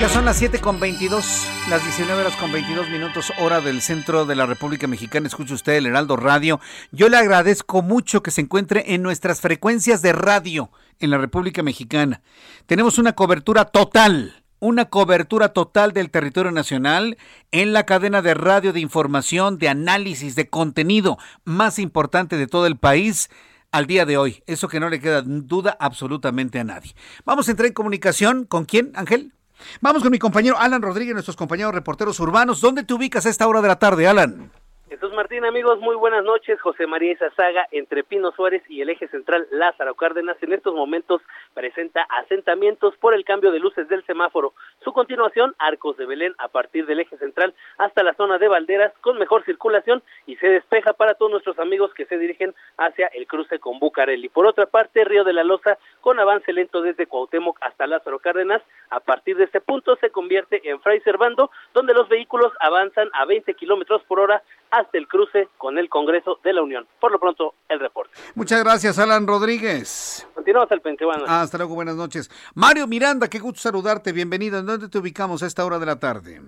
Ya 0.00 0.08
son 0.08 0.24
las 0.24 0.36
7 0.36 0.60
con 0.60 0.78
22, 0.78 1.48
las 1.68 1.82
19 1.82 2.22
horas 2.22 2.36
con 2.36 2.52
22 2.52 2.88
minutos, 2.90 3.32
hora 3.38 3.60
del 3.60 3.82
centro 3.82 4.24
de 4.24 4.36
la 4.36 4.46
República 4.46 4.86
Mexicana. 4.86 5.26
Escuche 5.26 5.52
usted 5.52 5.74
el 5.74 5.86
Heraldo 5.86 6.16
Radio. 6.16 6.60
Yo 6.92 7.08
le 7.08 7.16
agradezco 7.16 7.82
mucho 7.82 8.22
que 8.22 8.30
se 8.30 8.42
encuentre 8.42 8.94
en 8.94 9.02
nuestras 9.02 9.40
frecuencias 9.40 10.00
de 10.00 10.12
radio 10.12 10.70
en 11.00 11.10
la 11.10 11.18
República 11.18 11.64
Mexicana. 11.64 12.22
Tenemos 12.66 12.98
una 12.98 13.14
cobertura 13.14 13.64
total, 13.64 14.39
una 14.60 14.84
cobertura 14.84 15.52
total 15.52 15.92
del 15.92 16.10
territorio 16.10 16.52
nacional 16.52 17.18
en 17.50 17.72
la 17.72 17.84
cadena 17.84 18.22
de 18.22 18.34
radio 18.34 18.72
de 18.72 18.80
información, 18.80 19.58
de 19.58 19.68
análisis, 19.68 20.36
de 20.36 20.48
contenido 20.48 21.18
más 21.44 21.78
importante 21.78 22.36
de 22.36 22.46
todo 22.46 22.66
el 22.66 22.76
país 22.76 23.30
al 23.72 23.86
día 23.86 24.06
de 24.06 24.16
hoy. 24.16 24.42
Eso 24.46 24.68
que 24.68 24.80
no 24.80 24.88
le 24.88 25.00
queda 25.00 25.22
duda 25.22 25.76
absolutamente 25.80 26.60
a 26.60 26.64
nadie. 26.64 26.94
Vamos 27.24 27.48
a 27.48 27.50
entrar 27.50 27.66
en 27.66 27.72
comunicación 27.72 28.44
con 28.44 28.64
quién, 28.64 28.92
Ángel. 28.94 29.32
Vamos 29.80 30.02
con 30.02 30.12
mi 30.12 30.18
compañero 30.18 30.58
Alan 30.58 30.82
Rodríguez, 30.82 31.14
nuestros 31.14 31.36
compañeros 31.36 31.74
reporteros 31.74 32.18
urbanos. 32.20 32.60
¿Dónde 32.60 32.84
te 32.84 32.94
ubicas 32.94 33.26
a 33.26 33.30
esta 33.30 33.46
hora 33.46 33.60
de 33.60 33.68
la 33.68 33.78
tarde, 33.78 34.06
Alan? 34.06 34.50
Jesús 34.90 35.12
Martín, 35.12 35.44
amigos, 35.44 35.78
muy 35.78 35.94
buenas 35.94 36.24
noches. 36.24 36.60
José 36.60 36.84
María 36.84 37.12
Izazaga, 37.12 37.68
entre 37.70 38.02
Pino 38.02 38.32
Suárez 38.32 38.64
y 38.68 38.80
el 38.80 38.90
eje 38.90 39.06
central 39.06 39.46
Lázaro 39.52 39.94
Cárdenas, 39.94 40.36
en 40.42 40.52
estos 40.52 40.74
momentos 40.74 41.22
presenta 41.54 42.02
asentamientos 42.10 42.96
por 42.96 43.14
el 43.14 43.24
cambio 43.24 43.52
de 43.52 43.60
luces 43.60 43.88
del 43.88 44.04
semáforo. 44.04 44.52
Su 44.82 44.92
continuación, 44.92 45.54
Arcos 45.60 45.96
de 45.96 46.06
Belén, 46.06 46.34
a 46.38 46.48
partir 46.48 46.86
del 46.86 46.98
eje 46.98 47.16
central 47.18 47.54
hasta 47.78 48.02
la 48.02 48.14
zona 48.14 48.38
de 48.38 48.48
Valderas, 48.48 48.92
con 49.00 49.16
mejor 49.16 49.44
circulación 49.44 50.02
y 50.26 50.34
se 50.38 50.48
despeja 50.48 50.92
para 50.92 51.14
todos 51.14 51.30
nuestros 51.30 51.60
amigos 51.60 51.94
que 51.94 52.06
se 52.06 52.18
dirigen 52.18 52.52
hacia 52.76 53.06
el 53.14 53.28
cruce 53.28 53.60
con 53.60 53.78
Bucareli. 53.78 54.28
Por 54.28 54.44
otra 54.44 54.66
parte, 54.66 55.04
Río 55.04 55.22
de 55.22 55.34
la 55.34 55.44
Loza, 55.44 55.78
con 56.00 56.18
avance 56.18 56.52
lento 56.52 56.82
desde 56.82 57.06
Cuauhtémoc 57.06 57.58
hasta 57.60 57.86
Lázaro 57.86 58.18
Cárdenas. 58.18 58.60
A 58.90 58.98
partir 58.98 59.36
de 59.36 59.44
este 59.44 59.60
punto 59.60 59.94
se 60.00 60.10
convierte 60.10 60.68
en 60.68 60.80
Fray 60.80 60.98
Servando, 61.02 61.52
donde 61.74 61.94
los 61.94 62.08
vehículos 62.08 62.52
avanzan 62.58 63.08
a 63.12 63.24
20 63.24 63.54
kilómetros 63.54 64.02
por 64.02 64.18
hora 64.18 64.42
hasta 64.70 64.98
el 64.98 65.06
cruce 65.08 65.48
con 65.58 65.78
el 65.78 65.88
Congreso 65.88 66.38
de 66.44 66.52
la 66.52 66.62
Unión. 66.62 66.86
Por 67.00 67.12
lo 67.12 67.18
pronto, 67.18 67.54
el 67.68 67.80
reporte. 67.80 68.12
Muchas 68.34 68.62
gracias, 68.62 68.98
Alan 68.98 69.26
Rodríguez. 69.26 70.28
Continuamos 70.34 70.70
al 70.72 70.80
pensión. 70.80 71.10
hasta 71.26 71.58
luego, 71.58 71.74
buenas 71.74 71.96
noches. 71.96 72.30
Mario 72.54 72.86
Miranda, 72.86 73.28
qué 73.28 73.38
gusto 73.38 73.60
saludarte, 73.60 74.12
bienvenido. 74.12 74.58
¿En 74.58 74.66
dónde 74.66 74.88
te 74.88 74.98
ubicamos 74.98 75.42
a 75.42 75.46
esta 75.46 75.64
hora 75.64 75.78
de 75.78 75.86
la 75.86 75.98
tarde? 75.98 76.40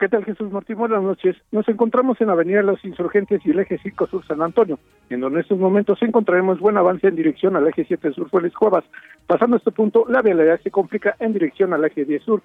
¿Qué 0.00 0.08
tal 0.08 0.24
Jesús 0.24 0.50
Martín? 0.50 0.78
Buenas 0.78 1.02
noches. 1.02 1.36
Nos 1.52 1.68
encontramos 1.68 2.18
en 2.22 2.30
Avenida 2.30 2.62
Los 2.62 2.82
Insurgentes 2.86 3.44
y 3.44 3.50
el 3.50 3.58
eje 3.58 3.78
5 3.82 4.06
Sur 4.06 4.26
San 4.26 4.40
Antonio, 4.40 4.78
en 5.10 5.20
donde 5.20 5.40
en 5.40 5.42
estos 5.42 5.58
momentos 5.58 6.00
encontraremos 6.00 6.58
buen 6.58 6.78
avance 6.78 7.06
en 7.06 7.16
dirección 7.16 7.54
al 7.54 7.68
eje 7.68 7.84
7 7.84 8.14
Sur 8.14 8.30
Félix 8.30 8.54
Cuevas. 8.56 8.84
Pasando 9.26 9.58
este 9.58 9.72
punto, 9.72 10.06
la 10.08 10.22
vialidad 10.22 10.58
se 10.62 10.70
complica 10.70 11.16
en 11.18 11.34
dirección 11.34 11.74
al 11.74 11.84
eje 11.84 12.06
10 12.06 12.22
Sur. 12.22 12.40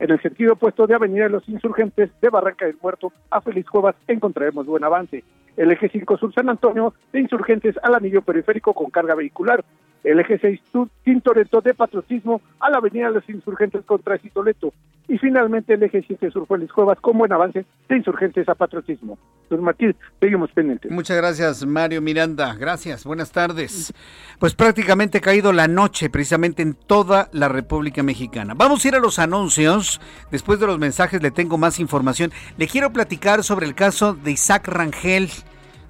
En 0.00 0.10
el 0.10 0.20
sentido 0.22 0.54
opuesto 0.54 0.86
de 0.86 0.94
Avenida 0.94 1.28
Los 1.28 1.46
Insurgentes 1.46 2.10
de 2.22 2.30
Barranca 2.30 2.64
del 2.64 2.78
Muerto 2.82 3.12
a 3.30 3.42
Félix 3.42 3.68
Cuevas 3.68 3.94
encontraremos 4.08 4.64
buen 4.64 4.82
avance. 4.82 5.22
El 5.58 5.70
eje 5.70 5.90
5 5.90 6.16
Sur 6.16 6.32
San 6.32 6.48
Antonio 6.48 6.94
de 7.12 7.20
Insurgentes 7.20 7.76
al 7.82 7.94
anillo 7.94 8.22
periférico 8.22 8.72
con 8.72 8.88
carga 8.90 9.14
vehicular 9.14 9.62
el 10.02 10.18
eje 10.18 10.38
6 10.38 10.60
Sur 10.72 10.88
Tintoreto 11.04 11.60
de 11.60 11.74
Patriotismo 11.74 12.40
a 12.60 12.70
la 12.70 12.78
avenida 12.78 13.10
Los 13.10 13.28
Insurgentes 13.28 13.84
contra 13.84 14.16
Citoleto 14.16 14.72
y 15.08 15.18
finalmente 15.18 15.74
el 15.74 15.82
eje 15.82 16.04
7 16.06 16.30
Sur 16.30 16.46
Félix 16.46 16.72
Cuevas 16.72 16.98
con 17.00 17.18
buen 17.18 17.32
avance 17.32 17.64
de 17.88 17.96
Insurgentes 17.96 18.48
a 18.48 18.54
Patriotismo. 18.54 19.18
Don 19.48 19.62
Martín, 19.62 19.94
seguimos 20.20 20.50
pendientes. 20.52 20.90
Muchas 20.90 21.16
gracias 21.16 21.66
Mario 21.66 22.00
Miranda, 22.00 22.54
gracias, 22.54 23.04
buenas 23.04 23.32
tardes. 23.32 23.92
Pues 24.38 24.54
prácticamente 24.54 25.18
ha 25.18 25.20
caído 25.20 25.52
la 25.52 25.68
noche 25.68 26.10
precisamente 26.10 26.62
en 26.62 26.74
toda 26.74 27.28
la 27.32 27.48
República 27.48 28.02
Mexicana. 28.02 28.54
Vamos 28.54 28.84
a 28.84 28.88
ir 28.88 28.94
a 28.94 29.00
los 29.00 29.18
anuncios, 29.18 30.00
después 30.30 30.60
de 30.60 30.66
los 30.66 30.78
mensajes 30.78 31.22
le 31.22 31.30
tengo 31.30 31.58
más 31.58 31.80
información. 31.80 32.30
Le 32.56 32.68
quiero 32.68 32.92
platicar 32.92 33.42
sobre 33.42 33.66
el 33.66 33.74
caso 33.74 34.14
de 34.14 34.32
Isaac 34.32 34.68
Rangel. 34.68 35.28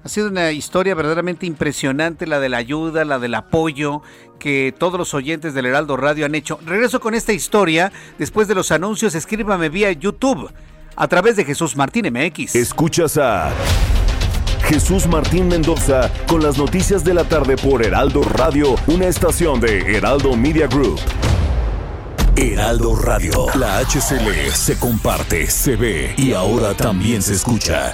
Ha 0.03 0.09
sido 0.09 0.29
una 0.29 0.51
historia 0.51 0.95
verdaderamente 0.95 1.45
impresionante, 1.45 2.25
la 2.25 2.39
de 2.39 2.49
la 2.49 2.57
ayuda, 2.57 3.05
la 3.05 3.19
del 3.19 3.35
apoyo 3.35 4.01
que 4.39 4.73
todos 4.77 4.97
los 4.97 5.13
oyentes 5.13 5.53
del 5.53 5.67
Heraldo 5.67 5.95
Radio 5.95 6.25
han 6.25 6.33
hecho. 6.33 6.59
Regreso 6.65 6.99
con 6.99 7.13
esta 7.13 7.33
historia 7.33 7.91
después 8.17 8.47
de 8.47 8.55
los 8.55 8.71
anuncios. 8.71 9.13
Escríbame 9.13 9.69
vía 9.69 9.91
YouTube 9.91 10.51
a 10.95 11.07
través 11.07 11.35
de 11.35 11.45
Jesús 11.45 11.75
Martín 11.75 12.11
MX. 12.11 12.55
Escuchas 12.55 13.17
a 13.17 13.51
Jesús 14.63 15.05
Martín 15.05 15.47
Mendoza 15.47 16.11
con 16.27 16.41
las 16.41 16.57
noticias 16.57 17.03
de 17.03 17.13
la 17.13 17.25
tarde 17.25 17.55
por 17.55 17.85
Heraldo 17.85 18.23
Radio, 18.23 18.75
una 18.87 19.05
estación 19.05 19.59
de 19.59 19.97
Heraldo 19.97 20.35
Media 20.35 20.65
Group. 20.65 20.99
Heraldo 22.35 22.95
Radio, 22.95 23.47
la 23.55 23.79
HCL 23.79 24.51
se 24.53 24.79
comparte, 24.79 25.47
se 25.47 25.75
ve 25.75 26.15
y 26.17 26.33
ahora 26.33 26.73
también 26.73 27.21
se 27.21 27.33
escucha. 27.33 27.93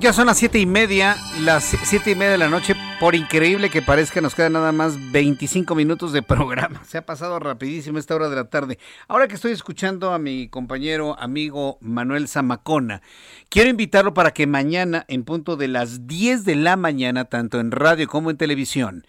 Ya 0.00 0.12
son 0.12 0.26
las 0.26 0.38
siete 0.38 0.60
y 0.60 0.66
media, 0.66 1.16
las 1.40 1.64
siete 1.64 2.12
y 2.12 2.14
media 2.14 2.30
de 2.30 2.38
la 2.38 2.48
noche. 2.48 2.76
Por 3.00 3.16
increíble 3.16 3.68
que 3.68 3.82
parezca, 3.82 4.20
nos 4.20 4.36
quedan 4.36 4.52
nada 4.52 4.70
más 4.70 4.96
25 5.10 5.74
minutos 5.74 6.12
de 6.12 6.22
programa. 6.22 6.84
Se 6.86 6.98
ha 6.98 7.04
pasado 7.04 7.40
rapidísimo 7.40 7.98
esta 7.98 8.14
hora 8.14 8.28
de 8.28 8.36
la 8.36 8.44
tarde. 8.44 8.78
Ahora 9.08 9.26
que 9.26 9.34
estoy 9.34 9.50
escuchando 9.50 10.12
a 10.12 10.20
mi 10.20 10.46
compañero, 10.48 11.18
amigo 11.18 11.78
Manuel 11.80 12.28
Zamacona, 12.28 13.02
quiero 13.48 13.70
invitarlo 13.70 14.14
para 14.14 14.30
que 14.30 14.46
mañana, 14.46 15.04
en 15.08 15.24
punto 15.24 15.56
de 15.56 15.66
las 15.66 16.06
10 16.06 16.44
de 16.44 16.54
la 16.54 16.76
mañana, 16.76 17.24
tanto 17.24 17.58
en 17.58 17.72
radio 17.72 18.06
como 18.06 18.30
en 18.30 18.36
televisión, 18.36 19.04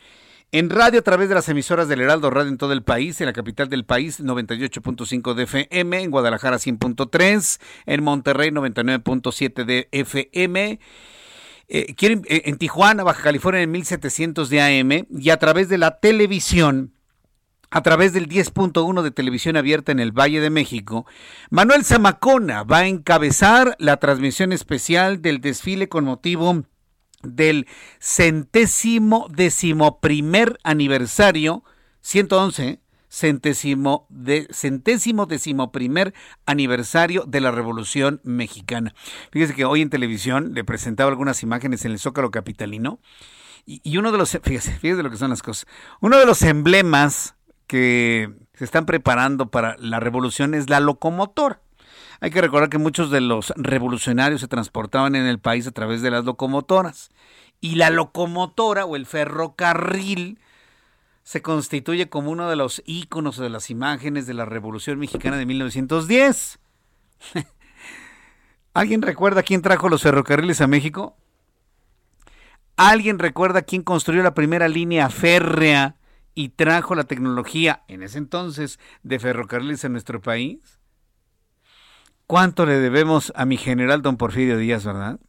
en 0.52 0.70
radio 0.70 1.00
a 1.00 1.04
través 1.04 1.30
de 1.30 1.36
las 1.36 1.48
emisoras 1.50 1.88
del 1.88 2.02
Heraldo 2.02 2.30
Radio 2.30 2.50
en 2.50 2.58
todo 2.58 2.74
el 2.74 2.84
país, 2.84 3.22
en 3.22 3.28
la 3.28 3.34
capital 3.34 3.70
del 3.70 3.86
país 3.86 4.20
98.5 4.20 5.34
de 5.36 5.44
FM, 5.44 6.02
en 6.02 6.12
Guadalajara 6.12 6.58
100.3, 6.58 7.60
en 7.86 8.04
Monterrey 8.04 8.50
99.7 8.50 9.66
de 9.66 9.88
FM. 9.92 10.80
Eh, 11.72 11.96
eh, 12.00 12.42
en 12.46 12.58
Tijuana, 12.58 13.04
Baja 13.04 13.22
California 13.22 13.62
en 13.62 13.70
1700 13.70 14.50
de 14.50 14.62
AM 14.62 15.06
y 15.20 15.30
a 15.30 15.38
través 15.38 15.70
de 15.70 15.78
la 15.78 16.00
televisión 16.00 16.94
a 17.72 17.84
través 17.84 18.14
del 18.14 18.28
10.1 18.28 19.04
de 19.04 19.12
televisión 19.12 19.56
abierta 19.56 19.92
en 19.92 20.00
el 20.00 20.12
Valle 20.12 20.42
de 20.42 20.50
México, 20.50 21.06
Manuel 21.52 21.86
Zamacona 21.86 22.64
va 22.64 22.80
a 22.80 22.88
encabezar 22.88 23.76
la 23.78 23.98
transmisión 23.98 24.52
especial 24.54 25.22
del 25.22 25.40
desfile 25.40 25.88
con 25.88 26.04
motivo 26.06 26.64
del 27.24 27.68
centésimo 28.00 29.28
decimoprimer 29.30 30.58
aniversario, 30.64 31.64
111, 32.02 32.80
centésimo, 33.10 34.06
de, 34.10 34.48
centésimo 34.52 35.26
decimoprimer 35.26 36.14
aniversario 36.46 37.26
de 37.28 37.42
la 37.42 37.52
Revolución 37.52 38.22
Mexicana. 38.24 38.94
Fíjese 39.32 39.56
que 39.56 39.66
hoy 39.66 39.82
en 39.82 39.90
televisión 39.90 40.54
le 40.54 40.64
presentaba 40.64 41.10
algunas 41.10 41.44
imágenes 41.44 41.86
en 41.86 41.92
el 41.92 42.00
Zócalo 42.00 42.32
Capitalino 42.32 43.00
y, 43.66 43.82
y 43.84 43.98
uno 43.98 44.12
de 44.12 44.18
los, 44.18 44.32
fíjese, 44.32 44.72
fíjese 44.78 45.04
lo 45.04 45.10
que 45.10 45.18
son 45.18 45.32
las 45.32 45.42
cosas, 45.42 45.68
uno 46.00 46.18
de 46.18 46.26
los 46.26 46.42
emblemas 46.44 47.36
que 47.68 48.34
se 48.54 48.66
están 48.66 48.86
preparando 48.86 49.52
para 49.52 49.76
la 49.78 50.00
revolución 50.00 50.54
es 50.54 50.70
la 50.70 50.80
locomotora. 50.80 51.62
Hay 52.22 52.32
que 52.32 52.42
recordar 52.42 52.70
que 52.70 52.78
muchos 52.78 53.12
de 53.12 53.22
los 53.22 53.54
revolucionarios 53.56 54.42
se 54.42 54.48
transportaban 54.48 55.16
en 55.16 55.26
el 55.26 55.40
país 55.40 55.68
a 55.68 55.72
través 55.72 56.02
de 56.02 56.12
las 56.12 56.26
locomotoras. 56.26 57.12
Y 57.62 57.76
la 57.76 57.90
locomotora 57.90 58.86
o 58.86 58.96
el 58.96 59.06
ferrocarril 59.06 60.40
se 61.24 61.42
constituye 61.42 62.10
como 62.10 62.32
uno 62.32 62.50
de 62.50 62.56
los 62.56 62.82
íconos 62.86 63.38
de 63.38 63.50
las 63.50 63.70
imágenes 63.70 64.28
de 64.28 64.34
la 64.34 64.46
Revolución 64.46 65.00
Mexicana 65.00 65.38
de 65.38 65.46
1910. 65.46 66.60
¿Alguien 68.74 69.02
recuerda 69.02 69.44
quién 69.44 69.62
trajo 69.62 69.90
los 69.90 70.02
ferrocarriles 70.02 70.62
a 70.62 70.68
México? 70.68 71.16
¿Alguien 72.76 73.20
recuerda 73.20 73.62
quién 73.62 73.84
construyó 73.84 74.24
la 74.24 74.34
primera 74.34 74.68
línea 74.68 75.10
férrea 75.10 75.98
y 76.34 76.50
trajo 76.50 76.96
la 76.96 77.04
tecnología 77.04 77.84
en 77.88 78.04
ese 78.04 78.18
entonces 78.18 78.80
de 79.04 79.20
ferrocarriles 79.20 79.84
a 79.86 79.90
nuestro 79.90 80.22
país? 80.22 80.79
¿Cuánto 82.30 82.68
le 82.68 82.78
debemos 82.78 83.34
a 83.36 83.46
mi 83.46 83.58
general 83.58 84.04
don 84.04 84.16
Porfirio 84.16 84.56
Díaz, 84.56 84.86
verdad? 84.86 85.20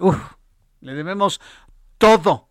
Uf, 0.00 0.16
le 0.80 0.92
debemos 0.92 1.40
todo, 1.98 2.48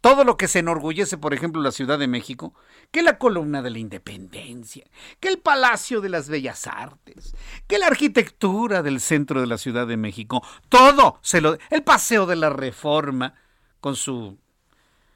todo 0.00 0.24
lo 0.24 0.36
que 0.36 0.48
se 0.48 0.58
enorgullece, 0.58 1.16
por 1.16 1.32
ejemplo, 1.32 1.62
la 1.62 1.70
Ciudad 1.70 1.96
de 1.96 2.08
México, 2.08 2.54
que 2.90 3.04
la 3.04 3.18
columna 3.18 3.62
de 3.62 3.70
la 3.70 3.78
independencia, 3.78 4.84
que 5.20 5.28
el 5.28 5.38
Palacio 5.38 6.00
de 6.00 6.08
las 6.08 6.28
Bellas 6.28 6.66
Artes, 6.66 7.36
que 7.68 7.78
la 7.78 7.86
arquitectura 7.86 8.82
del 8.82 8.98
centro 8.98 9.40
de 9.40 9.46
la 9.46 9.58
Ciudad 9.58 9.86
de 9.86 9.96
México, 9.96 10.44
todo 10.68 11.20
se 11.22 11.40
lo, 11.40 11.56
el 11.70 11.84
Paseo 11.84 12.26
de 12.26 12.34
la 12.34 12.50
Reforma 12.50 13.34
con 13.80 13.94
su 13.94 14.40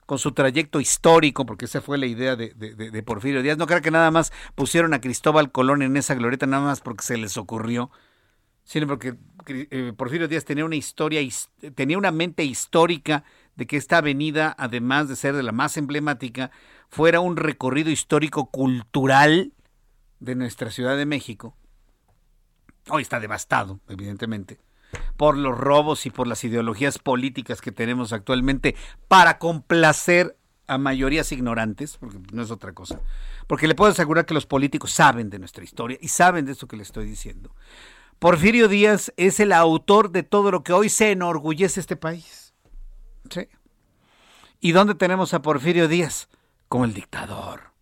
con 0.07 0.21
su 0.21 0.31
trayecto 0.31 0.81
histórico, 0.81 1.47
porque 1.47 1.65
esa 1.65 1.81
fue 1.81 1.99
la 1.99 2.07
idea 2.07 2.37
de, 2.37 2.55
de 2.55 3.03
Porfirio 3.03 3.43
Díaz. 3.43 3.59
No 3.59 3.67
creo 3.67 3.81
que 3.81 3.91
nada 3.91 4.13
más 4.13 4.33
pusieron 4.55 4.95
a 4.95 5.01
Cristóbal 5.01 5.51
Colón 5.51 5.83
en 5.83 5.97
esa 5.97 6.15
glorieta, 6.15 6.47
nada 6.47 6.65
más 6.65 6.81
porque 6.81 7.03
se 7.03 7.17
les 7.17 7.37
ocurrió 7.37 7.91
sino 8.71 8.87
porque 8.87 9.17
eh, 9.49 9.93
Porfirio 9.97 10.29
Díaz 10.29 10.45
tenía 10.45 10.65
una 10.65 10.77
historia, 10.77 11.21
tenía 11.75 11.99
una 11.99 12.13
mente 12.13 12.45
histórica 12.45 13.25
de 13.57 13.67
que 13.67 13.77
esta 13.77 13.97
avenida, 13.99 14.55
además 14.57 15.09
de 15.09 15.17
ser 15.17 15.35
de 15.35 15.43
la 15.43 15.51
más 15.51 15.77
emblemática, 15.77 16.53
fuera 16.89 17.19
un 17.19 17.37
recorrido 17.37 17.91
histórico 17.91 18.49
cultural 18.49 19.53
de 20.21 20.37
nuestra 20.37 20.71
Ciudad 20.71 20.97
de 20.97 21.05
México. 21.05 21.57
Hoy 22.91 23.03
está 23.03 23.19
devastado, 23.19 23.81
evidentemente, 23.89 24.61
por 25.17 25.37
los 25.37 25.59
robos 25.59 26.07
y 26.07 26.11
por 26.11 26.29
las 26.29 26.45
ideologías 26.45 27.01
políticas 27.01 27.61
que 27.61 27.73
tenemos 27.73 28.13
actualmente 28.13 28.77
para 29.09 29.39
complacer 29.39 30.37
a 30.69 30.79
mayorías 30.79 31.33
ignorantes, 31.33 31.97
porque 31.97 32.21
no 32.33 32.43
es 32.43 32.53
otra 32.53 32.73
cosa. 32.73 33.01
Porque 33.49 33.67
le 33.67 33.75
puedo 33.75 33.91
asegurar 33.91 34.27
que 34.27 34.35
los 34.35 34.47
políticos 34.47 34.93
saben 34.93 35.29
de 35.29 35.41
nuestra 35.41 35.65
historia 35.65 35.99
y 36.01 36.07
saben 36.07 36.45
de 36.45 36.53
esto 36.53 36.69
que 36.69 36.77
le 36.77 36.85
estoy 36.85 37.07
diciendo. 37.07 37.53
Porfirio 38.21 38.69
Díaz 38.69 39.15
es 39.17 39.41
el 39.41 39.51
autor 39.51 40.11
de 40.11 40.23
todo 40.23 40.51
lo 40.51 40.63
que 40.63 40.75
hoy 40.75 40.91
se 40.91 41.11
enorgullece 41.11 41.81
este 41.81 41.97
país. 41.97 42.53
¿Sí? 43.31 43.49
¿Y 44.61 44.73
dónde 44.73 44.95
tenemos 44.95 45.33
a 45.33 45.41
Porfirio 45.41 45.89
Díaz? 45.89 46.29
Como 46.69 46.85
el 46.85 46.93
dictador. 46.93 47.73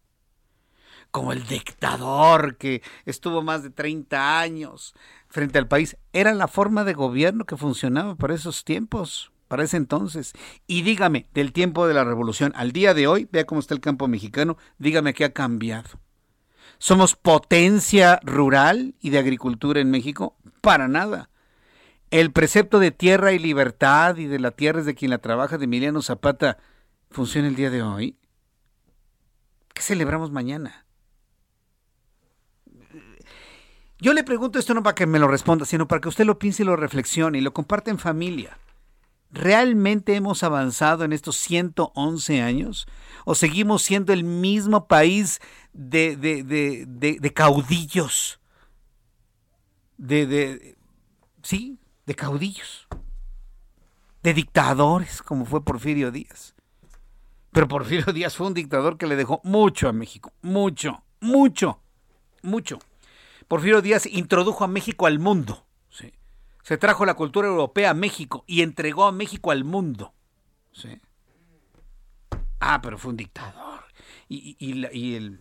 Como 1.11 1.33
el 1.33 1.45
dictador 1.45 2.57
que 2.57 2.83
estuvo 3.05 3.43
más 3.43 3.65
de 3.65 3.71
30 3.71 4.39
años 4.39 4.95
frente 5.27 5.59
al 5.59 5.67
país. 5.67 5.97
Era 6.13 6.33
la 6.35 6.47
forma 6.47 6.85
de 6.85 6.95
gobierno 6.95 7.45
que 7.45 7.57
funcionaba 7.57 8.15
para 8.15 8.37
esos 8.37 8.65
tiempos, 8.65 9.33
para 9.49 9.65
ese 9.65 9.77
entonces. 9.77 10.35
Y 10.69 10.83
dígame, 10.83 11.27
del 11.35 11.53
tiempo 11.53 11.89
de 11.89 11.95
la 11.95 12.05
revolución 12.05 12.53
al 12.55 12.71
día 12.71 12.95
de 12.95 13.09
hoy, 13.09 13.29
vea 13.33 13.45
cómo 13.45 13.59
está 13.61 13.75
el 13.75 13.81
campo 13.81 14.07
mexicano, 14.07 14.57
dígame 14.79 15.15
qué 15.15 15.25
ha 15.25 15.33
cambiado. 15.33 15.99
¿Somos 16.79 17.17
potencia 17.17 18.21
rural 18.23 18.95
y 19.01 19.11
de 19.11 19.19
agricultura 19.19 19.81
en 19.81 19.91
México? 19.91 20.37
Para 20.61 20.89
nada. 20.89 21.29
El 22.11 22.33
precepto 22.33 22.79
de 22.79 22.91
tierra 22.91 23.33
y 23.33 23.39
libertad 23.39 24.17
y 24.17 24.27
de 24.27 24.39
la 24.39 24.53
tierra 24.53 24.81
es 24.81 24.87
de 24.87 24.95
quien 24.95 25.11
la 25.11 25.19
trabaja 25.19 25.59
de 25.59 25.65
Emiliano 25.65 26.01
Zapata 26.03 26.59
funciona 27.11 27.49
el 27.49 27.57
día 27.57 27.71
de 27.71 27.83
hoy. 27.83 28.17
¿Qué 29.75 29.83
celebramos 29.83 30.31
mañana? 30.31 30.87
Yo 34.01 34.13
le 34.13 34.23
pregunto 34.23 34.59
esto 34.59 34.75
no 34.75 34.83
para 34.83 34.95
que 34.95 35.07
me 35.07 35.19
lo 35.19 35.27
responda, 35.27 35.67
sino 35.67 35.89
para 35.89 36.01
que 36.01 36.09
usted 36.09 36.25
lo 36.25 36.39
piense 36.39 36.63
y 36.63 36.67
lo 36.67 36.77
reflexione 36.77 37.39
y 37.39 37.41
lo 37.41 37.53
comparte 37.53 37.91
en 37.91 37.99
familia. 37.99 38.57
¿Realmente 39.31 40.15
hemos 40.15 40.43
avanzado 40.43 41.05
en 41.05 41.13
estos 41.13 41.37
111 41.37 42.41
años? 42.41 42.87
¿O 43.27 43.35
seguimos 43.35 43.83
siendo 43.83 44.13
el 44.13 44.25
mismo 44.25 44.87
país 44.87 45.41
de, 45.75 46.17
de, 46.17 47.33
caudillos? 47.35 48.41
De, 49.99 50.27
de, 50.27 50.79
sí, 51.43 51.79
de 52.07 52.15
caudillos. 52.15 52.89
De 54.23 54.33
dictadores, 54.33 55.23
como 55.23 55.45
fue 55.45 55.63
Porfirio 55.63 56.11
Díaz. 56.11 56.55
Pero 57.53 57.69
Porfirio 57.69 58.13
Díaz 58.13 58.35
fue 58.35 58.47
un 58.47 58.55
dictador 58.55 58.97
que 58.97 59.07
le 59.07 59.17
dejó 59.17 59.43
mucho 59.45 59.89
a 59.89 59.93
México. 59.93 60.33
Mucho, 60.41 61.05
mucho, 61.21 61.83
mucho. 62.43 62.79
Porfirio 63.47 63.83
Díaz 63.83 64.07
introdujo 64.07 64.65
a 64.65 64.69
México 64.69 65.07
al 65.07 65.19
mundo 65.19 65.68
se 66.69 66.77
trajo 66.77 67.07
la 67.07 67.15
cultura 67.15 67.49
europea 67.49 67.89
a 67.89 67.95
México 67.95 68.45
y 68.47 68.61
entregó 68.61 69.07
a 69.07 69.13
México 69.13 69.53
al 69.53 69.65
mundo. 69.65 70.13
Ah, 72.61 72.83
pero 72.83 72.99
fue 72.99 73.13
un 73.13 73.17
dictador. 73.17 73.85
Y, 74.29 74.55
y, 74.59 75.15
el, 75.15 75.41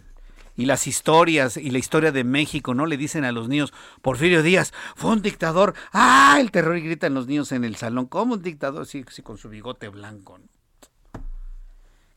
y, 0.55 0.65
las 0.65 0.87
historias 0.87 1.57
y 1.57 1.69
la 1.69 1.79
historia 1.79 2.13
de 2.13 2.23
México, 2.23 2.73
¿no? 2.73 2.85
Le 2.85 2.95
dicen 2.95 3.25
a 3.25 3.33
los 3.33 3.49
niños, 3.49 3.73
Porfirio 4.01 4.41
Díaz 4.41 4.71
fue 4.95 5.11
un 5.11 5.21
dictador. 5.21 5.73
¡Ah! 5.91 6.37
El 6.39 6.49
terror 6.49 6.77
y 6.77 6.81
gritan 6.83 7.13
los 7.13 7.27
niños 7.27 7.51
en 7.51 7.65
el 7.65 7.75
salón. 7.75 8.05
¿Cómo 8.05 8.35
un 8.35 8.41
dictador? 8.41 8.85
Sí 8.85 9.03
con 9.21 9.37
su 9.37 9.49
bigote 9.49 9.89
blanco. 9.89 10.39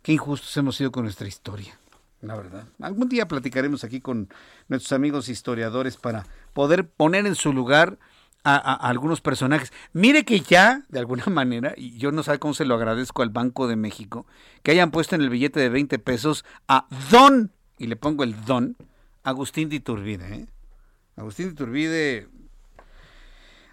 Qué 0.03 0.13
injustos 0.13 0.57
hemos 0.57 0.77
sido 0.77 0.93
con 0.93 1.03
nuestra 1.03 1.27
historia, 1.27 1.77
la 2.21 2.37
verdad. 2.37 2.69
Algún 2.81 3.09
día 3.09 3.27
platicaremos 3.27 3.83
aquí 3.83 4.01
con 4.01 4.29
nuestros 4.69 4.93
amigos 4.93 5.29
historiadores 5.29 5.97
para 5.97 6.29
poder 6.53 6.89
poner 6.89 7.27
en 7.27 7.35
su 7.35 7.53
lugar 7.53 7.99
a, 8.45 8.75
algunos 8.89 9.21
personajes. 9.21 9.73
Mire 9.93 10.25
que 10.25 10.41
ya, 10.41 10.85
de 10.89 10.99
alguna 10.99 11.25
manera, 11.31 11.75
y 11.77 11.97
yo 11.99 12.13
no 12.13 12.23
sé 12.23 12.39
cómo 12.39 12.55
se 12.55 12.65
lo 12.65 12.75
agradezco 12.75 13.23
al 13.23 13.31
Banco 13.31 13.69
de 13.69 13.77
México, 13.77 14.27
que 14.63 14.73
hayan 14.73 14.91
puesto 14.91 15.15
en 15.15 15.23
el 15.23 15.31
billete 15.31 15.61
de 15.61 15.69
20 15.69 15.99
pesos 15.99 16.45
a 16.69 16.87
Don, 17.11 17.53
y 17.79 17.87
le 17.87 17.97
pongo 17.97 18.25
el 18.25 18.45
Don, 18.45 18.77
Agustín 19.23 19.69
de 19.69 19.77
Iturbide. 19.77 20.35
¿eh? 20.35 20.47
Agustín 21.17 21.47
de 21.47 21.53
Iturbide, 21.53 22.29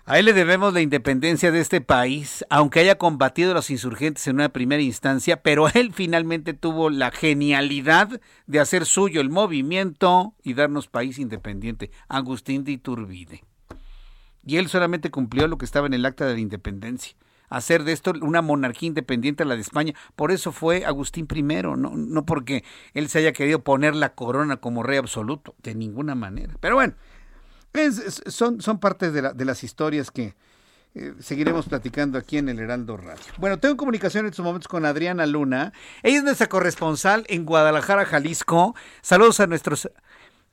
a 0.06 0.20
él 0.20 0.26
le 0.26 0.32
debemos 0.32 0.74
la 0.74 0.80
independencia 0.80 1.52
de 1.52 1.60
este 1.60 1.82
país, 1.82 2.46
aunque 2.50 2.80
haya 2.80 2.98
combatido 2.98 3.52
a 3.52 3.56
los 3.56 3.70
insurgentes 3.70 4.26
en 4.28 4.36
una 4.36 4.50
primera 4.50 4.82
instancia, 4.82 5.42
pero 5.44 5.68
él 5.74 5.92
finalmente 5.94 6.54
tuvo 6.54 6.90
la 6.90 7.12
genialidad 7.12 8.22
de 8.46 8.60
hacer 8.62 8.86
suyo 8.86 9.20
el 9.20 9.30
movimiento 9.30 10.34
y 10.44 10.54
darnos 10.54 10.88
país 10.88 11.20
independiente. 11.20 11.92
Agustín 12.08 12.64
de 12.64 12.72
Iturbide 12.72 13.44
y 14.48 14.58
él 14.58 14.70
solamente 14.70 15.12
cumplió 15.12 15.48
lo 15.48 15.58
que 15.58 15.66
estaba 15.66 15.88
en 15.88 15.94
el 15.94 16.06
acta 16.06 16.26
de 16.26 16.34
la 16.34 16.40
independencia 16.40 17.16
hacer 17.50 17.84
de 17.84 17.94
esto 17.94 18.14
una 18.22 18.42
monarquía 18.42 18.88
independiente 18.88 19.44
a 19.44 19.46
la 19.46 19.56
de 19.56 19.62
España. 19.62 19.94
Por 20.16 20.32
eso 20.32 20.52
fue 20.52 20.86
Agustín 20.86 21.28
I, 21.34 21.42
no, 21.42 21.76
no 21.76 22.26
porque 22.26 22.64
él 22.94 23.10
se 23.10 23.20
haya 23.20 23.34
querido 23.34 23.64
poner 23.64 23.96
la 23.96 24.14
corona 24.16 24.58
como 24.58 24.84
rey 24.84 24.98
absoluto, 24.98 25.56
de 25.64 25.76
ninguna 25.76 26.16
manera. 26.16 26.56
Pero 26.60 26.76
bueno, 26.76 26.96
son, 28.28 28.62
son 28.62 28.80
partes 28.80 29.14
de, 29.14 29.34
de, 29.34 29.46
las 29.46 29.64
historias 29.64 30.12
que 30.12 30.36
eh, 30.96 31.14
seguiremos 31.20 31.68
platicando 31.68 32.18
aquí 32.18 32.38
en 32.38 32.50
el 32.50 32.60
Heraldo 32.60 32.98
Radio. 32.98 33.24
Bueno, 33.38 33.60
tengo 33.60 33.78
comunicación 33.78 34.26
en 34.26 34.32
estos 34.32 34.44
momentos 34.44 34.68
con 34.68 34.86
Adriana 34.86 35.26
Luna. 35.26 35.74
Ella 36.04 36.18
es 36.18 36.24
nuestra 36.24 36.48
corresponsal 36.48 37.26
en 37.30 37.46
Guadalajara, 37.46 38.06
Jalisco. 38.06 38.76
Saludos 39.02 39.40
a 39.40 39.48
nuestros... 39.48 39.86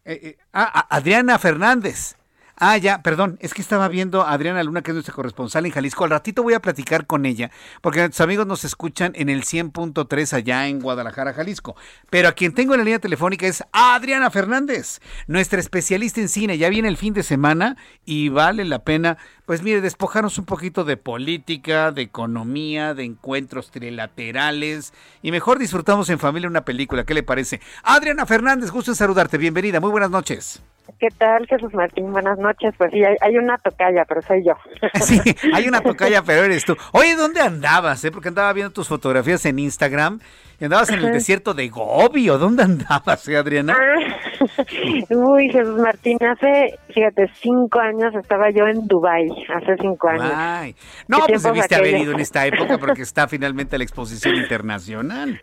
Eh, 0.06 0.20
eh, 0.22 0.38
a 0.52 0.94
Adriana 0.94 1.38
Fernández. 1.38 2.16
Ah, 2.56 2.76
ya, 2.76 3.02
perdón, 3.02 3.36
es 3.40 3.52
que 3.52 3.62
estaba 3.62 3.88
viendo 3.88 4.22
a 4.22 4.32
Adriana 4.32 4.62
Luna, 4.62 4.82
que 4.82 4.92
es 4.92 4.94
nuestra 4.94 5.12
corresponsal 5.12 5.66
en 5.66 5.72
Jalisco. 5.72 6.04
Al 6.04 6.10
ratito 6.10 6.44
voy 6.44 6.54
a 6.54 6.62
platicar 6.62 7.04
con 7.04 7.26
ella, 7.26 7.50
porque 7.80 7.98
nuestros 7.98 8.20
amigos 8.20 8.46
nos 8.46 8.64
escuchan 8.64 9.12
en 9.16 9.28
el 9.28 9.42
100.3 9.42 10.32
allá 10.32 10.68
en 10.68 10.78
Guadalajara, 10.80 11.32
Jalisco. 11.32 11.74
Pero 12.10 12.28
a 12.28 12.32
quien 12.32 12.54
tengo 12.54 12.74
en 12.74 12.78
la 12.78 12.84
línea 12.84 13.00
telefónica 13.00 13.48
es 13.48 13.64
Adriana 13.72 14.30
Fernández, 14.30 15.00
nuestra 15.26 15.58
especialista 15.58 16.20
en 16.20 16.28
cine. 16.28 16.56
Ya 16.56 16.68
viene 16.68 16.86
el 16.86 16.96
fin 16.96 17.12
de 17.12 17.24
semana 17.24 17.76
y 18.04 18.28
vale 18.28 18.64
la 18.64 18.84
pena, 18.84 19.18
pues 19.46 19.62
mire, 19.62 19.80
despojarnos 19.80 20.38
un 20.38 20.44
poquito 20.44 20.84
de 20.84 20.96
política, 20.96 21.90
de 21.90 22.02
economía, 22.02 22.94
de 22.94 23.02
encuentros 23.02 23.72
trilaterales 23.72 24.92
y 25.22 25.32
mejor 25.32 25.58
disfrutamos 25.58 26.08
en 26.08 26.20
familia 26.20 26.48
una 26.48 26.64
película. 26.64 27.04
¿Qué 27.04 27.14
le 27.14 27.24
parece? 27.24 27.60
Adriana 27.82 28.26
Fernández, 28.26 28.70
gusto 28.70 28.92
en 28.92 28.96
saludarte. 28.96 29.38
Bienvenida, 29.38 29.80
muy 29.80 29.90
buenas 29.90 30.10
noches. 30.10 30.62
¿Qué 30.98 31.08
tal, 31.16 31.46
Jesús 31.46 31.72
Martín? 31.72 32.12
Buenas 32.12 32.38
noches. 32.38 32.74
Pues 32.76 32.90
sí, 32.92 33.02
hay, 33.20 33.36
una 33.36 33.58
tocaya, 33.58 34.04
pero 34.04 34.22
soy 34.22 34.44
yo. 34.44 34.54
Sí, 35.00 35.20
hay 35.52 35.66
una 35.66 35.80
tocaya, 35.82 36.22
pero 36.22 36.44
eres 36.44 36.64
tú. 36.64 36.76
Oye, 36.92 37.16
¿dónde 37.16 37.40
andabas? 37.40 38.04
Eh? 38.04 38.10
Porque 38.10 38.28
andaba 38.28 38.52
viendo 38.52 38.72
tus 38.72 38.88
fotografías 38.88 39.44
en 39.46 39.58
Instagram 39.58 40.20
andabas 40.64 40.90
en 40.90 41.00
el 41.00 41.12
desierto 41.12 41.54
de 41.54 41.68
Gobi, 41.68 42.28
¿o 42.30 42.38
dónde 42.38 42.62
andabas, 42.62 43.28
eh, 43.28 43.36
Adriana? 43.36 43.76
Ah, 43.76 44.34
uy, 45.10 45.50
Jesús 45.50 45.78
Martín, 45.78 46.18
hace, 46.20 46.78
fíjate, 46.92 47.30
cinco 47.40 47.80
años 47.80 48.14
estaba 48.14 48.50
yo 48.50 48.66
en 48.66 48.86
Dubai, 48.86 49.26
hace 49.54 49.76
cinco 49.80 50.08
años. 50.08 50.32
Ay. 50.34 50.74
No, 51.08 51.18
pues 51.26 51.42
debiste 51.42 51.74
haber 51.74 51.96
ido 51.96 52.12
en 52.12 52.20
esta 52.20 52.46
época 52.46 52.78
porque 52.78 53.02
está 53.02 53.28
finalmente 53.28 53.78
la 53.78 53.84
exposición 53.84 54.36
internacional. 54.36 55.40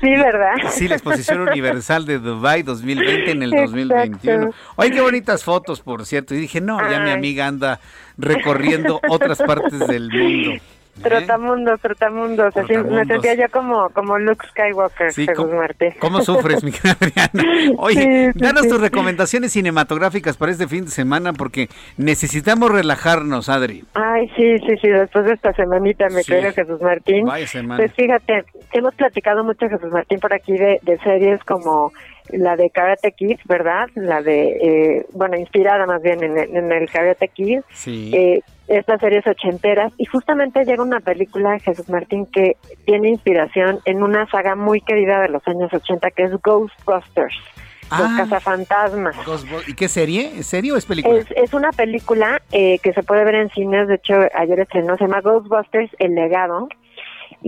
Sí, 0.00 0.10
¿verdad? 0.10 0.54
Sí, 0.70 0.88
la 0.88 0.94
exposición 0.94 1.40
universal 1.40 2.06
de 2.06 2.18
Dubai 2.18 2.62
2020 2.62 3.30
en 3.30 3.42
el 3.42 3.50
2021. 3.50 4.50
Oye, 4.76 4.90
qué 4.90 5.00
bonitas 5.00 5.44
fotos, 5.44 5.80
por 5.80 6.06
cierto. 6.06 6.34
Y 6.34 6.38
dije, 6.38 6.60
no, 6.60 6.78
ya 6.90 7.00
mi 7.00 7.10
amiga 7.10 7.46
anda 7.46 7.80
recorriendo 8.16 9.00
otras 9.08 9.38
partes 9.38 9.86
del 9.86 10.10
mundo. 10.10 10.62
Trotamundos, 11.02 11.80
trotamundos. 11.80 12.56
Así 12.56 12.76
me 12.76 13.04
sentía 13.04 13.34
yo 13.34 13.48
como, 13.50 13.90
como 13.90 14.18
Luke 14.18 14.46
Skywalker, 14.48 15.12
sí, 15.12 15.26
Jesús 15.26 15.50
Martín. 15.52 15.94
¿Cómo 16.00 16.20
sufres, 16.22 16.64
mi 16.64 16.72
Adriana? 16.72 17.74
Oye, 17.78 18.32
danos 18.34 18.68
tus 18.68 18.80
recomendaciones 18.80 19.52
cinematográficas 19.52 20.36
para 20.36 20.52
este 20.52 20.66
fin 20.66 20.84
de 20.84 20.90
semana 20.90 21.32
porque 21.32 21.68
necesitamos 21.96 22.70
relajarnos, 22.70 23.48
Adri. 23.48 23.84
Ay, 23.94 24.28
sí, 24.36 24.58
sí, 24.66 24.76
sí, 24.80 24.88
después 24.88 25.26
de 25.26 25.34
esta 25.34 25.52
semanita, 25.52 26.06
me 26.08 26.24
querido 26.24 26.52
Jesús 26.52 26.80
Martín. 26.80 27.24
Vaya 27.26 27.46
semana. 27.46 27.76
Pues 27.76 27.92
fíjate, 27.94 28.44
hemos 28.72 28.94
platicado 28.94 29.44
mucho, 29.44 29.68
Jesús 29.68 29.90
Martín, 29.90 30.18
por 30.20 30.32
aquí 30.32 30.52
de, 30.52 30.80
de 30.82 30.98
series 30.98 31.42
como 31.44 31.92
la 32.32 32.56
de 32.56 32.70
Karate 32.70 33.12
Kid, 33.12 33.38
¿verdad? 33.46 33.88
La 33.94 34.22
de, 34.22 34.48
eh, 34.48 35.06
bueno, 35.12 35.36
inspirada 35.36 35.86
más 35.86 36.02
bien 36.02 36.22
en, 36.22 36.36
en 36.38 36.72
el 36.72 36.90
Karate 36.90 37.28
Kid. 37.28 37.60
Sí. 37.72 38.10
Eh, 38.14 38.40
estas 38.68 39.00
series 39.00 39.24
ochenteras 39.26 39.92
y 39.96 40.06
justamente 40.06 40.64
llega 40.64 40.82
una 40.82 40.98
película 41.00 41.52
de 41.52 41.60
Jesús 41.60 41.88
Martín 41.88 42.26
que 42.26 42.56
tiene 42.84 43.10
inspiración 43.10 43.78
en 43.84 44.02
una 44.02 44.26
saga 44.28 44.56
muy 44.56 44.80
querida 44.80 45.20
de 45.20 45.28
los 45.28 45.46
años 45.46 45.72
80 45.72 46.10
que 46.10 46.24
es 46.24 46.32
Ghostbusters. 46.42 47.34
Los 47.88 48.00
Ah. 48.00 48.14
cazafantasmas. 48.18 49.14
¿Y 49.68 49.74
qué 49.74 49.86
serie? 49.86 50.32
¿Es 50.40 50.48
serie 50.48 50.72
o 50.72 50.76
es 50.76 50.84
película? 50.86 51.18
Es, 51.20 51.26
es 51.36 51.54
una 51.54 51.70
película 51.70 52.42
eh, 52.50 52.80
que 52.80 52.92
se 52.92 53.04
puede 53.04 53.24
ver 53.24 53.36
en 53.36 53.50
cines, 53.50 53.86
de 53.86 53.94
hecho 53.94 54.14
ayer 54.34 54.58
estrenó, 54.58 54.96
se 54.96 55.04
llama 55.04 55.20
Ghostbusters, 55.20 55.90
El 56.00 56.16
Legado. 56.16 56.68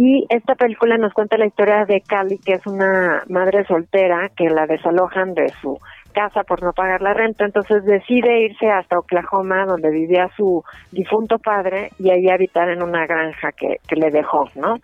Y 0.01 0.27
esta 0.29 0.55
película 0.55 0.97
nos 0.97 1.13
cuenta 1.13 1.37
la 1.37 1.47
historia 1.47 1.85
de 1.85 2.01
Cali, 2.03 2.39
que 2.39 2.53
es 2.53 2.65
una 2.69 3.25
madre 3.29 3.65
soltera 3.65 4.29
que 4.37 4.49
la 4.49 4.65
desalojan 4.65 5.35
de 5.35 5.49
su 5.61 5.77
casa 6.13 6.45
por 6.45 6.63
no 6.63 6.73
pagar 6.73 7.03
la 7.03 7.15
renta, 7.15 7.45
entonces 7.45 7.85
decide 7.85 8.43
irse 8.43 8.71
hasta 8.71 8.97
Oklahoma, 8.97 9.67
donde 9.67 9.91
vivía 9.91 10.31
su 10.37 10.63
difunto 10.93 11.41
padre, 11.41 11.91
y 11.99 12.11
ahí 12.11 12.29
habitar 12.29 12.71
en 12.71 12.81
una 12.81 13.09
granja 13.09 13.51
que, 13.51 13.79
que 13.89 13.97
le 13.97 14.13
dejó, 14.13 14.49
¿no? 14.55 14.77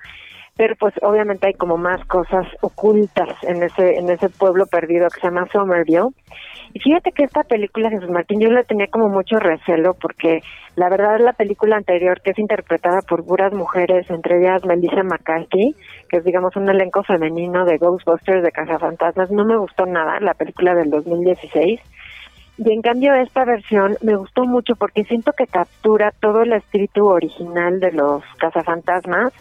Pero 0.57 0.77
pues 0.79 0.95
obviamente 1.03 1.49
hay 1.49 1.55
como 1.55 1.77
más 1.77 2.05
cosas 2.07 2.47
ocultas 2.61 3.29
en 3.43 3.63
ese, 3.63 3.97
en 3.97 4.09
ese 4.09 4.29
pueblo 4.29 4.67
perdido 4.67 5.09
que 5.09 5.21
se 5.21 5.27
llama 5.27 5.49
Somerville. 5.53 6.11
Y 6.73 6.81
fíjate 6.81 7.13
que 7.13 7.25
esta 7.25 7.43
película, 7.43 7.91
Jesús 7.91 8.11
Martín, 8.11 8.41
yo 8.41 8.51
le 8.51 8.65
tenía 8.65 8.87
como 8.89 9.09
mucho 9.09 9.39
recelo 9.39 9.95
porque 9.95 10.41
la 10.77 10.89
verdad 10.89 11.19
la 11.21 11.33
película 11.33 11.77
anterior, 11.77 12.21
que 12.21 12.33
es 12.33 12.39
interpretada 12.39 13.01
por 13.03 13.25
puras 13.25 13.53
mujeres, 13.53 14.09
entre 14.11 14.39
ellas 14.39 14.65
Melissa 14.65 15.03
McCarthy, 15.03 15.75
que 16.09 16.17
es 16.19 16.25
digamos 16.25 16.57
un 16.57 16.69
elenco 16.69 17.03
femenino 17.05 17.65
de 17.65 17.79
Ghostbusters, 17.79 18.43
de 18.43 18.51
Cazafantasmas, 18.51 19.31
no 19.31 19.45
me 19.45 19.57
gustó 19.57 19.87
nada, 19.87 20.19
la 20.21 20.35
película 20.35 20.75
del 20.75 20.91
2016. 20.91 21.81
Y 22.57 22.73
en 22.73 22.83
cambio 22.83 23.15
esta 23.15 23.45
versión 23.45 23.97
me 24.03 24.17
gustó 24.17 24.45
mucho 24.45 24.75
porque 24.77 25.05
siento 25.05 25.33
que 25.33 25.47
captura 25.47 26.13
todo 26.21 26.43
el 26.43 26.53
espíritu 26.53 27.07
original 27.07 27.81
de 27.81 27.93
los 27.93 28.23
cazafantasmas. 28.39 29.33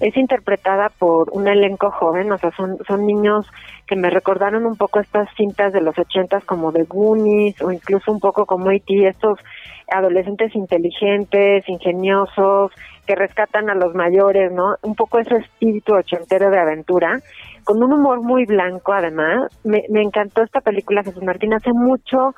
Es 0.00 0.16
interpretada 0.16 0.90
por 0.98 1.30
un 1.32 1.48
elenco 1.48 1.90
joven, 1.90 2.30
o 2.32 2.38
sea, 2.38 2.50
son, 2.52 2.78
son 2.86 3.06
niños 3.06 3.46
que 3.86 3.96
me 3.96 4.10
recordaron 4.10 4.66
un 4.66 4.76
poco 4.76 5.00
estas 5.00 5.28
cintas 5.36 5.72
de 5.72 5.80
los 5.80 5.98
ochentas 5.98 6.44
como 6.44 6.72
de 6.72 6.84
Goonies 6.84 7.60
o 7.62 7.72
incluso 7.72 8.12
un 8.12 8.20
poco 8.20 8.46
como 8.46 8.70
E.T., 8.70 9.08
estos 9.08 9.38
adolescentes 9.90 10.54
inteligentes, 10.54 11.68
ingeniosos, 11.68 12.72
que 13.06 13.14
rescatan 13.14 13.70
a 13.70 13.74
los 13.74 13.94
mayores, 13.94 14.52
¿no? 14.52 14.74
Un 14.82 14.94
poco 14.94 15.18
ese 15.18 15.36
espíritu 15.36 15.94
ochentero 15.94 16.50
de 16.50 16.58
aventura, 16.58 17.20
con 17.64 17.82
un 17.82 17.92
humor 17.94 18.22
muy 18.22 18.44
blanco 18.44 18.92
además. 18.92 19.50
Me, 19.64 19.84
me 19.88 20.02
encantó 20.02 20.42
esta 20.42 20.60
película, 20.60 21.02
Jesús 21.02 21.22
Martín, 21.22 21.54
hace 21.54 21.72
mucho 21.72 22.34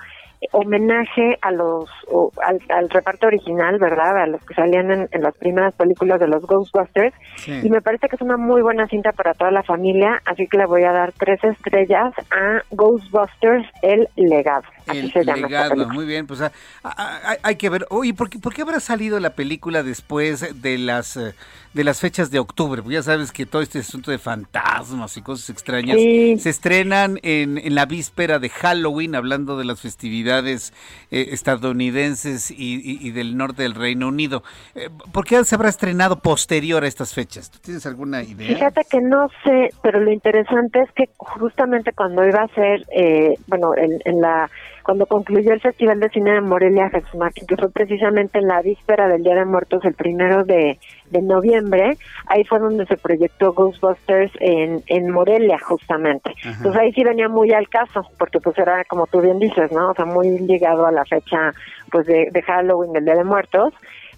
homenaje 0.52 1.38
a 1.42 1.50
los 1.50 1.88
o 2.08 2.30
al, 2.42 2.58
al 2.68 2.88
reparto 2.88 3.26
original, 3.26 3.78
¿verdad? 3.78 4.22
A 4.22 4.26
los 4.26 4.44
que 4.44 4.54
salían 4.54 4.90
en, 4.90 5.08
en 5.10 5.22
las 5.22 5.36
primeras 5.36 5.74
películas 5.74 6.18
de 6.20 6.28
los 6.28 6.44
Ghostbusters. 6.46 7.14
Sí. 7.36 7.60
Y 7.62 7.70
me 7.70 7.80
parece 7.80 8.08
que 8.08 8.16
es 8.16 8.22
una 8.22 8.36
muy 8.36 8.62
buena 8.62 8.86
cinta 8.86 9.12
para 9.12 9.34
toda 9.34 9.50
la 9.50 9.62
familia, 9.62 10.20
así 10.24 10.46
que 10.46 10.58
le 10.58 10.66
voy 10.66 10.84
a 10.84 10.92
dar 10.92 11.12
tres 11.12 11.42
estrellas 11.44 12.12
a 12.30 12.62
Ghostbusters 12.70 13.66
El 13.82 14.08
Legado. 14.16 14.64
El 14.92 15.26
legado, 15.26 15.88
muy 15.88 16.04
bien, 16.06 16.26
pues 16.26 16.40
ah, 16.40 16.52
ah, 16.84 17.20
hay, 17.24 17.36
hay 17.42 17.56
que 17.56 17.68
ver. 17.70 17.86
Oye, 17.90 18.14
¿por 18.14 18.28
qué, 18.30 18.38
por 18.38 18.54
qué 18.54 18.62
habrá 18.62 18.80
salido 18.80 19.18
la 19.20 19.30
película 19.30 19.82
después 19.82 20.62
de 20.62 20.78
las 20.78 21.16
eh, 21.16 21.34
de 21.74 21.84
las 21.84 22.00
fechas 22.00 22.30
de 22.30 22.38
octubre? 22.38 22.82
Porque 22.82 22.94
ya 22.94 23.02
sabes 23.02 23.30
que 23.32 23.46
todo 23.46 23.62
este 23.62 23.78
asunto 23.80 24.10
de 24.10 24.18
fantasmas 24.18 25.16
y 25.16 25.22
cosas 25.22 25.50
extrañas 25.50 25.96
Sí. 25.96 26.38
se 26.38 26.50
estrenan 26.50 27.18
en, 27.22 27.58
en 27.58 27.74
la 27.74 27.86
víspera 27.86 28.38
de 28.38 28.48
Halloween, 28.48 29.14
hablando 29.14 29.56
de 29.56 29.64
las 29.64 29.80
festividades 29.80 30.72
eh, 31.10 31.28
estadounidenses 31.32 32.50
y, 32.50 32.76
y- 32.76 32.98
y 33.00 33.10
del 33.12 33.36
norte 33.36 33.62
del 33.62 33.74
Reino 33.74 34.08
Unido. 34.08 34.42
Eh, 34.74 34.88
¿Por 35.12 35.24
qué 35.24 35.44
se 35.44 35.54
habrá 35.54 35.68
estrenado 35.68 36.18
posterior 36.20 36.82
a 36.84 36.88
estas 36.88 37.14
fechas? 37.14 37.50
¿Tú 37.50 37.58
tienes 37.60 37.86
alguna 37.86 38.22
idea? 38.22 38.48
Fíjate 38.54 38.82
que 38.90 39.00
no 39.00 39.28
sé, 39.44 39.70
pero 39.82 40.00
lo 40.00 40.10
interesante 40.12 40.80
es 40.82 40.90
que 40.92 41.08
justamente 41.16 41.92
cuando 41.92 42.26
iba 42.26 42.42
a 42.42 42.48
ser, 42.54 42.84
eh, 42.94 43.36
bueno, 43.46 43.74
en, 43.76 44.00
en 44.04 44.20
la 44.20 44.50
cuando 44.90 45.06
concluyó 45.06 45.52
el 45.52 45.60
Festival 45.60 46.00
de 46.00 46.08
Cine 46.08 46.32
de 46.32 46.40
Morelia 46.40 46.90
Jesús 46.90 47.14
Martín, 47.14 47.46
que 47.46 47.56
fue 47.56 47.70
precisamente 47.70 48.40
en 48.40 48.48
la 48.48 48.60
víspera 48.60 49.06
del 49.06 49.22
Día 49.22 49.36
de 49.36 49.44
Muertos, 49.44 49.84
el 49.84 49.94
primero 49.94 50.42
de, 50.42 50.80
de 51.12 51.22
noviembre, 51.22 51.96
ahí 52.26 52.42
fue 52.42 52.58
donde 52.58 52.86
se 52.86 52.96
proyectó 52.96 53.52
Ghostbusters 53.52 54.32
en, 54.40 54.82
en 54.88 55.10
Morelia, 55.12 55.60
justamente. 55.60 56.34
Entonces 56.44 56.76
ahí 56.76 56.92
sí 56.92 57.04
venía 57.04 57.28
muy 57.28 57.52
al 57.52 57.68
caso, 57.68 58.02
porque 58.18 58.40
pues 58.40 58.58
era, 58.58 58.82
como 58.86 59.06
tú 59.06 59.20
bien 59.20 59.38
dices, 59.38 59.70
¿no? 59.70 59.90
O 59.90 59.94
sea, 59.94 60.06
muy 60.06 60.40
ligado 60.40 60.84
a 60.84 60.90
la 60.90 61.04
fecha 61.04 61.52
pues 61.92 62.08
de, 62.08 62.28
de 62.32 62.42
Halloween, 62.42 62.92
del 62.92 63.04
Día 63.04 63.14
de 63.14 63.22
Muertos 63.22 63.72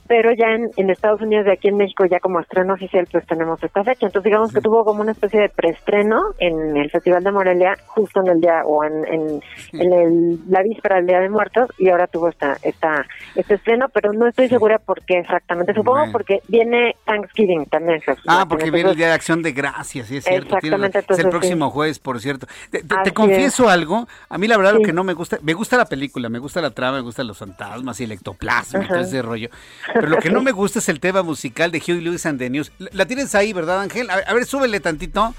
pero 0.06 0.32
ya 0.32 0.48
en, 0.54 0.70
en 0.76 0.90
Estados 0.90 1.20
Unidos 1.22 1.46
y 1.46 1.50
aquí 1.50 1.68
en 1.68 1.76
México 1.76 2.04
ya 2.04 2.20
como 2.20 2.40
estreno 2.40 2.74
oficial 2.74 3.06
pues 3.10 3.26
tenemos 3.26 3.62
esta 3.62 3.82
fecha. 3.84 4.06
Entonces 4.06 4.24
digamos 4.24 4.52
que 4.52 4.60
tuvo 4.60 4.84
como 4.84 5.00
una 5.02 5.12
especie 5.12 5.40
de 5.40 5.48
preestreno 5.48 6.20
en 6.38 6.76
el 6.76 6.90
Festival 6.90 7.22
de 7.24 7.32
Morelia 7.32 7.76
justo 7.86 8.20
en 8.20 8.28
el 8.28 8.40
día 8.40 8.62
o 8.64 8.84
en, 8.84 9.06
en, 9.06 9.42
en 9.72 9.92
el- 9.92 10.38
la 10.50 10.62
víspera 10.62 10.96
del 10.96 11.06
Día 11.06 11.20
de 11.20 11.28
Muertos 11.28 11.68
y 11.78 11.88
ahora 11.88 12.06
tuvo 12.06 12.28
esta, 12.28 12.56
esta 12.62 13.06
este 13.34 13.54
estreno, 13.54 13.88
pero 13.88 14.12
no 14.12 14.26
estoy 14.26 14.48
segura 14.48 14.78
por 14.78 15.02
qué 15.04 15.18
exactamente. 15.18 15.72
Supongo 15.74 15.98
Bueno. 15.98 16.12
porque 16.12 16.40
viene 16.48 16.96
Thanksgiving 17.04 17.66
también. 17.66 18.00
Ah, 18.26 18.46
porque 18.48 18.64
viene 18.64 18.78
el 18.78 18.80
Entonces, 18.80 18.96
Día 18.98 19.06
de 19.08 19.12
Acción 19.14 19.42
de 19.42 19.52
Gracias, 19.52 20.06
sí 20.08 20.16
es 20.18 20.24
cierto. 20.24 20.56
Exactamente, 20.56 20.98
razón. 21.00 21.14
es 21.14 21.18
el 21.20 21.26
entonces, 21.26 21.26
próximo 21.30 21.66
sí. 21.66 21.72
jueves, 21.72 21.98
por 21.98 22.20
cierto. 22.20 22.46
Te, 22.70 22.80
te- 22.80 22.88
te 22.88 22.94
Así 22.96 23.10
confieso 23.12 23.68
algo, 23.68 24.06
a 24.28 24.38
mí 24.38 24.46
la 24.48 24.56
verdad 24.56 24.74
lo 24.74 24.80
que 24.80 24.92
no 24.92 25.04
me 25.04 25.12
gusta, 25.14 25.38
me 25.42 25.54
gusta 25.54 25.76
la 25.76 25.84
película, 25.86 26.28
me 26.28 26.38
gusta 26.38 26.60
la 26.60 26.70
trama, 26.70 26.98
me 26.98 27.02
gustan 27.02 27.26
los 27.26 27.38
fantasmas 27.38 28.00
y 28.00 28.04
el 28.04 28.12
ectoplasma 28.12 28.84
y 28.84 28.88
todo 28.88 29.00
ese 29.00 29.22
rollo. 29.22 29.48
Pero 29.94 30.08
lo 30.08 30.18
que 30.18 30.30
no 30.30 30.42
me 30.42 30.52
gusta 30.52 30.78
es 30.78 30.88
el 30.88 31.00
tema 31.00 31.22
musical 31.22 31.70
de 31.70 31.82
Huey 31.86 32.00
Lewis 32.00 32.24
and 32.26 32.38
the 32.38 32.48
News. 32.50 32.72
La, 32.78 33.06
tienes 33.06 33.34
ahí, 33.34 33.52
¿verdad, 33.52 33.80
Ángel? 33.80 34.08
A, 34.10 34.14
a 34.26 34.34
ver, 34.34 34.46
súbele 34.46 34.80
tantito. 34.80 35.34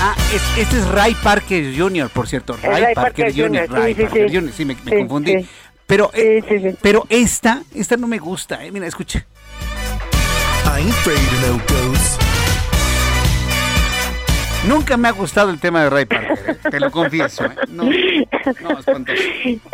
Ah, 0.00 0.14
es- 0.34 0.58
este 0.58 0.78
es 0.78 0.88
Ray 0.88 1.14
Parker 1.22 1.74
Jr., 1.76 2.10
por 2.10 2.28
cierto. 2.28 2.56
Ray, 2.62 2.82
Ray 2.84 2.94
Parker, 2.94 3.26
Parker 3.26 3.32
Jr. 3.32 3.66
Jr., 3.68 3.78
Ray 3.78 3.94
sí, 3.94 4.02
Parker 4.02 4.30
sí. 4.30 4.36
Jr., 4.36 4.52
sí, 4.52 4.64
me, 4.64 4.74
me 4.74 4.90
Sí, 4.90 4.96
confundí. 4.98 5.32
sí. 5.40 5.48
Pero, 5.86 6.10
eh, 6.14 6.76
pero 6.82 7.06
esta, 7.08 7.62
esta 7.74 7.96
no 7.96 8.06
me 8.08 8.18
gusta, 8.18 8.64
eh. 8.64 8.70
Mira, 8.72 8.86
escucha. 8.86 9.24
Nunca 14.68 14.96
me 14.96 15.08
ha 15.08 15.12
gustado 15.12 15.50
el 15.50 15.60
tema 15.60 15.82
de 15.84 15.90
Ray 15.90 16.04
Parker, 16.06 16.38
eh, 16.48 16.70
te 16.70 16.80
lo 16.80 16.90
confieso. 16.90 17.44
eh. 17.44 17.50
No, 17.68 17.84
no, 17.84 18.78
espantoso. 18.78 19.22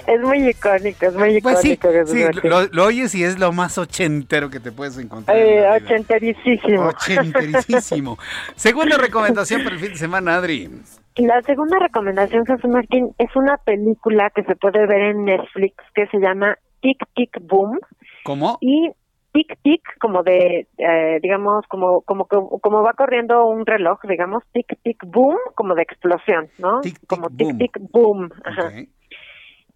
es 0.06 0.20
muy 0.20 0.48
icónico, 0.48 1.06
es 1.06 1.14
muy 1.14 1.40
Pues 1.40 1.60
sí, 1.60 1.72
icónico. 1.72 2.06
Sí, 2.06 2.24
Martín. 2.24 2.50
lo, 2.50 2.66
lo 2.66 2.84
oyes 2.84 3.14
y 3.14 3.24
es 3.24 3.38
lo 3.38 3.52
más 3.52 3.78
ochentero 3.78 4.50
que 4.50 4.60
te 4.60 4.70
puedes 4.72 4.98
encontrar. 4.98 5.36
en 5.36 5.46
Eh, 5.46 5.60
la 5.62 5.78
vida. 5.78 5.86
ochenterísimo. 5.86 6.82
Ochenterísimo. 6.88 8.18
Segunda 8.54 8.98
recomendación 8.98 9.62
para 9.64 9.74
el 9.76 9.80
fin 9.80 9.90
de 9.92 9.98
semana, 9.98 10.34
Adri. 10.36 10.68
La 11.16 11.42
segunda 11.42 11.78
recomendación, 11.78 12.44
Jesús 12.46 12.70
Martín, 12.70 13.10
es 13.18 13.28
una 13.36 13.56
película 13.58 14.30
que 14.34 14.44
se 14.44 14.56
puede 14.56 14.86
ver 14.86 15.00
en 15.00 15.24
Netflix 15.24 15.74
que 15.94 16.06
se 16.08 16.18
llama 16.18 16.56
Tic 16.80 16.98
Tic 17.14 17.30
Boom 17.42 17.78
¿Cómo? 18.24 18.58
y 18.60 18.90
Tic 19.32 19.58
Tic 19.62 19.82
como 19.98 20.22
de, 20.22 20.66
eh, 20.78 21.18
digamos, 21.22 21.66
como, 21.68 22.02
como, 22.02 22.26
como, 22.26 22.82
va 22.82 22.92
corriendo 22.92 23.46
un 23.46 23.64
reloj, 23.66 23.98
digamos, 24.04 24.42
Tic 24.52 24.78
Tic 24.82 25.02
Boom 25.06 25.36
como 25.54 25.74
de 25.74 25.82
explosión, 25.82 26.48
¿no? 26.58 26.80
como 27.08 27.30
Tic 27.30 27.58
Tic 27.58 27.78
Boom. 27.90 28.30
Ajá. 28.44 28.70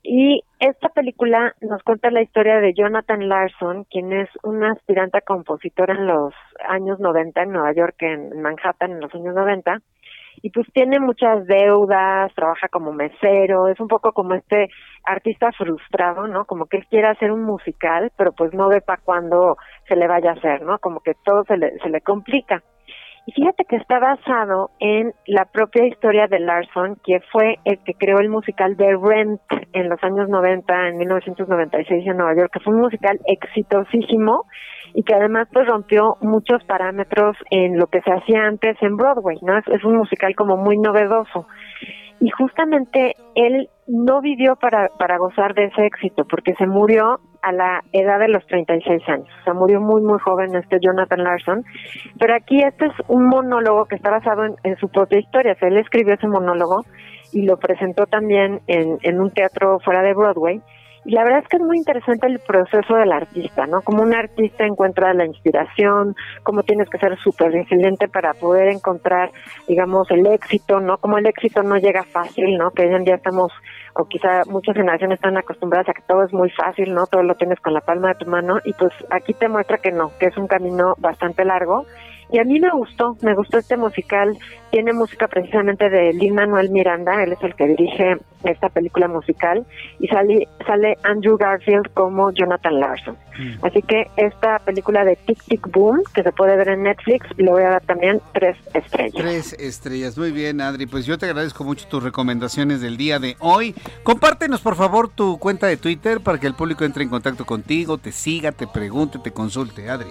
Y 0.08 0.44
esta 0.60 0.88
película 0.90 1.56
nos 1.60 1.82
cuenta 1.82 2.12
la 2.12 2.22
historia 2.22 2.60
de 2.60 2.74
Jonathan 2.74 3.28
Larson, 3.28 3.82
quien 3.90 4.12
es 4.12 4.28
un 4.44 4.62
aspirante 4.62 5.18
a 5.18 5.20
compositor 5.22 5.90
en 5.90 6.06
los 6.06 6.32
años 6.68 7.00
90 7.00 7.42
en 7.42 7.50
Nueva 7.50 7.72
York, 7.72 7.96
en 8.02 8.40
Manhattan 8.40 8.92
en 8.92 9.00
los 9.00 9.12
años 9.12 9.34
90. 9.34 9.82
Y 10.46 10.50
pues 10.50 10.68
tiene 10.72 11.00
muchas 11.00 11.44
deudas, 11.48 12.32
trabaja 12.36 12.68
como 12.68 12.92
mesero, 12.92 13.66
es 13.66 13.80
un 13.80 13.88
poco 13.88 14.12
como 14.12 14.34
este 14.34 14.68
artista 15.02 15.50
frustrado, 15.50 16.28
¿no? 16.28 16.44
Como 16.44 16.66
que 16.66 16.76
él 16.76 16.86
quiere 16.88 17.08
hacer 17.08 17.32
un 17.32 17.42
musical, 17.42 18.12
pero 18.16 18.30
pues 18.30 18.54
no 18.54 18.68
ve 18.68 18.80
para 18.80 19.02
cuándo 19.02 19.56
se 19.88 19.96
le 19.96 20.06
vaya 20.06 20.30
a 20.30 20.34
hacer, 20.34 20.62
¿no? 20.62 20.78
Como 20.78 21.00
que 21.00 21.14
todo 21.24 21.42
se 21.48 21.56
le, 21.56 21.76
se 21.80 21.88
le 21.88 22.00
complica. 22.00 22.62
Y 23.26 23.32
fíjate 23.32 23.64
que 23.64 23.74
está 23.74 23.98
basado 23.98 24.70
en 24.78 25.12
la 25.26 25.46
propia 25.46 25.84
historia 25.84 26.28
de 26.28 26.38
Larson, 26.38 26.96
que 27.04 27.18
fue 27.32 27.58
el 27.64 27.78
que 27.82 27.94
creó 27.94 28.20
el 28.20 28.28
musical 28.28 28.76
The 28.76 28.96
Rent 29.02 29.40
en 29.72 29.88
los 29.88 30.02
años 30.04 30.28
90, 30.28 30.88
en 30.90 30.96
1996 30.96 32.06
en 32.06 32.16
Nueva 32.16 32.36
York, 32.36 32.50
que 32.52 32.60
fue 32.60 32.72
un 32.72 32.82
musical 32.82 33.18
exitosísimo 33.26 34.44
y 34.94 35.02
que 35.02 35.14
además 35.14 35.48
pues 35.52 35.66
rompió 35.66 36.16
muchos 36.20 36.62
parámetros 36.64 37.36
en 37.50 37.76
lo 37.76 37.88
que 37.88 38.00
se 38.02 38.12
hacía 38.12 38.44
antes 38.44 38.76
en 38.80 38.96
Broadway, 38.96 39.38
¿no? 39.42 39.58
Es 39.58 39.84
un 39.84 39.96
musical 39.96 40.36
como 40.36 40.56
muy 40.56 40.78
novedoso. 40.78 41.48
Y 42.20 42.30
justamente 42.30 43.14
él 43.34 43.68
no 43.86 44.20
vivió 44.20 44.56
para, 44.56 44.88
para 44.98 45.18
gozar 45.18 45.54
de 45.54 45.64
ese 45.64 45.86
éxito, 45.86 46.24
porque 46.24 46.54
se 46.54 46.66
murió 46.66 47.20
a 47.42 47.52
la 47.52 47.84
edad 47.92 48.18
de 48.18 48.28
los 48.28 48.44
36 48.46 49.08
años. 49.08 49.28
O 49.40 49.44
sea, 49.44 49.54
murió 49.54 49.80
muy, 49.80 50.02
muy 50.02 50.18
joven 50.18 50.56
este 50.56 50.78
Jonathan 50.80 51.22
Larson. 51.22 51.64
Pero 52.18 52.34
aquí 52.34 52.60
este 52.62 52.86
es 52.86 52.92
un 53.06 53.28
monólogo 53.28 53.84
que 53.84 53.94
está 53.94 54.10
basado 54.10 54.44
en, 54.44 54.76
su 54.78 54.88
propia 54.88 55.20
historia. 55.20 55.52
O 55.52 55.56
sea, 55.56 55.68
él 55.68 55.76
escribió 55.76 56.14
ese 56.14 56.26
monólogo 56.26 56.84
y 57.32 57.42
lo 57.42 57.56
presentó 57.58 58.06
también 58.06 58.60
en, 58.66 58.98
en 59.02 59.20
un 59.20 59.30
teatro 59.30 59.78
fuera 59.84 60.02
de 60.02 60.14
Broadway. 60.14 60.60
Y 61.06 61.12
la 61.12 61.22
verdad 61.22 61.38
es 61.44 61.48
que 61.48 61.56
es 61.58 61.62
muy 61.62 61.76
interesante 61.76 62.26
el 62.26 62.40
proceso 62.40 62.96
del 62.96 63.12
artista, 63.12 63.64
¿no? 63.68 63.80
Como 63.82 64.02
un 64.02 64.12
artista 64.12 64.66
encuentra 64.66 65.14
la 65.14 65.24
inspiración, 65.24 66.16
cómo 66.42 66.64
tienes 66.64 66.90
que 66.90 66.98
ser 66.98 67.16
súper 67.18 67.52
resiliente 67.52 68.08
para 68.08 68.34
poder 68.34 68.70
encontrar, 68.70 69.30
digamos, 69.68 70.10
el 70.10 70.26
éxito, 70.26 70.80
¿no? 70.80 70.98
Como 70.98 71.16
el 71.18 71.26
éxito 71.26 71.62
no 71.62 71.76
llega 71.76 72.02
fácil, 72.02 72.58
¿no? 72.58 72.72
Que 72.72 72.86
hoy 72.86 72.94
en 72.94 73.04
día 73.04 73.14
estamos 73.14 73.52
o 73.94 74.06
quizá 74.06 74.42
muchas 74.50 74.74
generaciones 74.74 75.18
están 75.18 75.36
acostumbradas 75.36 75.88
a 75.88 75.94
que 75.94 76.02
todo 76.08 76.24
es 76.24 76.32
muy 76.32 76.50
fácil, 76.50 76.92
¿no? 76.92 77.06
Todo 77.06 77.22
lo 77.22 77.36
tienes 77.36 77.60
con 77.60 77.72
la 77.72 77.82
palma 77.82 78.08
de 78.08 78.24
tu 78.24 78.26
mano 78.28 78.58
y 78.64 78.72
pues 78.72 78.92
aquí 79.10 79.32
te 79.32 79.48
muestra 79.48 79.78
que 79.78 79.92
no, 79.92 80.10
que 80.18 80.26
es 80.26 80.36
un 80.36 80.48
camino 80.48 80.94
bastante 80.98 81.44
largo. 81.44 81.86
Y 82.30 82.38
a 82.38 82.44
mí 82.44 82.58
me 82.60 82.70
gustó, 82.70 83.16
me 83.22 83.34
gustó 83.34 83.58
este 83.58 83.76
musical. 83.76 84.36
Tiene 84.70 84.92
música 84.92 85.28
precisamente 85.28 85.88
de 85.88 86.12
Lin 86.12 86.34
Manuel 86.34 86.70
Miranda, 86.70 87.22
él 87.22 87.32
es 87.32 87.42
el 87.42 87.54
que 87.54 87.68
dirige 87.68 88.18
esta 88.44 88.68
película 88.68 89.08
musical, 89.08 89.66
y 89.98 90.08
sale, 90.08 90.48
sale 90.66 90.96
Andrew 91.02 91.36
Garfield 91.36 91.92
como 91.94 92.30
Jonathan 92.32 92.80
Larson. 92.80 93.16
Mm. 93.38 93.64
Así 93.64 93.82
que 93.82 94.08
esta 94.16 94.58
película 94.60 95.04
de 95.04 95.16
Tic 95.16 95.42
Tic 95.44 95.70
Boom, 95.70 96.02
que 96.14 96.22
se 96.22 96.32
puede 96.32 96.56
ver 96.56 96.68
en 96.68 96.82
Netflix, 96.82 97.26
le 97.36 97.50
voy 97.50 97.62
a 97.62 97.70
dar 97.70 97.82
también 97.84 98.20
tres 98.32 98.56
estrellas. 98.74 99.14
Tres 99.14 99.52
estrellas, 99.54 100.18
muy 100.18 100.32
bien 100.32 100.60
Adri, 100.60 100.86
pues 100.86 101.06
yo 101.06 101.18
te 101.18 101.26
agradezco 101.26 101.64
mucho 101.64 101.86
tus 101.88 102.02
recomendaciones 102.02 102.80
del 102.80 102.96
día 102.96 103.18
de 103.18 103.36
hoy. 103.40 103.74
Compártenos 104.02 104.60
por 104.60 104.76
favor 104.76 105.08
tu 105.08 105.38
cuenta 105.38 105.66
de 105.66 105.76
Twitter 105.76 106.20
para 106.20 106.38
que 106.38 106.46
el 106.46 106.54
público 106.54 106.84
entre 106.84 107.02
en 107.02 107.08
contacto 107.08 107.44
contigo, 107.44 107.98
te 107.98 108.12
siga, 108.12 108.52
te 108.52 108.66
pregunte, 108.66 109.18
te 109.18 109.32
consulte, 109.32 109.88
Adri. 109.88 110.10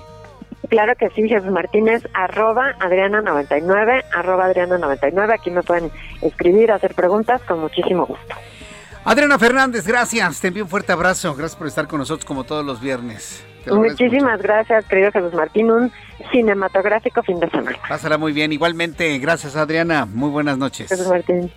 Claro 0.70 0.96
que 0.96 1.10
sí, 1.12 1.28
Jesús 1.28 1.52
Martínez, 1.52 2.04
arroba 2.14 2.76
Adriana99, 2.80 4.04
arroba 4.14 4.50
Adriana99. 4.50 5.34
Aquí 5.34 5.52
me 5.52 5.64
pueden 5.64 5.92
escribir, 6.22 6.72
hacer 6.72 6.96
preguntas 6.96 7.42
con 7.44 7.60
muchísimo 7.60 8.06
gusto. 8.06 8.36
Adriana 9.04 9.38
Fernández, 9.38 9.86
gracias. 9.86 10.42
Te 10.42 10.48
envío 10.48 10.64
un 10.64 10.70
fuerte 10.70 10.92
abrazo. 10.92 11.36
Gracias 11.36 11.56
por 11.56 11.68
estar 11.68 11.88
con 11.88 12.00
nosotros 12.00 12.26
como 12.26 12.44
todos 12.44 12.66
los 12.66 12.82
viernes. 12.82 13.46
Muchísimas 13.68 14.42
gracias, 14.42 14.86
querido 14.86 15.12
Jesús 15.12 15.34
Martín. 15.34 15.72
Un 15.72 15.92
cinematográfico 16.32 17.22
fin 17.24 17.40
de 17.40 17.50
semana. 17.50 17.78
Pásala 17.88 18.18
muy 18.18 18.34
bien. 18.34 18.52
Igualmente, 18.52 19.18
gracias, 19.20 19.56
Adriana. 19.56 20.06
Muy 20.06 20.30
buenas 20.30 20.58
noches. 20.58 20.90
Jesús 20.90 21.08
Martín. 21.08 21.52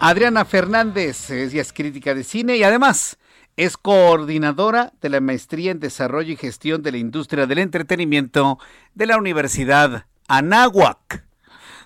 Adriana 0.00 0.44
Fernández, 0.44 1.30
ella 1.30 1.60
es 1.60 1.72
crítica 1.72 2.14
de 2.14 2.24
cine 2.24 2.56
y 2.56 2.64
además 2.64 3.18
es 3.56 3.76
coordinadora 3.76 4.92
de 5.00 5.08
la 5.08 5.20
Maestría 5.20 5.70
en 5.70 5.80
Desarrollo 5.80 6.32
y 6.32 6.36
Gestión 6.36 6.82
de 6.82 6.92
la 6.92 6.98
Industria 6.98 7.46
del 7.46 7.58
Entretenimiento 7.58 8.58
de 8.94 9.06
la 9.06 9.16
Universidad 9.16 10.06
Anáhuac. 10.28 11.24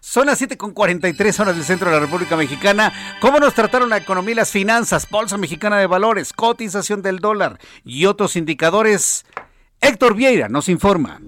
Son 0.00 0.26
las 0.26 0.40
7.43 0.40 1.40
horas 1.40 1.56
del 1.56 1.64
centro 1.64 1.90
de 1.90 1.96
la 1.96 2.00
República 2.00 2.36
Mexicana. 2.36 2.92
¿Cómo 3.20 3.40
nos 3.40 3.54
trataron 3.54 3.88
la 3.88 3.96
economía 3.96 4.32
y 4.32 4.36
las 4.36 4.50
finanzas? 4.50 5.08
Bolsa 5.10 5.36
Mexicana 5.36 5.78
de 5.78 5.86
Valores, 5.86 6.32
cotización 6.32 7.02
del 7.02 7.18
dólar 7.18 7.58
y 7.84 8.06
otros 8.06 8.36
indicadores. 8.36 9.26
Héctor 9.80 10.14
Vieira 10.14 10.48
nos 10.48 10.68
informa. 10.68 11.20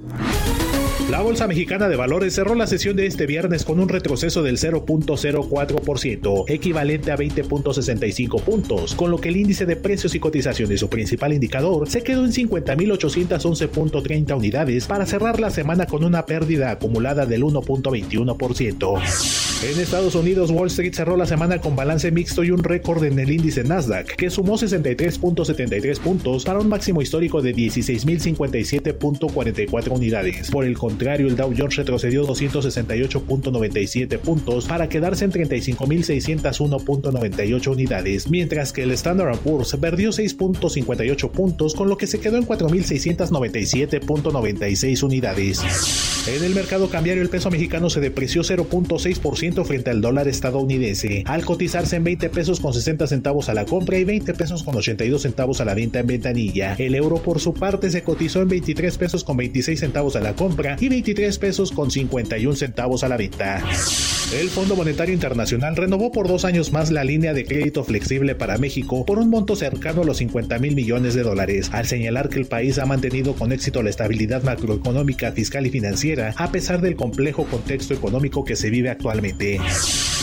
La 1.10 1.20
Bolsa 1.22 1.46
Mexicana 1.48 1.88
de 1.88 1.96
Valores 1.96 2.36
cerró 2.36 2.54
la 2.54 2.68
sesión 2.68 2.94
de 2.94 3.04
este 3.04 3.26
viernes 3.26 3.64
con 3.64 3.80
un 3.80 3.88
retroceso 3.88 4.44
del 4.44 4.58
0.04%, 4.58 6.44
equivalente 6.46 7.10
a 7.10 7.16
20.65 7.16 8.40
puntos, 8.40 8.94
con 8.94 9.10
lo 9.10 9.20
que 9.20 9.30
el 9.30 9.36
índice 9.36 9.66
de 9.66 9.74
precios 9.74 10.14
y 10.14 10.20
cotizaciones, 10.20 10.78
su 10.78 10.88
principal 10.88 11.32
indicador, 11.32 11.90
se 11.90 12.04
quedó 12.04 12.24
en 12.24 12.30
50.811.30 12.30 14.36
unidades 14.36 14.86
para 14.86 15.04
cerrar 15.04 15.40
la 15.40 15.50
semana 15.50 15.86
con 15.86 16.04
una 16.04 16.26
pérdida 16.26 16.70
acumulada 16.70 17.26
del 17.26 17.42
1.21%. 17.42 19.50
En 19.62 19.78
Estados 19.80 20.14
Unidos, 20.14 20.52
Wall 20.52 20.68
Street 20.68 20.94
cerró 20.94 21.16
la 21.16 21.26
semana 21.26 21.60
con 21.60 21.74
balance 21.74 22.12
mixto 22.12 22.44
y 22.44 22.52
un 22.52 22.62
récord 22.62 23.02
en 23.04 23.18
el 23.18 23.32
índice 23.32 23.64
Nasdaq, 23.64 24.14
que 24.14 24.30
sumó 24.30 24.56
63.73 24.56 25.98
puntos 25.98 26.44
para 26.44 26.60
un 26.60 26.68
máximo 26.68 27.02
histórico 27.02 27.42
de 27.42 27.52
16.057.44 27.54 29.90
unidades. 29.90 30.52
Por 30.52 30.64
el 30.64 30.78
contrario, 30.78 30.99
el 31.00 31.36
Dow 31.36 31.54
Jones 31.56 31.76
retrocedió 31.76 32.26
268.97 32.26 34.18
puntos 34.18 34.66
para 34.66 34.88
quedarse 34.88 35.24
en 35.24 35.30
35.601.98 35.32 37.68
unidades, 37.68 38.28
mientras 38.28 38.72
que 38.72 38.82
el 38.82 38.90
Standard 38.92 39.38
Poor's 39.38 39.76
perdió 39.80 40.10
6.58 40.10 41.30
puntos, 41.30 41.74
con 41.74 41.88
lo 41.88 41.96
que 41.96 42.06
se 42.06 42.20
quedó 42.20 42.36
en 42.36 42.46
4.697.96 42.46 45.02
unidades. 45.02 45.62
En 46.28 46.44
el 46.44 46.54
mercado 46.54 46.90
cambiario, 46.90 47.22
el 47.22 47.30
peso 47.30 47.50
mexicano 47.50 47.88
se 47.88 48.00
depreció 48.00 48.42
0.6% 48.42 49.64
frente 49.64 49.88
al 49.90 50.02
dólar 50.02 50.28
estadounidense, 50.28 51.24
al 51.26 51.46
cotizarse 51.46 51.96
en 51.96 52.04
20 52.04 52.28
pesos 52.28 52.60
con 52.60 52.74
60 52.74 53.06
centavos 53.06 53.48
a 53.48 53.54
la 53.54 53.64
compra 53.64 53.96
y 53.98 54.04
20 54.04 54.34
pesos 54.34 54.62
con 54.62 54.76
82 54.76 55.22
centavos 55.22 55.62
a 55.62 55.64
la 55.64 55.72
venta 55.74 56.00
en 56.00 56.06
ventanilla. 56.06 56.74
El 56.74 56.94
euro, 56.94 57.22
por 57.22 57.40
su 57.40 57.54
parte, 57.54 57.88
se 57.90 58.02
cotizó 58.02 58.42
en 58.42 58.48
23 58.48 58.98
pesos 58.98 59.24
con 59.24 59.38
26 59.38 59.80
centavos 59.80 60.16
a 60.16 60.20
la 60.20 60.34
compra 60.34 60.76
y 60.78 60.89
23 60.90 61.38
pesos 61.38 61.72
con 61.72 61.90
51 61.90 62.54
centavos 62.56 63.02
a 63.04 63.08
la 63.08 63.16
venta. 63.16 63.62
El 64.38 64.48
Fondo 64.50 64.76
Monetario 64.76 65.14
Internacional 65.14 65.74
renovó 65.76 66.12
por 66.12 66.28
dos 66.28 66.44
años 66.44 66.72
más 66.72 66.90
la 66.90 67.04
línea 67.04 67.32
de 67.32 67.44
crédito 67.44 67.82
flexible 67.84 68.34
para 68.34 68.58
México 68.58 69.06
por 69.06 69.18
un 69.18 69.30
monto 69.30 69.56
cercano 69.56 70.02
a 70.02 70.04
los 70.04 70.18
50 70.18 70.58
mil 70.58 70.74
millones 70.74 71.14
de 71.14 71.22
dólares, 71.22 71.70
al 71.72 71.86
señalar 71.86 72.28
que 72.28 72.38
el 72.38 72.46
país 72.46 72.78
ha 72.78 72.86
mantenido 72.86 73.34
con 73.34 73.52
éxito 73.52 73.82
la 73.82 73.90
estabilidad 73.90 74.42
macroeconómica, 74.42 75.32
fiscal 75.32 75.66
y 75.66 75.70
financiera 75.70 76.34
a 76.36 76.52
pesar 76.52 76.80
del 76.80 76.96
complejo 76.96 77.44
contexto 77.44 77.94
económico 77.94 78.44
que 78.44 78.56
se 78.56 78.68
vive 78.68 78.90
actualmente. 78.90 79.58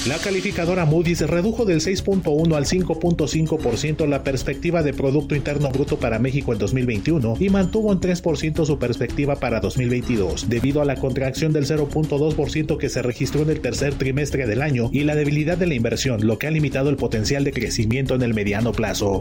La 0.08 0.18
calificadora 0.20 0.86
Moody's 0.86 1.20
redujo 1.20 1.66
del 1.66 1.82
6.1 1.82 2.56
al 2.56 2.64
5.5% 2.64 4.08
la 4.08 4.24
perspectiva 4.24 4.82
de 4.82 4.94
Producto 4.94 5.36
Interno 5.36 5.70
Bruto 5.70 5.98
para 5.98 6.18
México 6.18 6.54
en 6.54 6.60
2021 6.60 7.36
y 7.42 7.50
mantuvo 7.50 7.92
en 7.92 8.00
3% 8.00 8.66
su 8.66 8.80
perspectiva 8.80 9.36
para 9.36 9.60
2022 9.60 10.48
debido 10.48 10.82
a 10.82 10.86
la 10.86 10.96
contracción 10.96 11.52
del 11.52 11.66
0.2% 11.66 12.78
que 12.78 12.88
se 12.88 13.02
registró 13.02 13.42
en 13.42 13.50
el 13.50 13.60
tercer 13.60 13.96
trimestre 13.96 14.48
del 14.48 14.62
año 14.62 14.90
y 14.94 15.04
la 15.04 15.16
debilidad 15.16 15.58
de 15.58 15.68
la 15.68 15.74
inversión, 15.74 16.26
lo 16.26 16.40
que 16.40 16.48
ha 16.48 16.52
limitado 16.52 16.90
el 16.90 16.96
potencial 16.96 17.44
de 17.44 17.52
crecimiento 17.52 18.16
en 18.16 18.22
el 18.22 18.34
mediano 18.34 18.72
plazo. 18.72 19.20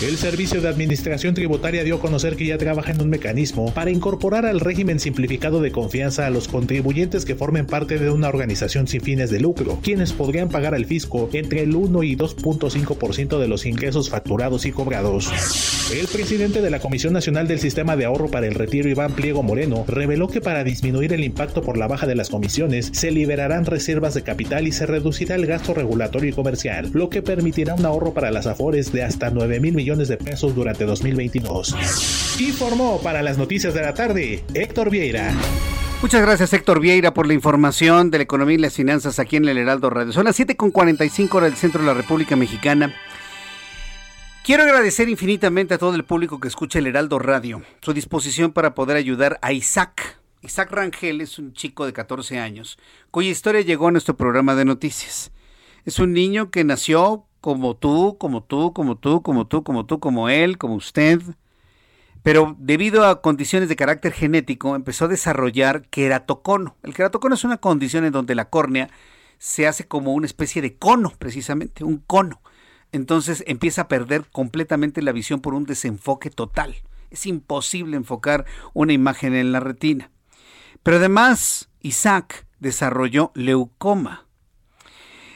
El 0.00 0.16
Servicio 0.16 0.60
de 0.60 0.68
Administración 0.68 1.34
Tributaria 1.34 1.84
dio 1.84 1.96
a 1.96 2.00
conocer 2.00 2.36
que 2.36 2.46
ya 2.46 2.58
trabaja 2.58 2.92
en 2.92 3.00
un 3.00 3.10
mecanismo 3.10 3.72
para 3.72 3.90
incorporar 3.90 4.46
al 4.46 4.60
régimen 4.60 5.00
simplificado 5.00 5.60
de 5.60 5.72
confianza 5.72 6.26
a 6.26 6.30
los 6.30 6.48
contribuyentes 6.48 7.24
que 7.24 7.34
formen 7.34 7.66
parte 7.66 7.98
de 7.98 8.10
una 8.10 8.28
organización 8.28 8.86
sin 8.86 9.00
fines 9.00 9.30
de 9.30 9.40
lucro, 9.40 9.78
quienes 9.82 10.07
podrían 10.12 10.48
pagar 10.48 10.74
al 10.74 10.86
fisco 10.86 11.28
entre 11.32 11.62
el 11.62 11.74
1 11.74 12.02
y 12.02 12.16
2.5% 12.16 13.38
de 13.38 13.48
los 13.48 13.66
ingresos 13.66 14.10
facturados 14.10 14.66
y 14.66 14.72
cobrados. 14.72 15.30
El 15.92 16.06
presidente 16.06 16.60
de 16.60 16.70
la 16.70 16.80
Comisión 16.80 17.12
Nacional 17.12 17.48
del 17.48 17.60
Sistema 17.60 17.96
de 17.96 18.04
Ahorro 18.04 18.30
para 18.30 18.46
el 18.46 18.54
Retiro, 18.54 18.88
Iván 18.88 19.12
Pliego 19.12 19.42
Moreno, 19.42 19.84
reveló 19.88 20.28
que 20.28 20.40
para 20.40 20.64
disminuir 20.64 21.12
el 21.12 21.24
impacto 21.24 21.62
por 21.62 21.78
la 21.78 21.86
baja 21.86 22.06
de 22.06 22.14
las 22.14 22.28
comisiones, 22.28 22.90
se 22.92 23.10
liberarán 23.10 23.64
reservas 23.64 24.14
de 24.14 24.22
capital 24.22 24.66
y 24.66 24.72
se 24.72 24.86
reducirá 24.86 25.34
el 25.34 25.46
gasto 25.46 25.74
regulatorio 25.74 26.30
y 26.30 26.34
comercial, 26.34 26.90
lo 26.92 27.08
que 27.08 27.22
permitirá 27.22 27.74
un 27.74 27.86
ahorro 27.86 28.12
para 28.12 28.30
las 28.30 28.46
AFORES 28.46 28.92
de 28.92 29.02
hasta 29.02 29.30
9 29.30 29.60
mil 29.60 29.74
millones 29.74 30.08
de 30.08 30.16
pesos 30.16 30.54
durante 30.54 30.84
2022. 30.84 31.74
Informó 32.40 33.00
para 33.02 33.22
las 33.22 33.38
noticias 33.38 33.74
de 33.74 33.82
la 33.82 33.94
tarde 33.94 34.44
Héctor 34.54 34.90
Vieira. 34.90 35.34
Muchas 36.00 36.22
gracias 36.22 36.52
Héctor 36.52 36.80
Vieira 36.80 37.12
por 37.12 37.26
la 37.26 37.34
información 37.34 38.10
de 38.10 38.18
la 38.18 38.24
economía 38.24 38.54
y 38.54 38.58
las 38.58 38.74
finanzas 38.74 39.18
aquí 39.18 39.36
en 39.36 39.48
el 39.48 39.58
Heraldo 39.58 39.90
Radio. 39.90 40.12
Son 40.12 40.24
las 40.24 40.38
7.45 40.38 41.34
horas 41.34 41.50
del 41.50 41.58
centro 41.58 41.80
de 41.80 41.88
la 41.88 41.94
República 41.94 42.36
Mexicana. 42.36 42.94
Quiero 44.44 44.62
agradecer 44.62 45.08
infinitamente 45.08 45.74
a 45.74 45.78
todo 45.78 45.94
el 45.96 46.04
público 46.04 46.38
que 46.38 46.48
escucha 46.48 46.78
el 46.78 46.86
Heraldo 46.86 47.18
Radio, 47.18 47.62
su 47.82 47.92
disposición 47.92 48.52
para 48.52 48.74
poder 48.74 48.96
ayudar 48.96 49.38
a 49.42 49.52
Isaac, 49.52 50.18
Isaac 50.42 50.70
Rangel 50.70 51.20
es 51.20 51.38
un 51.38 51.52
chico 51.52 51.84
de 51.84 51.92
14 51.92 52.38
años 52.38 52.78
cuya 53.10 53.30
historia 53.30 53.60
llegó 53.60 53.88
a 53.88 53.90
nuestro 53.90 54.16
programa 54.16 54.54
de 54.54 54.64
noticias. 54.64 55.32
Es 55.84 55.98
un 55.98 56.12
niño 56.12 56.50
que 56.50 56.64
nació 56.64 57.24
como 57.40 57.76
tú, 57.76 58.16
como 58.18 58.42
tú, 58.42 58.72
como 58.72 58.96
tú, 58.96 59.22
como 59.22 59.46
tú, 59.46 59.64
como 59.64 59.86
tú, 59.86 59.98
como 59.98 60.28
él, 60.28 60.58
como 60.58 60.74
usted. 60.74 61.20
Pero 62.22 62.56
debido 62.58 63.06
a 63.06 63.22
condiciones 63.22 63.68
de 63.68 63.76
carácter 63.76 64.12
genético 64.12 64.74
empezó 64.74 65.04
a 65.04 65.08
desarrollar 65.08 65.88
queratocono. 65.88 66.76
El 66.82 66.94
queratocono 66.94 67.34
es 67.34 67.44
una 67.44 67.58
condición 67.58 68.04
en 68.04 68.12
donde 68.12 68.34
la 68.34 68.48
córnea 68.48 68.90
se 69.38 69.66
hace 69.66 69.86
como 69.86 70.12
una 70.12 70.26
especie 70.26 70.60
de 70.60 70.76
cono, 70.76 71.12
precisamente, 71.18 71.84
un 71.84 71.98
cono. 71.98 72.40
Entonces 72.92 73.44
empieza 73.46 73.82
a 73.82 73.88
perder 73.88 74.26
completamente 74.32 75.02
la 75.02 75.12
visión 75.12 75.40
por 75.40 75.54
un 75.54 75.64
desenfoque 75.64 76.30
total. 76.30 76.74
Es 77.10 77.26
imposible 77.26 77.96
enfocar 77.96 78.44
una 78.74 78.92
imagen 78.92 79.34
en 79.34 79.52
la 79.52 79.60
retina. 79.60 80.10
Pero 80.82 80.96
además, 80.96 81.70
Isaac 81.80 82.46
desarrolló 82.58 83.30
leucoma. 83.34 84.26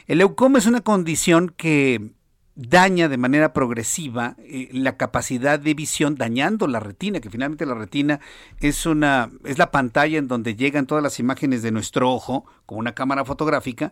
El 0.07 0.17
leucoma 0.17 0.59
es 0.59 0.65
una 0.65 0.81
condición 0.81 1.53
que 1.55 2.11
daña 2.55 3.09
de 3.09 3.17
manera 3.17 3.53
progresiva 3.53 4.35
eh, 4.39 4.69
la 4.71 4.97
capacidad 4.97 5.59
de 5.59 5.73
visión 5.73 6.15
dañando 6.15 6.67
la 6.67 6.79
retina 6.79 7.19
que 7.19 7.29
finalmente 7.29 7.65
la 7.65 7.73
retina 7.73 8.19
es 8.59 8.85
una 8.85 9.31
es 9.43 9.57
la 9.57 9.71
pantalla 9.71 10.19
en 10.19 10.27
donde 10.27 10.55
llegan 10.55 10.85
todas 10.85 11.03
las 11.03 11.19
imágenes 11.19 11.63
de 11.63 11.71
nuestro 11.71 12.11
ojo 12.11 12.45
con 12.65 12.77
una 12.77 12.93
cámara 12.93 13.25
fotográfica 13.25 13.91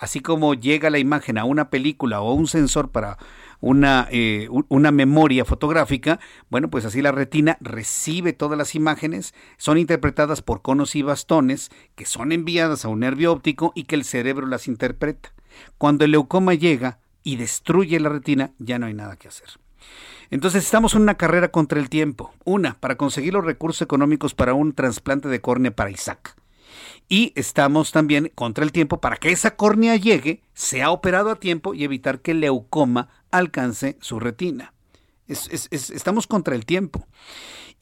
así 0.00 0.20
como 0.20 0.54
llega 0.54 0.90
la 0.90 0.98
imagen 0.98 1.38
a 1.38 1.44
una 1.44 1.70
película 1.70 2.20
o 2.20 2.34
un 2.34 2.46
sensor 2.46 2.90
para 2.90 3.18
una, 3.60 4.08
eh, 4.10 4.48
una 4.50 4.90
memoria 4.90 5.44
fotográfica, 5.44 6.18
bueno, 6.50 6.68
pues 6.68 6.84
así 6.84 7.00
la 7.00 7.12
retina 7.12 7.58
recibe 7.60 8.32
todas 8.32 8.58
las 8.58 8.74
imágenes, 8.74 9.34
son 9.56 9.78
interpretadas 9.78 10.42
por 10.42 10.62
conos 10.62 10.96
y 10.96 11.02
bastones 11.02 11.70
que 11.94 12.04
son 12.04 12.32
enviadas 12.32 12.84
a 12.84 12.88
un 12.88 13.00
nervio 13.00 13.32
óptico 13.32 13.72
y 13.76 13.84
que 13.84 13.94
el 13.94 14.04
cerebro 14.04 14.46
las 14.46 14.66
interpreta. 14.66 15.32
Cuando 15.78 16.04
el 16.04 16.10
leucoma 16.10 16.54
llega 16.54 16.98
y 17.22 17.36
destruye 17.36 18.00
la 18.00 18.08
retina, 18.08 18.52
ya 18.58 18.78
no 18.78 18.86
hay 18.86 18.94
nada 18.94 19.16
que 19.16 19.28
hacer. 19.28 19.48
Entonces 20.30 20.64
estamos 20.64 20.94
en 20.94 21.02
una 21.02 21.16
carrera 21.16 21.50
contra 21.50 21.78
el 21.78 21.88
tiempo. 21.88 22.32
Una, 22.44 22.74
para 22.74 22.96
conseguir 22.96 23.34
los 23.34 23.44
recursos 23.44 23.82
económicos 23.82 24.34
para 24.34 24.54
un 24.54 24.72
trasplante 24.72 25.28
de 25.28 25.40
córnea 25.40 25.74
para 25.74 25.90
Isaac 25.90 26.36
y 27.08 27.32
estamos 27.34 27.92
también 27.92 28.32
contra 28.34 28.64
el 28.64 28.72
tiempo 28.72 29.00
para 29.00 29.16
que 29.16 29.30
esa 29.30 29.56
córnea 29.56 29.96
llegue, 29.96 30.42
sea 30.54 30.90
operado 30.90 31.30
a 31.30 31.36
tiempo 31.36 31.74
y 31.74 31.84
evitar 31.84 32.20
que 32.20 32.30
el 32.30 32.40
leucoma 32.40 33.08
alcance 33.30 33.98
su 34.00 34.18
retina. 34.18 34.72
estamos 35.26 36.26
contra 36.26 36.54
el 36.54 36.64
tiempo. 36.64 37.06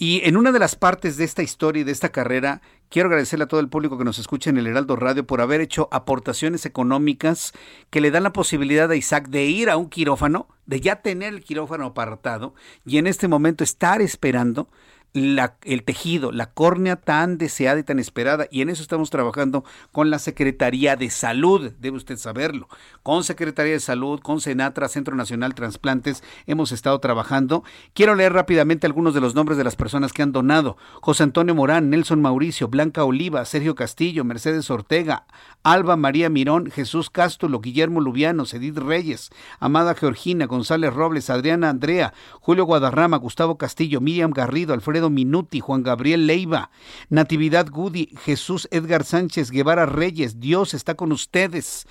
Y 0.02 0.22
en 0.24 0.38
una 0.38 0.50
de 0.50 0.58
las 0.58 0.76
partes 0.76 1.18
de 1.18 1.24
esta 1.24 1.42
historia 1.42 1.82
y 1.82 1.84
de 1.84 1.92
esta 1.92 2.08
carrera, 2.08 2.62
quiero 2.88 3.10
agradecerle 3.10 3.44
a 3.44 3.48
todo 3.48 3.60
el 3.60 3.68
público 3.68 3.98
que 3.98 4.04
nos 4.04 4.18
escucha 4.18 4.48
en 4.48 4.56
el 4.56 4.66
Heraldo 4.66 4.96
Radio 4.96 5.26
por 5.26 5.42
haber 5.42 5.60
hecho 5.60 5.90
aportaciones 5.92 6.64
económicas 6.64 7.52
que 7.90 8.00
le 8.00 8.10
dan 8.10 8.22
la 8.22 8.32
posibilidad 8.32 8.90
a 8.90 8.96
Isaac 8.96 9.28
de 9.28 9.44
ir 9.44 9.68
a 9.68 9.76
un 9.76 9.90
quirófano, 9.90 10.48
de 10.64 10.80
ya 10.80 11.02
tener 11.02 11.34
el 11.34 11.44
quirófano 11.44 11.84
apartado 11.84 12.54
y 12.86 12.96
en 12.96 13.06
este 13.06 13.28
momento 13.28 13.62
estar 13.62 14.00
esperando 14.00 14.70
el 15.12 15.82
tejido, 15.84 16.30
la 16.30 16.50
córnea 16.52 16.96
tan 16.96 17.38
deseada 17.38 17.80
y 17.80 17.82
tan 17.82 17.98
esperada. 17.98 18.46
Y 18.50 18.62
en 18.62 18.68
eso 18.68 18.82
estamos 18.82 19.10
trabajando 19.10 19.64
con 19.92 20.10
la 20.10 20.18
Secretaría 20.18 20.96
de 20.96 21.10
Salud, 21.10 21.72
debe 21.80 21.96
usted 21.96 22.16
saberlo. 22.16 22.68
Con 23.02 23.24
Secretaría 23.24 23.72
de 23.72 23.80
Salud, 23.80 24.20
con 24.20 24.40
Senatra, 24.40 24.88
Centro 24.88 25.16
Nacional 25.16 25.54
Transplantes, 25.54 26.22
hemos 26.46 26.72
estado 26.72 26.98
trabajando. 27.00 27.64
Quiero 27.94 28.14
leer 28.14 28.32
rápidamente 28.32 28.86
algunos 28.86 29.14
de 29.14 29.20
los 29.20 29.34
nombres 29.34 29.58
de 29.58 29.64
las 29.64 29.76
personas 29.76 30.12
que 30.12 30.22
han 30.22 30.32
donado. 30.32 30.76
José 31.00 31.24
Antonio 31.24 31.54
Morán, 31.54 31.90
Nelson 31.90 32.20
Mauricio, 32.22 32.68
Blanca 32.68 33.04
Oliva, 33.04 33.44
Sergio 33.44 33.74
Castillo, 33.74 34.24
Mercedes 34.24 34.70
Ortega, 34.70 35.26
Alba 35.62 35.96
María 35.96 36.30
Mirón, 36.30 36.70
Jesús 36.70 37.10
Cástulo, 37.10 37.60
Guillermo 37.60 38.00
Lubiano, 38.00 38.44
Edith 38.52 38.78
Reyes, 38.78 39.30
Amada 39.58 39.94
Georgina, 39.94 40.46
González 40.46 40.92
Robles, 40.92 41.30
Adriana 41.30 41.70
Andrea, 41.70 42.14
Julio 42.40 42.64
Guadarrama, 42.64 43.16
Gustavo 43.16 43.58
Castillo, 43.58 44.00
Miriam 44.00 44.30
Garrido, 44.30 44.72
Alfredo 44.72 44.99
Minuti, 45.08 45.60
Juan 45.60 45.82
Gabriel 45.82 46.26
Leiva, 46.26 46.70
Natividad 47.08 47.70
Gudi, 47.70 48.10
Jesús 48.24 48.68
Edgar 48.70 49.04
Sánchez, 49.04 49.50
Guevara 49.50 49.86
Reyes, 49.86 50.40
Dios 50.40 50.74
está 50.74 50.96
con 50.96 51.12
ustedes. 51.12 51.86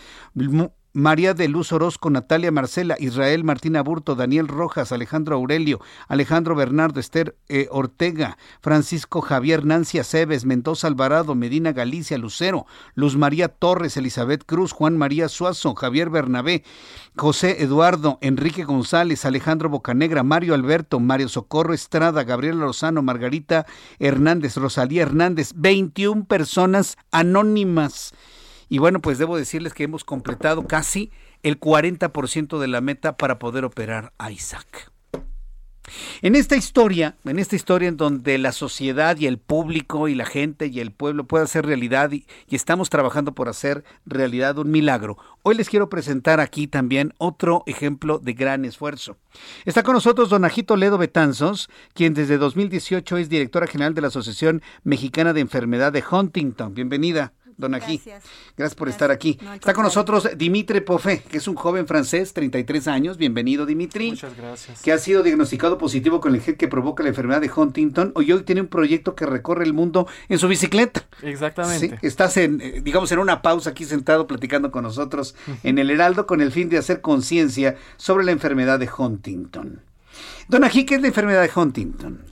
María 0.94 1.36
de 1.36 1.48
Luz 1.48 1.72
Orozco, 1.72 2.10
Natalia 2.10 2.52
Marcela, 2.52 2.96
Israel 3.00 3.44
Martina 3.44 3.84
Burto, 3.84 4.16
Daniel 4.16 4.48
Rojas, 4.48 4.92
Alejandro 4.92 5.36
Aurelio, 5.36 5.80
Alejandro 6.08 6.56
Bernardo, 6.56 7.00
Esther 7.00 7.36
eh, 7.48 7.68
Ortega, 7.70 8.38
Francisco 8.62 9.22
Javier, 9.22 9.66
Nancy 9.66 10.00
Aceves, 10.00 10.46
Mendoza 10.46 10.88
Alvarado, 10.88 11.36
Medina 11.36 11.74
Galicia, 11.74 12.18
Lucero, 12.18 12.66
Luz 12.96 13.16
María 13.16 13.50
Torres, 13.50 13.98
Elizabeth 13.98 14.44
Cruz, 14.46 14.72
Juan 14.72 14.98
María 14.98 15.30
Suazo, 15.30 15.76
Javier 15.76 16.10
Bernabé, 16.10 16.64
José 17.16 17.62
Eduardo, 17.62 18.18
Enrique 18.22 18.64
González, 18.64 19.26
Alejandro 19.26 19.70
Bocanegra, 19.70 20.24
Mario 20.24 20.56
Alberto, 20.56 21.00
Mario 21.00 21.30
Socorro 21.30 21.74
Estrada, 21.76 22.24
Gabriela 22.24 22.66
Lozano, 22.66 23.04
Margarita 23.04 23.68
Hernández, 24.00 24.58
Rosalía 24.58 25.04
Hernández, 25.04 25.52
21 25.56 26.26
personas 26.26 26.98
anónimas 27.12 28.14
y 28.70 28.78
bueno, 28.78 29.02
pues 29.02 29.18
debo 29.18 29.36
decirles 29.36 29.74
que 29.74 29.84
hemos 29.84 30.04
completado 30.04 30.68
casi 30.68 31.12
el 31.44 31.60
40% 31.60 32.60
de 32.60 32.68
la 32.68 32.82
meta 32.82 33.18
para 33.18 33.40
poder 33.40 33.66
operar 33.66 34.14
a 34.18 34.32
Isaac. 34.32 34.92
En 36.22 36.36
esta 36.36 36.56
historia, 36.56 37.18
en 37.26 37.40
esta 37.40 37.56
historia 37.56 37.88
en 37.90 37.98
donde 37.98 38.38
la 38.38 38.52
sociedad 38.52 39.18
y 39.18 39.26
el 39.26 39.40
público 39.40 40.08
y 40.08 40.16
la 40.16 40.26
gente 40.26 40.68
y 40.68 40.80
el 40.80 40.92
pueblo 40.92 41.26
puede 41.26 41.46
hacer 41.46 41.66
realidad 41.66 42.12
y, 42.12 42.26
y, 42.48 42.56
estamos 42.56 42.90
trabajando 42.90 43.34
por 43.34 43.50
hacer 43.50 43.84
realidad 44.06 44.58
un 44.58 44.70
milagro, 44.72 45.18
hoy 45.42 45.56
les 45.56 45.70
quiero 45.70 45.90
presentar 45.90 46.40
aquí 46.40 46.68
también 46.68 47.14
otro 47.18 47.64
ejemplo 47.66 48.20
de 48.20 48.34
gran 48.34 48.66
esfuerzo. 48.66 49.18
Está 49.66 49.84
con 49.84 49.96
nosotros 49.96 50.30
don 50.30 50.46
Ajito 50.46 50.76
Ledo 50.76 50.98
Betanzos, 50.98 51.70
quien 51.94 52.14
desde 52.14 52.38
2018 52.38 53.18
es 53.18 53.30
directora 53.30 53.68
general 53.68 53.94
de 53.94 54.02
la 54.02 54.08
Asociación 54.08 54.62
Mexicana 54.84 55.34
de 55.34 55.42
Enfermedad 55.42 55.92
de 55.92 56.04
Huntington. 56.10 56.74
Bienvenida 56.74 57.34
don 57.60 57.74
Gracias. 57.74 58.24
Gracias 58.58 58.76
por 58.76 58.88
estar 58.88 59.12
aquí. 59.12 59.38
Está 59.54 59.74
con 59.74 59.84
nosotros 59.84 60.30
Dimitri 60.38 60.80
Poffet, 60.80 61.24
que 61.24 61.38
es 61.38 61.48
un 61.48 61.56
joven 61.56 61.86
francés, 61.88 62.34
33 62.34 62.88
años. 62.88 63.18
Bienvenido, 63.18 63.66
Dimitri. 63.66 64.12
Muchas 64.12 64.36
gracias. 64.36 64.82
Que 64.82 64.94
ha 64.94 64.98
sido 64.98 65.24
diagnosticado 65.24 65.78
positivo 65.78 66.22
con 66.22 66.34
el 66.34 66.42
gen 66.42 66.56
que 66.56 66.70
provoca 66.70 67.04
la 67.04 67.10
enfermedad 67.10 67.42
de 67.42 67.52
Huntington. 67.54 68.14
Hoy 68.16 68.32
hoy 68.32 68.44
tiene 68.44 68.62
un 68.62 68.68
proyecto 68.68 69.14
que 69.14 69.26
recorre 69.26 69.66
el 69.66 69.74
mundo 69.74 70.08
en 70.30 70.40
su 70.40 70.48
bicicleta. 70.48 71.06
Exactamente. 71.22 72.00
Estás 72.02 72.38
en, 72.38 72.62
eh, 72.62 72.82
digamos, 72.82 73.12
en 73.12 73.20
una 73.20 73.42
pausa 73.42 73.72
aquí 73.72 73.84
sentado 73.84 74.26
platicando 74.26 74.72
con 74.72 74.84
nosotros 74.84 75.36
en 75.64 75.78
el 75.80 75.90
Heraldo 75.90 76.26
con 76.26 76.40
el 76.40 76.54
fin 76.54 76.70
de 76.70 76.78
hacer 76.78 77.02
conciencia 77.02 77.76
sobre 77.98 78.24
la 78.24 78.32
enfermedad 78.32 78.80
de 78.80 78.90
Huntington. 78.90 79.82
Don 80.48 80.64
Ají, 80.64 80.86
¿qué 80.86 80.96
es 80.96 81.02
la 81.02 81.08
enfermedad 81.08 81.42
de 81.42 81.52
Huntington? 81.54 82.24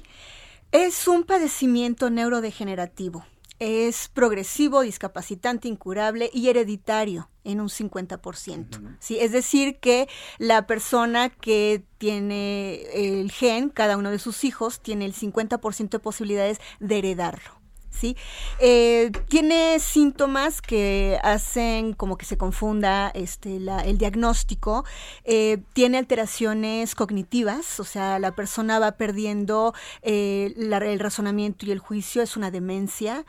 Es 0.72 1.08
un 1.08 1.24
padecimiento 1.24 2.10
neurodegenerativo 2.10 3.26
es 3.60 4.10
progresivo, 4.10 4.82
discapacitante, 4.82 5.68
incurable 5.68 6.30
y 6.34 6.50
hereditario 6.50 7.30
en 7.44 7.62
un 7.62 7.70
50%. 7.70 8.98
¿sí? 9.00 9.18
Es 9.20 9.32
decir, 9.32 9.80
que 9.80 10.08
la 10.38 10.68
persona 10.68 11.30
que 11.30 11.84
tiene 11.98 12.82
el 12.94 13.32
gen, 13.32 13.70
cada 13.70 13.98
uno 13.98 14.12
de 14.12 14.20
sus 14.20 14.44
hijos, 14.44 14.82
tiene 14.82 15.06
el 15.06 15.14
50% 15.14 15.90
de 15.90 16.00
posibilidades 16.00 16.60
de 16.80 16.98
heredarlo. 17.00 17.57
¿Sí? 17.98 18.16
Eh, 18.60 19.12
tiene 19.28 19.80
síntomas 19.80 20.62
que 20.62 21.20
hacen 21.24 21.94
como 21.94 22.18
que 22.18 22.26
se 22.26 22.38
confunda 22.38 23.10
este, 23.10 23.58
el 23.58 23.98
diagnóstico. 23.98 24.86
Eh, 25.24 25.60
tiene 25.74 25.98
alteraciones 25.98 26.96
cognitivas, 26.96 27.80
o 27.80 27.84
sea, 27.84 28.20
la 28.20 28.36
persona 28.36 28.80
va 28.80 28.94
perdiendo 28.94 29.74
eh, 30.02 30.54
el 30.58 31.00
razonamiento 31.00 31.66
y 31.66 31.72
el 31.72 31.80
juicio, 31.80 32.22
es 32.22 32.38
una 32.38 32.52
demencia. 32.52 33.26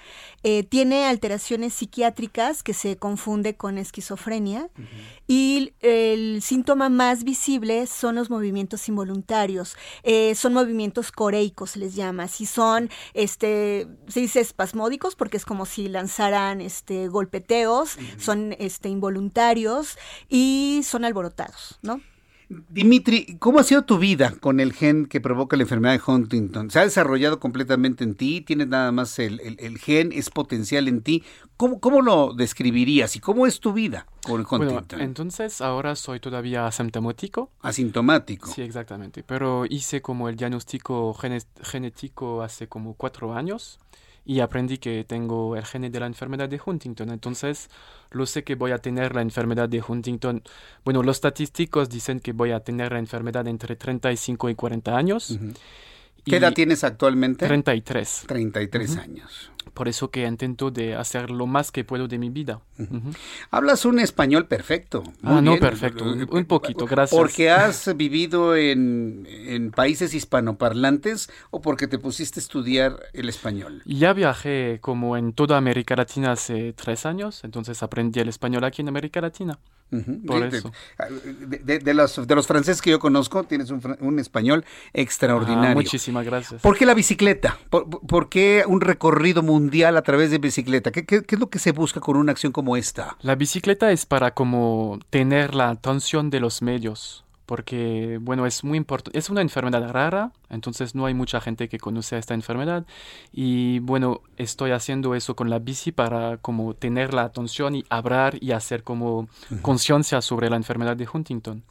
tiene 0.69 1.07
alteraciones 1.07 1.75
psiquiátricas 1.75 2.63
que 2.63 2.75
se 2.75 2.97
confunde 2.97 3.55
con 3.55 3.79
esquizofrenia. 3.79 4.69
Y 5.27 5.75
el 5.81 6.41
síntoma 6.43 6.89
más 6.89 7.23
visible 7.23 7.87
son 7.87 8.15
los 8.15 8.31
movimientos 8.31 8.89
involuntarios. 8.89 9.77
son 10.35 10.53
movimientos 10.53 11.13
coreicos, 11.13 11.71
se 11.71 11.79
les 11.79 11.95
llama. 11.95 12.29
Si 12.29 12.47
son, 12.47 12.91
este, 13.15 13.87
se 14.09 14.21
dice 14.21 14.41
espasmódicos 14.59 15.15
porque 15.15 15.37
es 15.37 15.45
como 15.45 15.67
si 15.67 15.89
lanzaran 15.89 16.61
este 16.61 17.07
golpeteos, 17.07 17.97
son 18.19 18.57
este 18.59 18.89
involuntarios 18.89 19.97
y 20.29 20.81
son 20.83 21.05
alborotados, 21.05 21.79
¿no? 21.83 22.01
Dimitri, 22.49 23.37
¿cómo 23.39 23.61
ha 23.61 23.63
sido 23.63 23.83
tu 23.83 23.99
vida 23.99 24.35
con 24.41 24.59
el 24.59 24.73
gen 24.73 25.07
que 25.07 25.21
provoca 25.21 25.57
la 25.57 25.65
enfermedad 25.65 25.93
de 25.93 26.01
Huntington? 26.05 26.71
¿Se 26.71 26.79
ha 26.81 26.85
desarrollado 26.85 27.39
completamente 27.39 28.05
en 28.05 28.15
ti? 28.15 28.41
¿Tienes 28.41 28.69
nada 28.69 28.91
más 28.91 29.19
el, 29.19 29.39
gen? 29.79 30.13
¿Es 30.13 30.31
potencial 30.31 30.89
en 30.89 31.03
ti? 31.03 31.23
¿Cómo, 31.59 31.79
¿Cómo, 31.79 32.01
lo 32.01 32.33
describirías 32.33 33.15
y 33.17 33.21
cómo 33.21 33.47
es 33.47 33.61
tu 33.61 33.75
vida 33.75 34.07
con 34.25 34.47
Huntington? 34.51 35.01
entonces 35.01 35.61
ahora 35.61 35.95
soy 35.95 36.21
todavía 36.21 36.67
asintomático. 36.67 37.51
Asintomático. 37.61 38.51
Sí, 38.51 38.63
exactamente. 38.63 39.23
Pero 39.23 39.67
hice 39.69 40.01
como 40.01 40.31
el 40.31 40.37
diagnóstico 40.37 41.15
genético 41.63 42.43
hace 42.43 42.67
como 42.67 42.95
cuatro 42.95 43.35
años 43.35 43.79
y 44.29 44.41
aprendí 44.41 44.77
que 44.77 45.05
tengo 45.05 45.57
el 45.57 45.65
gen 45.65 45.91
de 45.91 45.99
la 45.99 46.05
enfermedad 46.05 46.51
de 46.51 46.61
Huntington. 46.65 47.09
Entonces, 47.09 47.71
lo 48.11 48.27
sé 48.27 48.45
que 48.45 48.57
voy 48.57 48.73
a 48.73 48.79
tener 48.79 49.15
la 49.15 49.23
enfermedad 49.23 49.71
de 49.71 49.83
Huntington. 49.83 50.43
Bueno, 50.85 51.03
los 51.03 51.17
estadísticos 51.17 51.89
dicen 51.89 52.21
que 52.21 52.33
voy 52.33 52.51
a 52.51 52.61
tener 52.61 52.93
la 52.93 52.99
enfermedad 52.99 53.49
entre 53.49 53.75
35 53.75 54.51
y 54.51 54.55
40 54.55 54.95
años. 54.95 55.39
¿Qué 56.27 56.37
edad 56.37 56.53
tienes 56.53 56.85
actualmente? 56.85 57.47
33. 57.47 58.25
33 58.29 58.97
años. 58.99 59.51
Por 59.79 59.87
eso 59.87 60.11
que 60.11 60.27
intento 60.27 60.73
de 60.73 60.97
hacer 60.97 61.31
lo 61.31 61.47
más 61.47 61.71
que 61.71 61.85
puedo 61.85 62.09
de 62.09 62.19
mi 62.19 62.31
vida. 62.31 62.61
Hablas 63.53 63.85
un 63.85 64.01
español 64.01 64.49
perfecto. 64.49 65.05
ah, 65.23 65.41
no 65.41 65.57
perfecto, 65.57 66.05
un, 66.05 66.45
poquito, 66.47 66.85
gracias. 66.85 67.17
¿Porque 67.17 67.49
has 67.49 67.97
vivido 67.97 68.57
en, 68.57 69.25
en, 69.31 69.71
países 69.71 70.15
hispanoparlantes 70.15 71.31
o 71.53 71.61
porque 71.61 71.87
te 71.87 72.01
pusiste 72.01 72.41
a 72.41 72.43
estudiar 72.43 72.99
el 73.13 73.29
español? 73.29 73.83
Ya 73.85 74.13
viajé 74.15 74.79
como 74.81 75.17
en 75.17 75.33
toda 75.33 75.57
América 75.57 75.95
Latina 75.95 76.33
hace 76.33 76.73
tres 76.73 77.07
años, 77.07 77.45
entonces 77.45 77.81
aprendí 77.81 78.19
el 78.19 78.29
español 78.29 78.65
aquí 78.65 78.83
en 78.83 78.89
América 78.89 79.21
Latina. 79.21 79.61
Por 80.27 80.45
eso. 80.45 80.71
De, 81.65 81.79
de, 81.79 81.95
los, 81.95 82.27
de 82.27 82.35
los 82.35 82.47
franceses 82.47 82.83
que 82.83 82.91
yo 82.91 82.99
conozco, 82.99 83.45
tienes 83.45 83.71
un, 83.71 83.81
un 84.01 84.19
español 84.19 84.65
extraordinario. 84.93 85.71
Ah, 85.71 85.75
muchísimas 85.75 86.27
gracias. 86.27 86.61
¿Por 86.61 86.77
qué 86.77 86.85
la 86.85 86.95
bicicleta? 86.95 87.59
¿Por, 87.71 87.89
¿Por, 87.89 88.29
qué 88.29 88.65
un 88.67 88.81
recorrido 88.81 89.43
mundial 89.43 89.97
a 89.97 90.03
través 90.03 90.31
de 90.31 90.39
bicicleta? 90.39 90.93
¿Qué, 90.93 91.07
¿Qué, 91.07 91.23
qué, 91.23 91.37
es 91.37 91.41
lo 91.41 91.49
que 91.49 91.59
se 91.59 91.73
busca 91.73 92.01
con 92.01 92.17
una 92.17 92.33
acción 92.33 92.53
como 92.53 92.77
esta? 92.77 93.17
La 93.23 93.35
bicicleta 93.35 93.91
es 93.91 94.05
para 94.05 94.33
como 94.33 94.99
tener 95.11 95.55
la 95.55 95.71
atención 95.71 96.29
de 96.31 96.41
los 96.41 96.61
medios 96.61 97.25
porque, 97.49 98.19
bueno, 98.21 98.45
es 98.45 98.63
muy 98.63 98.77
importante, 98.77 99.19
es 99.19 99.31
una 99.31 99.41
enfermedad 99.41 99.91
rara, 99.91 100.33
entonces 100.51 100.95
no 100.95 101.07
hay 101.07 101.15
mucha 101.15 101.41
gente 101.41 101.71
que 101.71 101.79
conoce 101.79 102.19
esta 102.19 102.35
enfermedad 102.35 102.85
y, 103.33 103.79
bueno, 103.79 104.21
estoy 104.37 104.73
haciendo 104.73 105.15
eso 105.15 105.35
con 105.35 105.49
la 105.49 105.59
bici 105.59 105.91
para 105.91 106.37
como 106.37 106.75
tener 106.75 107.15
la 107.15 107.23
atención 107.23 107.75
y 107.75 107.87
hablar 107.89 108.37
y 108.43 108.53
hacer 108.53 108.83
como 108.83 109.31
conciencia 109.63 110.21
sobre 110.21 110.51
la 110.51 110.57
enfermedad 110.57 110.95
de 110.95 111.09
Huntington. 111.11 111.65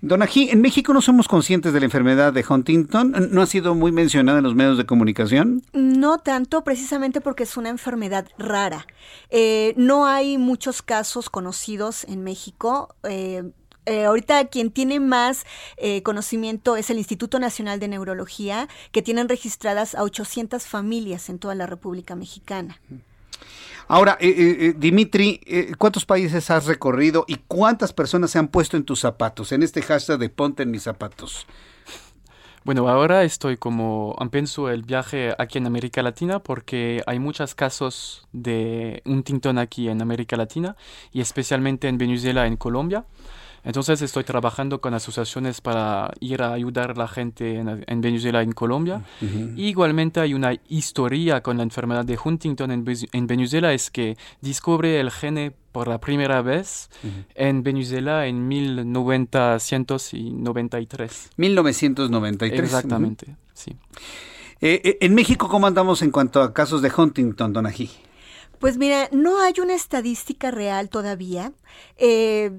Don 0.00 0.22
Ají, 0.22 0.50
en 0.50 0.60
México 0.60 0.92
no 0.92 1.00
somos 1.00 1.28
conscientes 1.28 1.72
de 1.72 1.78
la 1.78 1.86
enfermedad 1.86 2.32
de 2.32 2.44
Huntington, 2.46 3.28
¿no 3.30 3.42
ha 3.42 3.46
sido 3.46 3.76
muy 3.76 3.92
mencionada 3.92 4.38
en 4.38 4.44
los 4.44 4.56
medios 4.56 4.76
de 4.76 4.86
comunicación? 4.86 5.62
No 5.72 6.18
tanto, 6.18 6.64
precisamente 6.64 7.20
porque 7.20 7.44
es 7.44 7.56
una 7.56 7.68
enfermedad 7.68 8.26
rara. 8.38 8.88
Eh, 9.30 9.72
no 9.76 10.04
hay 10.04 10.36
muchos 10.36 10.82
casos 10.82 11.30
conocidos 11.30 12.02
en 12.08 12.24
México. 12.24 12.96
Eh, 13.04 13.52
eh, 13.86 14.04
ahorita 14.04 14.46
quien 14.46 14.70
tiene 14.70 15.00
más 15.00 15.44
eh, 15.76 16.02
conocimiento 16.02 16.76
es 16.76 16.90
el 16.90 16.98
Instituto 16.98 17.38
Nacional 17.38 17.80
de 17.80 17.88
Neurología, 17.88 18.68
que 18.92 19.02
tienen 19.02 19.28
registradas 19.28 19.94
a 19.94 20.02
800 20.02 20.66
familias 20.66 21.28
en 21.28 21.38
toda 21.38 21.54
la 21.54 21.66
República 21.66 22.14
Mexicana. 22.14 22.80
Ahora, 23.88 24.16
eh, 24.20 24.74
Dimitri, 24.76 25.40
¿cuántos 25.76 26.06
países 26.06 26.48
has 26.50 26.66
recorrido 26.66 27.24
y 27.26 27.36
cuántas 27.48 27.92
personas 27.92 28.30
se 28.30 28.38
han 28.38 28.48
puesto 28.48 28.76
en 28.76 28.84
tus 28.84 29.00
zapatos, 29.00 29.50
en 29.52 29.62
este 29.62 29.82
hashtag 29.82 30.18
de 30.18 30.28
ponte 30.28 30.62
en 30.62 30.70
mis 30.70 30.84
zapatos? 30.84 31.46
Bueno, 32.64 32.88
ahora 32.88 33.24
estoy 33.24 33.56
como, 33.56 34.16
pienso 34.30 34.70
el 34.70 34.84
viaje 34.84 35.34
aquí 35.36 35.58
en 35.58 35.66
América 35.66 36.00
Latina 36.00 36.38
porque 36.38 37.02
hay 37.06 37.18
muchos 37.18 37.56
casos 37.56 38.28
de 38.30 39.02
un 39.04 39.24
tintón 39.24 39.58
aquí 39.58 39.88
en 39.88 40.00
América 40.00 40.36
Latina 40.36 40.76
y 41.12 41.20
especialmente 41.20 41.88
en 41.88 41.98
Venezuela, 41.98 42.46
en 42.46 42.56
Colombia. 42.56 43.04
Entonces 43.64 44.02
estoy 44.02 44.24
trabajando 44.24 44.80
con 44.80 44.94
asociaciones 44.94 45.60
para 45.60 46.10
ir 46.20 46.42
a 46.42 46.52
ayudar 46.52 46.92
a 46.92 46.94
la 46.94 47.08
gente 47.08 47.58
en, 47.58 48.00
Venezuela, 48.00 48.42
en 48.42 48.52
Colombia. 48.52 49.02
Igualmente 49.56 50.20
hay 50.20 50.34
una 50.34 50.54
historia 50.68 51.42
con 51.42 51.56
la 51.56 51.62
enfermedad 51.62 52.04
de 52.04 52.18
Huntington 52.22 52.70
en, 52.72 52.84
en 53.12 53.26
Venezuela, 53.26 53.72
es 53.72 53.90
que 53.90 54.18
descubre 54.40 55.00
el 55.00 55.10
gene 55.10 55.54
por 55.72 55.88
la 55.88 55.98
primera 55.98 56.42
vez 56.42 56.90
en 57.34 57.62
Venezuela 57.62 58.26
en 58.26 58.48
1993. 58.48 61.30
1993. 61.36 62.60
Exactamente, 62.60 63.36
sí. 63.54 63.74
Eh, 64.60 64.82
eh, 64.84 64.98
en 65.00 65.14
México, 65.14 65.48
¿cómo 65.48 65.66
andamos 65.66 66.02
en 66.02 66.10
cuanto 66.12 66.40
a 66.40 66.52
casos 66.52 66.82
de 66.82 66.92
Huntington, 66.96 67.52
Donají? 67.52 67.90
Pues 68.62 68.78
mira, 68.78 69.08
no 69.10 69.40
hay 69.40 69.54
una 69.60 69.74
estadística 69.74 70.52
real 70.52 70.88
todavía. 70.88 71.52
Eh, 71.96 72.52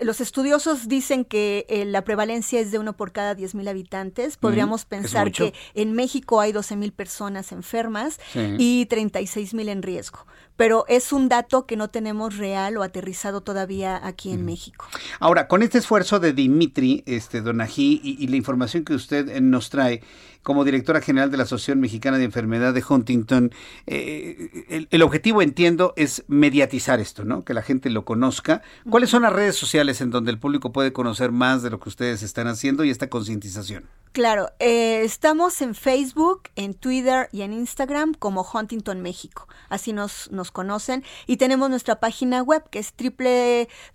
los 0.00 0.20
estudiosos 0.20 0.88
dicen 0.88 1.24
que 1.24 1.66
eh, 1.68 1.84
la 1.84 2.02
prevalencia 2.02 2.58
es 2.58 2.72
de 2.72 2.80
uno 2.80 2.96
por 2.96 3.12
cada 3.12 3.36
10 3.36 3.54
mil 3.54 3.68
habitantes. 3.68 4.38
Podríamos 4.38 4.86
pensar 4.86 5.30
que 5.30 5.54
en 5.74 5.92
México 5.92 6.40
hay 6.40 6.50
12 6.50 6.74
mil 6.74 6.90
personas 6.90 7.52
enfermas 7.52 8.18
y 8.34 8.86
36 8.86 9.54
mil 9.54 9.68
en 9.68 9.82
riesgo 9.82 10.26
pero 10.56 10.86
es 10.88 11.12
un 11.12 11.28
dato 11.28 11.66
que 11.66 11.76
no 11.76 11.88
tenemos 11.88 12.36
real 12.36 12.76
o 12.78 12.82
aterrizado 12.82 13.42
todavía 13.42 14.00
aquí 14.02 14.32
en 14.32 14.44
México. 14.44 14.86
Ahora, 15.20 15.48
con 15.48 15.62
este 15.62 15.78
esfuerzo 15.78 16.18
de 16.18 16.32
Dimitri, 16.32 17.02
este 17.06 17.42
Donají, 17.42 18.00
y, 18.02 18.24
y 18.24 18.28
la 18.28 18.36
información 18.36 18.84
que 18.84 18.94
usted 18.94 19.28
eh, 19.28 19.40
nos 19.40 19.70
trae, 19.70 20.02
como 20.46 20.64
directora 20.64 21.00
general 21.00 21.32
de 21.32 21.38
la 21.38 21.42
Asociación 21.42 21.80
Mexicana 21.80 22.18
de 22.18 22.24
Enfermedad 22.24 22.72
de 22.72 22.84
Huntington, 22.88 23.50
eh, 23.88 24.86
el, 24.92 25.02
objetivo, 25.02 25.42
entiendo, 25.42 25.92
es 25.96 26.22
mediatizar 26.28 27.00
esto, 27.00 27.24
¿no? 27.24 27.44
Que 27.44 27.52
la 27.52 27.62
gente 27.62 27.90
lo 27.90 28.04
conozca. 28.04 28.62
¿Cuáles 28.88 29.10
son 29.10 29.22
las 29.22 29.32
redes 29.32 29.56
sociales 29.56 30.00
en 30.00 30.12
donde 30.12 30.30
el 30.30 30.38
público 30.38 30.70
puede 30.70 30.92
conocer 30.92 31.32
más 31.32 31.64
de 31.64 31.70
lo 31.70 31.80
que 31.80 31.88
ustedes 31.88 32.22
están 32.22 32.46
haciendo 32.46 32.84
y 32.84 32.90
esta 32.90 33.08
concientización? 33.08 33.86
Claro, 34.12 34.50
eh, 34.60 35.00
estamos 35.02 35.60
en 35.62 35.74
Facebook, 35.74 36.42
en 36.54 36.74
Twitter 36.74 37.28
y 37.32 37.42
en 37.42 37.52
Instagram 37.52 38.14
como 38.14 38.46
Huntington 38.50 39.02
México. 39.02 39.48
Así 39.68 39.92
nos, 39.92 40.30
nos 40.30 40.52
conocen. 40.52 41.02
Y 41.26 41.38
tenemos 41.38 41.70
nuestra 41.70 41.98
página 41.98 42.44
web 42.44 42.62
que 42.70 42.78
es 42.78 42.94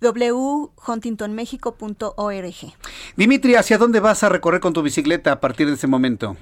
www.huntingtonmexico.org. 0.02 2.74
Dimitri, 3.16 3.54
¿hacia 3.54 3.78
dónde 3.78 4.00
vas 4.00 4.22
a 4.22 4.28
recorrer 4.28 4.60
con 4.60 4.74
tu 4.74 4.82
bicicleta 4.82 5.32
a 5.32 5.40
partir 5.40 5.66
de 5.66 5.72
ese 5.74 5.86
momento? 5.86 6.36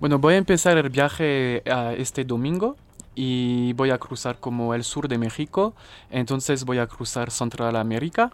Bueno, 0.00 0.18
voy 0.18 0.34
a 0.34 0.38
empezar 0.38 0.76
el 0.78 0.88
viaje 0.90 1.62
a 1.70 1.92
este 1.92 2.24
domingo 2.24 2.76
y 3.14 3.72
voy 3.74 3.90
a 3.90 3.98
cruzar 3.98 4.38
como 4.40 4.74
el 4.74 4.84
sur 4.84 5.08
de 5.08 5.18
México, 5.18 5.74
entonces 6.10 6.64
voy 6.64 6.78
a 6.78 6.86
cruzar 6.86 7.30
Central 7.30 7.76
América 7.76 8.32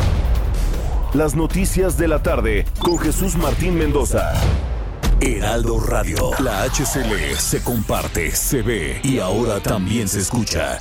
Las 1.14 1.34
Noticias 1.34 1.98
de 1.98 2.08
la 2.08 2.22
Tarde 2.22 2.64
con 2.78 2.98
Jesús 2.98 3.36
Martín 3.36 3.76
Mendoza. 3.76 4.32
Heraldo 5.20 5.78
Radio. 5.78 6.30
La 6.40 6.62
HCL 6.64 7.36
se 7.36 7.62
comparte, 7.62 8.30
se 8.34 8.62
ve 8.62 9.00
y 9.04 9.18
ahora 9.20 9.60
también 9.60 10.08
se 10.08 10.18
escucha. 10.20 10.80